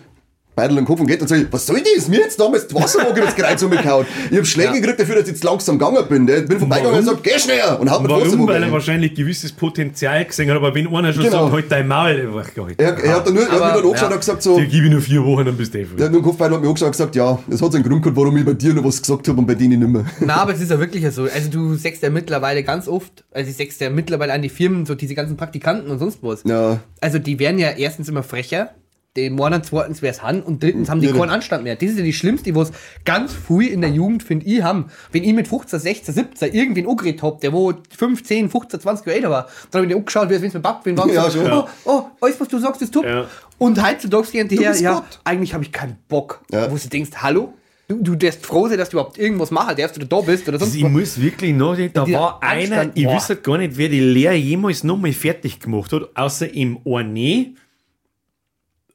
Beidel 0.57 0.75
den 0.75 0.85
Kopf 0.85 0.99
und 0.99 1.05
geht 1.07 1.21
und 1.21 1.27
sagt, 1.27 1.45
was 1.51 1.67
soll 1.67 1.79
das? 1.95 2.07
Mir 2.07 2.19
jetzt 2.21 2.39
damals 2.39 2.65
die 2.67 2.73
Wasserwaage 2.73 3.21
das 3.21 3.35
Kreuz 3.35 3.61
umgekaut. 3.61 4.07
Ich 4.31 4.37
hab 4.37 4.45
Schläge 4.47 4.73
gekriegt 4.81 4.99
dafür, 4.99 5.15
dass 5.15 5.25
ich 5.25 5.29
jetzt 5.33 5.43
langsam 5.43 5.77
gegangen 5.77 6.03
bin. 6.09 6.25
Der 6.25 6.41
bin 6.41 6.57
vorbeigegangen 6.57 6.99
und 6.99 7.05
Warum? 7.05 7.17
sagt, 7.17 7.23
geh 7.23 7.39
schneller! 7.39 7.79
Und 7.79 7.91
haut 7.91 8.01
mir 8.01 8.09
Warum? 8.09 8.47
Weil 8.47 8.63
er 8.63 8.71
wahrscheinlich 8.71 9.13
gewisses 9.13 9.51
Potenzial 9.51 10.25
gesehen 10.25 10.49
hat, 10.49 10.57
aber 10.57 10.73
wenn 10.73 10.87
einer 10.87 11.13
schon 11.13 11.23
Genau. 11.25 11.43
sagt, 11.43 11.53
halt 11.53 11.71
dein 11.71 11.87
Maul, 11.87 12.33
ach 12.43 12.49
Gott. 12.55 12.73
Er, 12.77 12.97
er 12.97 13.15
hat 13.17 13.27
dann 13.27 13.35
nur, 13.35 13.43
er 13.43 13.51
hat 13.51 13.61
Aber, 13.61 13.65
mir 13.67 13.71
dann 13.81 13.85
angeschaut 13.85 14.01
ja. 14.09 14.13
und 14.15 14.19
gesagt 14.19 14.41
so, 14.41 14.57
Dir 14.59 14.65
gebe 14.65 14.85
ich 14.87 14.91
nur 14.91 15.01
vier 15.01 15.23
Wochen, 15.23 15.45
dann 15.45 15.55
bist 15.57 15.73
du 15.75 15.77
eh 15.77 15.81
der 15.83 16.09
voll. 16.09 16.15
hat 16.49 16.51
mir 16.51 16.57
angeschaut 16.67 16.81
und 16.87 16.91
gesagt, 16.91 17.15
ja, 17.15 17.37
es 17.51 17.61
hat 17.61 17.71
seinen 17.71 17.83
Grund 17.83 18.01
gehabt, 18.01 18.17
warum 18.17 18.35
ich 18.35 18.43
bei 18.45 18.53
dir 18.53 18.73
noch 18.73 18.83
was 18.83 18.99
gesagt 18.99 19.27
habe 19.27 19.37
und 19.39 19.45
bei 19.45 19.53
denen 19.53 19.79
nicht 19.79 19.89
mehr. 19.91 20.05
Na, 20.21 20.37
aber 20.37 20.53
es 20.53 20.59
ist 20.61 20.71
ja 20.71 20.79
wirklich 20.79 21.05
so. 21.13 21.23
Also 21.23 21.49
du 21.51 21.75
sagst 21.75 22.01
ja 22.01 22.09
mittlerweile 22.09 22.63
ganz 22.63 22.87
oft, 22.87 23.23
also 23.31 23.49
ich 23.51 23.55
sagst 23.57 23.79
ja 23.79 23.91
mittlerweile 23.91 24.33
an 24.33 24.41
die 24.41 24.49
Firmen, 24.49 24.87
so 24.87 24.95
diese 24.95 25.13
ganzen 25.13 25.37
Praktikanten 25.37 25.91
und 25.91 25.99
sonst 25.99 26.17
was. 26.23 26.41
Ja, 26.45 26.79
Also 26.99 27.19
die 27.19 27.37
werden 27.37 27.59
ja 27.59 27.69
erstens 27.77 28.09
immer 28.09 28.23
frecher, 28.23 28.71
die 29.17 29.29
meinen 29.29 29.63
zweitens 29.63 30.01
wer 30.01 30.11
es 30.11 30.23
han 30.23 30.41
und 30.41 30.63
drittens 30.63 30.89
haben 30.89 31.01
die 31.01 31.07
Ja, 31.07 31.13
keinen 31.13 31.29
Anstand 31.29 31.63
mehr. 31.63 31.75
Das 31.75 31.89
ist 31.89 31.97
ja 31.97 32.03
die 32.03 32.13
schlimmste, 32.13 32.55
was 32.55 32.71
ganz 33.03 33.33
früh 33.33 33.65
in 33.65 33.81
der 33.81 33.89
Jugend, 33.89 34.23
finde 34.23 34.45
ich, 34.45 34.61
haben. 34.61 34.85
Wenn 35.11 35.23
ich 35.23 35.33
mit 35.33 35.47
15, 35.47 35.79
16, 35.79 36.13
17 36.13 36.53
irgendwen 36.53 36.87
angeredet 36.87 37.23
hab, 37.23 37.41
der 37.41 37.51
wo 37.51 37.73
15, 37.97 38.49
15, 38.49 38.79
20 38.79 39.05
Jahre 39.05 39.17
älter 39.17 39.29
war, 39.29 39.47
dann 39.71 39.79
habe 39.79 39.85
ich 39.85 39.89
den 39.93 39.99
angeschaut, 39.99 40.29
wie 40.29 40.33
es 40.35 40.53
mit 40.53 40.63
Back 40.63 40.83
bin, 40.83 40.97
war 40.97 41.07
Ja, 41.07 41.25
ja, 41.25 41.31
schon. 41.31 41.51
oh, 41.51 41.67
oh, 41.85 42.03
alles 42.21 42.39
was 42.39 42.47
du 42.47 42.59
sagst, 42.59 42.81
ist 42.81 42.93
top. 42.93 43.05
Ja. 43.05 43.25
Und 43.57 43.83
heutzutage 43.85 44.27
gehen 44.31 44.47
die 44.47 44.57
her, 44.57 44.75
ja, 44.79 44.93
Gott. 44.93 45.19
eigentlich 45.23 45.53
habe 45.53 45.63
ich 45.63 45.71
keinen 45.71 45.97
Bock. 46.07 46.41
Ja. 46.51 46.71
Wo 46.71 46.75
du 46.77 46.87
denkst, 46.87 47.11
hallo? 47.17 47.53
Du, 47.89 47.95
du 48.03 48.15
darfst 48.15 48.45
froh 48.45 48.67
sein, 48.67 48.77
dass 48.77 48.89
du 48.89 48.97
überhaupt 48.97 49.17
irgendwas 49.17 49.49
machen 49.49 49.75
darfst 49.77 49.95
oder 49.95 50.05
da 50.05 50.19
bist 50.19 50.45
oder 50.47 50.59
sonst 50.59 50.73
Also 50.73 50.85
ich 50.85 50.91
muss 50.91 51.21
wirklich 51.21 51.53
nachdenken, 51.55 51.93
da 51.93 52.11
war 52.11 52.43
einer, 52.43 52.61
Anstand, 52.61 52.91
ich 52.95 53.05
boah. 53.05 53.15
wüsste 53.15 53.37
gar 53.37 53.57
nicht, 53.57 53.77
wer 53.77 53.87
die 53.87 54.01
Lehre 54.01 54.35
jemals 54.35 54.83
nochmal 54.83 55.13
fertig 55.13 55.61
gemacht 55.61 55.93
hat, 55.93 56.09
außer 56.13 56.53
im 56.53 56.79
Orne. 56.83 57.53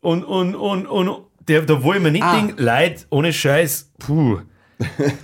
Und, 0.03 0.25
und, 0.25 0.55
und, 0.57 0.87
und 0.87 1.11
der, 1.49 1.63
da 1.63 1.83
wollen 1.83 2.05
wir 2.05 2.11
nicht 2.11 2.23
Ah. 2.25 2.35
denken, 2.37 2.55
Leute, 2.63 3.05
ohne 3.11 3.33
Scheiß, 3.33 3.91
puh. 3.99 4.41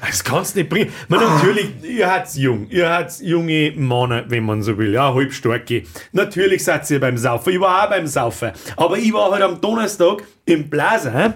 Das 0.00 0.22
kannst 0.22 0.54
du 0.54 0.60
nicht 0.60 0.70
bringen. 0.70 0.92
Man, 1.08 1.18
natürlich, 1.18 1.82
ihr 1.82 2.08
habt's 2.08 2.36
jung, 2.36 2.68
ihr 2.70 2.88
habt's 2.88 3.20
junge 3.20 3.72
Männer, 3.74 4.24
wenn 4.28 4.44
man 4.44 4.62
so 4.62 4.78
will, 4.78 4.92
ja, 4.92 5.12
halbstarke. 5.12 5.82
Natürlich 6.12 6.62
seid 6.62 6.88
ihr 6.92 7.00
beim 7.00 7.18
Saufen, 7.18 7.52
ich 7.54 7.60
war 7.60 7.84
auch 7.84 7.90
beim 7.90 8.06
Saufen. 8.06 8.52
Aber 8.76 8.96
ich 8.98 9.12
war 9.12 9.32
halt 9.32 9.42
am 9.42 9.60
Donnerstag 9.60 10.22
im 10.44 10.70
Blasen, 10.70 11.12
hä? 11.12 11.30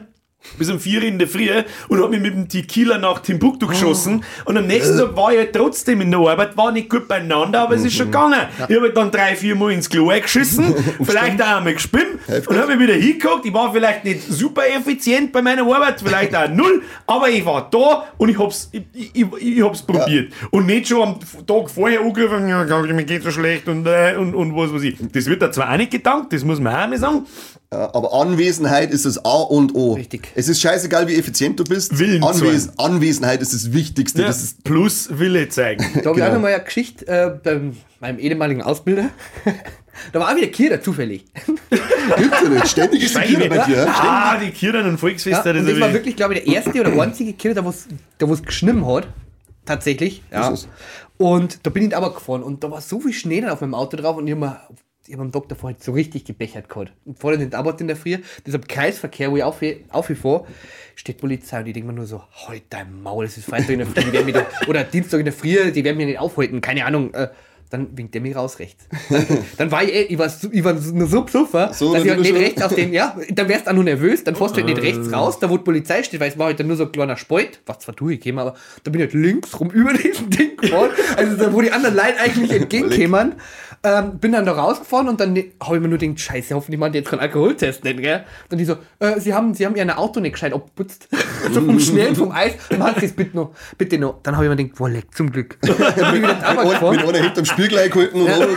Bis 0.59 0.71
um 0.71 0.79
4 0.79 1.01
Uhr 1.01 1.07
in 1.07 1.19
der 1.19 1.29
Früh 1.29 1.49
und 1.89 2.03
hab 2.03 2.11
mich 2.11 2.21
mit 2.21 2.35
dem 2.35 2.49
Tequila 2.49 2.99
nach 2.99 3.21
Timbuktu 3.21 3.67
geschossen. 3.67 4.25
Und 4.45 4.57
am 4.57 4.67
nächsten 4.67 4.99
Tag 4.99 5.17
war 5.17 5.33
ich 5.33 5.39
halt 5.39 5.53
trotzdem 5.53 6.01
in 6.01 6.11
der 6.11 6.21
Arbeit, 6.21 6.57
war 6.57 6.73
nicht 6.73 6.89
gut 6.91 7.09
beieinander, 7.09 7.61
aber 7.61 7.75
es 7.75 7.85
ist 7.85 7.95
schon 7.95 8.07
gegangen. 8.07 8.41
Ich 8.69 8.77
habe 8.77 8.83
halt 8.83 8.97
dann 8.97 9.11
drei, 9.11 9.37
vier 9.37 9.55
Mal 9.55 9.73
ins 9.73 9.89
Klo 9.89 10.09
geschissen, 10.09 10.75
vielleicht 11.03 11.41
auch 11.43 11.57
einmal 11.57 11.75
gespimmt 11.75 12.19
und 12.47 12.57
habe 12.57 12.77
mich 12.77 12.89
wieder 12.89 12.95
hingeguckt. 12.95 13.47
Ich 13.47 13.55
war 13.55 13.73
vielleicht 13.73 14.05
nicht 14.05 14.23
super 14.23 14.63
effizient 14.69 15.33
bei 15.33 15.43
meiner 15.43 15.63
Arbeit, 15.63 16.01
vielleicht 16.01 16.35
auch 16.35 16.49
null, 16.49 16.83
aber 17.07 17.29
ich 17.29 17.45
war 17.45 17.69
da 17.71 18.07
und 18.19 18.29
ich 18.29 18.39
hab's, 18.39 18.69
ich, 18.73 18.83
ich, 19.13 19.27
ich, 19.39 19.63
hab's 19.63 19.83
probiert. 19.83 20.33
Und 20.51 20.67
nicht 20.67 20.89
schon 20.89 21.03
am 21.03 21.47
Tag 21.47 21.71
vorher 21.71 22.01
angerufen, 22.01 22.49
ja, 22.49 22.65
mir 22.65 23.05
geht 23.05 23.23
so 23.23 23.31
schlecht 23.31 23.69
und, 23.69 23.87
äh, 23.87 24.17
und, 24.17 24.35
und 24.35 24.57
was 24.57 24.73
weiß 24.73 24.83
ich. 24.83 24.97
Das 25.13 25.27
wird 25.27 25.43
da 25.43 25.51
zwar 25.51 25.73
auch 25.73 25.77
nicht 25.77 25.91
gedankt, 25.91 26.33
das 26.33 26.45
muss 26.45 26.61
man 26.61 26.75
auch 26.75 26.79
einmal 26.79 26.99
sagen. 26.99 27.27
Ja, 27.73 27.95
aber 27.95 28.13
Anwesenheit 28.13 28.91
ist 28.91 29.07
das 29.07 29.25
A 29.25 29.37
und 29.43 29.75
O. 29.75 29.95
Richtig. 29.95 30.29
Es 30.35 30.49
ist 30.49 30.61
scheißegal, 30.61 31.09
wie 31.09 31.17
effizient 31.17 31.59
du 31.59 31.65
bist. 31.65 31.99
Willen 31.99 32.23
Anwes 32.23 32.79
Anwesenheit 32.79 33.41
ist 33.41 33.55
das 33.55 33.73
Wichtigste. 33.73 34.21
Ja, 34.23 34.29
Das 34.29 34.43
ist, 34.43 34.63
plus 34.63 35.09
Wille 35.19 35.49
zeigen. 35.49 35.83
Da 35.83 35.89
habe 35.89 35.99
ich 36.11 36.15
Genau. 36.17 36.27
auch 36.29 36.33
noch 36.35 36.41
mal 36.43 36.53
eine 36.55 36.63
Geschichte 36.65 37.07
äh, 37.09 37.31
bei 37.43 37.61
meinem 38.01 38.19
ehemaligen 38.19 38.61
Ausbilder. 38.63 39.09
da 40.13 40.21
war 40.21 40.31
auch 40.31 40.37
wieder 40.37 40.49
Kira 40.49 40.81
zufällig. 40.83 41.25
gibt's 42.17 42.43
ja 42.43 42.49
nicht. 42.51 42.69
Ständig 42.69 43.05
ist 43.05 43.17
die 43.17 43.21
Kinder 43.23 43.49
bei 43.49 43.59
dir. 43.65 43.77
ja? 43.77 43.87
Ah, 43.89 44.39
die 44.39 44.51
Kirchen 44.51 44.83
und 44.85 44.91
Ja, 44.93 44.97
Volksfeste, 44.99 45.51
und 45.51 45.57
das 45.57 45.67
das 45.67 45.81
war 45.81 45.89
ich- 45.89 45.95
wirklich, 45.95 46.17
glaube 46.17 46.35
ich, 46.35 46.45
der 46.45 46.53
erste 46.55 46.79
oder 46.79 47.01
einzige 47.03 47.33
Kira, 47.33 47.55
der 47.55 47.65
was, 47.65 47.87
der 48.21 48.29
was 48.29 48.43
geschnitten 48.43 48.87
hat. 48.87 49.09
Tatsächlich. 49.65 50.23
Ja. 50.31 50.49
Ist 50.51 50.65
es. 50.65 50.69
Und 51.17 51.61
da 51.65 51.71
bin 51.71 51.87
ich 51.87 51.97
aber 51.97 52.13
gefahren 52.13 52.43
und 52.43 52.65
da 52.65 52.71
war 52.71 52.81
so 52.81 53.01
viel 53.01 53.13
Schnee 53.13 53.41
dann 53.41 53.51
auf 53.51 53.61
meinem 53.61 53.75
Auto 53.75 53.97
drauf 53.97 54.17
und 54.17 54.27
ich 54.27 54.33
habe 54.35 54.41
mir 54.45 54.61
ich 55.07 55.15
hab 55.15 55.21
am 55.21 55.33
Tag 55.33 55.49
davor 55.49 55.71
halt 55.71 55.83
so 55.83 55.93
richtig 55.93 56.25
gebechert 56.25 56.69
gehabt. 56.69 56.93
Und 57.05 57.19
vorher 57.19 57.39
den 57.39 57.53
Arbeit 57.55 57.81
in 57.81 57.89
der 57.89 57.97
Früh, 57.97 58.19
deshalb 58.47 58.69
Kreisverkehr, 58.69 59.31
wo 59.31 59.37
ich 59.37 59.43
auf, 59.43 59.61
aufgefahren, 59.91 60.43
steht 60.95 61.19
Polizei 61.19 61.61
und 61.61 61.67
ich 61.67 61.73
denke 61.75 61.89
mir 61.89 61.95
nur 61.95 62.07
so, 62.07 62.23
halt 62.47 62.63
dein 62.71 63.03
Maul, 63.03 63.25
es 63.25 63.37
ist 63.37 63.47
Freitag 63.47 63.71
in 63.71 63.79
der 63.79 63.87
Früh, 63.89 64.01
die 64.03 64.13
werden 64.13 64.27
mich 64.27 64.35
da, 64.35 64.47
oder 64.69 64.85
Dienstag 64.85 65.19
in 65.19 65.25
der 65.25 65.33
Früh, 65.35 65.73
die 65.73 65.85
werden 65.85 65.97
mich 65.97 66.07
nicht 66.07 66.19
aufhalten, 66.19 66.61
keine 66.61 66.85
Ahnung. 66.87 67.13
Äh, 67.15 67.29
dann 67.71 67.97
winkt 67.97 68.13
der 68.15 68.21
mich 68.21 68.37
raus 68.37 68.59
rechts. 68.59 68.87
Dann, 69.09 69.27
dann 69.57 69.71
war 69.71 69.83
ich, 69.83 69.95
eh- 69.95 70.03
ich 70.03 70.19
war, 70.19 70.31
ich 70.53 70.63
war 70.63 70.75
nur 70.75 71.07
so 71.07 71.23
psuffer, 71.25 71.73
So, 71.73 71.95
dass 71.95 72.03
dann 72.03 72.05
ich 72.05 72.11
halt 72.11 72.21
nicht 72.21 72.35
rechts 72.35 72.61
aus 72.63 72.75
dem, 72.75 72.93
ja, 72.93 73.17
dann 73.31 73.49
wärst 73.49 73.65
du 73.67 73.71
auch 73.71 73.75
nur 73.75 73.85
nervös, 73.85 74.23
dann 74.25 74.37
fährst 74.37 74.57
du 74.59 74.61
halt 74.63 74.67
nicht 74.69 74.83
rechts 74.83 75.11
raus, 75.11 75.39
da 75.39 75.49
wo 75.49 75.57
die 75.57 75.65
Polizei 75.65 76.03
steht, 76.03 76.21
weil 76.21 76.29
es 76.31 76.39
war 76.39 76.49
halt 76.49 76.61
dann 76.61 76.67
nur 76.67 76.77
so 76.77 76.85
ein 76.85 76.93
kleiner 76.93 77.17
Spalt, 77.17 77.61
was 77.65 77.79
zwar 77.79 77.95
durchgekommen, 77.95 78.41
aber 78.47 78.59
da 78.85 78.91
bin 78.91 79.01
ich 79.01 79.07
halt 79.07 79.15
links 79.15 79.59
rum 79.59 79.71
über 79.73 79.95
diesen 79.95 80.29
Ding 80.29 80.55
gefahren, 80.59 80.91
also 81.17 81.35
da, 81.37 81.51
wo 81.55 81.63
die 81.63 81.73
anderen 81.73 81.97
Leute 81.97 82.19
eigentlich 82.21 82.53
entgegenkämen, 82.53 83.37
ähm, 83.85 84.19
bin 84.19 84.33
dann 84.33 84.47
da 84.47 84.53
rausgefahren 84.53 85.09
und 85.09 85.21
dann 85.21 85.37
habe 85.63 85.77
ich 85.77 85.83
mir 85.83 85.89
nur 85.89 85.99
gedacht, 85.99 86.21
scheiße, 86.21 86.55
hoffentlich 86.55 86.79
machen 86.79 86.93
die 86.93 86.99
jetzt 86.99 87.11
keinen 87.11 87.21
Alkoholtest 87.21 87.85
nicht, 87.85 87.99
gell? 87.99 88.25
Dann 88.49 88.59
die 88.59 88.65
so, 88.65 88.77
äh, 89.01 89.19
sie 89.21 89.35
haben, 89.35 89.55
sie 89.55 89.67
haben 89.67 89.75
ihr 89.77 89.99
Auto 89.99 90.21
nicht 90.21 90.33
gescheit 90.33 90.53
abgeputzt, 90.53 91.09
so 91.53 91.61
vom 91.61 91.79
Schnee 91.81 92.09
und 92.09 92.17
vom 92.17 92.33
Eis, 92.33 92.53
machen 92.79 92.95
sie 93.01 93.07
es 93.07 93.13
bitte 93.13 93.37
noch, 93.37 93.51
bitte 93.77 93.99
noch. 93.99 94.21
Dann 94.23 94.37
habe 94.37 94.47
ich 94.47 94.51
mir 94.51 94.57
gedacht, 94.57 94.79
boah, 94.79 94.89
leck, 94.89 95.07
zum 95.15 95.31
Glück. 95.31 95.59
Dann 95.63 95.77
bin 95.77 96.25
ich 96.25 96.31
wieder 96.31 96.39
gefahren. 96.39 96.97
mit 96.97 97.09
einer 97.09 97.19
hinterm 97.19 97.45
Spiegel 97.45 97.79
eingehalten 97.79 98.21
und 98.21 98.27
gerade. 98.27 98.49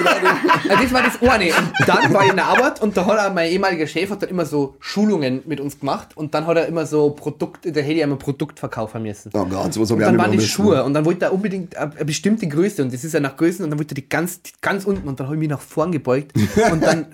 Also 0.69 0.83
das 0.83 0.93
war 0.93 1.03
das 1.03 1.21
eine. 1.21 1.45
Und 1.45 1.87
dann 1.87 2.13
war 2.13 2.23
ich 2.23 2.29
in 2.29 2.35
der 2.35 2.45
Arbeit 2.45 2.81
und 2.81 2.95
da 2.95 3.05
hat 3.05 3.17
er, 3.17 3.31
mein 3.31 3.49
ehemaliger 3.49 3.87
Chef 3.87 4.09
hat 4.09 4.21
dann 4.21 4.29
immer 4.29 4.45
so 4.45 4.75
Schulungen 4.79 5.41
mit 5.45 5.59
uns 5.59 5.79
gemacht 5.79 6.09
und 6.15 6.33
dann 6.33 6.45
hat 6.45 6.57
er 6.57 6.67
immer 6.67 6.85
so 6.85 7.09
Produkte, 7.09 7.71
da 7.71 7.81
hätte 7.81 7.93
ich 7.93 8.03
einmal 8.03 8.17
Produkt 8.17 8.59
verkaufen 8.59 9.01
müssen. 9.01 9.31
Oh 9.33 9.45
Gott, 9.45 9.73
sowas 9.73 9.89
hab 9.89 9.97
Und 9.97 10.01
ich 10.01 10.07
auch 10.07 10.11
dann 10.11 10.19
waren 10.19 10.31
die 10.31 10.41
Schuhe 10.41 10.83
und 10.83 10.93
dann 10.93 11.05
wollte 11.05 11.25
er 11.25 11.33
unbedingt 11.33 11.75
eine 11.75 11.95
eine 11.95 12.05
bestimmte 12.05 12.47
Größe 12.47 12.83
und 12.83 12.93
das 12.93 13.03
ist 13.03 13.13
ja 13.13 13.19
nach 13.19 13.35
Größen 13.37 13.63
und 13.63 13.71
dann 13.71 13.79
wollte 13.79 13.93
er 13.93 13.95
die 13.95 14.09
ganz, 14.09 14.41
die 14.41 14.51
ganz 14.61 14.85
unten 14.85 15.07
und 15.15 15.19
dann 15.21 15.27
habe 15.27 15.35
ich 15.37 15.39
mich 15.39 15.49
nach 15.49 15.61
vorn 15.61 15.91
gebeugt 15.93 16.33
und 16.71 16.83
dann, 16.83 17.05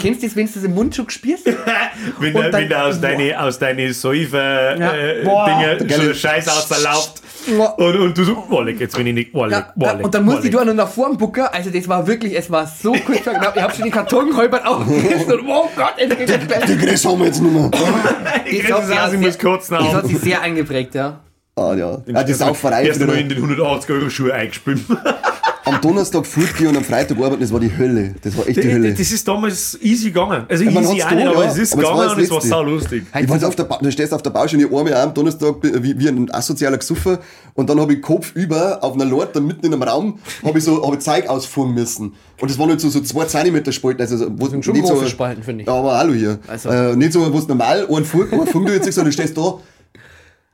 kennst 0.00 0.22
du 0.22 0.26
das, 0.26 0.34
wenn 0.34 0.46
du 0.46 0.52
das 0.54 0.64
im 0.64 0.74
Mundschutz 0.74 1.12
spürst? 1.12 1.46
Wenn, 2.20 2.32
dann- 2.34 2.52
wenn 2.52 2.68
der 2.68 2.84
aus 2.86 3.00
deine, 3.00 3.40
aus 3.40 3.58
deine 3.58 3.92
Säufe 3.92 4.36
Ja. 4.36 4.92
äh, 4.94 5.24
so 5.88 6.14
Scheiß 6.14 6.48
auserlaubt 6.48 7.22
und, 7.76 7.96
und 7.96 8.18
du 8.18 8.24
so, 8.24 8.44
Walleck, 8.50 8.78
jetzt 8.80 8.96
bin 8.96 9.06
ich 9.08 9.14
nicht 9.14 9.34
Walleck, 9.34 9.52
Ja, 9.58 9.72
Walleck. 9.76 10.04
und 10.04 10.14
dann 10.14 10.24
musste 10.24 10.48
ich 10.48 10.54
da 10.54 10.64
noch 10.64 10.74
nach 10.74 10.88
vorn 10.88 11.16
bucken. 11.16 11.44
Also 11.52 11.70
das 11.70 11.88
war 11.88 12.06
wirklich, 12.06 12.36
es 12.36 12.50
war 12.50 12.66
so 12.66 12.92
kurz 12.92 13.20
vor 13.20 13.32
knapp. 13.34 13.56
Ich 13.56 13.62
habe 13.62 13.72
schon 13.74 13.84
den 13.84 13.92
Karton 13.92 14.36
halbert 14.36 14.66
aufgegessen 14.66 15.32
und 15.40 15.48
oh 15.48 15.68
Gott, 15.76 15.94
es 15.96 16.08
geht 16.16 16.28
jetzt 16.28 16.46
gleich. 16.48 16.64
Die 16.66 16.76
Größe 16.76 17.08
haben 17.08 17.18
wir 17.20 17.26
jetzt 17.26 17.40
nicht 17.42 17.52
mehr. 17.54 17.70
Das 17.70 18.50
sich 18.50 18.72
aus, 18.74 18.90
auch 18.90 19.12
ich 19.12 19.20
muss 19.20 19.38
kotzen 19.38 19.76
Das 19.78 19.92
hat 19.94 20.04
auch. 20.04 20.08
sich 20.08 20.18
sehr 20.18 20.40
eingeprägt, 20.42 20.94
ja. 20.94 21.20
Ah 21.56 21.74
ja. 21.74 21.98
ja 22.06 22.22
die 22.22 22.32
Sauferei. 22.34 22.84
Erst 22.86 23.00
wieder 23.00 23.12
einmal 23.12 23.22
in 23.22 23.28
den 23.30 23.38
180 23.38 23.90
Euro 23.90 24.10
Schuhe 24.10 24.32
eingespielt. 24.34 24.80
Am 25.68 25.80
Donnerstag 25.80 26.26
fortgehen 26.26 26.68
und 26.68 26.76
am 26.76 26.84
Freitag 26.84 27.18
arbeiten, 27.18 27.40
das 27.40 27.52
war 27.52 27.60
die 27.60 27.76
Hölle. 27.76 28.14
Das 28.22 28.36
war 28.36 28.46
echt 28.48 28.62
die 28.62 28.72
Hölle. 28.72 28.94
Das 28.94 29.10
ist 29.10 29.26
damals 29.26 29.78
easy 29.82 30.06
gegangen. 30.06 30.44
Also 30.48 30.64
Ja, 30.64 30.70
easy 30.70 31.02
auch 31.02 31.10
nicht, 31.10 31.26
aber 31.26 31.44
ja. 31.44 31.50
es 31.50 31.58
ist 31.58 31.72
Aber 31.72 31.82
es 31.82 31.88
gegangen 31.88 32.08
das 32.08 32.12
und 32.16 32.22
es 32.22 32.30
war 32.30 32.40
sau 32.40 32.62
lustig. 32.62 33.04
Ich 33.20 33.28
war 33.28 33.48
auf 33.48 33.56
der 33.56 33.64
ba 33.64 33.78
du 33.80 33.92
stehst 33.92 34.12
auf 34.12 34.22
der 34.22 34.30
Baustelle, 34.30 34.64
ich 34.64 34.68
einmal 34.68 34.94
am 34.94 35.14
Donnerstag 35.14 35.56
wie, 35.62 35.98
wie 35.98 36.08
ein 36.08 36.32
asozialer 36.32 36.78
Gesuffer 36.78 37.20
und 37.54 37.68
dann 37.68 37.80
habe 37.80 37.94
ich 37.94 38.02
Kopf 38.02 38.32
über 38.34 38.82
auf 38.82 38.94
einer 38.94 39.04
Lorte 39.04 39.40
mitten 39.40 39.66
in 39.66 39.72
einem 39.74 39.82
Raum 39.82 40.18
habe 40.44 40.58
ich 40.58 40.64
so 40.64 40.86
hab 40.86 40.94
ich 40.94 41.00
Zeug 41.00 41.28
ausfuhren 41.28 41.74
müssen. 41.74 42.14
Und 42.40 42.50
das 42.50 42.58
waren 42.58 42.70
halt 42.70 42.80
so, 42.80 42.88
so 42.88 43.00
zwei 43.00 43.24
Zentimeter 43.24 43.72
Spalten, 43.72 44.00
also 44.00 44.26
wo 44.36 44.48
sind 44.48 44.64
schon 44.64 44.74
nicht 44.74 44.86
so, 44.86 44.94
große 44.94 45.08
Spalten, 45.08 45.42
finde 45.42 45.62
ich. 45.62 45.68
Ja, 45.68 45.74
aber 45.74 45.98
hallo 45.98 46.12
hier. 46.12 46.38
Also. 46.46 46.68
Äh, 46.68 46.96
nicht 46.96 47.12
so, 47.12 47.32
wo 47.32 47.38
es 47.38 47.48
normal 47.48 47.86
ein 47.90 48.04
Fuhr, 48.04 48.26
ein 48.30 48.66
jetzt 48.66 48.92
sondern 48.92 49.06
du 49.06 49.12
stehst 49.12 49.36
da. 49.36 49.58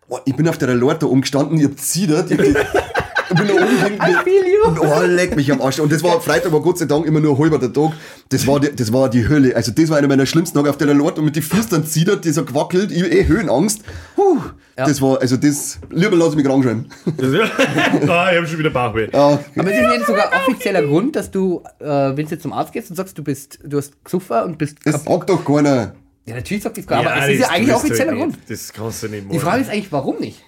Oh, 0.09 0.19
ich 0.25 0.37
bin 0.37 0.49
auf 0.49 0.59
der 0.59 0.75
Lorte 0.75 1.07
umgestanden, 1.07 1.59
ich 1.59 1.65
hab 1.65 1.79
zidert, 1.79 2.31
ich 2.31 2.39
hab 2.39 3.04
Ich 3.31 3.37
bin 3.37 3.47
hin. 3.47 4.79
Oh, 4.81 5.01
leck 5.07 5.37
mich 5.37 5.51
am 5.53 5.61
Arsch. 5.61 5.79
Und 5.79 5.93
das 5.93 6.03
war, 6.03 6.20
Freitag 6.20 6.53
war 6.53 6.61
Gott 6.61 6.79
sei 6.79 6.87
Dank 6.87 7.07
immer 7.07 7.20
nur 7.20 7.37
ein 7.37 7.39
halber 7.39 7.61
Tag. 7.61 7.93
Das 8.29 8.47
war, 8.47 8.61
die, 8.61 8.75
das 8.75 8.93
war 8.93 9.09
die 9.09 9.29
Hölle. 9.29 9.55
Also 9.57 9.72
das 9.72 9.89
war 9.89 9.99
einer 9.99 10.09
meiner 10.09 10.27
schlimmsten 10.27 10.57
Tage 10.57 10.70
auf 10.70 10.77
der 10.77 10.93
Lord 10.95 11.18
und 11.18 11.25
mit 11.25 11.37
den 11.37 11.43
Füßen 11.43 11.70
dann 11.70 12.20
die 12.20 12.31
so 12.31 12.45
gewackelt, 12.45 12.91
ich 12.93 13.03
hab 13.03 13.11
eh 13.12 13.27
Höhenangst. 13.27 13.83
Puh, 14.16 14.39
Das 14.77 15.01
war, 15.01 15.20
also 15.20 15.37
das, 15.37 15.79
lieber 15.91 16.16
lass 16.16 16.31
ich 16.31 16.37
mich 16.37 16.45
krank 16.47 16.64
schreiben. 16.64 16.89
Das, 17.16 17.29
ah, 18.09 18.31
ich 18.33 18.37
habe 18.37 18.47
schon 18.47 18.59
wieder 18.59 18.70
Bauchweh. 18.70 19.09
Ja, 19.12 19.39
Aber 19.57 19.72
ist 19.72 19.89
nicht 19.89 20.07
sogar 20.07 20.31
offizieller 20.33 20.83
Grund, 20.83 21.16
dass 21.16 21.31
du, 21.31 21.62
äh, 21.79 21.87
wenn 21.87 22.16
du 22.27 22.31
jetzt 22.31 22.43
zum 22.43 22.53
Arzt 22.53 22.72
gehst 22.72 22.91
und 22.91 22.97
sagst, 22.97 23.16
du 23.16 23.22
bist, 23.22 23.59
du 23.64 23.79
hast 23.79 24.05
gesoffen 24.05 24.43
und 24.43 24.59
bist 24.59 24.79
das 24.85 25.05
sagt 25.05 25.31
doch 25.31 25.45
keiner. 25.45 25.95
Ja, 26.27 26.35
natürlich 26.37 26.62
sagt 26.62 26.79
das 26.79 26.87
keiner, 26.87 27.11
aber 27.11 27.22
es 27.22 27.35
ist 27.35 27.41
ja 27.41 27.47
das 27.47 27.51
eigentlich 27.51 27.75
offizieller 27.75 28.12
nicht. 28.12 28.20
Grund. 28.22 28.39
Das 28.49 28.72
kannst 28.72 29.03
du 29.03 29.09
nicht 29.09 29.25
machen. 29.25 29.33
Die 29.35 29.39
Frage 29.39 29.62
ist 29.62 29.70
eigentlich, 29.70 29.93
warum 29.93 30.18
nicht? 30.18 30.43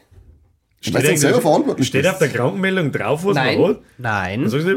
Weil 0.93 1.03
du 1.03 1.17
selber 1.17 1.41
verantwortlich 1.41 1.89
Steht 1.89 2.07
auf 2.07 2.19
der 2.19 2.29
Krankenmeldung 2.29 2.93
drauf, 2.93 3.25
was 3.25 3.35
Nein. 3.35 3.59
man 3.61 3.71
hat? 3.71 3.81
Nein. 3.99 4.41
Dann 4.43 4.51
sagst 4.51 4.67
du. 4.67 4.77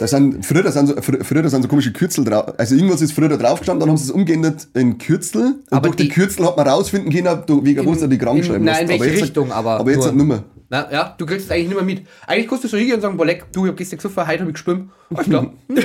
Da 0.00 0.06
sind, 0.06 0.44
früher, 0.44 0.70
sind 0.70 0.86
so, 0.88 0.94
fr- 0.96 1.24
früher 1.24 1.48
sind 1.48 1.62
so 1.62 1.68
komische 1.68 1.92
Kürzel 1.92 2.24
drauf. 2.24 2.52
Also 2.58 2.74
irgendwas 2.74 3.00
ist 3.00 3.12
früher 3.12 3.28
da 3.28 3.36
drauf 3.36 3.60
gestanden, 3.60 3.80
dann 3.80 3.88
haben 3.90 3.96
sie 3.96 4.04
es 4.04 4.10
umgeändert 4.10 4.66
in 4.74 4.98
Kürzel. 4.98 5.42
Und 5.42 5.62
Aber 5.70 5.82
durch 5.88 5.96
die, 5.96 6.02
die- 6.04 6.08
Kürzel 6.10 6.44
hat 6.46 6.56
man 6.56 6.68
rausfinden 6.68 7.10
können, 7.12 7.42
du, 7.46 7.64
wegen 7.64 7.86
was 7.86 8.00
du 8.00 8.08
die 8.08 8.18
krank 8.18 8.44
schreiben 8.44 8.64
nein, 8.64 8.82
in 8.82 8.88
welche 9.00 9.04
jetzt- 9.14 9.22
Richtung, 9.22 9.50
aber 9.52 9.80
Aber 9.80 9.90
jetzt 9.90 10.04
nur- 10.04 10.12
nicht 10.12 10.26
mehr. 10.26 10.44
Na, 10.70 10.86
ja, 10.92 11.14
du 11.16 11.24
kriegst 11.24 11.46
es 11.46 11.50
eigentlich 11.50 11.68
nicht 11.68 11.76
mehr 11.76 11.84
mit. 11.84 12.06
Eigentlich 12.26 12.46
kannst 12.46 12.64
du 12.64 12.68
so 12.68 12.76
hingehen 12.76 12.96
und 12.96 13.00
sagen, 13.00 13.16
boah, 13.16 13.24
leck, 13.24 13.46
du, 13.52 13.64
ich 13.64 13.70
hab 13.70 13.76
gestern 13.78 13.96
gesoffen, 13.96 14.26
heute 14.26 14.40
hab 14.42 14.48
ich 14.48 14.54
geschwimmt. 14.54 14.90
Alles 15.14 15.26
klar. 15.26 15.42
Hm, 15.66 15.76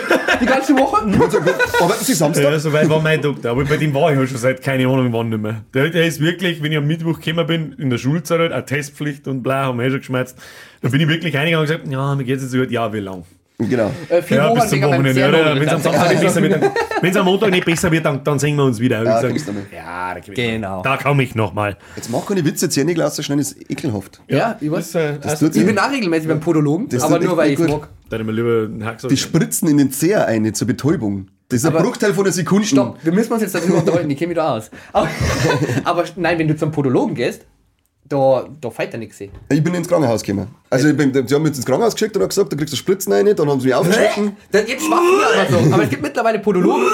Die 0.42 0.46
ganze 0.46 0.74
Woche. 0.78 1.04
Arbeiten 1.82 2.04
Sie 2.04 2.14
Samstag? 2.14 2.44
Ja, 2.44 2.60
so 2.60 2.74
weit 2.74 2.90
war 2.90 3.02
mein 3.02 3.22
Doktor. 3.22 3.52
Aber 3.52 3.64
bei 3.64 3.78
dem 3.78 3.94
war 3.94 4.12
ich 4.12 4.18
halt 4.18 4.28
schon 4.30 4.38
seit 4.40 4.62
keine 4.62 4.86
Ahnung 4.88 5.14
wann 5.14 5.30
nicht 5.30 5.42
mehr. 5.42 5.64
Der, 5.74 5.90
der 5.90 6.06
ist 6.06 6.20
wirklich, 6.20 6.62
wenn 6.62 6.74
ich 6.74 6.78
am 6.78 6.86
Mittwoch 6.86 7.22
gekommen 7.22 7.48
bin, 7.48 7.74
in 7.74 7.90
der 7.90 7.98
Schulzeit 7.98 8.40
halt, 8.40 8.52
auch 8.52 8.66
Testpflicht 8.66 9.26
und 9.30 9.42
bla, 9.42 9.66
haben 9.68 9.80
wir 9.80 9.86
eh 9.86 9.90
schon 9.90 10.00
geschmerzt. 10.00 10.38
Da 10.82 10.90
bin 10.90 11.00
ich 11.00 11.08
wirklich 11.08 11.34
reingegangen 11.34 11.62
und 11.66 11.74
gesagt, 11.74 11.88
ja, 11.90 12.16
mir 12.16 12.26
geht's 12.26 12.42
jetzt 12.44 12.52
so 12.52 12.58
gut, 12.58 12.70
ja, 12.70 12.92
wie 12.92 13.00
lang? 13.00 13.24
Genau. 13.70 13.92
Äh, 14.10 14.22
vier 14.22 14.38
Ja, 14.38 14.54
bis 14.54 14.70
zum 14.70 14.82
Wochenende. 14.82 15.20
Ja. 15.20 15.32
Wenn 15.32 15.62
es 15.64 15.68
am 15.70 15.82
Das- 15.82 15.84
Samstag 15.84 16.10
nicht 16.12 16.22
besser 16.22 16.42
wird, 16.42 16.54
dann, 16.54 16.72
wenn's 17.02 17.16
am 17.18 17.26
Montag 17.26 17.52
nicht 17.52 17.66
besser 17.66 17.92
wird, 17.92 18.06
dann, 18.06 18.24
dann 18.24 18.40
sehen 18.40 18.56
wir 18.56 18.64
uns 18.66 18.80
wieder. 18.80 19.04
Ja, 19.04 19.22
Ich 19.28 19.44
sag, 19.44 19.56
ja 19.74 20.14
da, 20.14 20.20
komm 20.26 20.34
Genau. 20.36 20.82
da 20.82 20.98
komme 20.98 21.24
ich 21.24 21.36
nochmal. 21.36 21.78
Jetzt 21.96 22.10
mach 22.10 22.26
keine 22.26 22.44
Witze, 22.46 22.70
Zähne 22.70 23.06
auszuschneiden 23.06 23.42
ist 23.42 23.70
ekelhaft. 23.70 24.22
Ja, 24.28 24.58
ich 24.60 24.72
weiß. 24.72 24.96
äh, 24.96 25.20
Das 25.22 25.40
tut 25.40 25.56
Ich 25.56 25.66
bin 25.66 25.76
sich. 25.76 25.84
auch 25.84 25.92
regelmäßig 25.92 26.28
beim 26.28 26.40
Podologen, 26.40 26.88
Das 26.90 27.04
aber 27.04 27.20
nur 27.20 27.36
weil 27.38 27.52
ich 27.52 27.60
mag. 27.60 27.90
da 28.10 28.16
hätte 28.18 28.22
ich 28.22 28.26
mir 28.26 28.32
lieber 28.32 28.64
einen 28.66 28.86
Hacksack. 28.86 29.10
Die 29.10 29.18
spritzen 29.18 29.68
in 29.70 29.78
den 29.78 29.92
Zeher 29.92 30.28
ein 30.28 30.54
zur 30.54 30.68
Betäubung. 30.68 31.28
Das 31.50 31.60
ist 31.60 31.66
ein 31.66 31.74
Aber- 31.76 31.84
Bruchteil 31.84 32.14
von 32.14 32.26
einer 32.26 32.34
Sekunde. 32.34 32.66
Stopp, 32.66 32.98
wir 33.04 33.12
müssen 33.12 33.32
uns 33.34 33.42
jetzt 33.42 33.54
darüber 33.54 33.78
unterhalten, 33.80 34.10
ich 34.10 34.18
kenne 34.18 34.30
mich 34.30 34.38
da 34.38 34.56
aus. 34.56 34.72
Aber, 34.92 35.08
aber 35.84 36.04
nein, 36.16 36.40
wenn 36.40 36.48
du 36.48 36.56
zum 36.56 36.72
Podologen 36.72 37.16
gehst, 37.16 37.46
da, 38.06 38.48
da 38.60 38.70
fällt 38.70 38.94
ja 38.94 39.00
nichts. 39.00 39.20
Ich 39.22 39.64
bin 39.64 39.74
ins 39.74 39.88
Krankenhaus 39.88 40.22
gekommen. 40.24 40.48
Also 40.70 40.90
ich 40.90 40.98
bin, 40.98 41.14
sie 41.14 41.36
haben 41.36 41.44
mich 41.44 41.56
ins 41.56 41.66
Krankenhaus 41.66 41.94
geschickt 41.94 42.16
und 42.16 42.22
haben 42.22 42.30
gesagt, 42.30 42.52
da 42.52 42.58
kriegst 42.58 42.74
du 42.74 42.78
Spritzen 42.78 43.14
rein, 43.14 43.26
dann 43.36 43.50
haben 43.50 43.60
sie 43.60 43.68
mich 43.68 43.76
aufgeschnitten. 43.76 44.36
Jetzt 44.54 44.86
schwach 44.86 45.00
aber 45.00 45.52
so. 45.52 45.74
Aber 45.74 45.84
es 45.84 45.90
gibt 45.90 46.02
mittlerweile 46.02 46.40
Podologen, 46.40 46.84
und 46.84 46.92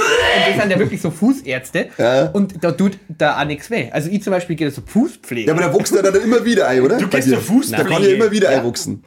die 0.53 0.60
sind 0.60 0.72
ja 0.72 0.80
wirklich 0.80 1.01
so 1.01 1.10
Fußärzte. 1.12 1.89
Ja. 1.97 2.30
Und 2.30 2.64
da 2.64 2.72
tut 2.72 2.97
da 3.07 3.39
auch 3.39 3.45
nichts 3.45 3.70
weh. 3.70 3.89
Also 3.91 4.10
ich 4.10 4.22
zum 4.22 4.32
Beispiel 4.32 4.55
gehe 4.55 4.72
zur 4.72 4.84
Fußpflege. 4.86 5.47
Ja, 5.47 5.53
aber 5.53 5.64
der 5.64 5.74
wächst 5.74 5.95
ja 5.95 6.01
dann 6.01 6.16
immer 6.16 6.43
wieder 6.45 6.68
ein, 6.68 6.82
oder? 6.82 6.97
Du 6.97 7.07
Bei 7.07 7.18
gehst 7.18 7.28
dir. 7.28 7.36
zur 7.36 7.41
Fußpflege? 7.41 7.84
Der 7.84 7.91
kann 7.91 8.03
ja 8.03 8.10
immer 8.10 8.32
wieder 8.32 8.49
einwachsen. 8.49 9.03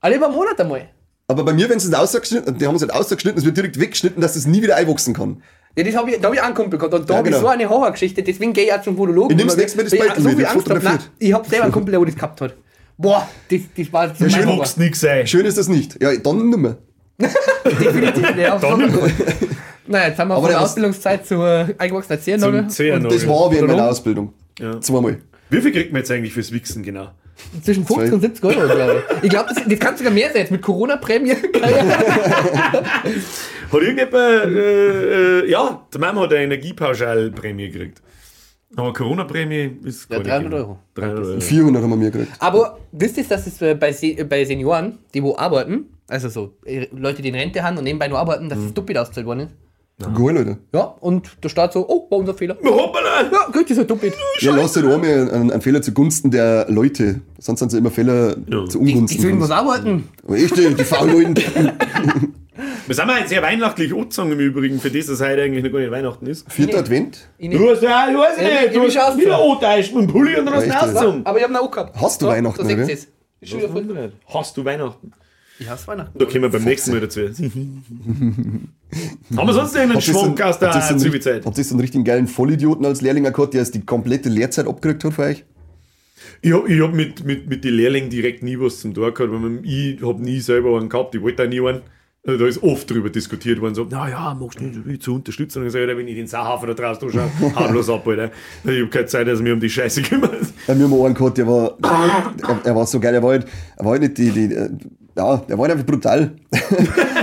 Alle 0.00 0.16
über 0.16 0.26
einen 0.26 0.34
Monat 0.34 0.60
einmal. 0.60 0.88
Aber 1.28 1.44
bei 1.44 1.52
mir, 1.52 1.68
wenn 1.68 1.78
sie 1.78 1.88
es 1.88 1.94
ausgeschnitten, 1.94 2.56
die 2.58 2.66
haben 2.66 2.74
es 2.74 2.80
halt 2.82 2.92
ausgeschnitten, 2.92 3.38
es 3.38 3.44
wird 3.44 3.56
direkt 3.56 3.78
weggeschnitten, 3.78 4.22
dass 4.22 4.34
es 4.34 4.46
nie 4.46 4.62
wieder 4.62 4.76
einwachsen 4.76 5.12
kann. 5.12 5.42
Ja, 5.78 5.84
das 5.84 5.94
hab 5.94 6.08
ich, 6.08 6.16
da 6.16 6.24
habe 6.24 6.34
ich 6.34 6.42
einen 6.42 6.54
Kumpel 6.54 6.76
gehabt. 6.76 6.92
Und 6.92 7.08
da 7.08 7.14
Ja, 7.14 7.18
habe 7.18 7.28
ich 7.28 7.34
genau. 7.34 7.46
so 7.46 7.52
eine 7.52 7.68
Horrorgeschichte, 7.68 8.20
deswegen 8.24 8.52
gehe 8.52 8.64
ich 8.64 8.72
auch 8.72 8.82
zum 8.82 8.96
Podologen. 8.96 9.30
Ich 9.30 9.36
nehm's 9.36 9.54
Immer, 9.54 9.62
nächstes 9.62 9.76
Mal 9.76 9.84
das 9.84 9.92
ich 9.92 10.00
Beutel 10.00 10.22
so 10.24 10.28
mit, 10.30 10.46
Angst 10.46 10.70
habe. 10.70 10.80
Nein, 10.82 10.98
ich 11.20 11.32
habe 11.32 11.48
selber 11.48 11.64
einen 11.64 11.72
Kumpel, 11.72 11.92
der 11.92 12.00
wo 12.00 12.04
das 12.04 12.16
gehabt 12.16 12.40
hat. 12.40 12.56
Boah, 12.96 13.28
das, 13.48 13.60
das 13.76 13.92
war 13.92 14.12
so 14.12 14.24
Ja, 14.24 14.30
schön 14.30 14.46
Horror. 14.48 14.66
Nix 14.76 15.00
sein. 15.00 15.26
Schön 15.28 15.46
ist 15.46 15.56
das 15.56 15.68
nicht. 15.68 16.02
Ja, 16.02 16.16
dann 16.16 16.48
nicht 16.48 16.58
mehr. 16.58 16.76
Definitiv. 17.64 18.36
Ja, 18.36 18.58
naja, 19.86 20.08
jetzt 20.08 20.18
haben 20.18 20.28
wir 20.28 20.34
Aber 20.34 20.42
von 20.42 20.50
der 20.50 20.60
Ausbildungszeit 20.60 21.26
zur 21.26 21.68
eingewachsenen 21.78 22.20
Zehennagel. 22.20 22.68
Zehennagel. 22.68 23.16
Das 23.16 23.26
war 23.28 23.50
während 23.50 23.52
meiner 23.52 23.60
Podologen? 23.60 23.80
Ausbildung. 23.88 24.34
Ja. 24.58 24.80
Zweimal. 24.80 25.18
Wie 25.48 25.60
viel 25.60 25.72
kriegt 25.72 25.92
man 25.92 26.00
jetzt 26.00 26.10
eigentlich 26.10 26.32
fürs 26.32 26.52
Wichsen 26.52 26.82
genau? 26.82 27.08
Zwischen 27.62 27.86
50 27.86 28.12
und 28.12 28.20
70 28.20 28.44
Euro, 28.44 28.66
glaube 28.74 29.02
ich. 29.18 29.24
Ich 29.24 29.30
glaube, 29.30 29.48
das, 29.54 29.62
das 29.66 29.78
kann 29.78 29.96
sogar 29.96 30.12
mehr 30.12 30.28
sein. 30.28 30.42
Jetzt 30.42 30.50
mit 30.52 30.62
Corona-Prämie. 30.62 31.32
Hat 33.72 33.82
irgendjemand, 33.82 34.14
äh, 34.56 35.40
äh, 35.40 35.50
ja, 35.50 35.86
der 35.92 36.00
Mama 36.00 36.22
hat 36.22 36.32
eine 36.32 36.44
Energiepauschalprämie 36.44 37.70
gekriegt. 37.70 38.02
Aber 38.76 38.92
Corona-Prämie 38.92 39.78
ist 39.84 40.10
Ja, 40.10 40.18
gar 40.20 40.40
nicht 40.40 40.50
300 40.50 40.50
gegeben. 40.50 40.54
Euro. 40.54 40.78
300 40.94 41.26
Euro. 41.26 41.40
400 41.40 41.82
haben 41.82 41.90
wir 41.90 41.96
mir 41.96 42.10
gekriegt. 42.10 42.32
Aber 42.38 42.78
wisst 42.92 43.16
ihr, 43.18 43.24
dass 43.24 43.46
es 43.46 43.60
äh, 43.62 43.74
bei, 43.74 43.92
Se 43.92 44.24
bei 44.24 44.44
Senioren, 44.44 44.98
die 45.14 45.22
wo 45.22 45.36
arbeiten, 45.36 45.86
also 46.06 46.28
so 46.28 46.54
äh, 46.64 46.86
Leute, 46.92 47.22
die 47.22 47.28
in 47.28 47.34
Rente 47.34 47.62
haben 47.62 47.76
und 47.78 47.84
nebenbei 47.84 48.08
nur 48.08 48.18
arbeiten, 48.18 48.48
dass 48.48 48.58
es 48.58 48.74
doppelt 48.74 48.98
ausgezahlt 48.98 49.26
worden 49.26 49.40
ist? 49.40 49.54
Geil, 50.00 50.34
Leute. 50.36 50.58
Ja, 50.72 50.94
und 51.00 51.28
der 51.42 51.48
Staat 51.48 51.72
so, 51.72 51.84
oh, 51.88 52.08
war 52.08 52.18
unser 52.18 52.32
Fehler. 52.34 52.56
Hoppala! 52.64 53.22
Ja, 53.32 53.50
kriegt 53.52 53.68
ihr 53.70 53.74
so 53.76 53.82
doppelt. 53.82 54.14
Ja, 54.38 54.54
lass 54.54 54.74
dir 54.74 54.80
einmal 54.84 55.04
einen, 55.28 55.50
einen 55.50 55.60
Fehler 55.60 55.82
zugunsten 55.82 56.30
der 56.30 56.66
Leute. 56.68 57.20
Sonst 57.40 57.58
sind 57.58 57.70
sie 57.72 57.78
immer 57.78 57.90
Fehler 57.90 58.36
Ja. 58.48 58.64
zu 58.66 58.78
Ungunsten. 58.80 59.16
die 59.16 59.22
sollen 59.22 59.40
was 59.40 59.48
von 59.48 59.58
uns. 59.58 59.68
arbeiten. 59.68 60.08
Echt, 60.32 60.56
die, 60.56 60.84
faulen 60.84 61.34
Leute. 61.34 61.42
Wir 62.86 62.94
sind 62.94 63.06
mal 63.06 63.18
jetzt 63.20 63.28
sehr 63.28 63.42
weihnachtlich 63.42 63.92
angezogen 63.92 64.32
im 64.32 64.38
Übrigen, 64.40 64.80
für 64.80 64.90
das, 64.90 65.06
dass 65.06 65.20
heute 65.20 65.42
eigentlich 65.42 65.62
noch 65.64 65.72
gar 65.72 65.80
nicht 65.80 65.90
Weihnachten 65.90 66.26
ist. 66.26 66.50
Vierter 66.50 66.78
Advent. 66.78 67.28
Ich 67.38 67.50
Du 67.50 67.68
hast 67.70 67.82
ja, 67.82 68.10
du 68.10 68.18
hast 68.18 68.40
Ja, 68.40 68.62
nicht, 68.62 68.74
du 68.76 68.82
hast 68.82 69.18
wieder 69.18 69.36
so? 69.36 69.52
angetäuscht 69.52 69.94
mit 69.94 70.04
dem 70.04 70.10
Pulli 70.12 70.36
und 70.38 70.46
dann 70.46 70.54
hast 70.54 70.62
du 70.62 70.66
ihn 70.68 70.72
Echt, 70.72 70.82
ausgezogen. 70.82 71.26
Aber 71.26 71.38
ich 71.38 71.44
hab 71.44 71.50
ihn 71.50 71.56
auch 71.56 71.70
gehabt. 71.70 72.00
Hast 72.00 72.22
du 72.22 72.26
Weihnachten, 72.26 72.58
Da 72.58 72.64
seht 72.64 72.78
oder? 72.78 72.88
ihr's. 72.88 73.06
Ist 73.40 73.50
schon 73.50 73.60
wieder 73.60 73.68
voll. 73.68 74.12
Hast 74.32 74.56
du 74.56 74.64
Weihnachten? 74.64 75.12
Ich 75.60 75.68
hasse 75.68 75.86
Weihnachten. 75.88 76.16
Da 76.18 76.24
kommen 76.24 76.42
wir 76.42 76.48
beim 76.50 76.64
nächsten 76.64 76.92
Mal 76.92 77.00
dazu. 77.00 77.20
Haben 79.36 79.46
wir 79.46 79.52
sonst 79.54 79.76
einen 79.76 79.94
Habt 79.94 80.06
ihr 80.06 80.12
so 80.14 80.20
einen- 80.20 80.36
Schwank 80.36 80.42
aus 80.42 80.58
der 80.58 80.70
Zwiebelzeit? 80.98 81.44
Habt 81.44 81.58
ihr 81.58 81.64
so 81.64 81.74
einen 81.74 81.80
richtigen 81.80 82.04
geilen 82.04 82.26
Vollidioten 82.26 82.84
als 82.86 83.00
Lehrling 83.02 83.24
gehabt, 83.24 83.52
der 83.54 83.60
jetzt 83.60 83.74
die 83.74 83.80
komplette 83.84 84.28
Lehrzeit 84.28 84.66
abgekriegt 84.66 85.04
hat 85.04 85.12
für 85.14 85.22
euch? 85.22 85.44
Ich 86.40 86.52
hab, 86.52 86.68
ich 86.68 86.80
hab 86.80 86.92
mit, 86.94 87.24
mit, 87.24 87.48
mit 87.48 87.64
den 87.64 87.74
Lehrlingen 87.74 88.10
direkt 88.10 88.42
nie 88.42 88.58
was 88.58 88.80
zum 88.80 88.94
Tun 88.94 89.12
gehabt, 89.12 89.30
weil 89.32 89.60
ich 89.64 90.00
hab 90.02 90.18
nie 90.18 90.40
selber 90.40 90.78
einen 90.78 90.88
gehabt, 90.88 91.14
ich 91.14 91.22
wollte 91.22 91.44
auch 91.44 91.48
nie 91.48 91.60
einen. 91.60 91.80
Also 92.26 92.40
Da 92.40 92.46
ist 92.48 92.62
oft 92.62 92.90
drüber 92.90 93.08
diskutiert 93.10 93.60
worden, 93.60 93.74
so, 93.74 93.86
na 93.88 94.08
ja, 94.08 94.34
magst 94.38 94.60
du 94.60 94.64
nicht 94.64 95.02
zu 95.02 95.14
unterstützen? 95.14 95.60
Und 95.60 95.66
ich 95.68 95.72
sage, 95.72 95.96
wenn 95.96 96.08
ich 96.08 96.16
den 96.16 96.26
Sauhafen 96.26 96.68
da 96.68 96.74
draußen 96.74 97.04
anschaue, 97.08 97.30
hau 97.56 97.68
bloß 97.68 97.90
ab, 97.90 98.06
Alter. 98.06 98.30
Ich 98.64 98.82
hab 98.82 98.90
keine 98.90 99.06
Zeit, 99.06 99.28
dass 99.28 99.38
ich 99.38 99.44
mich 99.44 99.52
um 99.52 99.60
die 99.60 99.70
Scheiße 99.70 100.02
kümmert. 100.02 100.32
Ja, 100.66 100.76
wir 100.78 100.84
haben 100.84 101.04
einen 101.04 101.14
gehabt, 101.14 101.38
der 101.38 101.46
war, 101.46 101.76
er, 101.82 102.60
er 102.64 102.76
war 102.76 102.86
so 102.86 103.00
geil, 103.00 103.14
er 103.14 103.22
war 103.22 103.30
halt, 103.30 103.46
er 103.76 103.84
war 103.84 103.92
halt 103.92 104.02
nicht 104.02 104.18
die, 104.18 104.30
die, 104.30 104.54
äh, 104.54 104.68
ja, 105.18 105.42
er 105.48 105.58
war 105.58 105.64
halt 105.68 105.72
einfach 105.72 105.86
brutal. 105.86 106.30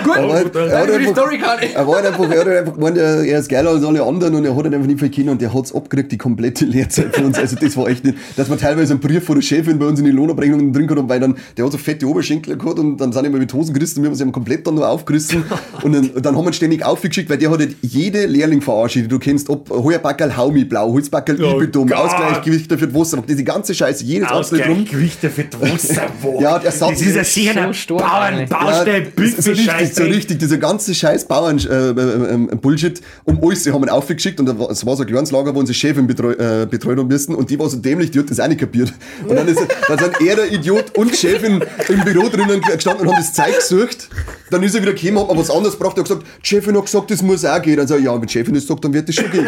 Gut, 0.04 0.16
Er 0.18 0.28
war 0.28 0.34
halt, 0.36 0.52
brutal. 0.52 0.70
er 0.70 0.80
hat 0.80 0.90
die 0.90 0.94
einfach, 0.94 1.12
Storykarte. 1.14 1.74
er 1.74 1.88
war 1.88 1.96
halt 1.96 2.06
einfach, 2.06 2.30
er 2.30 2.40
hat 2.42 2.48
einfach 2.48 2.74
gemeint, 2.76 2.98
er, 2.98 3.24
er 3.24 3.40
ist 3.40 3.50
geiler 3.50 3.72
als 3.72 3.84
alle 3.84 4.04
anderen 4.04 4.36
und 4.36 4.46
er 4.46 4.56
hat 4.56 4.64
halt 4.66 4.74
einfach 4.76 4.86
nicht 4.88 5.00
viel 5.00 5.10
können 5.10 5.30
und 5.30 5.42
der 5.42 5.54
hat's 5.54 5.74
abgekriegt, 5.74 6.12
die 6.12 6.18
komplette 6.18 6.66
Lehrzeit 6.66 7.16
für 7.16 7.26
uns. 7.26 7.40
Also 7.40 7.56
das 7.56 7.76
war 7.78 7.88
echt 7.88 8.04
nicht, 8.04 8.18
dass 8.36 8.50
wir 8.50 8.58
teilweise 8.58 8.94
einen 8.94 9.00
Brief 9.00 9.24
von 9.24 9.36
der 9.36 9.42
Chefin 9.42 9.80
bei 9.80 9.86
uns 9.88 9.98
in 10.00 10.06
die 10.06 10.12
Lohnabrechnungen 10.12 10.74
drin 10.74 10.86
gehabt 10.88 11.00
haben, 11.00 11.10
weil 11.10 11.20
dann, 11.20 11.36
der 11.58 11.66
hat 11.66 11.72
so 11.72 11.78
fette 11.78 12.06
Oberschenkel 12.08 12.58
gehabt 12.58 12.78
und 12.78 12.98
dann 12.98 13.12
sind 13.14 13.26
immer 13.26 13.38
mit 13.40 13.52
Hosen 13.54 13.74
gerissen, 13.74 14.04
wir 14.04 14.10
haben 14.10 14.16
sie 14.16 14.24
haben 14.24 14.32
komplett 14.32 14.68
dann 14.68 14.76
nur 14.76 14.88
aufgerissen 14.88 15.44
und 15.82 15.94
dann, 15.96 16.10
und 16.10 16.24
dann 16.26 16.36
haben 16.36 16.44
wir 16.44 16.50
ihn 16.52 16.54
ständig 16.54 16.86
aufgeschickt, 16.86 17.30
weil 17.30 17.38
der 17.38 17.50
hat 17.50 17.60
halt 17.60 17.76
jede 17.82 18.26
Lehrling 18.28 18.62
verarscht, 18.62 18.96
die 18.98 19.08
du 19.08 19.18
kennst, 19.18 19.50
ob 19.50 19.70
Heuerbackel 19.72 20.36
Haumi 20.38 20.66
Blau, 20.66 20.92
Holzbackel 20.92 21.42
Oh 21.44 21.58
Ibidum, 21.58 21.88
Gott. 21.88 21.98
Ausgleichsgewichte 21.98 22.78
für 22.78 22.88
das 22.88 22.96
Wasser, 23.00 23.24
diese 23.28 23.44
ganze 23.44 23.74
Scheiße, 23.74 24.04
jedes 24.04 24.30
einzelne 24.30 24.62
drum. 24.64 24.72
Ausgleichgewichte 24.82 25.30
für 25.30 25.44
die 25.46 25.62
Wasser. 25.62 26.04
Ja, 26.40 26.60
der 26.60 26.72
Satz 26.72 27.00
Das 27.00 27.02
ist 27.02 27.18
ein 27.18 27.26
stark, 27.86 28.50
Bauern, 28.50 28.84
das 29.16 29.26
ist 29.26 29.44
so 29.44 29.52
richtig, 29.52 29.94
so 29.94 30.04
richtig, 30.04 30.40
dieser 30.40 30.58
ganze 30.58 30.94
scheiß 30.94 31.26
Bauern 31.26 31.58
äh, 31.60 31.90
äh, 31.90 32.34
äh, 32.34 32.56
Bullshit 32.56 33.02
um 33.24 33.42
alles, 33.44 33.64
sie 33.64 33.72
haben 33.72 33.84
ihn 33.84 33.90
aufgeschickt 33.90 34.40
und 34.40 34.50
es 34.50 34.86
war 34.86 34.96
so 34.96 35.04
ein 35.04 35.08
kleines 35.08 35.32
Lager, 35.32 35.54
wo 35.56 35.60
unsere 35.60 35.76
Chefin 35.76 36.08
betreu, 36.08 36.32
äh, 36.32 36.66
betreut 36.66 36.98
haben 36.98 37.08
müssen 37.08 37.36
und 37.36 37.50
die 37.50 37.58
war 37.60 37.70
so 37.70 37.78
dämlich, 37.78 38.12
die 38.12 38.20
hat 38.20 38.30
das 38.30 38.40
auch 38.40 38.48
nicht 38.48 38.60
kapiert. 38.60 38.94
Und 39.28 39.36
dann, 39.36 39.48
ist, 39.48 39.60
dann 39.88 39.98
sind 39.98 40.22
er 40.22 40.36
der 40.36 40.52
Idiot 40.52 40.98
und 40.98 41.16
Chefin 41.16 41.64
im 41.88 42.04
Büro 42.04 42.28
drinnen 42.30 42.62
gestanden 42.62 43.08
und 43.08 43.14
haben 43.14 43.22
das 43.22 43.34
Zeug 43.34 43.56
gesucht. 43.56 44.10
Dann 44.50 44.64
ist 44.64 44.76
er 44.76 44.82
wieder 44.82 44.94
gekommen, 44.94 45.20
hat 45.20 45.32
mir 45.32 45.40
was 45.40 45.50
anderes 45.50 45.78
gebracht, 45.78 45.98
hat 45.98 46.06
gesagt, 46.06 46.26
Chefin 46.42 46.76
hat 46.78 46.86
gesagt, 46.86 47.12
das 47.12 47.22
muss 47.22 47.46
auch 47.46 47.62
gehen. 47.62 47.78
Dann 47.78 47.88
sag 47.88 48.00
ich, 48.00 48.06
ja, 48.06 48.20
wenn 48.20 48.28
Chefin 48.28 48.54
das 48.54 48.68
sagt, 48.68 48.84
dann 48.84 48.94
wird 48.94 49.08
das 49.08 49.16
schon 49.16 49.32
gehen. 49.32 49.46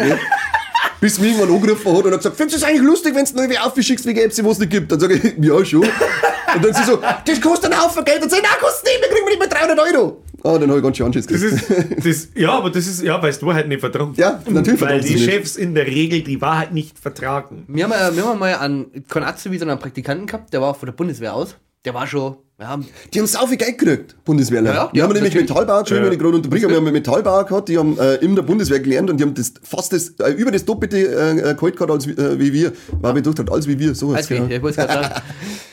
Bis 1.00 1.18
mich 1.20 1.32
irgendwann 1.36 1.54
angerufen 1.56 1.96
hat 1.96 2.04
und 2.04 2.12
hat 2.12 2.18
gesagt, 2.18 2.36
findest 2.36 2.56
du 2.60 2.64
es 2.64 2.68
eigentlich 2.68 2.82
lustig, 2.86 3.14
wenn 3.14 3.24
du 3.24 3.32
noch 3.34 3.42
irgendwie 3.42 3.58
aufschickst, 3.58 4.06
wie 4.06 4.14
gäbe 4.14 4.28
es 4.28 4.44
was 4.44 4.58
nicht 4.58 4.70
gibt? 4.70 4.90
Dann 4.90 4.98
sage 5.00 5.14
ich, 5.14 5.34
ja 5.44 5.64
schon. 5.64 5.82
Und 5.82 6.64
dann 6.64 6.74
sie 6.74 6.84
so, 6.84 7.00
das 7.24 7.40
kostet 7.40 7.72
einen 7.72 7.80
Haufen 7.82 8.04
Geld. 8.04 8.22
Und 8.22 8.32
ich, 8.32 8.42
nein, 8.42 8.50
kostet 8.60 8.84
nicht, 8.84 9.00
wir 9.02 9.08
kriegen 9.08 9.26
nicht 9.28 9.38
mehr 9.38 9.48
300 9.48 9.78
Euro. 9.94 10.22
Ah, 10.44 10.56
dann 10.58 10.68
habe 10.68 10.78
ich 10.78 10.82
ganz 10.84 10.96
schön 10.96 11.06
Anschiss 11.06 11.26
Das 11.26 11.40
gekriegt. 11.40 11.96
ist, 12.06 12.06
das, 12.34 12.40
ja, 12.40 12.50
aber 12.52 12.70
das 12.70 12.86
ist, 12.86 13.02
ja, 13.02 13.20
weil 13.22 13.32
du 13.32 13.46
Wahrheit 13.46 13.68
nicht 13.68 13.80
vertrauen. 13.80 14.14
Ja, 14.16 14.40
natürlich 14.48 14.80
Weil 14.80 14.88
vertrauen 14.88 15.02
sie 15.02 15.08
die 15.14 15.20
nicht. 15.20 15.30
Chefs 15.32 15.56
in 15.56 15.74
der 15.74 15.86
Regel 15.86 16.22
die 16.22 16.40
Wahrheit 16.40 16.72
nicht 16.72 16.98
vertragen. 16.98 17.64
Wir 17.68 17.84
haben, 17.84 17.90
ja- 17.92 18.14
wir 18.16 18.24
haben 18.24 18.38
mal 18.38 18.54
einen, 18.54 19.04
keinen 19.08 19.24
Azubi, 19.24 19.58
sondern 19.58 19.76
einen 19.78 19.82
Praktikanten 19.82 20.26
gehabt, 20.26 20.52
der 20.52 20.60
war 20.62 20.74
von 20.74 20.86
der 20.86 20.92
Bundeswehr 20.94 21.34
aus. 21.34 21.56
Der 21.84 21.94
war 21.94 22.06
schon 22.06 22.36
Ja, 22.60 22.76
Die 23.14 23.20
haben 23.20 23.26
sau 23.28 23.46
viel 23.46 23.56
Geld 23.56 23.78
gekriegt, 23.78 24.16
Bundeswehrler. 24.24 24.74
Ja, 24.74 24.90
die 24.92 24.98
ja, 24.98 25.04
haben 25.04 25.12
nämlich 25.12 25.32
natürlich. 25.32 25.48
Metallbau, 25.48 25.78
Entschuldigung, 25.78 26.06
wenn 26.10 26.12
ich 26.14 26.18
gerade 26.18 26.36
unterbreche, 26.36 26.68
wir 26.68 26.76
haben 26.76 26.90
Metallbau 26.92 27.44
gehabt, 27.44 27.68
die 27.68 27.78
haben 27.78 27.96
äh, 28.00 28.16
in 28.16 28.34
der 28.34 28.42
Bundeswehr 28.42 28.80
gelernt 28.80 29.08
und 29.10 29.16
die 29.18 29.22
haben 29.22 29.34
das 29.34 29.52
fast 29.62 29.92
das, 29.92 30.08
äh, 30.18 30.32
über 30.32 30.50
das 30.50 30.64
Doppelte 30.64 30.96
äh, 30.98 31.54
Gehalt 31.54 31.76
gehabt 31.76 31.90
als 31.92 32.08
wie- 32.08 32.20
äh, 32.20 32.36
wie 32.40 32.52
wir. 32.52 32.72
War 33.00 33.12
mir 33.14 33.22
gedacht, 33.22 33.48
als 33.48 33.68
wie 33.68 33.78
wir, 33.78 33.94
so 33.94 34.12
Als 34.12 34.28
wir, 34.28 34.50
ich 34.50 34.60
wollte 34.60 34.76
gerade 34.76 34.92
sagen. 34.92 35.22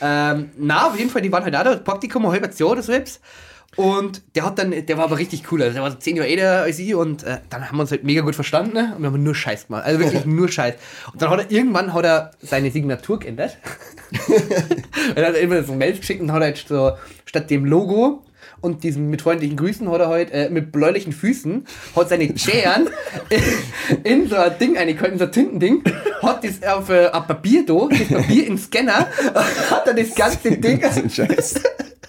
ähm, 0.00 0.50
na, 0.58 0.86
auf 0.86 0.96
jeden 0.96 1.10
Fall, 1.10 1.22
die 1.22 1.32
waren 1.32 1.42
halt 1.42 1.56
auch 1.56 1.64
da, 1.64 1.74
Praktikum, 1.74 2.24
ein 2.24 2.30
halbes 2.30 2.56
Jahr 2.56 2.70
oder 2.70 2.82
so 2.84 2.92
jetzt. 2.92 3.20
Und 3.76 4.22
der 4.34 4.44
hat 4.44 4.58
dann, 4.58 4.70
der 4.70 4.96
war 4.96 5.04
aber 5.04 5.18
richtig 5.18 5.52
cool. 5.52 5.62
Also 5.62 5.74
der 5.74 5.82
war 5.82 5.90
so 5.90 5.98
zehn 5.98 6.16
Jahre 6.16 6.28
älter 6.28 6.62
als 6.62 6.78
ich 6.78 6.94
und 6.94 7.22
äh, 7.24 7.38
dann 7.50 7.68
haben 7.68 7.76
wir 7.76 7.82
uns 7.82 7.90
halt 7.90 8.04
mega 8.04 8.22
gut 8.22 8.34
verstanden 8.34 8.72
ne? 8.72 8.94
und 8.96 9.02
wir 9.02 9.12
haben 9.12 9.22
nur 9.22 9.34
Scheiß 9.34 9.66
gemacht. 9.66 9.84
Also 9.84 10.00
wirklich 10.00 10.24
nur 10.24 10.48
Scheiß. 10.48 10.74
Und 11.12 11.20
dann 11.20 11.30
hat 11.30 11.40
er 11.40 11.50
irgendwann 11.50 11.92
hat 11.92 12.04
er 12.04 12.30
seine 12.40 12.70
Signatur 12.70 13.18
geändert. 13.18 13.58
er 15.14 15.26
hat 15.28 15.36
immer 15.36 15.62
so 15.62 15.74
Mails 15.74 16.00
geschickt 16.00 16.22
und 16.22 16.32
hat 16.32 16.42
halt 16.42 16.64
so 16.66 16.92
statt 17.26 17.50
dem 17.50 17.66
Logo 17.66 18.22
und 18.60 18.82
diesen 18.84 19.10
mit 19.10 19.22
freundlichen 19.22 19.56
Grüßen 19.56 19.90
hat 19.90 20.00
er 20.00 20.08
halt 20.08 20.30
äh, 20.32 20.48
mit 20.50 20.72
bläulichen 20.72 21.12
Füßen 21.12 21.64
hat 21.94 22.08
seine 22.08 22.34
Zähren 22.34 22.88
in 24.04 24.28
so 24.28 24.36
ein 24.36 24.52
Ding 24.60 24.76
eingehalten, 24.76 25.18
so 25.18 25.24
ein 25.24 25.32
Tintending, 25.32 25.82
hat 26.22 26.44
das 26.44 26.62
auf 26.68 26.88
äh, 26.88 27.06
ein 27.08 27.26
Papier 27.26 27.64
da, 27.66 27.88
das 27.90 28.08
Papier 28.08 28.46
im 28.46 28.58
Scanner, 28.58 29.06
hat 29.70 29.86
er 29.86 29.94
das 29.94 30.14
ganze 30.14 30.52
Ding 30.52 30.80
Scheiß. 31.08 31.54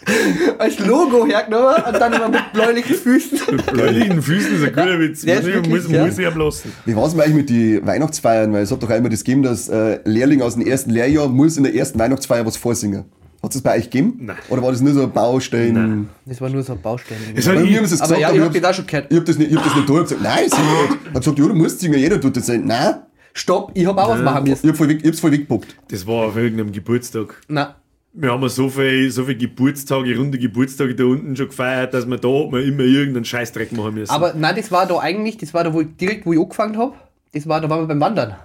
als 0.57 0.79
Logo 0.79 1.25
hergenommen 1.27 1.83
und 1.85 1.93
dann 1.99 2.13
immer 2.13 2.29
mit 2.29 2.53
bläulichen 2.53 2.95
Füßen. 2.95 3.39
Bläulichen 3.73 4.21
Füßen 4.21 4.55
ist 4.55 4.63
ein 4.63 4.69
guter 4.69 4.99
Witz. 4.99 5.21
der 5.23 5.39
ist 5.41 5.45
Muss 5.45 5.55
ich- 5.65 5.67
muss, 5.69 5.91
ja. 5.91 6.05
muss 6.05 6.17
ich 6.17 6.25
ablassen. 6.27 6.71
Wie 6.85 6.95
war 6.95 7.05
es 7.07 7.11
denn 7.11 7.19
eigentlich 7.21 7.35
mit 7.35 7.49
den 7.49 7.85
Weihnachtsfeiern? 7.85 8.53
Weil 8.53 8.63
es 8.63 8.71
hat 8.71 8.81
doch 8.81 8.89
einmal 8.89 9.11
das 9.11 9.25
gegeben, 9.25 9.43
dass 9.43 9.67
äh, 9.67 9.99
Lehrling 10.05 10.41
aus 10.41 10.53
dem 10.53 10.65
ersten 10.65 10.91
Lehrjahr 10.91 11.27
muss 11.27 11.57
in 11.57 11.63
der 11.63 11.75
ersten 11.75 11.99
Weihnachtsfeier 11.99 12.45
was 12.45 12.55
vorsingen. 12.55 13.03
Hat 13.47 13.55
es 13.55 13.61
das 13.61 13.71
bei 13.71 13.77
euch 13.77 13.85
gegeben? 13.89 14.19
Nein. 14.25 14.35
Oder 14.49 14.61
war 14.61 14.71
das 14.71 14.81
nur 14.81 14.93
so 14.93 15.03
ein 15.03 15.11
Baustein? 15.11 16.09
Das 16.25 16.41
war 16.41 16.49
nur 16.49 16.63
so 16.63 16.73
ein 16.73 16.81
Baustellen. 16.81 17.21
Es 17.33 17.47
hat 17.47 17.55
mir 17.55 17.63
ich, 17.63 17.77
haben 17.77 17.85
sie 17.85 17.95
es 17.95 18.01
Aber 18.01 18.15
gesagt, 18.15 18.21
ja, 18.21 18.27
aber 18.27 18.35
ich 18.35 18.41
ich 18.41 18.47
hab 18.47 18.53
hab, 18.55 18.61
das 18.61 18.71
auch 18.71 18.75
schon 18.75 18.87
gehört. 18.87 19.07
ich 19.09 19.17
hab 19.17 19.25
das 19.25 19.37
nicht, 19.37 19.51
ich 19.51 19.57
hab 19.57 19.63
das 19.63 19.75
nicht 19.75 19.89
durch. 19.89 20.03
Ich 20.11 20.11
hab 20.11 20.19
gesagt, 20.19 20.21
nein, 20.35 20.49
sing 20.49 20.65
nicht. 20.65 21.05
Hat 21.13 21.21
gesagt, 21.21 21.39
ja, 21.39 21.47
du 21.47 21.55
musst 21.55 21.79
singen, 21.79 21.99
jeder 21.99 22.19
tut 22.21 22.35
das. 22.37 22.47
Nein, 22.49 22.95
Stopp, 23.33 23.71
ich 23.73 23.85
hab 23.85 23.97
auch 23.97 24.09
was 24.09 24.21
machen 24.21 24.43
ich 24.45 24.49
müssen. 24.51 24.69
hab 24.69 24.75
voll 24.77 24.89
weg, 24.89 24.99
ich 25.01 25.07
hab's 25.07 25.19
voll 25.19 25.31
weggepackt. 25.31 25.75
das 25.89 26.05
war 26.07 26.25
auf 26.27 26.35
irgendeinem 26.35 26.71
Geburtstag. 26.73 27.41
Na, 27.47 27.75
Wir 28.13 28.31
haben 28.31 28.49
so 28.49 28.67
viele 28.67 29.09
so 29.11 29.23
viel 29.25 29.37
Geburtstage, 29.37 30.17
runde 30.17 30.37
Geburtstage 30.39 30.93
da 30.95 31.05
unten 31.05 31.35
schon 31.35 31.47
gefeiert, 31.47 31.93
dass 31.93 32.05
wir 32.07 32.17
da 32.17 32.27
mal 32.51 32.61
immer 32.63 32.81
irgendeinen 32.83 33.25
Scheißdreck 33.25 33.71
machen 33.73 33.93
müssen. 33.93 34.11
aber 34.11 34.33
nein, 34.33 34.55
das 34.57 34.71
war 34.71 34.85
da 34.87 34.99
eigentlich, 34.99 35.37
das 35.37 35.53
war 35.53 35.63
da, 35.63 35.71
wo 35.73 35.81
ich, 35.81 35.87
direkt 35.99 36.25
wo 36.25 36.33
ich 36.33 36.39
angefangen 36.39 36.77
hab. 36.77 37.07
Das 37.33 37.47
war, 37.47 37.61
da 37.61 37.69
waren 37.69 37.81
wir 37.83 37.87
beim 37.87 37.99
Wandern. 38.01 38.35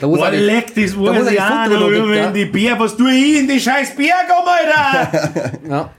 Da 0.00 0.08
wo 0.08 0.16
Boah, 0.16 0.30
leck, 0.30 0.74
das 0.74 0.94
da 0.94 1.00
weiß 1.00 1.30
ich 1.30 1.40
auch 1.40 1.66
noch, 1.68 1.90
da 1.90 2.14
ja. 2.14 2.28
in 2.28 2.34
die 2.34 2.44
Bier, 2.46 2.78
was 2.78 2.96
tue 2.96 3.12
ich 3.12 3.40
in 3.40 3.48
die 3.48 3.60
scheiß 3.60 3.94
Bier, 3.94 4.14
komm, 4.28 4.48
Alter! 4.48 5.52
Ja. 5.68 5.90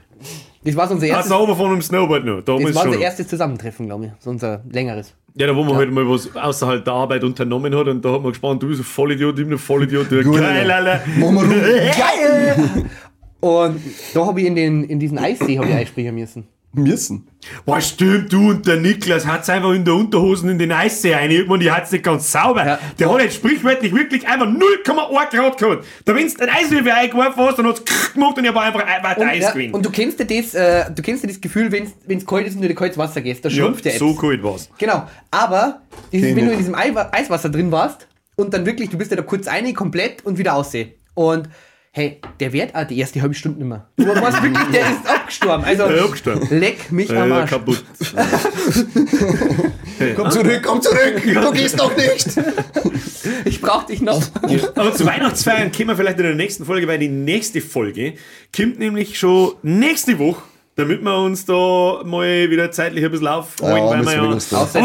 Das 0.64 0.76
war 0.76 0.90
unser 0.90 1.04
Ah, 1.06 1.08
erstes, 1.10 1.28
sauber 1.28 1.54
von 1.54 1.70
dem 1.70 1.82
Snowboard 1.82 2.24
noch, 2.24 2.36
das 2.36 2.44
damals 2.46 2.74
war 2.74 2.86
unser 2.86 3.00
erstes 3.00 3.28
Zusammentreffen, 3.28 3.86
glaube 3.86 4.06
ich. 4.06 4.12
So 4.18 4.30
unser 4.30 4.62
längeres. 4.70 5.14
Ja, 5.34 5.46
da 5.46 5.54
wo 5.54 5.62
man 5.62 5.76
halt 5.76 5.90
mal 5.92 6.08
was 6.08 6.34
außerhalb 6.34 6.84
der 6.84 6.94
Arbeit 6.94 7.22
unternommen 7.22 7.74
hat 7.76 7.86
und 7.86 8.04
da 8.04 8.12
hat 8.12 8.22
man 8.22 8.30
gespannt, 8.32 8.62
du 8.62 8.68
bist 8.68 8.80
ein 8.80 8.84
Vollidiot, 8.84 9.38
ich 9.38 9.44
bin 9.44 9.52
ein 9.52 9.58
Vollidiot, 9.58 10.08
geil, 10.08 10.70
Alter. 10.70 10.74
Alter. 10.74 11.00
Geil! 11.20 12.84
Und 13.40 13.80
da 14.14 14.26
habe 14.26 14.40
ich 14.40 14.46
in, 14.46 14.54
den, 14.54 14.84
in 14.84 14.98
diesen 14.98 15.18
Eissee 15.18 15.52
ich 15.52 15.60
einspringen 15.74 16.14
müssen. 16.14 16.46
Müssen. 16.74 17.28
Boah, 17.66 17.80
stimmt, 17.80 18.32
du 18.32 18.50
und 18.50 18.66
der 18.66 18.76
Niklas 18.76 19.26
hat's 19.26 19.48
einfach 19.50 19.72
in 19.72 19.84
der 19.84 19.94
Unterhosen 19.94 20.48
in 20.48 20.58
den 20.58 20.72
Eissee 20.72 21.14
rein. 21.14 21.30
Irgendwann, 21.30 21.60
die 21.60 21.70
hat's 21.70 21.92
nicht 21.92 22.04
ganz 22.04 22.30
sauber. 22.30 22.66
Ja. 22.66 22.78
Der 22.98 23.12
hat 23.12 23.20
jetzt 23.20 23.36
sprichwörtlich 23.36 23.94
wirklich 23.94 24.26
einfach 24.26 24.46
0,1 24.46 25.30
Grad 25.30 25.58
gehabt. 25.58 25.84
Da 26.04 26.14
wenn's 26.14 26.34
den 26.34 26.48
Eiswürfel 26.48 26.90
eingeworfen 26.90 27.42
hast, 27.44 27.58
dann 27.58 27.66
hat's 27.66 27.82
gemacht 28.12 28.38
und 28.38 28.44
er 28.44 28.54
war 28.54 28.62
einfach 28.62 28.86
weiter 29.02 29.20
Und, 29.20 29.28
Eis 29.28 29.42
ja, 29.42 29.72
und 29.72 29.84
du 29.84 29.90
kennst 29.90 30.18
ja 30.18 30.24
das, 30.24 30.54
äh, 30.54 30.90
du 30.90 31.02
kennst 31.02 31.22
ja 31.22 31.28
das 31.28 31.40
Gefühl, 31.40 31.70
wenn 31.70 31.92
es 32.08 32.26
kalt 32.26 32.46
ist 32.46 32.56
und 32.56 32.62
du 32.62 32.68
in 32.68 32.74
kaltes 32.74 32.98
Wasser 32.98 33.20
gehst, 33.20 33.44
da 33.44 33.48
ja, 33.48 33.56
schrumpft 33.56 33.84
der 33.84 33.92
so 33.92 34.14
kalt 34.14 34.42
war's. 34.42 34.70
Genau, 34.78 35.06
aber 35.30 35.82
dieses, 36.12 36.34
wenn 36.34 36.46
du 36.46 36.46
ich. 36.46 36.52
in 36.52 36.58
diesem 36.58 36.74
Ei 36.74 36.92
Eiswasser 37.12 37.50
drin 37.50 37.70
warst 37.70 38.08
und 38.36 38.54
dann 38.54 38.66
wirklich, 38.66 38.90
du 38.90 38.98
bist 38.98 39.10
ja 39.10 39.16
da 39.16 39.22
kurz 39.22 39.46
rein, 39.46 39.72
komplett 39.74 40.24
und 40.24 40.38
wieder 40.38 40.54
aussehen. 40.54 40.92
Und 41.14 41.48
hey, 41.96 42.20
der 42.40 42.52
wird 42.52 42.74
auch 42.74 42.84
die 42.84 42.98
erste 42.98 43.22
halbe 43.22 43.34
Stunde 43.34 43.58
nicht 43.60 43.68
mehr. 43.68 43.86
Du 43.96 44.06
warst 44.20 44.42
wirklich, 44.42 44.66
der 44.72 44.80
ist 44.90 45.06
abgestorben. 45.08 45.64
Also, 45.64 45.84
Ja, 45.84 46.04
abgestorben. 46.04 46.48
leck 46.50 46.90
mich 46.90 47.08
am 47.16 47.30
Äh, 47.30 47.34
Arsch. 47.34 47.50
kaputt. 47.50 47.84
Komm 50.16 50.30
zurück, 50.30 50.60
komm 50.64 50.82
zurück! 50.82 51.22
Du 51.24 51.52
gehst 51.52 51.78
doch 51.78 51.96
nicht! 51.96 52.26
Ich 53.44 53.60
brauch 53.60 53.84
dich 53.84 54.00
noch. 54.00 54.20
Aber 54.74 54.92
zu 54.92 55.06
Weihnachtsfeiern 55.06 55.70
kommen 55.70 55.88
wir 55.90 55.96
vielleicht 55.96 56.18
in 56.18 56.24
der 56.24 56.34
nächsten 56.34 56.64
Folge, 56.64 56.88
weil 56.88 56.98
die 56.98 57.08
nächste 57.08 57.60
Folge 57.60 58.14
kommt 58.54 58.78
nämlich 58.80 59.16
schon 59.18 59.52
nächste 59.62 60.18
Woche, 60.18 60.42
damit 60.76 61.02
wir 61.02 61.16
uns 61.18 61.44
da 61.44 62.02
mal 62.04 62.50
wieder 62.50 62.70
zeitlich 62.72 63.04
ein 63.04 63.10
bisschen 63.10 63.28
aufholen, 63.28 63.76
Ja, 63.76 63.90
weil 63.90 64.00
wir 64.00 64.06
wir 64.06 64.12
ja 64.12 64.22
wir 64.22 64.30
ein 64.30 64.36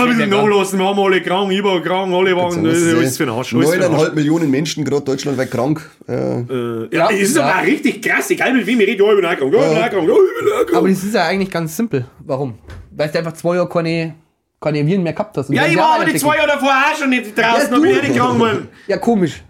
bisschen 0.09 0.29
nachlassen, 0.29 0.79
wir 0.79 0.85
haben 0.85 0.99
alle 0.99 1.21
krank, 1.21 1.51
ich 1.51 1.63
war 1.63 1.81
krank, 1.81 2.13
alle 2.13 2.35
waren, 2.35 2.63
das 2.63 2.77
ist 2.77 2.93
alles 2.95 3.17
für 3.17 3.25
den 3.25 3.33
Arsch. 3.33 3.53
alles 3.55 3.69
für 3.71 3.79
den 3.79 3.91
Arsch. 3.93 4.03
9,5 4.09 4.13
Millionen 4.15 4.51
Menschen, 4.51 4.85
gerade 4.85 5.03
deutschlandweit 5.03 5.49
krank. 5.49 5.89
Äh, 6.07 6.13
Äh, 6.13 6.89
ja, 6.91 7.09
Ja, 7.09 7.09
ist 7.09 7.35
ja. 7.35 7.43
aber 7.43 7.61
auch 7.61 7.65
richtig 7.65 8.01
krass, 8.03 8.29
egal 8.29 8.53
mit 8.53 8.65
wem 8.67 8.79
ich 8.81 8.87
rede, 8.87 9.03
ja, 9.03 9.09
ich 9.09 9.15
bin 9.15 9.25
auch 9.25 9.35
krank, 9.37 9.53
ja, 9.53 9.85
ich 9.85 9.91
bin 9.91 9.99
auch 9.99 10.05
krank, 10.05 10.07
ja, 10.07 10.13
ich 10.13 10.45
bin 10.45 10.53
auch 10.53 10.65
krank. 10.65 10.75
Aber 10.77 10.89
das 10.89 11.03
ist 11.03 11.15
ja 11.15 11.25
eigentlich 11.25 11.49
ganz 11.51 11.75
simpel. 11.75 12.05
Warum? 12.19 12.53
Weil 12.91 13.09
du 13.09 13.17
einfach 13.17 13.33
zwei 13.33 13.55
Jahre 13.55 13.69
keine, 13.69 14.15
keine 14.61 14.85
Viren 14.85 15.01
mehr 15.03 15.13
gehabt 15.13 15.37
hast. 15.37 15.49
Und 15.49 15.55
Ja, 15.55 15.65
ich 15.65 15.75
war 15.77 15.95
aber 15.95 16.05
die 16.05 16.15
zwei 16.19 16.35
Jahre 16.35 16.49
davor 16.49 16.69
auch 16.69 16.97
schon 16.99 17.09
nicht 17.09 17.35
draußen, 17.37 17.61
Ja, 17.63 17.69
da 17.69 17.79
bin 17.79 17.89
ich 17.95 18.01
nicht 18.03 18.15
krank 18.15 18.33
geworden. 18.35 18.67
Ja, 18.87 18.97
komisch. 18.97 19.41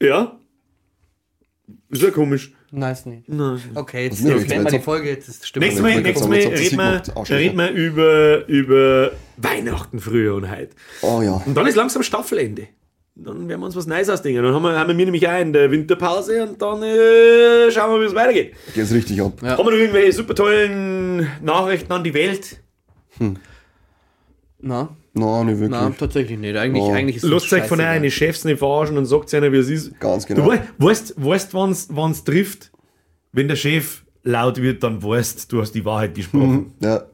Ja? 0.00 0.32
Ist 1.90 2.02
ja 2.02 2.10
komisch. 2.10 2.52
Nein, 2.76 2.92
ist 2.92 3.06
nicht. 3.06 3.28
Nein. 3.28 3.60
Okay, 3.74 4.04
jetzt 4.04 4.20
mir 4.22 4.30
okay, 4.30 4.38
jetzt 4.38 4.48
beenden 4.48 4.64
wir 4.66 4.78
die 4.78 4.84
Folge. 4.84 5.08
Jetzt 5.08 5.28
ist 5.28 5.46
stimmt. 5.46 5.64
Nächstes 5.64 5.82
Mal, 5.82 6.00
nächstes 6.00 6.28
Mal 6.28 6.38
reden 6.38 6.78
wir, 6.78 7.36
reden 7.36 7.58
wir 7.58 7.70
über, 7.70 8.46
über 8.48 9.12
Weihnachten 9.36 10.00
früher 10.00 10.34
und 10.34 10.50
heute. 10.50 10.70
oh 11.02 11.22
ja. 11.22 11.40
Und 11.46 11.54
dann 11.54 11.66
ist 11.68 11.76
langsam 11.76 12.02
Staffelende. 12.02 12.66
Dann 13.14 13.48
werden 13.48 13.60
wir 13.60 13.66
uns 13.66 13.76
was 13.76 13.86
Neues 13.86 14.10
ausdenken. 14.10 14.42
Dann 14.42 14.52
haben 14.52 14.62
wir, 14.64 14.76
haben 14.76 14.98
wir 14.98 15.04
nämlich 15.04 15.28
auch 15.28 15.40
in 15.40 15.52
der 15.52 15.70
Winterpause 15.70 16.42
und 16.42 16.60
dann 16.60 16.82
äh, 16.82 17.70
schauen 17.70 17.92
wir, 17.92 18.00
wie 18.00 18.06
es 18.06 18.14
weitergeht. 18.14 18.54
Geht's 18.74 18.92
richtig 18.92 19.22
ab. 19.22 19.40
Ja. 19.40 19.56
Haben 19.56 19.66
wir 19.66 19.70
noch 19.70 19.78
irgendwelche 19.78 20.12
super 20.12 20.34
tollen 20.34 21.28
Nachrichten 21.40 21.92
an 21.92 22.02
die 22.02 22.12
Welt? 22.12 22.60
Na, 24.58 24.96
Nein, 25.14 25.46
nicht 25.46 25.60
wirklich. 25.60 25.80
na, 25.80 25.90
tatsächlich 25.90 26.38
nicht. 26.38 26.56
Eigentlich, 26.56 26.82
Oh. 26.82 26.92
eigentlich 26.92 27.16
ist 27.16 27.22
Lasst 27.24 27.52
euch 27.52 27.64
von 27.64 27.80
euren 27.80 28.10
Chefs 28.10 28.44
nicht 28.44 28.58
verarschen 28.58 28.98
und 28.98 29.06
sagt 29.06 29.32
einer, 29.34 29.52
wie 29.52 29.58
es 29.58 29.68
ist. 29.70 29.98
Ganz 30.00 30.26
Du 30.26 30.34
genau. 30.34 30.48
wei- 30.48 30.62
weißt, 30.78 31.14
weißt 31.16 31.54
wann 31.54 32.10
es 32.10 32.24
trifft? 32.24 32.72
Wenn 33.32 33.46
der 33.48 33.56
Chef 33.56 34.02
laut 34.24 34.60
wird, 34.60 34.82
dann 34.82 35.02
weißt 35.02 35.52
du, 35.52 35.60
hast 35.60 35.72
die 35.72 35.84
Wahrheit 35.84 36.14
gesprochen. 36.14 36.72
Ja. 36.80 37.04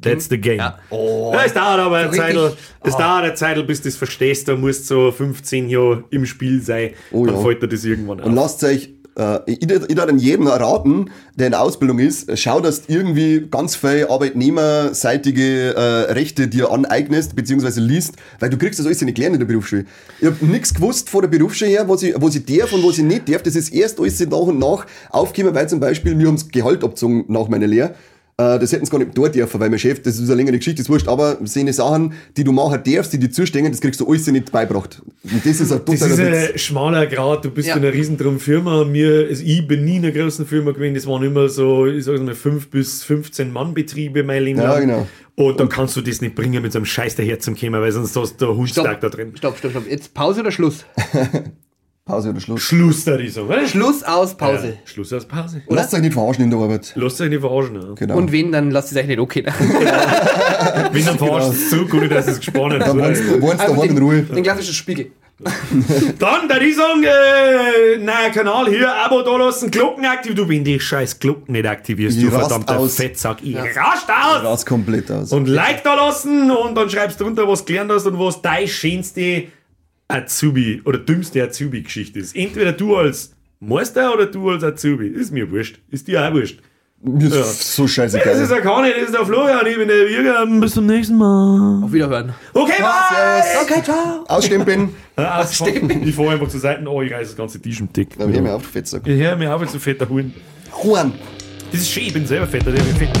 That's 0.00 0.28
the 0.28 0.38
game. 0.38 0.58
Ja. 0.58 0.78
Oh. 0.90 1.30
Ja, 1.32 1.44
es 1.44 1.52
dauert 1.54 1.78
aber 1.78 1.96
eine 1.98 2.10
Zeit, 2.10 2.34
es 2.82 2.96
dauert 2.96 3.24
eine 3.24 3.34
Zeit, 3.34 3.64
bis 3.66 3.80
du 3.82 3.88
das 3.88 3.96
verstehst. 3.96 4.48
Da 4.48 4.56
musst 4.56 4.86
so 4.86 5.12
15 5.12 5.68
Jahre 5.68 6.04
im 6.10 6.26
Spiel 6.26 6.60
sein. 6.60 6.90
Oh 7.12 7.24
dann 7.24 7.36
ja. 7.36 7.40
fällt 7.40 7.62
dir 7.62 7.68
das 7.68 7.84
irgendwann 7.84 8.18
Und 8.20 8.30
auf. 8.30 8.34
lasst 8.34 8.64
euch, 8.64 8.90
äh, 9.16 9.40
ich, 9.46 9.62
ich 9.62 10.00
an 10.00 10.18
jedem 10.18 10.46
raten, 10.46 11.10
der 11.34 11.48
in 11.48 11.54
Ausbildung 11.54 11.98
ist, 11.98 12.36
schau, 12.38 12.60
dass 12.60 12.82
du 12.82 12.92
irgendwie 12.92 13.46
ganz 13.50 13.76
viel 13.76 14.06
arbeitnehmerseitige 14.08 15.74
äh, 15.74 16.12
Rechte 16.12 16.48
dir 16.48 16.70
aneignest, 16.70 17.36
beziehungsweise 17.36 17.80
liest, 17.80 18.14
weil 18.40 18.50
du 18.50 18.58
kriegst 18.58 18.78
das 18.78 18.86
alles 18.86 19.00
nicht 19.02 19.14
gelernt 19.14 19.34
in 19.34 19.40
der 19.40 19.46
Berufsschule. 19.46 19.84
Ich 20.20 20.26
hab 20.26 20.40
nichts 20.42 20.74
gewusst 20.74 21.10
vor 21.10 21.22
der 21.22 21.28
Berufsschule 21.28 21.70
her, 21.70 21.88
was 21.88 22.02
ich, 22.02 22.14
was 22.16 22.34
ich 22.34 22.44
darf 22.44 22.72
und 22.72 22.84
was 22.84 22.98
ich 22.98 23.04
nicht 23.04 23.28
darf. 23.28 23.42
Das 23.42 23.56
ist 23.56 23.72
erst 23.72 24.00
alles 24.00 24.20
nach 24.20 24.38
und 24.38 24.58
nach 24.58 24.86
aufgekommen, 25.10 25.54
weil 25.54 25.68
zum 25.68 25.80
Beispiel, 25.80 26.18
wir 26.18 26.26
haben 26.28 26.36
das 26.36 26.48
Gehalt 26.48 26.82
abgezogen 26.82 27.24
nach 27.28 27.48
meiner 27.48 27.66
Lehre. 27.66 27.94
Äh, 28.38 28.58
Das 28.58 28.72
hätten 28.72 28.84
sie 28.86 28.90
gar 28.90 28.98
nicht 28.98 29.10
dort 29.16 29.34
dürfen, 29.34 29.60
weil 29.60 29.68
mein 29.70 29.78
Chef, 29.78 30.00
das 30.02 30.14
ist 30.18 30.26
eine 30.28 30.36
längere 30.36 30.56
Geschichte, 30.56 30.80
ist 30.80 30.88
wurscht, 30.88 31.06
aber 31.08 31.36
sind 31.44 31.72
Sachen, 31.74 32.14
die 32.36 32.44
du 32.44 32.52
machen 32.52 32.80
darfst, 32.84 33.12
die 33.12 33.18
dir 33.18 33.30
zustehen, 33.30 33.70
das 33.70 33.80
kriegst 33.80 34.00
du 34.00 34.08
alles 34.08 34.26
nicht 34.26 34.50
beibracht. 34.50 35.02
Und 35.24 35.44
das 35.44 35.60
ist 35.60 35.70
ein 35.72 35.80
Das 35.84 36.00
totaler 36.00 36.12
ist 36.12 36.18
Witz. 36.18 36.52
ein 36.54 36.58
schmaler 36.58 37.06
Grad. 37.06 37.44
Du 37.44 37.50
bist 37.50 37.68
Ja. 37.68 37.76
in 37.76 37.84
einer 37.84 37.92
riesendrum 37.92 38.40
Firma. 38.40 38.84
Mir, 38.84 39.26
also 39.28 39.42
ich 39.44 39.66
bin 39.68 39.84
nie 39.84 39.96
in 39.96 40.04
einer 40.04 40.12
großen 40.12 40.46
Firma 40.46 40.70
gewesen. 40.72 40.94
Das 40.94 41.06
waren 41.06 41.22
immer 41.22 41.48
so, 41.48 41.86
ich 41.86 42.04
sag 42.04 42.20
mal, 42.20 42.34
5 42.34 42.68
bis 42.70 43.04
15 43.04 43.52
Mann-Betriebe 43.52 44.22
mein 44.24 44.42
Leben 44.44 44.60
Ja, 44.60 44.78
genau. 44.80 45.06
Und 45.34 45.58
dann 45.60 45.68
kannst 45.68 45.96
du 45.96 46.00
das 46.02 46.20
nicht 46.20 46.34
bringen 46.34 46.62
mit 46.62 46.72
so 46.72 46.78
einem 46.78 46.84
Scheiß 46.86 47.16
daher 47.16 47.38
zum 47.38 47.56
Kommen, 47.56 47.80
weil 47.80 47.90
sonst 47.92 48.14
hast 48.16 48.36
du 48.40 48.48
Hundstag 48.54 49.00
da 49.00 49.08
drin. 49.08 49.32
Stopp, 49.36 49.56
stopp, 49.58 49.70
stopp. 49.72 49.86
Jetzt 49.90 50.12
Pause 50.14 50.40
oder 50.40 50.52
Schluss? 50.52 50.84
Pause 52.04 52.30
oder 52.30 52.40
Schluss. 52.40 52.60
Schluss 52.62 53.04
da, 53.04 53.16
ich 53.16 53.32
sagen, 53.32 53.46
oder? 53.46 53.64
Schluss 53.66 54.02
aus 54.02 54.34
Pause. 54.36 54.68
Ja, 54.70 54.74
Schluss 54.86 55.12
aus 55.12 55.24
Pause. 55.24 55.62
Lasst 55.68 55.94
euch 55.94 56.00
nicht 56.00 56.12
verarschen 56.14 56.42
in 56.44 56.50
der 56.50 56.58
Arbeit. 56.58 56.92
Lasst 56.96 57.20
euch 57.20 57.28
nicht 57.30 57.40
verarschen. 57.40 57.76
Ja. 57.80 57.94
Genau. 57.94 58.16
Und 58.16 58.32
wen, 58.32 58.50
dann 58.50 58.72
lasst 58.72 58.90
es 58.90 58.98
euch 58.98 59.06
nicht 59.06 59.20
okay. 59.20 59.44
Wenn 60.92 61.04
dann 61.04 61.16
verarscht 61.18 61.52
es 61.52 61.70
zurück, 61.70 61.94
ohne 61.94 62.08
dass 62.08 62.26
es 62.26 62.38
gespannt 62.40 62.74
Dann 62.80 62.98
wohnst 62.98 63.20
ist. 63.20 63.30
du 63.30 63.40
wohnst 63.40 63.60
Einfach 63.60 63.76
daheim 63.76 63.90
in 63.90 63.94
den, 63.94 64.04
Ruhe. 64.04 64.22
den 64.22 64.42
klassischen 64.42 64.74
Spiegel. 64.74 65.12
Dann, 66.20 66.48
da 66.48 66.58
ich 66.58 66.76
sagen, 66.76 67.02
äh, 67.02 67.98
neuer 67.98 68.30
Kanal 68.32 68.68
hier, 68.68 68.94
Abo 68.94 69.22
da 69.22 69.36
lassen, 69.36 69.70
Glocken 69.72 70.04
aktiv. 70.04 70.34
Du, 70.36 70.48
wenn 70.48 70.62
die 70.62 70.78
scheiß 70.78 71.18
Glocken 71.18 71.52
nicht 71.52 71.66
aktivierst, 71.66 72.16
Ich 72.16 72.24
du 72.24 72.30
verdammter 72.30 72.78
aus. 72.78 72.96
Fettsack. 72.96 73.38
Ich 73.42 73.56
rast 73.56 74.08
aus! 74.08 74.44
Rast 74.44 74.66
komplett 74.66 75.10
aus. 75.10 75.32
Und 75.32 75.48
Like 75.48 75.82
da 75.82 75.94
lassen 75.94 76.50
und 76.50 76.76
dann 76.76 76.88
schreibst 76.90 77.18
du 77.18 77.24
drunter, 77.24 77.48
was 77.48 77.60
du 77.60 77.72
gelernt 77.72 77.90
hast 77.90 78.06
und 78.06 78.18
was 78.20 78.40
deine 78.40 78.68
schönste 78.68 79.44
Azubi 80.12 80.82
oder 80.84 80.98
dümmste 80.98 81.42
Azubi-Geschichte 81.42 82.18
ist. 82.18 82.36
Entweder 82.36 82.72
du 82.72 82.96
als 82.96 83.34
Meister 83.60 84.12
oder 84.14 84.26
du 84.26 84.50
als 84.50 84.62
Azubi. 84.64 85.06
Ist 85.08 85.32
mir 85.32 85.50
wurscht. 85.50 85.78
Ist 85.90 86.08
dir 86.08 86.26
auch 86.26 86.32
wurscht. 86.32 86.60
Mir 87.04 87.26
ist 87.26 87.32
so 87.74 87.82
Das 87.82 87.90
ist 87.90 87.94
scheißegal. 87.96 88.46
der 88.46 88.60
Conny, 88.62 88.90
das 88.94 89.06
ist 89.06 89.14
der 89.14 89.26
Florian, 89.26 89.66
ich 89.66 89.76
bin 89.76 89.88
der 89.88 90.08
Jürgen. 90.08 90.60
Bis 90.60 90.74
zum 90.74 90.86
nächsten 90.86 91.16
Mal. 91.16 91.82
Auf 91.82 91.92
Wiederhören. 91.92 92.32
Okay, 92.54 92.74
bye! 92.78 93.42
Servus. 93.42 93.62
Okay, 93.70 93.82
ciao. 93.82 94.24
Ausstempeln. 94.28 94.88
Ah, 95.14 95.46
ich 95.46 96.14
fahre 96.14 96.30
einfach 96.30 96.48
zur 96.48 96.58
Seite. 96.60 96.88
Oh, 96.88 97.02
ich 97.02 97.12
reiß 97.12 97.28
das 97.28 97.36
ganze 97.36 97.60
T-Shirt 97.60 97.94
dick. 97.94 98.08
Na, 98.18 98.24
hör 98.26 98.40
mir 98.40 98.54
auf, 98.54 98.64
Fettsack. 98.64 99.06
Ich 99.06 99.20
höre 99.20 99.36
mir 99.36 99.54
auf, 99.54 99.60
ein 99.60 99.68
fetter 99.68 100.08
Huhn. 100.08 100.32
Juan. 100.82 101.12
Das 101.70 101.82
ist 101.82 101.90
schön, 101.90 102.04
ich 102.04 102.14
bin 102.14 102.26
selber 102.26 102.46
fetter, 102.46 102.70
der 102.72 102.82
fette. 102.82 103.20